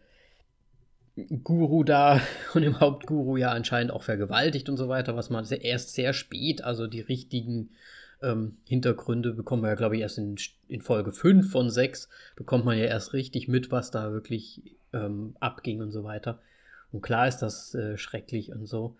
Guru 1.43 1.84
da, 1.84 2.20
von 2.51 2.61
dem 2.61 2.80
Hauptguru 2.80 3.38
ja 3.38 3.51
anscheinend 3.51 3.91
auch 3.91 4.03
vergewaltigt 4.03 4.70
und 4.70 4.78
so 4.78 4.89
weiter, 4.89 5.15
was 5.15 5.30
man 5.30 5.45
erst 5.45 5.93
sehr 5.93 6.13
spät, 6.13 6.63
also 6.63 6.88
die 6.88 7.01
richtigen 7.01 7.72
ähm, 8.22 8.57
Hintergründe 8.65 9.34
bekommen 9.34 9.63
wir 9.63 9.70
ja, 9.70 9.76
glaube 9.76 9.95
ich, 9.95 10.01
erst 10.01 10.17
in, 10.17 10.36
in 10.67 10.82
Folge 10.82 11.11
5 11.11 11.49
von 11.51 11.70
6, 11.70 12.09
bekommt 12.36 12.65
man 12.65 12.78
ja 12.78 12.86
erst 12.86 13.13
richtig 13.13 13.47
mit, 13.47 13.72
was 13.72 13.91
da 13.91 14.11
wirklich 14.11 14.78
ähm, 14.93 15.36
abging 15.39 15.82
und 15.82 15.91
so 15.91 16.03
weiter. 16.03 16.39
Und 16.92 17.02
klar 17.02 17.28
ist 17.28 17.38
das 17.38 17.74
äh, 17.76 17.98
schrecklich 17.98 18.52
und 18.52 18.66
so. 18.66 18.98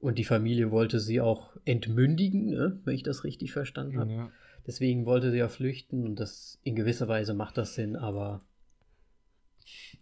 Und 0.00 0.16
die 0.18 0.24
Familie 0.24 0.70
wollte 0.70 0.98
sie 0.98 1.20
auch 1.20 1.56
entmündigen, 1.64 2.46
ne? 2.46 2.80
wenn 2.84 2.94
ich 2.94 3.02
das 3.02 3.24
richtig 3.24 3.52
verstanden 3.52 3.98
habe. 3.98 4.12
Ja. 4.12 4.30
Deswegen 4.66 5.04
wollte 5.06 5.30
sie 5.30 5.38
ja 5.38 5.48
flüchten 5.48 6.04
und 6.04 6.16
das 6.16 6.58
in 6.62 6.76
gewisser 6.76 7.08
Weise 7.08 7.34
macht 7.34 7.58
das 7.58 7.74
Sinn, 7.74 7.96
aber 7.96 8.42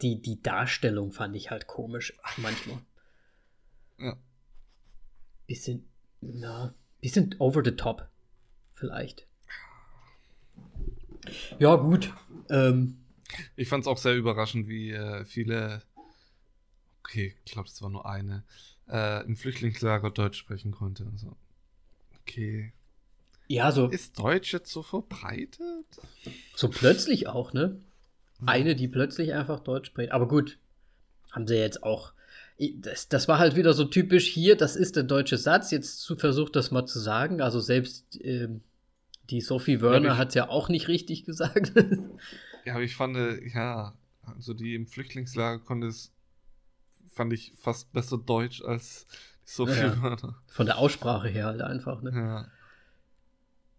die, 0.03 0.21
die 0.21 0.43
Darstellung 0.43 1.13
fand 1.13 1.35
ich 1.37 1.51
halt 1.51 1.67
komisch 1.67 2.17
manchmal. 2.37 2.79
Ja. 4.01 4.17
Bisschen, 5.49 5.89
na, 6.21 6.73
bisschen 7.01 7.35
over 7.41 7.65
the 7.65 7.73
top, 7.73 8.09
vielleicht. 8.73 9.27
Ja, 11.59 11.75
gut. 11.75 12.15
Ähm, 12.49 12.99
ich 13.57 13.69
fand 13.69 13.83
es 13.83 13.89
auch 13.89 13.99
sehr 13.99 14.15
überraschend, 14.15 14.69
wie 14.69 14.93
äh, 14.93 15.25
viele 15.25 15.83
okay, 17.09 17.35
ich 17.45 17.53
glaube, 17.53 17.69
es 17.69 17.81
war 17.81 17.89
nur 17.89 18.07
eine, 18.07 18.45
äh, 18.89 19.25
im 19.25 19.37
Flüchtlingslager 19.37 20.11
Deutsch 20.11 20.39
sprechen 20.39 20.73
konnte. 20.73 21.07
Also, 21.13 21.37
okay. 22.21 22.73
Ja, 23.47 23.73
so. 23.73 23.89
Ist 23.89 24.19
Deutsch 24.19 24.53
jetzt 24.53 24.71
so 24.71 24.83
verbreitet? 24.83 25.87
So 26.55 26.69
plötzlich 26.69 27.29
auch, 27.29 27.55
ne? 27.55 27.81
Eine, 28.45 28.77
die 28.77 28.89
plötzlich 28.89 29.33
einfach 29.33 29.61
Deutsch 29.61 29.87
spricht. 29.87 30.13
Aber 30.13 30.29
gut, 30.29 30.59
haben 31.33 31.47
sie 31.47 31.57
jetzt 31.57 31.83
auch. 31.83 32.13
Das, 32.77 33.09
das 33.09 33.27
war 33.27 33.39
halt 33.39 33.57
wieder 33.57 33.73
so 33.73 33.85
typisch 33.85 34.27
hier, 34.27 34.57
das 34.57 34.77
ist 34.77 34.97
der 34.97 35.05
deutsche 35.05 35.39
Satz. 35.39 35.71
Jetzt 35.71 36.13
versucht 36.19 36.57
das 36.57 36.71
mal 36.71 36.87
zu 36.87 36.99
sagen. 36.99 37.41
Also 37.41 37.59
selbst 37.59 38.21
äh, 38.21 38.49
die 39.31 39.41
Sophie 39.41 39.81
Werner 39.81 40.09
ja, 40.09 40.17
hat 40.19 40.29
es 40.29 40.35
ja 40.35 40.49
auch 40.49 40.69
nicht 40.69 40.89
richtig 40.89 41.25
gesagt. 41.25 41.73
ja, 42.65 42.75
aber 42.75 42.83
ich 42.83 42.97
fand, 42.97 43.17
ja, 43.55 43.97
also 44.23 44.53
die 44.53 44.75
im 44.75 44.87
Flüchtlingslager 44.87 45.65
konnte 45.65 45.87
es 45.87 46.13
fand 47.19 47.33
ich 47.33 47.53
fast 47.57 47.93
besser 47.93 48.17
Deutsch 48.17 48.63
als 48.63 49.09
so 49.45 49.67
viel 49.67 49.89
ja, 49.89 50.03
Wörter. 50.03 50.37
Von 50.47 50.67
der 50.67 50.79
Aussprache 50.79 51.27
her 51.27 51.47
halt 51.47 51.63
einfach, 51.63 52.01
ne? 52.01 52.13
Ja. 52.15 52.49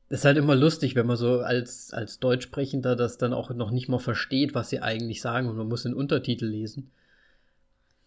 Das 0.10 0.20
ist 0.20 0.26
halt 0.26 0.38
immer 0.38 0.56
lustig, 0.56 0.96
wenn 0.96 1.08
man 1.08 1.16
so 1.16 1.40
als, 1.40 1.94
als 1.94 2.20
Deutschsprechender 2.20 2.98
das 2.98 3.18
dann 3.18 3.32
auch 3.32 3.50
noch 3.52 3.72
nicht 3.72 3.88
mal 3.88 4.00
versteht, 4.00 4.56
was 4.56 4.70
sie 4.70 4.82
eigentlich 4.82 5.22
sagen 5.22 5.48
und 5.48 5.56
man 5.56 5.70
muss 5.70 5.84
den 5.84 5.94
Untertitel 5.94 6.48
lesen. 6.48 6.92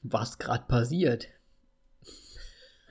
Was 0.03 0.37
gerade 0.39 0.65
passiert. 0.69 1.29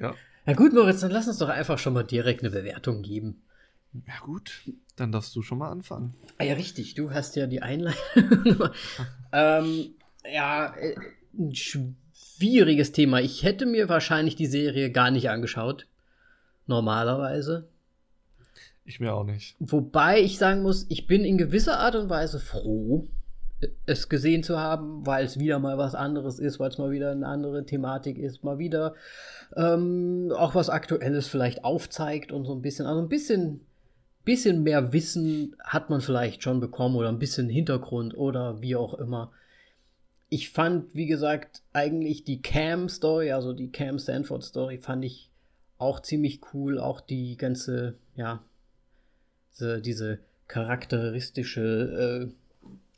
ja. 0.00 0.14
Na 0.44 0.54
gut, 0.54 0.72
Moritz, 0.72 1.02
dann 1.02 1.12
lass 1.12 1.28
uns 1.28 1.38
doch 1.38 1.50
einfach 1.50 1.78
schon 1.78 1.94
mal 1.94 2.02
direkt 2.02 2.40
eine 2.40 2.50
Bewertung 2.50 3.02
geben. 3.02 3.42
Ja, 4.08 4.18
gut, 4.22 4.62
dann 4.96 5.12
darfst 5.12 5.36
du 5.36 5.42
schon 5.42 5.58
mal 5.58 5.70
anfangen. 5.70 6.14
Ah 6.38 6.44
ja, 6.44 6.54
richtig, 6.54 6.94
du 6.94 7.12
hast 7.12 7.36
ja 7.36 7.46
die 7.46 7.62
Einleitung. 7.62 8.00
ähm, 9.32 9.94
ja, 10.24 10.74
äh, 10.74 10.96
ein 11.38 11.54
schwieriges 11.54 12.92
Thema. 12.92 13.20
Ich 13.20 13.42
hätte 13.42 13.66
mir 13.66 13.88
wahrscheinlich 13.88 14.36
die 14.36 14.46
Serie 14.46 14.90
gar 14.90 15.10
nicht 15.10 15.30
angeschaut. 15.30 15.86
Normalerweise. 16.66 17.68
Ich 18.84 19.00
mir 19.00 19.14
auch 19.14 19.24
nicht. 19.24 19.56
Wobei 19.60 20.20
ich 20.20 20.38
sagen 20.38 20.62
muss, 20.62 20.86
ich 20.88 21.06
bin 21.06 21.24
in 21.24 21.38
gewisser 21.38 21.78
Art 21.78 21.94
und 21.94 22.10
Weise 22.10 22.38
froh, 22.38 23.06
es 23.86 24.10
gesehen 24.10 24.42
zu 24.42 24.58
haben, 24.58 25.06
weil 25.06 25.24
es 25.24 25.38
wieder 25.38 25.58
mal 25.58 25.78
was 25.78 25.94
anderes 25.94 26.38
ist, 26.38 26.60
weil 26.60 26.68
es 26.68 26.78
mal 26.78 26.90
wieder 26.90 27.12
eine 27.12 27.26
andere 27.26 27.64
Thematik 27.64 28.18
ist, 28.18 28.44
mal 28.44 28.58
wieder 28.58 28.94
ähm, 29.56 30.32
auch 30.36 30.54
was 30.54 30.68
Aktuelles 30.68 31.28
vielleicht 31.28 31.64
aufzeigt 31.64 32.30
und 32.32 32.44
so 32.44 32.54
ein 32.54 32.60
bisschen, 32.60 32.86
also 32.86 33.00
ein 33.00 33.08
bisschen, 33.08 33.60
bisschen 34.24 34.62
mehr 34.62 34.92
Wissen 34.92 35.56
hat 35.60 35.88
man 35.88 36.02
vielleicht 36.02 36.42
schon 36.42 36.60
bekommen 36.60 36.96
oder 36.96 37.08
ein 37.08 37.18
bisschen 37.18 37.48
Hintergrund 37.48 38.14
oder 38.16 38.60
wie 38.60 38.76
auch 38.76 38.94
immer. 38.94 39.32
Ich 40.28 40.50
fand, 40.50 40.94
wie 40.94 41.06
gesagt, 41.06 41.62
eigentlich 41.72 42.24
die 42.24 42.42
Cam-Story, 42.42 43.32
also 43.32 43.52
die 43.52 43.70
Cam 43.70 43.98
Stanford-Story, 43.98 44.78
fand 44.78 45.04
ich 45.04 45.30
auch 45.78 46.00
ziemlich 46.00 46.40
cool. 46.52 46.78
Auch 46.78 47.00
die 47.00 47.36
ganze, 47.36 47.94
ja, 48.16 48.42
diese, 49.52 49.80
diese 49.80 50.18
charakteristische 50.48 52.30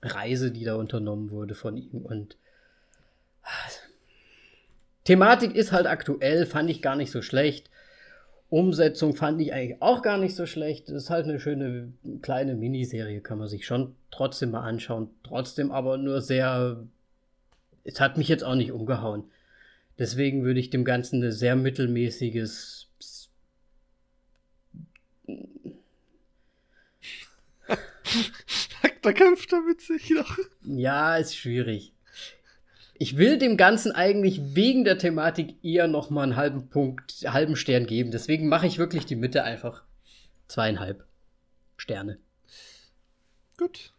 äh, 0.02 0.06
Reise, 0.06 0.50
die 0.50 0.64
da 0.64 0.76
unternommen 0.76 1.30
wurde 1.30 1.54
von 1.54 1.76
ihm. 1.76 2.02
Und 2.02 2.36
Thematik 5.04 5.54
ist 5.54 5.72
halt 5.72 5.86
aktuell, 5.86 6.46
fand 6.46 6.70
ich 6.70 6.82
gar 6.82 6.96
nicht 6.96 7.10
so 7.10 7.22
schlecht. 7.22 7.70
Umsetzung 8.48 9.16
fand 9.16 9.40
ich 9.40 9.52
eigentlich 9.52 9.82
auch 9.82 10.02
gar 10.02 10.18
nicht 10.18 10.36
so 10.36 10.46
schlecht. 10.46 10.88
Das 10.88 10.94
ist 10.94 11.10
halt 11.10 11.26
eine 11.26 11.40
schöne 11.40 11.92
kleine 12.22 12.54
Miniserie, 12.54 13.20
kann 13.20 13.38
man 13.38 13.48
sich 13.48 13.66
schon 13.66 13.96
trotzdem 14.10 14.52
mal 14.52 14.62
anschauen. 14.62 15.10
Trotzdem 15.24 15.70
aber 15.72 15.96
nur 15.96 16.20
sehr. 16.20 16.84
Es 17.86 18.00
hat 18.00 18.18
mich 18.18 18.26
jetzt 18.28 18.42
auch 18.42 18.56
nicht 18.56 18.72
umgehauen. 18.72 19.24
Deswegen 19.98 20.44
würde 20.44 20.60
ich 20.60 20.70
dem 20.70 20.84
Ganzen 20.84 21.22
ein 21.22 21.32
sehr 21.32 21.56
mittelmäßiges. 21.56 22.88
da 29.02 29.12
kämpft 29.12 29.52
er 29.52 29.60
mit 29.62 29.80
sich 29.80 30.10
noch. 30.10 30.36
Ja, 30.62 31.16
ist 31.16 31.36
schwierig. 31.36 31.92
Ich 32.98 33.16
will 33.18 33.38
dem 33.38 33.56
Ganzen 33.56 33.92
eigentlich 33.92 34.54
wegen 34.54 34.84
der 34.84 34.98
Thematik 34.98 35.54
eher 35.62 35.86
noch 35.86 36.10
mal 36.10 36.24
einen 36.24 36.36
halben 36.36 36.68
Punkt, 36.68 37.24
halben 37.26 37.54
Stern 37.54 37.86
geben. 37.86 38.10
Deswegen 38.10 38.48
mache 38.48 38.66
ich 38.66 38.78
wirklich 38.78 39.06
die 39.06 39.16
Mitte 39.16 39.44
einfach 39.44 39.84
zweieinhalb 40.48 41.04
Sterne. 41.76 42.18
Gut. 43.58 43.92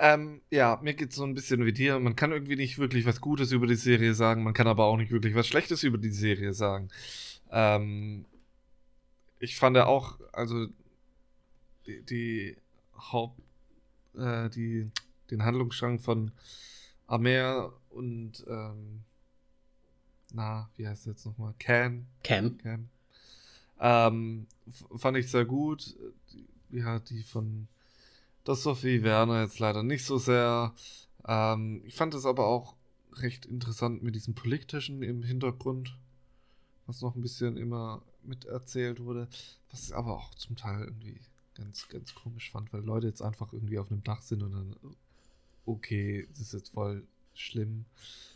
Ähm, 0.00 0.42
ja, 0.50 0.78
mir 0.80 0.94
geht 0.94 1.10
es 1.10 1.16
so 1.16 1.24
ein 1.24 1.34
bisschen 1.34 1.66
wie 1.66 1.72
dir. 1.72 1.98
Man 1.98 2.14
kann 2.14 2.30
irgendwie 2.30 2.54
nicht 2.54 2.78
wirklich 2.78 3.04
was 3.04 3.20
Gutes 3.20 3.50
über 3.50 3.66
die 3.66 3.74
Serie 3.74 4.14
sagen, 4.14 4.44
man 4.44 4.54
kann 4.54 4.68
aber 4.68 4.84
auch 4.84 4.96
nicht 4.96 5.10
wirklich 5.10 5.34
was 5.34 5.48
Schlechtes 5.48 5.82
über 5.82 5.98
die 5.98 6.10
Serie 6.10 6.54
sagen. 6.54 6.88
Ähm, 7.50 8.24
ich 9.40 9.56
fand 9.56 9.76
ja 9.76 9.86
auch, 9.86 10.20
also 10.32 10.68
die, 11.86 12.02
die 12.02 12.56
Haupt, 12.96 13.40
äh, 14.16 14.48
die, 14.50 14.88
den 15.32 15.44
Handlungsstrang 15.44 15.98
von 15.98 16.30
Amer 17.08 17.72
und 17.90 18.44
ähm, 18.48 19.00
na, 20.32 20.70
wie 20.76 20.86
heißt 20.86 21.00
es 21.00 21.06
jetzt 21.06 21.26
nochmal? 21.26 21.54
Cam. 21.58 22.06
Cam. 22.22 22.58
Cam. 22.58 22.88
Ähm, 23.80 24.46
fand 24.96 25.16
ich 25.16 25.30
sehr 25.30 25.44
gut. 25.44 25.96
Ja, 26.70 26.98
die 27.00 27.22
von 27.22 27.66
das 28.48 28.62
Sophie 28.62 29.02
Werner 29.02 29.42
jetzt 29.42 29.58
leider 29.58 29.82
nicht 29.82 30.04
so 30.06 30.16
sehr. 30.16 30.74
Ähm, 31.26 31.82
ich 31.84 31.94
fand 31.94 32.14
es 32.14 32.24
aber 32.24 32.46
auch 32.46 32.74
recht 33.12 33.44
interessant 33.44 34.02
mit 34.02 34.14
diesem 34.14 34.34
politischen 34.34 35.02
im 35.02 35.22
Hintergrund, 35.22 35.98
was 36.86 37.02
noch 37.02 37.14
ein 37.14 37.20
bisschen 37.20 37.58
immer 37.58 38.02
miterzählt 38.22 39.00
wurde, 39.00 39.28
was 39.70 39.88
ich 39.88 39.94
aber 39.94 40.16
auch 40.16 40.34
zum 40.34 40.56
Teil 40.56 40.84
irgendwie 40.84 41.20
ganz, 41.54 41.88
ganz 41.88 42.14
komisch 42.14 42.50
fand, 42.50 42.72
weil 42.72 42.82
Leute 42.82 43.06
jetzt 43.06 43.20
einfach 43.20 43.52
irgendwie 43.52 43.78
auf 43.78 43.90
einem 43.90 44.02
Dach 44.02 44.22
sind 44.22 44.42
und 44.42 44.52
dann, 44.52 44.76
okay, 45.66 46.26
das 46.30 46.40
ist 46.40 46.54
jetzt 46.54 46.70
voll 46.70 47.06
schlimm. 47.34 47.84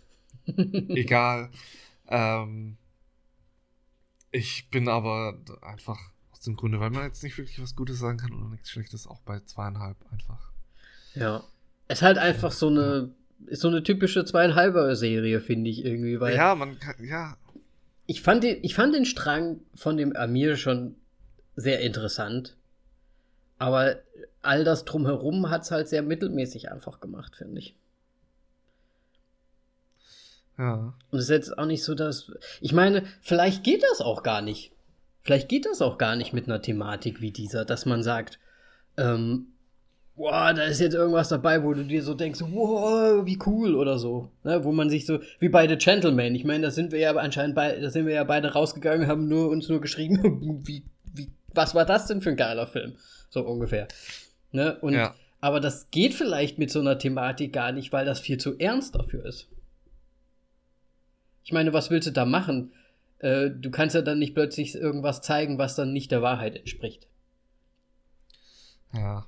Egal. 0.47 1.51
Ähm, 2.09 2.77
ich 4.31 4.69
bin 4.69 4.89
aber 4.89 5.39
einfach 5.63 6.12
aus 6.43 6.47
dem 6.47 6.57
Grunde, 6.57 6.81
weil 6.81 6.91
man 6.91 7.05
jetzt 7.05 7.23
nicht 7.23 7.39
wirklich 7.39 7.63
was 7.63 7.77
Gutes 7.77 8.01
sagen 8.01 8.19
kann 8.19 8.33
oder 8.33 8.49
nichts 8.49 8.69
Schlechtes, 8.69 9.07
auch 9.07 9.21
bei 9.21 9.39
zweieinhalb 9.39 9.97
einfach. 10.11 10.51
Ja. 11.15 11.45
Es 11.87 11.99
ist 11.99 12.03
halt 12.03 12.19
einfach 12.19 12.51
so 12.51 12.67
eine, 12.67 13.15
ist 13.47 13.61
so 13.61 13.69
eine 13.69 13.85
typische 13.85 14.25
zweieinhalber 14.25 14.97
Serie, 14.97 15.41
finde 15.41 15.71
ich 15.71 15.85
irgendwie, 15.85 16.19
weil. 16.19 16.35
Ja, 16.35 16.57
man 16.57 16.81
kann, 16.81 16.97
ja. 17.05 17.37
Ich 18.07 18.23
fand, 18.23 18.43
den, 18.43 18.59
ich 18.65 18.75
fand 18.75 18.93
den 18.93 19.05
Strang 19.05 19.61
von 19.77 19.97
dem 19.97 20.17
Amir 20.17 20.57
schon 20.57 20.97
sehr 21.55 21.79
interessant. 21.79 22.57
Aber 23.59 24.01
all 24.41 24.65
das 24.65 24.85
drumherum 24.85 25.49
hat 25.49 25.63
es 25.63 25.71
halt 25.71 25.89
sehr 25.89 26.03
mittelmäßig 26.03 26.73
einfach 26.73 26.99
gemacht, 26.99 27.37
finde 27.37 27.61
ich. 27.61 27.77
Ja. 30.59 30.93
Und 31.13 31.19
es 31.21 31.27
ist 31.27 31.31
jetzt 31.31 31.57
auch 31.57 31.67
nicht 31.67 31.85
so, 31.85 31.95
dass. 31.95 32.33
Ich 32.61 32.73
meine, 32.73 33.05
vielleicht 33.21 33.63
geht 33.63 33.85
das 33.85 34.01
auch 34.01 34.25
gar 34.25 34.43
nicht. 34.43 34.72
Vielleicht 35.23 35.49
geht 35.49 35.67
das 35.67 35.83
auch 35.83 35.99
gar 35.99 36.17
nicht 36.17 36.33
mit 36.33 36.47
einer 36.47 36.61
Thematik 36.61 37.21
wie 37.21 37.31
dieser, 37.31 37.65
dass 37.65 37.87
man 37.87 38.03
sagt, 38.03 38.39
ähm, 38.97 39.47
boah, 40.17 40.53
da 40.53 40.65
ist 40.65 40.81
jetzt 40.81 40.95
irgendwas 40.95 41.29
dabei, 41.29 41.63
wo 41.63 41.73
du 41.75 41.85
dir 41.85 42.03
so 42.03 42.15
denkst, 42.15 42.41
wow, 42.41 43.25
wie 43.25 43.39
cool 43.47 43.75
oder 43.75 43.99
so. 43.99 44.31
Ne? 44.45 44.65
Wo 44.65 44.73
man 44.73 44.91
sich 44.91 45.07
so, 45.07 45.21
wie 45.39 45.49
bei 45.49 45.69
The 45.69 45.77
Gentleman. 45.77 46.35
Ich 46.35 46.45
meine, 46.45 46.65
da 46.65 46.71
sind 46.71 46.93
wir 46.93 46.99
ja 46.99 47.15
anscheinend 47.15 47.55
bei, 47.55 47.79
da 47.79 47.91
sind 47.91 48.07
wir 48.07 48.15
ja 48.15 48.25
beide 48.25 48.53
rausgegangen, 48.53 49.07
haben 49.07 49.29
nur 49.29 49.49
uns 49.49 49.69
nur 49.69 49.81
geschrieben, 49.81 50.63
wie, 50.67 50.85
wie, 51.13 51.31
was 51.55 51.75
war 51.75 51.85
das 51.85 52.07
denn 52.07 52.21
für 52.21 52.31
ein 52.31 52.37
geiler 52.37 52.67
Film? 52.67 52.95
So 53.31 53.43
ungefähr. 53.43 53.89
Ne? 54.51 54.77
Und, 54.81 54.95
Ja. 54.95 55.15
Aber 55.43 55.59
das 55.59 55.91
geht 55.91 56.15
vielleicht 56.15 56.59
mit 56.59 56.71
so 56.71 56.79
einer 56.79 56.99
Thematik 56.99 57.53
gar 57.53 57.73
nicht, 57.73 57.93
weil 57.93 58.07
das 58.07 58.21
viel 58.21 58.39
zu 58.39 58.57
ernst 58.61 58.95
dafür 58.95 59.27
ist. 59.27 59.49
Ich 61.43 61.53
meine, 61.53 61.73
was 61.73 61.91
willst 61.91 62.07
du 62.07 62.13
da 62.13 62.25
machen? 62.25 62.73
Äh, 63.23 63.51
du 63.51 63.71
kannst 63.71 63.95
ja 63.95 64.03
dann 64.03 64.19
nicht 64.19 64.35
plötzlich 64.35 64.75
irgendwas 64.75 65.23
zeigen, 65.23 65.57
was 65.57 65.75
dann 65.77 65.93
nicht 65.93 66.11
der 66.11 66.21
Wahrheit 66.23 66.57
entspricht. 66.57 67.07
Ja. 68.93 69.27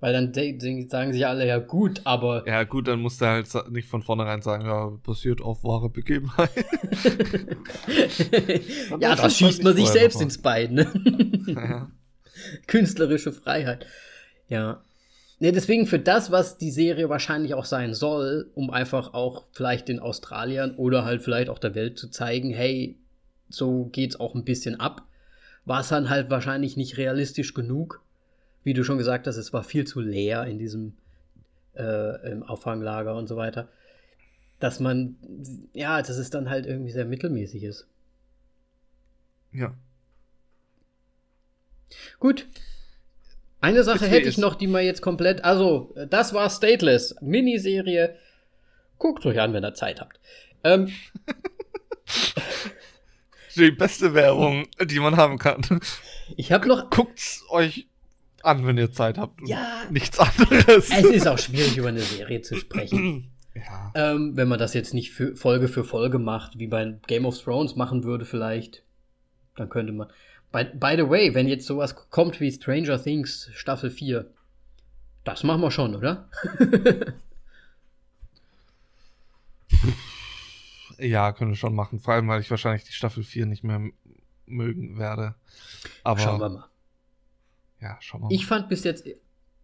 Weil 0.00 0.12
dann 0.12 0.32
de- 0.32 0.56
de- 0.58 0.88
sagen 0.88 1.12
sich 1.12 1.26
alle, 1.26 1.46
ja 1.46 1.58
gut, 1.58 2.02
aber 2.04 2.46
Ja, 2.46 2.62
gut, 2.64 2.86
dann 2.86 3.00
musst 3.00 3.20
du 3.20 3.26
halt 3.26 3.48
nicht 3.70 3.88
von 3.88 4.02
vornherein 4.02 4.42
sagen, 4.42 4.64
ja, 4.66 4.86
basiert 5.02 5.40
auf 5.40 5.64
wahre 5.64 5.90
Begebenheit. 5.90 6.50
ja, 9.00 9.14
da 9.16 9.22
das 9.22 9.36
schießt 9.36 9.62
man 9.64 9.74
sich 9.74 9.88
selbst 9.88 10.16
noch 10.16 10.22
ins 10.22 10.38
Bein. 10.40 10.74
Ne? 10.74 10.86
ja. 11.48 11.90
Künstlerische 12.68 13.32
Freiheit. 13.32 13.86
Ja. 14.48 14.82
Ne, 15.40 15.52
deswegen 15.52 15.86
für 15.86 16.00
das, 16.00 16.32
was 16.32 16.58
die 16.58 16.72
Serie 16.72 17.08
wahrscheinlich 17.08 17.54
auch 17.54 17.64
sein 17.64 17.94
soll, 17.94 18.50
um 18.54 18.70
einfach 18.70 19.14
auch 19.14 19.44
vielleicht 19.52 19.88
den 19.88 20.00
Australiern 20.00 20.74
oder 20.74 21.04
halt 21.04 21.22
vielleicht 21.22 21.48
auch 21.48 21.60
der 21.60 21.76
Welt 21.76 21.96
zu 21.96 22.08
zeigen, 22.08 22.50
hey, 22.50 22.98
so 23.48 23.84
geht's 23.84 24.18
auch 24.18 24.34
ein 24.34 24.44
bisschen 24.44 24.80
ab, 24.80 25.06
war 25.64 25.80
es 25.80 25.88
dann 25.88 26.10
halt 26.10 26.28
wahrscheinlich 26.28 26.76
nicht 26.76 26.96
realistisch 26.96 27.54
genug. 27.54 28.02
Wie 28.64 28.74
du 28.74 28.82
schon 28.82 28.98
gesagt 28.98 29.26
hast, 29.26 29.36
es 29.36 29.52
war 29.52 29.62
viel 29.62 29.86
zu 29.86 30.00
leer 30.00 30.44
in 30.44 30.58
diesem 30.58 30.94
äh, 31.74 32.32
im 32.32 32.42
Auffanglager 32.42 33.14
und 33.14 33.28
so 33.28 33.36
weiter. 33.36 33.68
Dass 34.58 34.80
man, 34.80 35.16
ja, 35.72 36.02
dass 36.02 36.18
es 36.18 36.30
dann 36.30 36.50
halt 36.50 36.66
irgendwie 36.66 36.90
sehr 36.90 37.04
mittelmäßig 37.04 37.62
ist. 37.62 37.86
ja. 39.52 39.72
Gut. 42.18 42.46
Eine 43.60 43.82
Sache 43.82 44.06
hätte 44.06 44.28
ich 44.28 44.38
noch, 44.38 44.54
die 44.54 44.68
man 44.68 44.84
jetzt 44.84 45.02
komplett. 45.02 45.44
Also, 45.44 45.94
das 46.08 46.32
war 46.32 46.48
Stateless. 46.48 47.16
Miniserie. 47.20 48.16
Guckt 48.98 49.26
euch 49.26 49.40
an, 49.40 49.52
wenn 49.52 49.64
ihr 49.64 49.74
Zeit 49.74 50.00
habt. 50.00 50.20
Ähm, 50.64 50.92
Die 53.56 53.70
beste 53.72 54.14
Werbung, 54.14 54.66
die 54.84 55.00
man 55.00 55.16
haben 55.16 55.38
kann. 55.38 55.62
ich 56.36 56.52
habe 56.52 56.68
noch. 56.68 56.90
Guckt's 56.90 57.44
euch 57.50 57.88
an, 58.42 58.66
wenn 58.66 58.78
ihr 58.78 58.92
Zeit 58.92 59.18
habt. 59.18 59.40
Ja. 59.46 59.82
Nichts 59.90 60.18
anderes. 60.18 60.90
Es 60.90 61.04
ist 61.04 61.26
auch 61.26 61.38
schwierig, 61.38 61.76
über 61.76 61.88
eine 61.88 62.00
Serie 62.00 62.40
zu 62.42 62.56
sprechen. 62.56 63.32
ja. 63.54 63.92
ähm, 63.94 64.36
wenn 64.36 64.46
man 64.48 64.60
das 64.60 64.74
jetzt 64.74 64.94
nicht 64.94 65.10
für 65.10 65.34
Folge 65.34 65.66
für 65.66 65.82
Folge 65.82 66.18
macht, 66.18 66.58
wie 66.58 66.68
bei 66.68 66.94
Game 67.08 67.26
of 67.26 67.40
Thrones 67.42 67.74
machen 67.74 68.04
würde, 68.04 68.24
vielleicht. 68.24 68.84
Dann 69.56 69.68
könnte 69.68 69.92
man. 69.92 70.08
By, 70.50 70.64
by 70.64 70.94
the 70.96 71.08
way, 71.08 71.34
wenn 71.34 71.46
jetzt 71.46 71.66
sowas 71.66 71.94
kommt 72.10 72.40
wie 72.40 72.50
Stranger 72.50 73.02
Things 73.02 73.50
Staffel 73.54 73.90
4, 73.90 74.26
das 75.24 75.44
machen 75.44 75.60
wir 75.60 75.70
schon, 75.70 75.94
oder? 75.94 76.28
Ja, 80.98 81.32
können 81.32 81.52
wir 81.52 81.56
schon 81.56 81.74
machen. 81.74 82.00
Vor 82.00 82.14
allem, 82.14 82.28
weil 82.28 82.40
ich 82.40 82.50
wahrscheinlich 82.50 82.84
die 82.84 82.92
Staffel 82.92 83.22
4 83.22 83.46
nicht 83.46 83.62
mehr 83.62 83.80
mögen 84.46 84.98
werde. 84.98 85.34
Aber 86.02 86.20
Schauen 86.20 86.40
wir 86.40 86.48
mal. 86.48 86.64
Ja, 87.80 87.96
schau 88.00 88.18
mal. 88.18 88.32
Ich 88.32 88.46
fand 88.46 88.68
bis 88.68 88.82
jetzt 88.82 89.06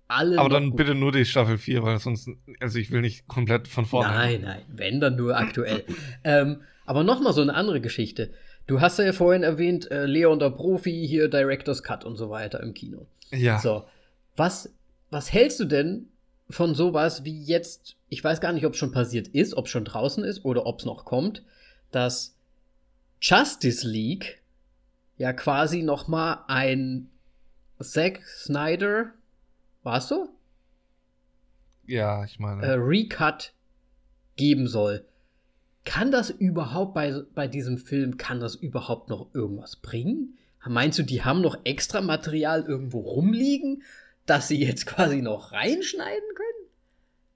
alle. 0.06 0.39
Aber 0.39 0.48
dann 0.48 0.77
bitte 0.77 0.94
nur 0.94 1.11
die 1.11 1.24
Staffel 1.24 1.59
4, 1.59 1.82
weil 1.82 1.98
sonst, 1.98 2.31
also 2.61 2.78
ich 2.78 2.93
will 2.93 3.01
nicht 3.01 3.27
komplett 3.27 3.66
von 3.66 3.85
vorne. 3.85 4.11
Nein, 4.11 4.43
nein, 4.43 4.62
wenn 4.69 5.01
dann 5.01 5.16
nur 5.16 5.36
aktuell. 5.36 5.85
ähm, 6.24 6.62
aber 6.86 7.02
nochmal 7.02 7.32
so 7.32 7.43
eine 7.43 7.55
andere 7.55 7.81
Geschichte. 7.81 8.32
Du 8.66 8.81
hast 8.81 8.99
ja 8.99 9.12
vorhin 9.12 9.43
erwähnt, 9.43 9.91
äh, 9.91 10.07
Leon 10.07 10.39
der 10.39 10.51
Profi, 10.51 11.07
hier 11.07 11.28
Director's 11.28 11.82
Cut 11.82 12.05
und 12.05 12.16
so 12.16 12.31
weiter 12.31 12.61
im 12.61 12.73
Kino. 12.73 13.07
Ja. 13.31 13.59
So, 13.59 13.85
was, 14.36 14.73
was 15.11 15.32
hältst 15.32 15.61
du 15.61 15.65
denn 15.65 16.09
von 16.49 16.74
sowas 16.74 17.24
wie 17.24 17.43
jetzt, 17.43 17.97
ich 18.09 18.23
weiß 18.23 18.41
gar 18.41 18.53
nicht, 18.53 18.65
ob 18.65 18.73
es 18.73 18.78
schon 18.78 18.93
passiert 18.93 19.28
ist, 19.28 19.55
ob 19.55 19.66
es 19.66 19.70
schon 19.70 19.85
draußen 19.85 20.24
ist 20.24 20.45
oder 20.45 20.66
ob 20.66 20.78
es 20.78 20.85
noch 20.85 21.05
kommt, 21.05 21.43
dass 21.91 22.36
Justice 23.20 23.86
League 23.86 24.43
ja 25.16 25.32
quasi 25.32 25.82
noch 25.82 26.09
mal 26.09 26.45
ein 26.49 27.11
Zack 27.81 28.23
Snyder, 28.27 29.12
warst 29.82 30.11
du? 30.11 30.28
Ja, 31.86 32.24
ich 32.24 32.39
meine. 32.39 32.62
Äh, 32.62 32.74
Recut 32.74 33.53
geben 34.36 34.66
soll. 34.66 35.05
Kann 35.85 36.11
das 36.11 36.31
überhaupt 36.31 36.94
bei, 36.94 37.23
bei 37.35 37.47
diesem 37.47 37.78
Film, 37.78 38.16
kann 38.16 38.40
das 38.40 38.55
überhaupt 38.55 39.11
noch 39.11 39.35
irgendwas 39.35 39.77
bringen? 39.77 40.39
Meinst 40.66 40.98
du, 40.98 41.02
die 41.02 41.23
haben 41.23 41.43
noch 41.43 41.59
extra 41.65 42.01
Material 42.01 42.62
irgendwo 42.62 43.01
rumliegen, 43.01 43.82
das 44.24 44.48
sie 44.48 44.59
jetzt 44.59 44.86
quasi 44.86 45.20
noch 45.20 45.52
reinschneiden 45.52 46.28
können? 46.35 46.55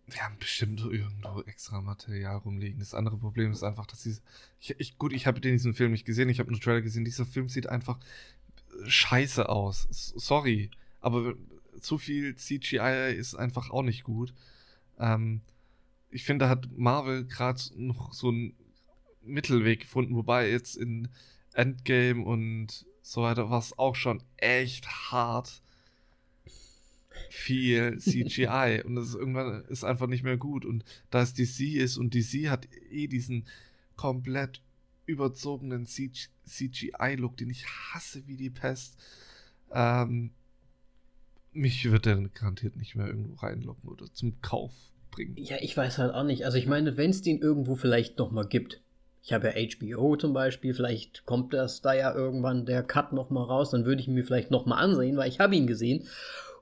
Wir 0.06 0.22
haben 0.22 0.38
bestimmt 0.38 0.80
irgendwo 0.80 1.42
extra 1.42 1.82
Material 1.82 2.38
rumliegen. 2.38 2.78
Das 2.78 2.94
andere 2.94 3.18
Problem 3.18 3.52
ist 3.52 3.62
einfach, 3.62 3.84
dass 3.84 4.02
sie. 4.02 4.16
Ich, 4.58 4.74
ich, 4.78 4.96
gut, 4.96 5.12
ich 5.12 5.26
habe 5.26 5.40
diesen 5.40 5.74
Film 5.74 5.92
nicht 5.92 6.06
gesehen, 6.06 6.30
ich 6.30 6.38
habe 6.38 6.50
nur 6.50 6.58
Trailer 6.58 6.80
gesehen. 6.80 7.04
Dieser 7.04 7.26
Film 7.26 7.50
sieht 7.50 7.68
einfach 7.68 7.98
scheiße 8.86 9.46
aus. 9.50 9.86
Sorry. 9.90 10.70
Aber 11.00 11.34
zu 11.80 11.98
viel 11.98 12.34
CGI 12.36 13.14
ist 13.16 13.34
einfach 13.34 13.68
auch 13.70 13.82
nicht 13.82 14.02
gut. 14.02 14.32
Ähm, 14.98 15.42
ich 16.10 16.24
finde, 16.24 16.46
da 16.46 16.48
hat 16.48 16.68
Marvel 16.76 17.26
gerade 17.26 17.60
noch 17.76 18.12
so 18.12 18.28
einen 18.28 18.54
Mittelweg 19.22 19.80
gefunden, 19.80 20.14
wobei 20.14 20.50
jetzt 20.50 20.76
in 20.76 21.08
Endgame 21.54 22.24
und 22.24 22.86
so 23.02 23.22
weiter 23.22 23.50
war 23.50 23.58
es 23.58 23.78
auch 23.78 23.94
schon 23.94 24.22
echt 24.36 24.86
hart 25.10 25.62
viel 27.30 27.98
CGI 28.00 28.82
und 28.84 28.94
das 28.94 29.08
ist 29.08 29.14
irgendwann 29.14 29.64
ist 29.64 29.84
einfach 29.84 30.06
nicht 30.06 30.22
mehr 30.22 30.36
gut 30.36 30.64
und 30.64 30.84
da 31.10 31.22
es 31.22 31.34
DC 31.34 31.74
ist 31.74 31.96
und 31.96 32.14
DC 32.14 32.48
hat 32.48 32.68
eh 32.90 33.06
diesen 33.06 33.46
komplett 33.96 34.62
überzogenen 35.06 35.86
CGI-Look, 35.86 37.36
den 37.38 37.50
ich 37.50 37.66
hasse 37.66 38.26
wie 38.26 38.36
die 38.36 38.50
Pest, 38.50 38.98
ähm, 39.72 40.30
mich 41.52 41.90
wird 41.90 42.06
der 42.06 42.28
garantiert 42.28 42.76
nicht 42.76 42.94
mehr 42.94 43.06
irgendwo 43.06 43.34
reinlocken 43.34 43.88
oder 43.88 44.12
zum 44.12 44.40
Kauf 44.42 44.72
bringen. 45.10 45.34
Ja, 45.36 45.56
ich 45.60 45.76
weiß 45.76 45.98
halt 45.98 46.14
auch 46.14 46.24
nicht. 46.24 46.44
Also 46.44 46.58
ich 46.58 46.66
meine, 46.66 46.96
wenn 46.96 47.10
es 47.10 47.22
den 47.22 47.40
irgendwo 47.40 47.74
vielleicht 47.74 48.18
noch 48.18 48.30
mal 48.30 48.46
gibt. 48.46 48.80
Ich 49.22 49.32
habe 49.32 49.48
ja 49.48 49.54
HBO 49.54 50.16
zum 50.16 50.32
Beispiel, 50.32 50.72
vielleicht 50.72 51.26
kommt 51.26 51.52
das 51.52 51.82
da 51.82 51.92
ja 51.92 52.14
irgendwann 52.14 52.66
der 52.66 52.82
Cut 52.82 53.12
noch 53.12 53.30
mal 53.30 53.42
raus, 53.42 53.70
dann 53.70 53.84
würde 53.84 54.00
ich 54.00 54.08
ihn 54.08 54.14
mir 54.14 54.24
vielleicht 54.24 54.50
noch 54.50 54.64
mal 54.64 54.78
ansehen, 54.78 55.16
weil 55.16 55.28
ich 55.28 55.40
habe 55.40 55.54
ihn 55.54 55.66
gesehen 55.66 56.06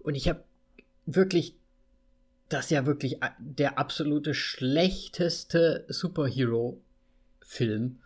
und 0.00 0.14
ich 0.14 0.28
habe 0.28 0.42
wirklich 1.04 1.54
das 2.48 2.66
ist 2.66 2.70
ja 2.70 2.86
wirklich 2.86 3.18
der 3.38 3.78
absolute 3.78 4.34
schlechteste 4.34 5.84
Superhero-Film. 5.88 7.98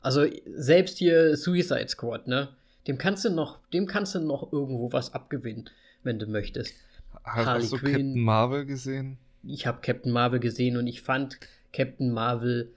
Also 0.00 0.26
selbst 0.54 0.98
hier 0.98 1.36
Suicide 1.36 1.88
Squad, 1.88 2.26
ne? 2.26 2.48
Dem 2.86 2.98
kannst 2.98 3.24
du 3.24 3.30
noch, 3.30 3.64
dem 3.68 3.86
kannst 3.86 4.14
du 4.14 4.20
noch 4.20 4.52
irgendwo 4.52 4.92
was 4.92 5.14
abgewinnen, 5.14 5.70
wenn 6.02 6.18
du 6.18 6.26
möchtest. 6.26 6.74
Hast, 7.22 7.46
Harley 7.46 7.68
du 7.68 7.78
Quinn, 7.78 7.92
Captain 7.92 8.20
Marvel 8.20 8.66
gesehen? 8.66 9.16
Ich 9.46 9.66
habe 9.66 9.80
Captain 9.80 10.12
Marvel 10.12 10.40
gesehen 10.40 10.76
und 10.76 10.86
ich 10.86 11.02
fand 11.02 11.38
Captain 11.72 12.12
Marvel 12.12 12.72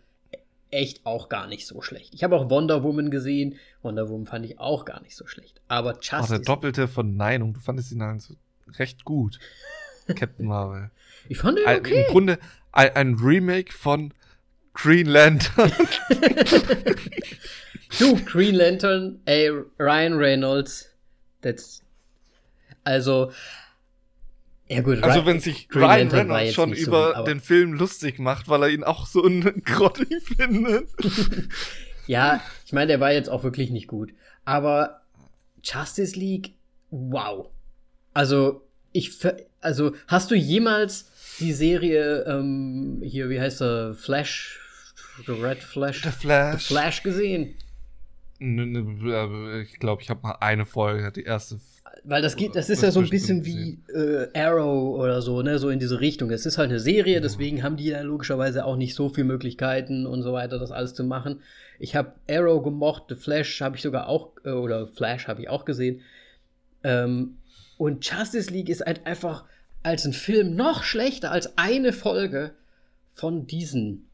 echt 0.70 1.06
auch 1.06 1.30
gar 1.30 1.48
nicht 1.48 1.66
so 1.66 1.82
schlecht. 1.82 2.14
Ich 2.14 2.24
habe 2.24 2.36
auch 2.36 2.50
Wonder 2.50 2.84
Woman 2.84 3.10
gesehen. 3.10 3.56
Wonder 3.82 4.10
Woman 4.10 4.26
fand 4.26 4.46
ich 4.46 4.60
auch 4.60 4.86
gar 4.86 5.02
nicht 5.02 5.16
so 5.16 5.26
schlecht. 5.28 5.62
Aber 5.68 5.94
Justice. 5.94 6.18
Ach, 6.20 6.28
der 6.28 6.40
doppelte 6.40 6.88
Verneinung. 6.88 7.54
Du 7.54 7.60
fandest 7.60 7.92
ihn 7.92 8.02
also 8.02 8.36
recht 8.78 9.06
gut. 9.06 9.40
Captain 10.16 10.46
Marvel. 10.46 10.92
Ich 11.30 11.38
fand 11.38 11.60
ihn 11.60 11.68
okay. 11.68 12.06
Im 12.06 12.12
Grunde 12.12 12.40
ein, 12.72 12.96
ein 12.96 13.16
Remake 13.16 13.72
von 13.72 14.14
Green 14.74 15.08
Lantern. 15.08 15.72
du, 18.00 18.16
Green 18.26 18.56
Lantern, 18.56 19.20
ey, 19.26 19.50
Ryan 19.80 20.14
Reynolds. 20.14 20.90
That's. 21.42 21.82
Also. 22.84 23.32
Ja, 24.70 24.82
gut. 24.82 25.02
Also, 25.02 25.26
wenn 25.26 25.40
sich 25.40 25.70
Green 25.70 25.84
Ryan 25.84 26.00
Lantern 26.00 26.32
Reynolds 26.32 26.56
schon 26.56 26.74
über 26.74 27.16
so, 27.18 27.24
den 27.24 27.40
Film 27.40 27.74
lustig 27.74 28.20
macht, 28.20 28.50
weil 28.50 28.64
er 28.64 28.70
ihn 28.70 28.84
auch 28.84 29.08
so 29.08 29.22
grottig 29.66 30.22
findet. 30.24 30.90
ja, 32.08 32.42
ich 32.66 32.74
meine, 32.74 32.88
der 32.88 33.00
war 33.00 33.12
jetzt 33.12 33.30
auch 33.30 33.44
wirklich 33.44 33.70
nicht 33.70 33.88
gut. 33.88 34.14
Aber 34.44 35.02
Justice 35.64 36.18
League, 36.18 36.54
wow. 36.90 37.50
Also, 38.14 38.62
ich. 38.92 39.12
Also, 39.62 39.94
hast 40.08 40.32
du 40.32 40.36
jemals 40.36 41.12
die 41.40 41.54
Serie 41.54 42.26
ähm, 42.28 43.02
hier, 43.04 43.30
wie 43.30 43.40
heißt 43.40 43.62
er? 43.62 43.94
Flash 43.94 44.60
The 45.26 45.32
Red 45.32 45.64
Flash. 45.64 46.04
The 46.04 46.12
Flash. 46.12 46.68
The 46.68 46.74
Flash 46.74 47.04
gesehen. 47.04 47.56
Ich 48.40 49.80
glaube, 49.80 50.02
ich 50.02 50.10
habe 50.10 50.22
mal 50.22 50.38
eine 50.40 50.66
Folge, 50.66 51.12
die 51.12 51.24
erste. 51.24 51.60
Weil 52.04 52.22
das 52.22 52.36
geht, 52.36 52.56
das 52.56 52.70
ist 52.70 52.84
ja 52.84 52.92
so 52.92 53.00
ein 53.00 53.10
bisschen 53.10 53.46
wie 53.46 53.80
äh, 53.94 54.28
Arrow 54.34 54.98
oder 54.98 55.22
so, 55.22 55.42
ne, 55.42 55.60
so 55.60 55.70
in 55.70 55.80
diese 55.80 56.00
Richtung. 56.00 56.32
Es 56.32 56.46
ist 56.46 56.58
halt 56.58 56.70
eine 56.70 56.80
Serie, 56.80 57.22
deswegen 57.22 57.64
haben 57.64 57.78
die 57.78 57.86
ja 57.86 58.02
logischerweise 58.02 58.66
auch 58.66 58.76
nicht 58.76 58.96
so 58.96 59.10
viele 59.10 59.28
Möglichkeiten 59.28 60.06
und 60.06 60.24
so 60.24 60.34
weiter, 60.34 60.60
das 60.60 60.72
alles 60.72 60.94
zu 60.94 61.04
machen. 61.04 61.42
Ich 61.80 61.96
habe 61.96 62.14
Arrow 62.30 62.64
gemocht, 62.64 63.04
The 63.10 63.16
Flash 63.16 63.62
habe 63.62 63.76
ich 63.76 63.82
sogar 63.82 64.08
auch, 64.08 64.32
äh, 64.44 64.52
oder 64.52 64.88
Flash 64.88 65.28
habe 65.28 65.42
ich 65.42 65.50
auch 65.50 65.66
gesehen. 65.66 66.02
Ähm, 66.84 67.38
und 67.78 68.06
Justice 68.06 68.52
League 68.52 68.70
ist 68.70 68.86
halt 68.86 69.06
einfach 69.06 69.46
als 69.84 70.06
ein 70.06 70.14
Film 70.14 70.56
noch 70.56 70.84
schlechter 70.84 71.32
als 71.32 71.58
eine 71.58 71.94
Folge 71.94 72.52
von 73.14 73.48
diesen 73.48 74.07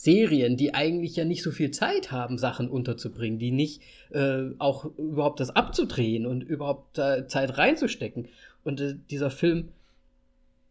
Serien, 0.00 0.56
die 0.56 0.72
eigentlich 0.72 1.16
ja 1.16 1.26
nicht 1.26 1.42
so 1.42 1.50
viel 1.50 1.72
Zeit 1.72 2.10
haben, 2.10 2.38
Sachen 2.38 2.70
unterzubringen, 2.70 3.38
die 3.38 3.50
nicht 3.50 3.82
äh, 4.08 4.44
auch 4.58 4.86
überhaupt 4.96 5.40
das 5.40 5.50
abzudrehen 5.50 6.24
und 6.24 6.42
überhaupt 6.42 6.96
äh, 6.96 7.26
Zeit 7.26 7.58
reinzustecken. 7.58 8.28
Und 8.64 8.80
äh, 8.80 8.96
dieser 9.10 9.30
Film 9.30 9.68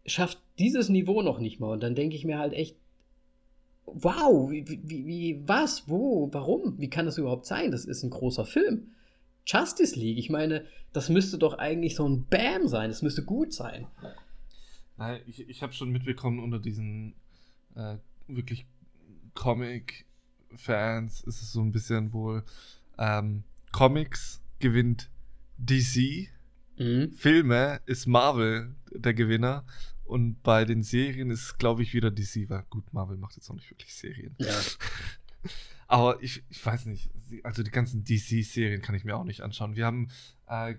schafft 0.08 0.40
dieses 0.58 0.90
Niveau 0.90 1.22
noch 1.22 1.38
nicht 1.38 1.60
mal. 1.60 1.74
Und 1.74 1.84
dann 1.84 1.94
denke 1.94 2.16
ich 2.16 2.26
mir 2.26 2.40
halt 2.40 2.54
echt, 2.54 2.76
wow, 3.86 4.50
wie, 4.50 4.68
wie, 4.68 5.06
wie, 5.06 5.44
was, 5.46 5.88
wo, 5.88 6.30
warum? 6.32 6.80
Wie 6.80 6.90
kann 6.90 7.06
das 7.06 7.20
überhaupt 7.20 7.46
sein? 7.46 7.70
Das 7.70 7.86
ist 7.86 8.02
ein 8.02 8.10
großer 8.10 8.46
Film. 8.46 8.88
Justice 9.46 9.96
League, 9.96 10.18
ich 10.18 10.32
meine, 10.32 10.66
das 10.92 11.08
müsste 11.08 11.38
doch 11.38 11.60
eigentlich 11.60 11.94
so 11.94 12.10
ein 12.10 12.26
Bam 12.32 12.68
sein, 12.68 12.90
das 12.90 13.04
müsste 13.04 13.24
gut 13.24 13.54
sein. 13.54 13.86
Ich, 15.28 15.48
ich 15.48 15.62
habe 15.62 15.74
schon 15.74 15.92
mitbekommen 15.92 16.40
unter 16.40 16.58
diesen 16.58 17.14
äh, 17.76 17.98
wirklich 18.28 18.66
Comic-Fans 19.34 21.22
ist 21.22 21.42
es 21.42 21.52
so 21.52 21.62
ein 21.62 21.72
bisschen 21.72 22.14
wohl, 22.14 22.44
ähm, 22.98 23.44
Comics 23.72 24.42
gewinnt 24.60 25.10
DC, 25.58 26.30
mhm. 26.78 27.12
Filme 27.14 27.82
ist 27.86 28.08
Marvel 28.08 28.76
der 28.92 29.14
Gewinner 29.14 29.66
und 30.06 30.42
bei 30.42 30.66
den 30.66 30.84
Serien 30.84 31.30
ist, 31.30 31.60
glaube 31.60 31.84
ich, 31.84 31.94
wieder 31.94 32.12
DC, 32.12 32.50
weil 32.50 32.64
gut, 32.70 32.94
Marvel 32.94 33.18
macht 33.18 33.36
jetzt 33.36 33.50
auch 33.50 33.56
nicht 33.56 33.70
wirklich 33.70 33.94
Serien. 33.94 34.36
Ja. 34.40 34.54
Aber 35.88 36.22
ich, 36.22 36.44
ich 36.50 36.64
weiß 36.64 36.86
nicht, 36.86 37.10
also 37.44 37.64
die 37.64 37.72
ganzen 37.72 38.04
DC-Serien 38.04 38.82
kann 38.82 38.96
ich 38.96 39.06
mir 39.06 39.16
auch 39.16 39.24
nicht 39.24 39.42
anschauen. 39.42 39.76
Wir 39.76 39.86
haben 39.86 40.10
äh, 40.48 40.76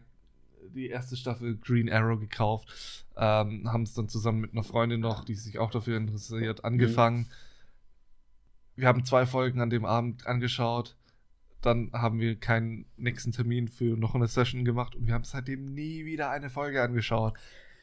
die 0.75 0.89
erste 0.89 1.17
Staffel 1.17 1.57
Green 1.57 1.91
Arrow 1.91 2.19
gekauft, 2.21 2.69
ähm, 3.17 3.71
haben 3.73 3.83
es 3.83 3.95
dann 3.95 4.09
zusammen 4.09 4.41
mit 4.41 4.53
einer 4.53 4.63
Freundin 4.63 5.01
noch, 5.01 5.25
die 5.25 5.35
sich 5.35 5.59
auch 5.59 5.71
dafür 5.71 5.97
interessiert, 5.97 6.59
mhm. 6.59 6.65
angefangen. 6.65 7.19
Mhm 7.19 7.50
wir 8.81 8.89
haben 8.89 9.05
zwei 9.05 9.27
Folgen 9.27 9.61
an 9.61 9.71
dem 9.71 9.85
Abend 9.85 10.27
angeschaut. 10.27 10.97
Dann 11.61 11.91
haben 11.93 12.21
wir 12.21 12.37
keinen 12.37 12.87
nächsten 12.97 13.33
Termin 13.33 13.69
für 13.69 13.97
noch 13.97 14.15
eine 14.15 14.29
Session 14.29 14.65
gemacht 14.65 14.97
und 14.97 15.07
wir 15.07 15.15
haben 15.15 15.25
seitdem 15.25 15.67
nie 15.67 16.07
wieder 16.07 16.31
eine 16.31 16.49
Folge 16.49 16.83
angeschaut. 16.83 17.35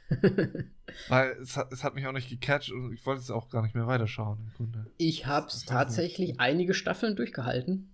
Weil 1.10 1.32
es 1.41 1.57
hat, 1.57 1.72
es 1.72 1.84
hat 1.84 1.94
mich 1.94 2.07
auch 2.07 2.14
nicht 2.14 2.30
gecatcht 2.30 2.72
und 2.72 2.94
ich 2.94 3.06
wollte 3.06 3.22
es 3.22 3.30
auch 3.30 3.49
gar 3.49 3.61
nicht 3.61 3.76
mehr 3.76 3.88
weiterschauen. 3.88 4.40
Im 4.40 4.53
Grunde. 4.53 4.91
Ich 4.98 5.26
habe 5.26 5.48
es 5.48 5.65
tatsächlich 5.65 6.30
nicht. 6.30 6.40
einige 6.40 6.74
Staffeln 6.74 7.15
durchgehalten. 7.15 7.91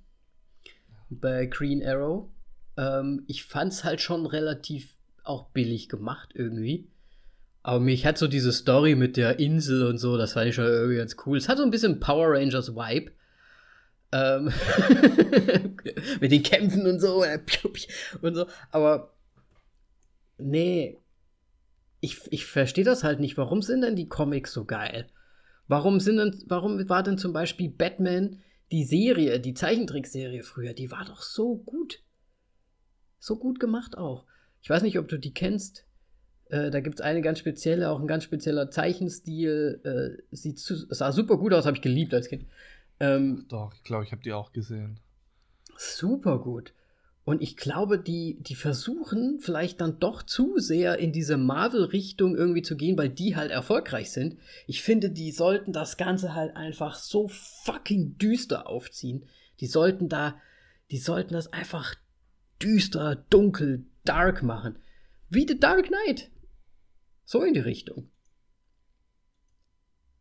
Bei 1.09 1.47
Green 1.47 1.85
Arrow. 1.85 2.29
Ähm, 2.77 3.23
ich 3.27 3.43
fand 3.43 3.73
es 3.73 3.83
halt 3.83 3.99
schon 3.99 4.25
relativ 4.25 4.95
auch 5.23 5.49
billig 5.49 5.89
gemacht 5.89 6.31
irgendwie. 6.33 6.87
Aber 7.63 7.79
mich 7.79 8.05
hat 8.05 8.17
so 8.17 8.27
diese 8.27 8.51
Story 8.51 8.95
mit 8.95 9.15
der 9.15 9.39
Insel 9.39 9.87
und 9.87 9.97
so, 9.97 10.17
das 10.17 10.33
fand 10.33 10.49
ich 10.49 10.55
schon 10.55 10.65
irgendwie 10.65 10.97
ganz 10.97 11.15
cool. 11.25 11.37
Es 11.37 11.47
hat 11.47 11.57
so 11.57 11.63
ein 11.63 11.71
bisschen 11.71 11.99
Power 11.99 12.31
Rangers 12.31 12.75
Vibe. 12.75 13.11
Ähm 14.11 14.51
mit 16.21 16.31
den 16.31 16.43
Kämpfen 16.43 16.85
und 16.85 16.99
so 16.99 17.23
und 18.21 18.35
so. 18.35 18.45
Aber 18.71 19.13
nee, 20.37 20.99
ich, 22.01 22.19
ich 22.31 22.45
verstehe 22.45 22.83
das 22.83 23.05
halt 23.05 23.21
nicht. 23.21 23.37
Warum 23.37 23.61
sind 23.61 23.81
denn 23.81 23.95
die 23.95 24.09
Comics 24.09 24.51
so 24.51 24.65
geil? 24.65 25.07
Warum 25.69 26.01
sind 26.01 26.17
denn, 26.17 26.43
warum 26.47 26.89
war 26.89 27.01
denn 27.01 27.17
zum 27.17 27.31
Beispiel 27.31 27.69
Batman 27.69 28.41
die 28.73 28.83
Serie, 28.83 29.39
die 29.39 29.53
Zeichentrickserie 29.53 30.43
früher, 30.43 30.73
die 30.73 30.91
war 30.91 31.05
doch 31.05 31.21
so 31.21 31.55
gut. 31.55 32.01
So 33.19 33.37
gut 33.37 33.59
gemacht 33.59 33.97
auch. 33.97 34.25
Ich 34.61 34.69
weiß 34.69 34.83
nicht, 34.83 34.99
ob 34.99 35.07
du 35.07 35.17
die 35.17 35.33
kennst. 35.33 35.85
Äh, 36.53 36.69
da 36.69 36.81
gibt 36.81 36.99
es 36.99 37.01
eine 37.01 37.21
ganz 37.21 37.39
spezielle, 37.39 37.89
auch 37.89 37.99
ein 37.99 38.05
ganz 38.05 38.23
spezieller 38.23 38.69
Zeichenstil. 38.69 39.81
Äh, 39.83 40.35
sieht 40.35 40.59
zu, 40.59 40.75
sah 40.93 41.11
super 41.11 41.37
gut 41.37 41.51
aus, 41.51 41.65
habe 41.65 41.77
ich 41.77 41.81
geliebt 41.81 42.13
als 42.13 42.29
Kind. 42.29 42.45
Ähm, 42.99 43.45
Doch, 43.49 43.73
ich 43.73 43.83
glaube, 43.83 44.03
ich 44.03 44.11
habe 44.11 44.21
die 44.21 44.33
auch 44.33 44.53
gesehen. 44.53 44.99
Super 45.77 46.37
gut. 46.37 46.73
Und 47.25 47.41
ich 47.41 47.57
glaube, 47.57 47.97
die, 47.97 48.37
die 48.41 48.53
versuchen 48.53 49.39
vielleicht 49.39 49.81
dann 49.81 49.99
doch 49.99 50.21
zu 50.21 50.59
sehr 50.59 50.99
in 50.99 51.11
diese 51.11 51.37
Marvel-Richtung 51.37 52.35
irgendwie 52.35 52.61
zu 52.61 52.77
gehen, 52.77 52.99
weil 52.99 53.09
die 53.09 53.35
halt 53.35 53.49
erfolgreich 53.49 54.11
sind. 54.11 54.37
Ich 54.67 54.83
finde, 54.83 55.09
die 55.09 55.31
sollten 55.31 55.73
das 55.73 55.97
Ganze 55.97 56.35
halt 56.35 56.55
einfach 56.55 56.95
so 56.95 57.29
fucking 57.29 58.19
düster 58.19 58.67
aufziehen. 58.67 59.25
Die 59.59 59.67
sollten 59.67 60.07
da, 60.07 60.35
die 60.91 60.99
sollten 60.99 61.33
das 61.33 61.51
einfach 61.51 61.95
düster, 62.61 63.25
dunkel, 63.31 63.85
dark 64.03 64.43
machen. 64.43 64.77
Wie 65.29 65.47
The 65.47 65.59
Dark 65.59 65.87
Knight. 65.87 66.29
So 67.25 67.41
in 67.43 67.53
die 67.53 67.59
Richtung. 67.59 68.09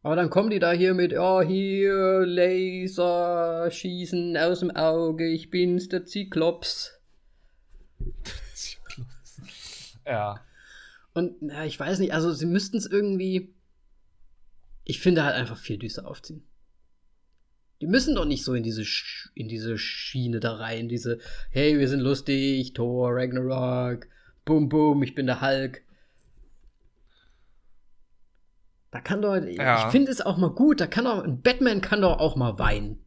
Aber 0.02 0.16
dann 0.16 0.30
kommen 0.30 0.50
die 0.50 0.58
da 0.58 0.72
hier 0.72 0.94
mit, 0.94 1.14
oh, 1.16 1.42
hier, 1.42 2.26
Laser, 2.26 3.70
schießen 3.70 4.36
aus 4.36 4.60
dem 4.60 4.72
Auge, 4.72 5.28
ich 5.28 5.50
bin's, 5.50 5.88
der 5.88 6.04
Zyklops. 6.04 6.98
Zyklops. 8.54 9.40
Ja. 10.04 10.44
Und, 11.14 11.40
na, 11.42 11.64
ich 11.64 11.78
weiß 11.78 12.00
nicht, 12.00 12.12
also 12.12 12.32
sie 12.32 12.46
müssten 12.46 12.76
es 12.76 12.86
irgendwie, 12.86 13.54
ich 14.84 14.98
finde 14.98 15.22
halt 15.22 15.36
einfach 15.36 15.56
viel 15.56 15.78
düster 15.78 16.08
aufziehen. 16.08 16.42
Die 17.80 17.86
müssen 17.86 18.16
doch 18.16 18.24
nicht 18.24 18.42
so 18.42 18.54
in 18.54 18.64
diese, 18.64 18.84
Sch 18.84 19.30
in 19.36 19.46
diese 19.46 19.78
Schiene 19.78 20.40
da 20.40 20.54
rein, 20.54 20.88
diese, 20.88 21.18
hey, 21.50 21.78
wir 21.78 21.88
sind 21.88 22.00
lustig, 22.00 22.72
Thor, 22.74 23.10
Ragnarok, 23.14 24.08
bum, 24.44 24.68
bum, 24.68 25.04
ich 25.04 25.14
bin 25.14 25.26
der 25.26 25.40
Hulk. 25.40 25.82
Da 28.92 29.00
kann 29.00 29.20
doch, 29.22 29.34
Ja. 29.36 29.86
ich 29.86 29.90
finde 29.90 30.12
es 30.12 30.20
auch 30.20 30.36
mal 30.36 30.50
gut, 30.50 30.80
da 30.80 30.86
kann 30.86 31.06
auch, 31.08 31.24
ein 31.24 31.40
Batman 31.42 31.80
kann 31.80 32.02
doch 32.02 32.18
auch 32.20 32.36
mal 32.36 32.58
weinen. 32.60 33.04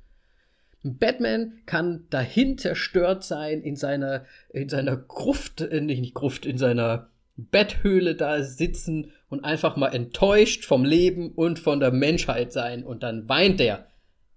Ein 0.84 0.98
Batman 0.98 1.62
kann 1.66 2.06
dahin 2.10 2.57
zerstört 2.57 3.24
sein 3.24 3.62
in 3.62 3.76
seiner, 3.76 4.26
in 4.49 4.68
seiner 4.68 4.98
Gruft, 4.98 5.62
äh, 5.62 5.80
nicht, 5.82 6.02
nicht 6.02 6.14
Gruft, 6.14 6.45
in 6.45 6.57
seiner 6.57 7.10
Betthöhle 7.38 8.16
da 8.16 8.41
sitzen 8.44 9.12
und 9.30 9.45
einfach 9.45 9.76
mal 9.78 9.90
enttäuscht 9.94 10.66
vom 10.66 10.84
Leben 10.86 11.32
und 11.32 11.60
von 11.60 11.80
der 11.80 11.91
Menschheit 11.91 12.52
sein 12.52 12.84
und 12.84 13.03
dann 13.03 13.30
weint 13.30 13.62
er. 13.62 13.88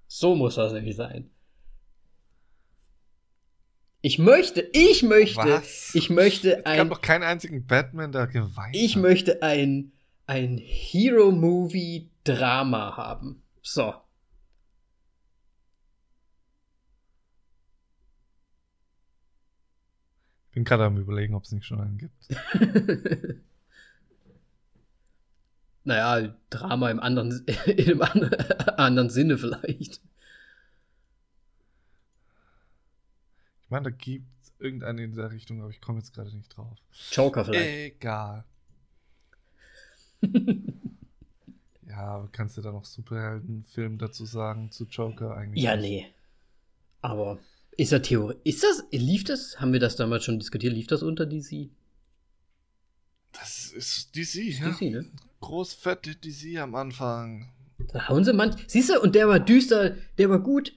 So 0.07 0.35
muss 0.35 0.55
das 0.57 0.73
nämlich 0.73 0.97
sein. 0.97 1.31
Ich 4.01 4.19
möchte, 4.19 4.61
ich 4.73 5.03
möchte, 5.03 5.39
Was? 5.39 5.95
ich 5.95 6.09
möchte 6.09 6.59
Es 6.59 6.65
gab 6.65 6.73
ein, 6.79 6.89
doch 6.89 7.03
keinen 7.03 7.25
einzigen 7.25 7.66
Batman, 7.66 8.12
der 8.12 8.27
geweint 8.27 8.75
ich 8.77 8.95
hat. 8.97 9.03
möchte 9.03 9.43
ein, 9.43 9.93
ein 10.28 10.59
Hero-Movie-Drama 10.59 12.96
haben. 12.96 13.42
So. 13.62 13.94
Ich 20.48 20.55
bin 20.55 20.64
gerade 20.64 20.84
am 20.84 20.96
überlegen, 20.98 21.34
ob 21.34 21.44
es 21.44 21.52
nicht 21.52 21.64
schon 21.66 21.80
einen 21.80 21.96
gibt. 21.98 22.28
naja, 25.84 26.34
Drama 26.50 26.90
im 26.90 26.98
anderen, 27.00 27.46
im 27.66 28.02
an- 28.02 28.34
anderen 28.76 29.09
Sinne 29.10 29.38
vielleicht. 29.38 30.02
Ich 33.62 33.70
meine, 33.70 33.84
da 33.84 33.90
gibt 33.90 34.26
es 34.42 34.52
irgendeinen 34.59 34.98
in 34.98 35.14
der 35.14 35.30
Richtung, 35.30 35.60
aber 35.62 35.70
ich 35.70 35.80
komme 35.80 36.00
jetzt 36.00 36.12
gerade 36.12 36.34
nicht 36.36 36.55
drauf. 36.55 36.76
Joker 37.12 37.46
vielleicht. 37.46 37.94
Egal. 37.96 38.44
ja, 41.89 42.28
kannst 42.32 42.57
du 42.57 42.62
da 42.62 42.73
noch 42.73 42.85
Superheldenfilm 42.85 43.99
dazu 43.99 44.24
sagen 44.24 44.70
zu 44.70 44.85
Joker 44.85 45.36
eigentlich? 45.36 45.62
Ja, 45.62 45.77
nee. 45.77 46.07
Aber 47.01 47.39
ist 47.77 47.93
er 47.93 48.03
Theorie? 48.03 48.36
Ist 48.45 48.62
das, 48.65 48.85
lief 48.90 49.24
das? 49.24 49.61
Haben 49.61 49.73
wir 49.73 49.81
das 49.81 49.97
damals 49.97 50.24
schon 50.24 50.39
diskutiert? 50.39 50.73
Lief 50.73 50.89
das 50.89 51.03
unter 51.03 51.27
DC? 51.27 51.70
Das 53.32 53.73
ist 53.73 54.16
DC, 54.16 54.35
ja. 54.59 54.70
DC, 54.70 54.82
ne? 54.90 55.05
Groß 55.40 55.74
fette 55.74 56.16
DC 56.16 56.59
am 56.59 56.74
Anfang. 56.74 57.53
Da 57.93 58.09
hauen 58.09 58.24
sie 58.24 58.32
manch. 58.32 58.57
Siehst 58.66 58.90
du, 58.90 59.01
und 59.01 59.15
der 59.15 59.28
war 59.28 59.39
düster, 59.39 59.97
der 60.19 60.28
war 60.28 60.40
gut. 60.40 60.73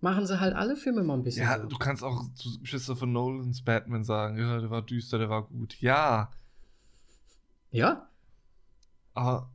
Machen 0.00 0.26
sie 0.26 0.38
halt 0.38 0.54
alle 0.54 0.76
Filme 0.76 1.02
mal 1.02 1.14
ein 1.14 1.22
bisschen. 1.22 1.44
Ja, 1.44 1.60
so. 1.60 1.66
du 1.66 1.76
kannst 1.76 2.02
auch 2.02 2.32
zu 2.34 2.60
Christopher 2.64 3.06
Nolans 3.06 3.62
Batman 3.62 4.04
sagen, 4.04 4.38
ja, 4.38 4.60
der 4.60 4.70
war 4.70 4.82
düster, 4.82 5.18
der 5.18 5.30
war 5.30 5.48
gut. 5.48 5.80
Ja, 5.80 6.30
ja? 7.72 8.08
aber 9.14 9.50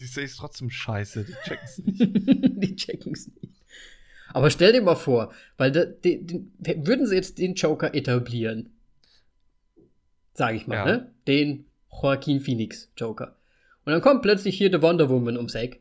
die 0.00 0.06
sehe 0.06 0.24
ich 0.24 0.36
trotzdem 0.36 0.70
scheiße, 0.70 1.24
die 1.24 1.32
checken's 1.44 1.78
nicht. 1.78 2.00
die 2.62 2.76
checken's 2.76 3.28
nicht. 3.40 3.62
Aber 4.32 4.50
stell 4.50 4.72
dir 4.72 4.82
mal 4.82 4.96
vor, 4.96 5.32
weil 5.56 5.70
da, 5.70 5.84
den, 5.84 6.52
den, 6.58 6.86
würden 6.86 7.06
sie 7.06 7.14
jetzt 7.14 7.38
den 7.38 7.54
Joker 7.54 7.94
etablieren, 7.94 8.72
sag 10.32 10.54
ich 10.56 10.66
mal, 10.66 10.76
Ja. 10.76 10.84
ne? 10.84 11.12
Den 11.28 11.66
Joaquin 11.92 12.40
Phoenix 12.40 12.90
Joker. 12.96 13.36
Und 13.84 13.92
dann 13.92 14.00
kommt 14.00 14.22
plötzlich 14.22 14.58
hier 14.58 14.70
der 14.70 14.82
Wonder 14.82 15.08
Woman 15.08 15.36
ums 15.36 15.54
Eck. 15.54 15.80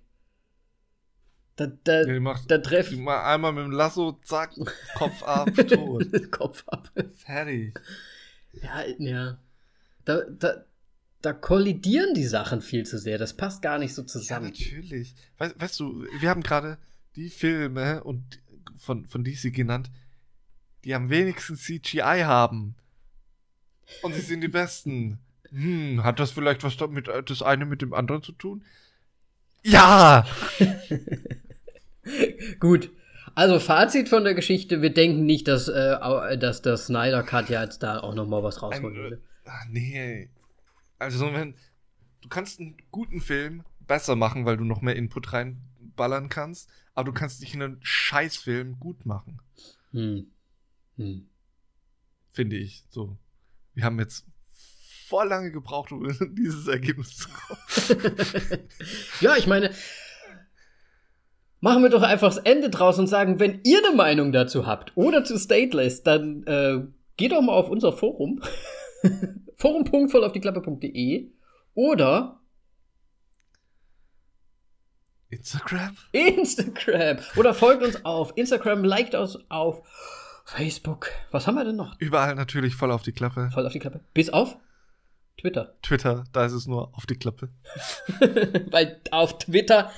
Da, 1.55 1.68
da, 1.84 2.03
Ja, 2.03 2.19
macht 2.19 2.49
da 2.51 2.60
treff 2.60 2.91
mal 2.91 3.23
einmal 3.23 3.53
mit 3.53 3.64
dem 3.64 3.72
Lasso, 3.72 4.19
zack, 4.23 4.53
Kopf 4.95 5.23
ab, 5.23 5.49
tot. 5.68 6.05
Kopf 6.31 6.64
ab. 6.68 6.91
Fertig. 7.15 7.80
Ja, 8.61 8.84
ja. 8.99 9.38
Da, 10.05 10.21
da, 10.30 10.65
da 11.21 11.34
kollidieren 11.34 12.13
die 12.13 12.25
Sachen 12.25 12.61
viel 12.61 12.85
zu 12.85 12.97
sehr. 12.97 13.17
Das 13.17 13.34
passt 13.34 13.61
gar 13.61 13.80
nicht 13.80 13.93
so 13.93 14.01
Ja, 14.01 14.07
zusammen. 14.07 14.47
natürlich. 14.47 15.15
Weißt, 15.38 15.59
weißt 15.59 15.80
du, 15.80 16.05
wir 16.19 16.30
haben 16.30 16.43
gerade 16.43 16.77
die 17.15 17.30
Filme 17.30 18.03
und 18.03 18.23
von, 18.77 19.05
von 19.05 19.23
DC 19.23 19.53
genannt, 19.53 19.89
die 20.84 20.93
am 20.93 21.09
wenigsten 21.09 21.55
CGI 21.55 22.23
haben. 22.25 22.75
Und 24.01 24.15
sie 24.15 24.21
sind 24.21 24.41
die 24.41 24.47
besten. 24.49 25.19
Hm, 25.49 26.03
hat 26.03 26.19
das 26.19 26.31
vielleicht 26.31 26.63
was 26.63 26.77
damit, 26.77 27.07
das 27.07 27.41
eine 27.41 27.65
mit 27.65 27.81
dem 27.81 27.93
anderen 27.93 28.23
zu 28.23 28.31
tun? 28.31 28.63
Ja! 29.63 30.25
Gut. 32.59 32.89
Also 33.35 33.59
Fazit 33.59 34.09
von 34.09 34.23
der 34.23 34.35
Geschichte, 34.35 34.81
wir 34.81 34.93
denken 34.93 35.25
nicht, 35.25 35.47
dass, 35.47 35.67
äh, 35.67 36.38
dass 36.38 36.61
der 36.61 36.77
Snyder 36.77 37.23
Cut 37.23 37.49
ja 37.49 37.63
jetzt 37.63 37.81
da 37.81 37.99
auch 37.99 38.13
noch 38.13 38.27
mal 38.27 38.43
was 38.43 38.61
rausholen 38.61 38.95
Ein, 38.95 39.01
würde. 39.01 39.21
Ah, 39.45 39.65
nee. 39.70 40.30
Also, 40.99 41.34
wenn, 41.34 41.56
du 42.22 42.30
kannst 42.30 42.60
einen 42.60 42.78
guten 42.91 43.22
Film 43.22 43.64
besser 43.80 44.15
machen, 44.15 44.45
weil 44.45 44.57
du 44.57 44.64
noch 44.64 44.82
mehr 44.82 44.95
Input 44.95 45.34
reinballern 45.34 46.30
kannst, 46.30 46.70
aber 46.94 47.06
du 47.06 47.14
kannst 47.14 47.41
nicht 47.41 47.53
einen 47.53 47.80
Scheißfilm 47.82 48.80
gut 48.80 49.06
machen. 49.06 49.41
Hm. 49.91 50.28
Hm. 50.98 51.28
finde 52.32 52.56
ich. 52.57 52.86
So. 52.90 53.18
Wir 53.74 53.84
haben 53.84 53.99
jetzt 53.99 54.26
voll 55.07 55.28
lange 55.28 55.52
gebraucht, 55.52 55.91
um 55.91 56.07
dieses 56.36 56.68
Ergebnis 56.68 57.18
zu 57.18 57.30
kommen. 57.30 58.20
ja, 59.22 59.36
ich 59.36 59.48
meine, 59.48 59.72
machen 61.60 61.84
wir 61.84 61.90
doch 61.90 62.03
einfach 62.03 62.28
das 62.28 62.38
Ende 62.38 62.70
draus 62.70 62.99
und 62.99 63.07
sagen, 63.07 63.40
wenn 63.40 63.61
ihr 63.64 63.80
eine 63.86 63.95
Meinung 63.95 64.32
dazu 64.32 64.65
habt 64.65 64.95
oder 64.95 65.24
zu 65.24 65.38
Stateless, 65.38 66.03
dann 66.03 66.44
äh, 66.44 66.82
geht 67.18 67.32
doch 67.32 67.41
mal 67.41 67.53
auf 67.53 67.70
unser 67.70 67.94
Forum. 67.94 68.41
Forum.vollaufdieklappe.de 69.57 71.31
oder 71.73 72.39
Instagram? 75.30 75.97
Instagram 76.11 77.17
oder 77.35 77.53
folgt 77.53 77.84
uns 77.84 78.05
auf 78.05 78.34
Instagram, 78.35 78.84
liked 78.84 79.15
uns 79.15 79.39
auf 79.49 79.81
Facebook. 80.45 81.09
Was 81.31 81.47
haben 81.47 81.55
wir 81.55 81.63
denn 81.63 81.75
noch? 81.75 81.99
Überall 81.99 82.35
natürlich 82.35 82.75
voll 82.75 82.91
auf 82.91 83.01
die 83.01 83.13
Klappe. 83.13 83.49
Voll 83.51 83.65
auf 83.65 83.73
die 83.73 83.80
Klappe. 83.80 84.01
Bis 84.13 84.30
auf 84.30 84.57
Twitter. 85.38 85.75
Twitter, 85.81 86.25
da 86.31 86.45
ist 86.45 86.53
es 86.53 86.67
nur 86.67 86.95
auf 86.95 87.05
die 87.05 87.15
Klappe. 87.15 87.49
Weil 88.71 89.01
auf 89.11 89.39
Twitter, 89.39 89.91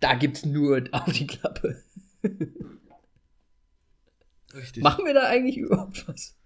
da 0.00 0.14
gibt's 0.14 0.44
nur 0.44 0.84
auf 0.92 1.12
die 1.12 1.26
Klappe. 1.26 1.82
Richtig. 4.54 4.82
Machen 4.82 5.06
wir 5.06 5.14
da 5.14 5.22
eigentlich 5.26 5.56
überhaupt 5.56 6.06
was? 6.08 6.36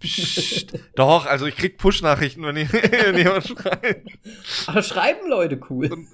Psst. 0.00 0.78
Doch, 0.96 1.26
also 1.26 1.46
ich 1.46 1.56
krieg 1.56 1.76
Push-Nachrichten, 1.78 2.42
wenn, 2.44 2.56
ich- 2.56 2.72
wenn 2.72 3.16
jemand 3.16 3.46
schreit. 3.46 4.02
Aber 4.66 4.82
schreiben 4.82 5.28
Leute 5.28 5.60
cool. 5.70 5.92
Und- 5.92 6.08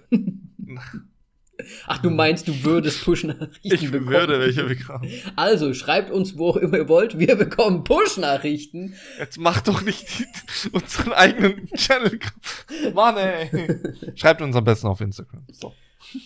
Ach, 1.86 1.98
du 1.98 2.08
meinst, 2.08 2.48
du 2.48 2.64
würdest 2.64 3.04
Push-Nachrichten 3.04 3.58
Ich 3.62 3.90
bekommen? 3.90 4.08
würde 4.08 4.40
welche 4.40 4.64
bekommen. 4.64 5.10
Also, 5.36 5.74
schreibt 5.74 6.10
uns, 6.10 6.38
wo 6.38 6.48
auch 6.50 6.56
immer 6.56 6.78
ihr 6.78 6.88
wollt. 6.88 7.18
Wir 7.18 7.36
bekommen 7.36 7.84
Push-Nachrichten. 7.84 8.94
Jetzt 9.18 9.38
mach 9.38 9.60
doch 9.60 9.82
nicht 9.82 10.06
die, 10.18 10.68
unseren 10.72 11.12
eigenen 11.12 11.66
Channel. 11.74 12.18
Mann, 12.94 13.16
ey. 13.18 13.50
Schreibt 14.14 14.40
uns 14.40 14.56
am 14.56 14.64
besten 14.64 14.86
auf 14.86 15.02
Instagram. 15.02 15.44
So. 15.52 15.74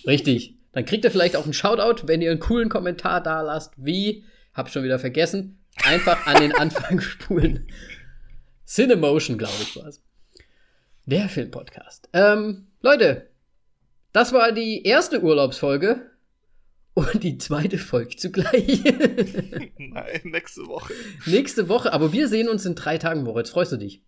Richtig. 0.07 0.55
Dann 0.73 0.85
kriegt 0.85 1.05
ihr 1.05 1.11
vielleicht 1.11 1.35
auch 1.37 1.45
einen 1.45 1.53
Shoutout, 1.53 2.07
wenn 2.07 2.23
ihr 2.23 2.31
einen 2.31 2.41
coolen 2.41 2.69
Kommentar 2.69 3.21
da 3.21 3.41
lasst. 3.43 3.73
Wie? 3.77 4.25
Hab 4.55 4.71
schon 4.71 4.85
wieder 4.85 5.01
vergessen. 5.01 5.59
Einfach 5.83 6.27
an 6.27 6.41
den 6.41 6.55
Anfang 6.55 7.01
spulen. 7.01 7.69
Cinemotion, 8.67 9.39
glaube 9.39 9.55
ich, 9.61 9.77
war's. 9.77 10.01
Der 11.07 11.29
Filmpodcast. 11.29 12.09
Ähm, 12.13 12.69
Leute, 12.81 13.29
das 14.13 14.33
war 14.33 14.53
die 14.53 14.85
erste 14.85 15.23
Urlaubsfolge 15.23 16.11
und 16.95 17.23
die 17.23 17.37
zweite 17.39 17.77
Folge 17.77 18.17
zugleich. 18.17 18.83
Nein, 19.79 20.21
nächste 20.25 20.67
Woche. 20.67 20.95
Nächste 21.27 21.69
Woche, 21.69 21.93
aber 21.93 22.13
wir 22.13 22.29
sehen 22.29 22.49
uns 22.49 22.65
in 22.65 22.75
drei 22.75 22.97
Tagen, 22.99 23.23
Moritz. 23.25 23.51
Freust 23.51 23.73
du 23.73 23.77
dich? 23.77 24.03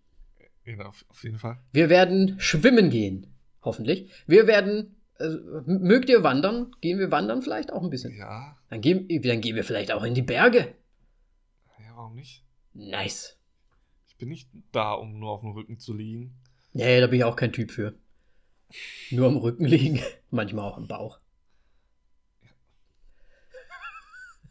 Ja, 0.65 0.85
auf, 0.85 1.05
auf 1.09 1.23
jeden 1.23 1.37
Fall. 1.37 1.59
Wir 1.71 1.89
werden 1.89 2.35
schwimmen 2.39 2.89
gehen. 2.89 3.27
Hoffentlich. 3.61 4.09
Wir 4.25 4.47
werden. 4.47 4.95
Äh, 5.19 5.29
mögt 5.65 6.09
ihr 6.09 6.23
wandern? 6.23 6.71
Gehen 6.81 6.99
wir 6.99 7.11
wandern 7.11 7.41
vielleicht 7.41 7.71
auch 7.73 7.83
ein 7.83 7.89
bisschen? 7.89 8.15
Ja, 8.15 8.55
Dann 8.69 8.81
gehen, 8.81 9.07
dann 9.23 9.41
gehen 9.41 9.55
wir 9.55 9.63
vielleicht 9.63 9.91
auch 9.91 10.03
in 10.03 10.13
die 10.13 10.21
Berge. 10.21 10.73
Ja, 12.07 12.13
warum 12.13 12.15
nicht? 12.15 12.43
Nice. 12.73 13.37
Ich 14.07 14.15
bin 14.17 14.29
nicht 14.29 14.49
da, 14.71 14.93
um 14.93 15.19
nur 15.19 15.31
auf 15.31 15.41
dem 15.41 15.51
Rücken 15.51 15.77
zu 15.79 15.93
liegen. 15.93 16.33
Nee, 16.73 17.01
da 17.01 17.07
bin 17.07 17.19
ich 17.19 17.23
auch 17.23 17.35
kein 17.35 17.51
Typ 17.51 17.71
für. 17.71 17.93
Nur 19.11 19.27
am 19.27 19.37
Rücken 19.37 19.65
liegen, 19.65 20.01
manchmal 20.31 20.65
auch 20.71 20.77
am 20.77 20.87
Bauch. 20.87 21.19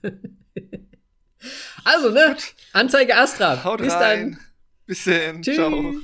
also, 1.84 2.10
ne? 2.10 2.36
Anzeige 2.72 3.16
Astra. 3.16 3.64
Haut 3.64 3.80
Bis 3.80 3.92
rein. 3.92 4.32
dann. 4.32 4.40
Bis 4.86 5.04
dann. 5.04 5.42
Ciao. 5.42 5.94